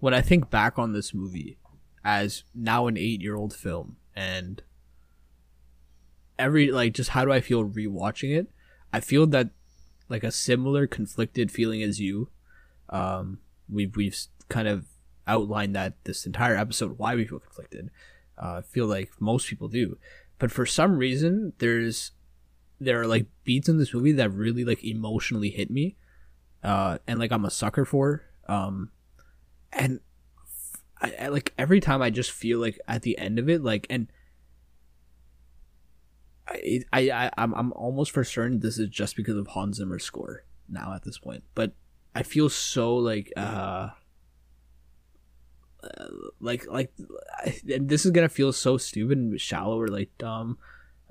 when 0.00 0.14
I 0.14 0.20
think 0.20 0.50
back 0.50 0.78
on 0.78 0.92
this 0.92 1.14
movie 1.14 1.58
as 2.04 2.42
now 2.54 2.86
an 2.88 2.96
8-year-old 2.96 3.54
film 3.54 3.96
and 4.16 4.62
every 6.38 6.72
like 6.72 6.94
just 6.94 7.10
how 7.10 7.24
do 7.24 7.32
I 7.32 7.40
feel 7.40 7.64
rewatching 7.68 8.36
it? 8.36 8.48
I 8.92 9.00
feel 9.00 9.26
that 9.28 9.50
like 10.08 10.24
a 10.24 10.32
similar 10.32 10.86
conflicted 10.86 11.52
feeling 11.52 11.82
as 11.82 12.00
you. 12.00 12.28
Um 12.88 13.38
we've 13.68 13.94
we've 13.96 14.16
kind 14.48 14.68
of 14.68 14.86
outlined 15.26 15.74
that 15.76 15.94
this 16.04 16.26
entire 16.26 16.56
episode 16.56 16.98
why 16.98 17.14
we 17.14 17.26
feel 17.26 17.38
conflicted. 17.38 17.90
Uh, 18.36 18.58
I 18.58 18.62
feel 18.62 18.86
like 18.86 19.10
most 19.20 19.48
people 19.48 19.68
do. 19.68 19.98
But 20.38 20.50
for 20.50 20.66
some 20.66 20.96
reason 20.96 21.52
there's 21.58 22.12
there 22.80 23.00
are 23.00 23.06
like 23.06 23.26
beats 23.44 23.68
in 23.68 23.78
this 23.78 23.94
movie 23.94 24.12
that 24.12 24.30
really 24.30 24.64
like 24.64 24.84
emotionally 24.84 25.50
hit 25.50 25.70
me, 25.70 25.96
uh, 26.64 26.98
and 27.06 27.18
like 27.18 27.32
I'm 27.32 27.44
a 27.44 27.50
sucker 27.50 27.84
for. 27.84 28.24
Um, 28.48 28.90
and 29.72 30.00
I, 31.00 31.28
like 31.28 31.54
every 31.56 31.80
time 31.80 32.02
I 32.02 32.10
just 32.10 32.32
feel 32.32 32.58
like 32.58 32.78
at 32.88 33.02
the 33.02 33.16
end 33.18 33.38
of 33.38 33.48
it, 33.48 33.62
like 33.62 33.86
and. 33.90 34.08
I, 36.48 36.80
I, 36.92 37.10
I 37.10 37.30
I'm, 37.38 37.54
I'm 37.54 37.72
almost 37.74 38.10
for 38.10 38.24
certain 38.24 38.58
this 38.58 38.76
is 38.76 38.88
just 38.88 39.14
because 39.14 39.36
of 39.36 39.46
Hans 39.46 39.76
Zimmer's 39.76 40.02
score 40.02 40.42
now 40.68 40.92
at 40.92 41.04
this 41.04 41.16
point, 41.16 41.44
but 41.54 41.72
I 42.14 42.22
feel 42.22 42.48
so 42.48 42.96
like 42.96 43.32
uh 43.36 43.90
uh, 45.82 46.06
like 46.40 46.66
like 46.70 46.92
and 47.68 47.88
this 47.88 48.04
is 48.04 48.10
gonna 48.12 48.28
feel 48.28 48.52
so 48.52 48.76
stupid 48.76 49.18
and 49.18 49.40
shallow 49.40 49.80
or 49.80 49.88
like 49.88 50.10
dumb 50.18 50.58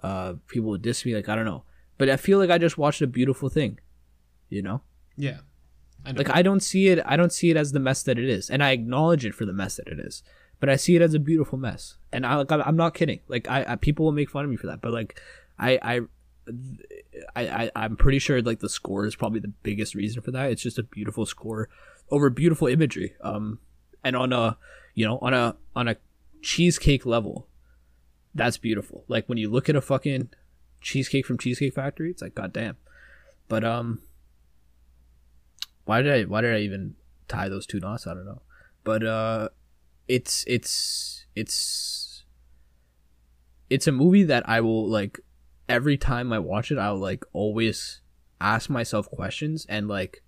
uh 0.04 0.34
people 0.48 0.70
would 0.70 0.82
diss 0.82 1.06
me 1.06 1.14
like 1.14 1.28
i 1.28 1.36
don't 1.36 1.46
know. 1.46 1.64
But 1.98 2.10
i 2.10 2.18
feel 2.18 2.40
like 2.40 2.50
i 2.50 2.58
just 2.58 2.78
watched 2.78 3.02
a 3.02 3.08
beautiful 3.08 3.50
thing 3.50 3.80
you 4.50 4.62
know? 4.62 4.82
Yeah. 5.18 5.40
I 6.06 6.12
like 6.12 6.30
i 6.30 6.42
don't 6.42 6.62
see 6.62 6.88
it 6.88 7.00
i 7.06 7.16
don't 7.16 7.34
see 7.34 7.52
it 7.52 7.58
as 7.58 7.74
the 7.74 7.80
mess 7.80 8.02
that 8.04 8.18
it 8.18 8.28
is 8.28 8.50
and 8.50 8.64
i 8.64 8.72
acknowledge 8.72 9.24
it 9.24 9.36
for 9.36 9.46
the 9.46 9.54
mess 9.54 9.76
that 9.76 9.88
it 9.88 10.00
is 10.00 10.24
but 10.60 10.70
i 10.70 10.76
see 10.76 10.96
it 10.96 11.02
as 11.02 11.14
a 11.14 11.20
beautiful 11.20 11.58
mess. 11.60 11.98
And 12.12 12.26
i 12.26 12.36
like 12.36 12.52
i'm 12.52 12.62
I'm 12.62 12.76
not 12.76 12.94
kidding. 12.94 13.20
Like 13.28 13.50
i, 13.50 13.66
I 13.68 13.76
people 13.76 14.06
will 14.06 14.12
make 14.12 14.30
fun 14.30 14.46
of 14.46 14.50
me 14.50 14.56
for 14.56 14.68
that 14.68 14.82
but 14.82 14.94
like 14.94 15.20
i 15.60 15.78
i 15.82 16.00
I, 17.36 17.48
I 17.48 17.72
I'm 17.76 17.96
pretty 17.96 18.20
sure 18.20 18.42
like 18.42 18.60
the 18.60 18.70
score 18.70 19.06
is 19.06 19.16
probably 19.16 19.40
the 19.40 19.54
biggest 19.64 19.96
reason 19.96 20.22
for 20.22 20.32
that. 20.32 20.52
It's 20.52 20.62
just 20.62 20.80
a 20.80 20.84
beautiful 20.84 21.26
score 21.26 21.70
over 22.10 22.30
beautiful 22.30 22.68
imagery. 22.68 23.16
Um, 23.22 23.60
and 24.04 24.16
on 24.16 24.34
a 24.34 24.58
you 24.96 25.06
know 25.06 25.20
on 25.20 25.34
a 25.34 25.56
on 25.76 25.88
a 25.88 25.98
cheesecake 26.42 27.06
level, 27.06 27.48
that's 28.34 28.58
beautiful. 28.58 29.06
Like 29.08 29.28
when 29.30 29.38
you 29.38 29.50
look 29.50 29.70
at 29.70 29.76
a 29.76 29.82
fucking 29.82 30.30
cheesecake 30.82 31.26
from 31.26 31.38
Cheesecake 31.38 31.74
Factory, 31.74 32.10
it's 32.10 32.22
like 32.22 32.36
goddamn. 32.36 32.78
But 33.48 33.64
um, 33.64 34.02
why 35.86 36.02
did 36.02 36.12
I 36.12 36.24
why 36.24 36.42
did 36.42 36.56
I 36.56 36.60
even 36.60 36.96
tie 37.28 37.50
those 37.50 37.66
two 37.66 37.80
knots? 37.80 38.08
I 38.08 38.14
don't 38.14 38.26
know. 38.26 38.42
But 38.84 39.06
uh, 39.06 39.50
it's 40.08 40.44
it's 40.48 41.26
it's 41.36 42.24
it's 43.70 43.88
a 43.88 43.92
movie 43.92 44.24
that 44.24 44.48
I 44.50 44.62
will 44.62 44.90
like 44.90 45.20
every 45.68 45.98
time 45.98 46.32
I 46.34 46.40
watch 46.40 46.72
it. 46.72 46.78
I'll 46.78 46.98
like 46.98 47.24
always 47.34 48.02
ask 48.40 48.70
myself 48.70 49.10
questions 49.10 49.66
and 49.70 49.88
like 49.88 50.24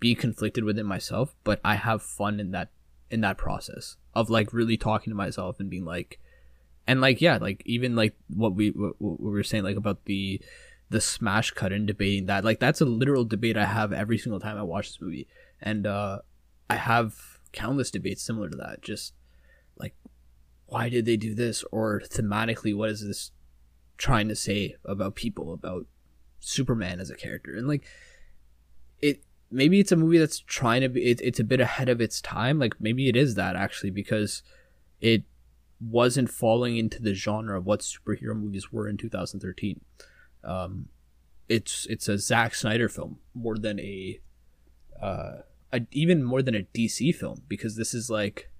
be 0.00 0.14
conflicted 0.14 0.64
within 0.64 0.86
myself, 0.86 1.34
but 1.44 1.60
I 1.64 1.74
have 1.76 2.02
fun 2.02 2.40
in 2.40 2.50
that 2.52 2.70
in 3.10 3.20
that 3.22 3.38
process 3.38 3.96
of 4.14 4.30
like 4.30 4.52
really 4.52 4.76
talking 4.76 5.10
to 5.10 5.16
myself 5.16 5.60
and 5.60 5.70
being 5.70 5.84
like 5.84 6.18
and 6.86 7.00
like 7.00 7.20
yeah 7.20 7.36
like 7.36 7.62
even 7.64 7.94
like 7.94 8.14
what 8.28 8.54
we 8.54 8.70
what, 8.70 8.94
we 8.98 9.30
were 9.30 9.42
saying 9.42 9.64
like 9.64 9.76
about 9.76 10.04
the 10.06 10.40
the 10.90 11.00
smash 11.00 11.50
cut 11.52 11.72
and 11.72 11.86
debating 11.86 12.26
that 12.26 12.44
like 12.44 12.58
that's 12.58 12.80
a 12.80 12.84
literal 12.84 13.24
debate 13.24 13.56
i 13.56 13.66
have 13.66 13.92
every 13.92 14.18
single 14.18 14.40
time 14.40 14.56
i 14.56 14.62
watch 14.62 14.88
this 14.88 15.00
movie 15.00 15.28
and 15.60 15.86
uh 15.86 16.18
i 16.68 16.74
have 16.74 17.38
countless 17.52 17.90
debates 17.90 18.22
similar 18.22 18.48
to 18.48 18.56
that 18.56 18.82
just 18.82 19.12
like 19.78 19.94
why 20.66 20.88
did 20.88 21.04
they 21.04 21.16
do 21.16 21.34
this 21.34 21.62
or 21.70 22.00
thematically 22.00 22.74
what 22.74 22.88
is 22.88 23.06
this 23.06 23.30
trying 23.98 24.28
to 24.28 24.36
say 24.36 24.76
about 24.84 25.14
people 25.14 25.52
about 25.52 25.86
superman 26.40 27.00
as 27.00 27.10
a 27.10 27.16
character. 27.16 27.54
And 27.54 27.68
like 27.68 27.84
it 29.00 29.22
maybe 29.50 29.80
it's 29.80 29.92
a 29.92 29.96
movie 29.96 30.18
that's 30.18 30.40
trying 30.40 30.80
to 30.82 30.88
be 30.88 31.04
it, 31.10 31.20
it's 31.22 31.40
a 31.40 31.44
bit 31.44 31.60
ahead 31.60 31.88
of 31.88 32.00
its 32.00 32.20
time. 32.20 32.58
Like 32.58 32.80
maybe 32.80 33.08
it 33.08 33.16
is 33.16 33.34
that 33.34 33.56
actually 33.56 33.90
because 33.90 34.42
it 35.00 35.24
wasn't 35.80 36.30
falling 36.30 36.76
into 36.76 37.02
the 37.02 37.14
genre 37.14 37.58
of 37.58 37.66
what 37.66 37.80
superhero 37.80 38.34
movies 38.34 38.72
were 38.72 38.88
in 38.88 38.96
2013 38.96 39.80
um 40.42 40.88
it's 41.48 41.86
it's 41.86 42.08
a 42.08 42.18
Zack 42.18 42.54
Snyder 42.54 42.88
film 42.88 43.18
more 43.34 43.56
than 43.56 43.78
a 43.80 44.20
uh 45.00 45.42
a, 45.72 45.80
even 45.92 46.24
more 46.24 46.42
than 46.42 46.54
a 46.54 46.66
DC 46.74 47.14
film 47.14 47.42
because 47.48 47.76
this 47.76 47.94
is 47.94 48.10
like 48.10 48.50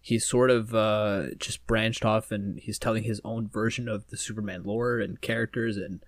he's 0.00 0.24
sort 0.24 0.50
of 0.50 0.74
uh 0.74 1.26
just 1.38 1.66
branched 1.66 2.04
off 2.04 2.30
and 2.30 2.58
he's 2.60 2.78
telling 2.78 3.02
his 3.02 3.20
own 3.24 3.48
version 3.48 3.88
of 3.88 4.08
the 4.08 4.16
Superman 4.16 4.62
lore 4.64 4.98
and 4.98 5.20
characters 5.20 5.76
and 5.76 6.00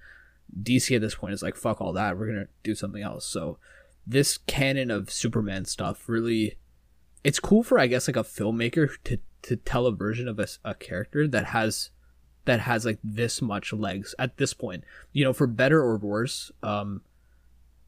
DC 0.63 0.95
at 0.95 1.03
this 1.03 1.15
point 1.15 1.35
is 1.35 1.43
like 1.43 1.57
fuck 1.57 1.81
all 1.81 1.93
that 1.93 2.19
we're 2.19 2.27
to 2.27 2.49
do 2.63 2.75
something 2.75 3.03
else 3.03 3.25
so 3.25 3.59
this 4.07 4.39
canon 4.39 4.91
of 4.91 5.11
Superman 5.11 5.65
stuff 5.65 6.09
really 6.09 6.57
it's 7.25 7.41
cool 7.41 7.63
for 7.63 7.79
I 7.79 7.87
guess 7.87 8.09
like 8.09 8.17
a 8.17 8.25
filmmaker 8.25 8.91
to 9.05 9.19
to 9.43 9.57
tell 9.57 9.87
a 9.87 9.93
version 9.93 10.29
of 10.29 10.39
a, 10.39 10.47
a 10.65 10.75
character 10.75 11.27
that 11.29 11.47
has 11.47 11.91
that 12.45 12.61
has 12.61 12.85
like 12.85 12.99
this 13.03 13.43
much 13.43 13.73
legs 13.73 14.15
at 14.19 14.37
this 14.37 14.55
point. 14.55 14.85
You 15.13 15.25
know, 15.25 15.33
for 15.33 15.47
better 15.47 15.81
or 15.81 15.97
worse, 15.97 16.51
um 16.63 17.03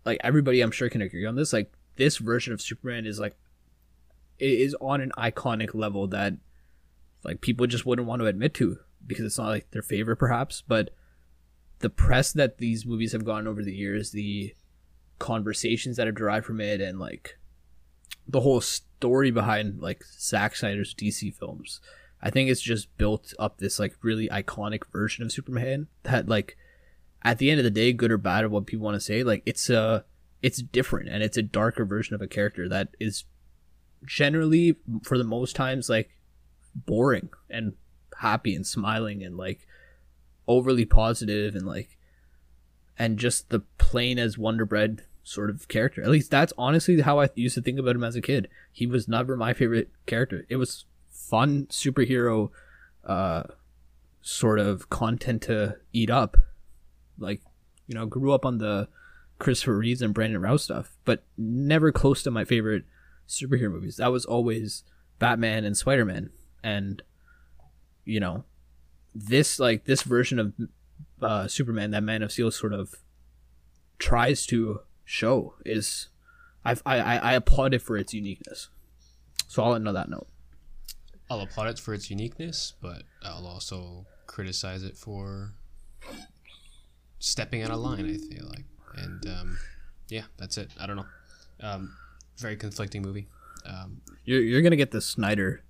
like 0.05 0.19
everybody 0.23 0.61
I'm 0.61 0.71
sure 0.71 0.89
can 0.89 1.03
agree 1.03 1.27
on 1.27 1.37
this, 1.37 1.53
like 1.53 1.73
this 1.97 2.19
version 2.19 2.53
of 2.53 2.61
Superman 2.61 3.07
is 3.07 3.19
like 3.19 3.37
it 4.43 4.61
is 4.61 4.77
on 4.81 5.01
an 5.01 5.13
iconic 5.17 5.73
level 5.73 6.09
that 6.09 6.35
like 7.23 7.41
people 7.41 7.69
just 7.69 7.87
wouldn't 7.87 8.09
want 8.09 8.21
to 8.21 8.27
admit 8.27 8.55
to 8.55 8.79
because 9.07 9.25
it's 9.25 9.39
not 9.39 9.51
like 9.51 9.71
their 9.71 9.83
favorite 9.83 10.17
perhaps, 10.17 10.65
but 10.67 10.91
the 11.79 11.89
press 11.89 12.33
that 12.33 12.59
these 12.59 12.85
movies 12.85 13.13
have 13.13 13.25
gotten 13.25 13.47
over 13.47 13.63
the 13.63 13.75
years, 13.75 14.11
the 14.11 14.53
conversations 15.21 15.97
that 15.97 16.09
are 16.09 16.13
derived 16.13 16.45
from 16.45 16.61
it 16.61 16.81
and 16.81 16.99
like 16.99 17.39
the 18.27 18.41
whole 18.41 18.61
story 18.61 19.31
behind 19.31 19.81
like 19.81 20.03
Zack 20.19 20.57
Snyder's 20.57 20.93
DC 20.93 21.33
films. 21.33 21.81
I 22.21 22.31
think 22.31 22.51
it's 22.51 22.61
just 22.61 22.97
built 22.99 23.35
up 23.39 23.59
this 23.59 23.79
like 23.79 23.95
really 24.03 24.29
iconic 24.29 24.91
version 24.91 25.25
of 25.25 25.31
Superman 25.31 25.87
that 26.03 26.29
like 26.29 26.57
at 27.23 27.39
the 27.39 27.49
end 27.49 27.61
of 27.61 27.65
the 27.65 27.71
day, 27.71 27.93
good 27.93 28.11
or 28.11 28.19
bad 28.19 28.45
of 28.45 28.51
what 28.51 28.67
people 28.67 28.85
want 28.85 28.97
to 28.97 29.01
say, 29.01 29.23
like 29.23 29.45
it's 29.47 29.71
a 29.71 30.05
it's 30.43 30.61
different 30.61 31.09
and 31.09 31.23
it's 31.23 31.37
a 31.37 31.43
darker 31.43 31.85
version 31.85 32.17
of 32.17 32.21
a 32.21 32.27
character 32.27 32.69
that 32.69 32.89
is 32.99 33.23
generally 34.05 34.77
for 35.03 35.19
the 35.19 35.25
most 35.25 35.55
times 35.57 35.89
like 35.89 36.11
boring 36.75 37.29
and 37.51 37.75
happy 38.19 38.55
and 38.55 38.67
smiling 38.67 39.23
and 39.23 39.37
like 39.37 39.67
overly 40.49 40.85
positive 40.85 41.55
and 41.55 41.67
like 41.67 41.97
and 42.99 43.19
just 43.19 43.51
the 43.51 43.61
plain 43.79 44.19
as 44.19 44.39
Wonder 44.39 44.65
Bread 44.65 45.05
sort 45.25 45.51
of 45.51 45.69
character. 45.69 46.03
At 46.03 46.11
least 46.11 46.31
that's 46.31 46.53
honestly 46.59 47.01
how 47.01 47.21
I 47.21 47.31
used 47.35 47.55
to 47.55 47.63
think 47.63 47.79
about 47.79 47.97
him 47.97 48.05
as 48.05 48.17
a 48.17 48.21
kid. 48.21 48.49
He 48.73 48.87
was 48.87 49.09
never 49.09 49.37
my 49.37 49.55
favorite 49.55 49.91
character. 50.07 50.47
It 50.49 50.57
was 50.57 50.85
fun 51.11 51.67
superhero 51.67 52.51
uh 53.05 53.45
sort 54.23 54.59
of 54.59 54.89
content 54.89 55.43
to 55.43 55.77
eat 55.93 56.11
up. 56.11 56.37
Like, 57.19 57.43
you 57.87 57.95
know, 57.95 58.07
grew 58.07 58.33
up 58.33 58.45
on 58.47 58.59
the 58.59 58.89
Christopher 59.39 59.77
Reeves 59.77 60.03
and 60.03 60.15
Brandon 60.15 60.41
Routh 60.41 60.61
stuff, 60.61 60.97
but 61.05 61.25
never 61.37 61.91
close 61.91 62.23
to 62.23 62.31
my 62.31 62.45
favorite 62.45 62.85
superhero 63.29 63.71
movies. 63.71 63.97
That 63.97 64.13
was 64.13 64.25
always 64.25 64.85
Batman 65.19 65.65
and 65.65 65.77
Spider-Man. 65.77 66.31
And 66.63 67.03
you 68.05 68.21
know, 68.21 68.45
this 69.15 69.59
like 69.59 69.85
this 69.85 70.03
version 70.03 70.39
of 70.39 70.53
uh 71.21 71.47
Superman 71.49 71.91
that 71.93 72.03
Man 72.03 72.23
of 72.23 72.33
Steel 72.33 72.51
sort 72.51 72.73
of 72.73 72.95
tries 73.99 74.47
to 74.47 74.81
show 75.05 75.55
is 75.65 76.09
I 76.65 76.77
I 76.85 77.19
I 77.19 77.33
applaud 77.35 77.75
it 77.75 77.83
for 77.83 77.97
its 77.97 78.13
uniqueness. 78.15 78.69
So 79.49 79.63
I'll 79.63 79.75
end 79.75 79.87
on 79.87 79.95
that 79.95 80.09
note. 80.09 80.29
I'll 81.31 81.41
applaud 81.41 81.69
it 81.69 81.79
for 81.79 81.95
its 81.95 82.11
uniqueness, 82.11 82.75
but 82.81 83.03
I'll 83.23 83.47
also 83.47 84.07
criticize 84.27 84.83
it 84.83 84.97
for 84.97 85.53
stepping 87.19 87.63
out 87.63 87.71
of 87.71 87.79
line. 87.79 88.07
I 88.07 88.19
feel 88.35 88.49
like, 88.49 88.65
and 88.97 89.27
um, 89.27 89.59
yeah, 90.09 90.25
that's 90.37 90.59
it. 90.59 90.71
I 90.81 90.87
don't 90.87 90.97
know. 90.97 91.07
Um, 91.61 91.97
very 92.39 92.57
conflicting 92.57 93.03
movie. 93.03 93.29
Um, 93.67 94.01
You're 94.25 94.41
you're 94.43 94.63
gonna 94.63 94.77
get 94.77 94.91
the 94.91 95.01
Snyder, 95.01 95.63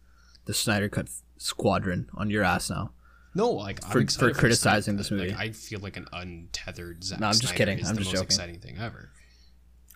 the 0.47 0.55
Snyder 0.55 0.89
cut 0.89 1.09
squadron 1.39 2.09
on 2.15 2.31
your 2.31 2.43
ass 2.45 2.71
now. 2.71 2.93
no, 3.35 3.51
like 3.51 3.83
For- 3.85 4.07
for 4.07 4.31
criticizing 4.33 4.95
Snyder 4.95 4.99
this 4.99 5.11
movie. 5.11 5.29
Like, 5.31 5.39
I 5.39 5.51
feel 5.53 5.81
like 5.81 5.97
an 5.97 6.07
untethered 6.13 7.05
Zack 7.05 7.21
No, 7.21 7.27
I'm 7.27 7.33
just 7.33 7.43
Snyder 7.49 7.57
kidding. 7.59 7.79
Is 7.81 7.89
I'm 7.89 7.95
the 7.97 8.01
just 8.03 8.11
most 8.13 8.15
joking. 8.21 8.27
exciting 8.27 8.61
thing 8.61 8.79
ever. 8.79 9.11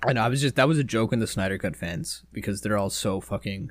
I 0.07 0.13
know. 0.13 0.23
I 0.23 0.29
was 0.29 0.41
just 0.43 0.57
that 0.57 0.69
was 0.69 0.79
a 0.79 0.85
joke 0.85 1.13
in 1.13 1.21
the 1.21 1.27
Snyder 1.27 1.57
cut 1.59 1.75
fans 1.77 2.23
because 2.33 2.61
they're 2.61 2.77
all 2.77 2.91
so 2.91 3.21
fucking 3.21 3.71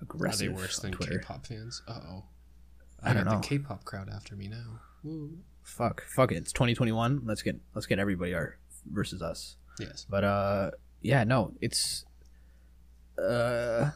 aggressive. 0.00 0.48
Are 0.48 0.50
they 0.52 0.56
worse 0.60 0.78
than 0.80 0.92
Twitter. 0.92 1.18
K-pop 1.18 1.46
fans? 1.46 1.82
Uh 1.86 2.00
oh. 2.08 2.24
I 3.02 3.12
don't 3.12 3.24
got 3.24 3.30
know. 3.34 3.40
the 3.40 3.46
K-pop 3.46 3.84
crowd 3.84 4.08
after 4.12 4.34
me 4.34 4.48
now. 4.48 4.80
Woo. 5.04 5.38
Fuck, 5.62 6.02
fuck 6.08 6.32
it. 6.32 6.36
It's 6.36 6.52
2021. 6.52 7.22
Let's 7.24 7.42
get 7.42 7.60
let's 7.74 7.86
get 7.86 7.98
everybody 8.00 8.34
our 8.34 8.56
versus 8.90 9.22
us. 9.22 9.56
Yes. 9.78 10.06
But 10.08 10.24
uh, 10.24 10.70
yeah, 11.02 11.24
no, 11.24 11.52
it's 11.60 12.04
uh, 13.18 13.90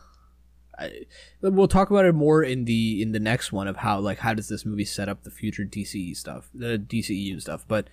I, 0.79 1.07
we'll 1.43 1.69
talk 1.69 1.91
about 1.91 2.07
it 2.07 2.15
more 2.15 2.43
in 2.43 2.65
the 2.65 3.03
in 3.03 3.13
the 3.13 3.21
next 3.21 3.53
one 3.53 3.69
of 3.69 3.77
how 3.77 4.01
like 4.01 4.19
how 4.19 4.35
does 4.35 4.49
this 4.49 4.65
movie 4.65 4.85
set 4.85 5.09
up 5.09 5.23
the 5.23 5.31
future 5.31 5.65
DCE 5.65 6.17
stuff, 6.17 6.49
the 6.55 6.79
DCEU 6.79 7.41
stuff. 7.41 7.65
But 7.69 7.89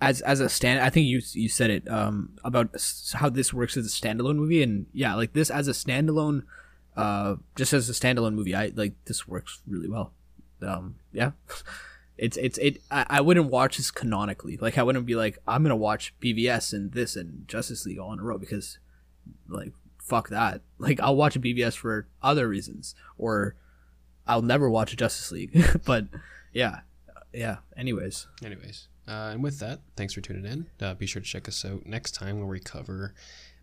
as 0.00 0.20
as 0.22 0.40
a 0.40 0.48
stand, 0.48 0.80
I 0.80 0.90
think 0.90 1.06
you 1.06 1.20
you 1.32 1.48
said 1.48 1.70
it 1.70 1.90
um 1.90 2.30
about 2.44 2.74
how 3.14 3.28
this 3.28 3.52
works 3.52 3.76
as 3.76 3.86
a 3.86 3.88
standalone 3.88 4.36
movie, 4.36 4.62
and 4.62 4.86
yeah, 4.92 5.14
like 5.14 5.32
this 5.34 5.50
as 5.50 5.68
a 5.68 5.72
standalone, 5.72 6.44
uh, 6.96 7.36
just 7.56 7.72
as 7.72 7.88
a 7.90 7.92
standalone 7.92 8.34
movie, 8.34 8.54
I 8.54 8.72
like 8.74 8.94
this 9.04 9.28
works 9.28 9.60
really 9.66 9.88
well. 9.88 10.12
Um, 10.62 10.96
yeah. 11.12 11.32
it's 12.20 12.36
it's 12.36 12.58
it. 12.58 12.82
I, 12.90 13.06
I 13.08 13.20
wouldn't 13.22 13.46
watch 13.50 13.78
this 13.78 13.90
canonically. 13.90 14.58
Like 14.58 14.76
I 14.76 14.82
wouldn't 14.82 15.06
be 15.06 15.14
like 15.16 15.38
I'm 15.48 15.62
gonna 15.62 15.74
watch 15.74 16.14
BVS 16.20 16.72
and 16.74 16.92
this 16.92 17.16
and 17.16 17.48
Justice 17.48 17.86
League 17.86 17.98
all 17.98 18.12
in 18.12 18.18
a 18.20 18.22
row 18.22 18.36
because, 18.36 18.78
like, 19.48 19.72
fuck 19.98 20.28
that. 20.28 20.60
Like 20.78 21.00
I'll 21.00 21.16
watch 21.16 21.34
a 21.34 21.40
BVS 21.40 21.74
for 21.76 22.08
other 22.22 22.46
reasons, 22.46 22.94
or 23.16 23.56
I'll 24.26 24.42
never 24.42 24.68
watch 24.68 24.92
a 24.92 24.96
Justice 24.96 25.32
League. 25.32 25.64
but 25.86 26.08
yeah, 26.52 26.80
yeah. 27.32 27.56
Anyways, 27.74 28.26
Anyways, 28.44 28.88
uh, 29.08 29.30
and 29.32 29.42
with 29.42 29.58
that, 29.60 29.80
thanks 29.96 30.12
for 30.12 30.20
tuning 30.20 30.44
in. 30.44 30.66
Uh, 30.78 30.92
be 30.94 31.06
sure 31.06 31.22
to 31.22 31.26
check 31.26 31.48
us 31.48 31.64
out 31.64 31.86
next 31.86 32.14
time 32.14 32.38
when 32.38 32.48
we 32.48 32.60
cover 32.60 33.14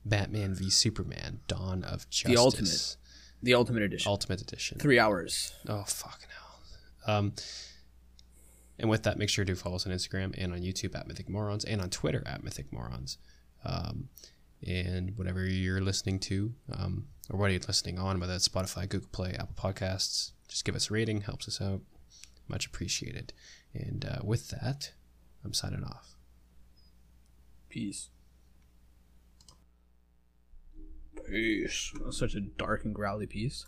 Batman 0.04 0.56
v 0.56 0.72
Superman: 0.72 1.42
Dawn 1.48 1.84
of 1.84 2.10
Justice, 2.10 2.34
The 2.34 2.38
Ultimate. 2.42 2.98
the 3.44 3.54
Ultimate 3.54 3.84
Edition, 3.84 4.10
Ultimate 4.10 4.42
Edition. 4.42 4.80
three 4.80 4.98
hours. 4.98 5.54
Oh 5.68 5.84
fucking 5.84 6.30
hell. 7.06 7.16
Um, 7.18 7.34
and 8.80 8.90
with 8.90 9.04
that, 9.04 9.18
make 9.18 9.30
sure 9.30 9.46
to 9.46 9.56
follow 9.56 9.76
us 9.76 9.86
on 9.86 9.94
Instagram 9.94 10.34
and 10.38 10.54
on 10.54 10.60
YouTube 10.60 10.96
at 10.96 11.08
Mythic 11.08 11.30
Morons 11.30 11.66
and 11.66 11.82
on 11.82 11.90
Twitter 11.90 12.24
at 12.26 12.44
Mythic 12.44 12.72
Morons. 12.72 13.18
Um, 13.66 14.10
and 14.66 15.18
whatever 15.18 15.46
you're 15.46 15.82
listening 15.82 16.20
to, 16.20 16.54
um, 16.72 17.08
or 17.30 17.40
what 17.40 17.50
are 17.50 17.54
you're 17.54 17.62
listening 17.62 18.00
on, 18.00 18.20
whether 18.20 18.34
it's 18.34 18.48
Spotify, 18.48 18.88
Google 18.88 19.10
Play, 19.12 19.34
Apple 19.34 19.56
Podcasts, 19.56 20.32
just 20.48 20.66
give 20.66 20.76
us 20.76 20.90
a 20.90 20.94
rating, 20.94 21.22
helps 21.22 21.48
us 21.48 21.62
out. 21.62 21.82
Much 22.48 22.66
appreciated. 22.66 23.34
And 23.74 24.06
uh, 24.06 24.20
with 24.24 24.50
that, 24.50 24.94
I'm 25.44 25.54
signing 25.54 25.84
off. 25.84 26.16
Peace. 27.70 28.10
Peace. 31.28 31.94
Such 32.12 32.36
a 32.36 32.42
dark 32.42 32.86
and 32.86 32.96
growly 32.96 33.28
piece. 33.28 33.66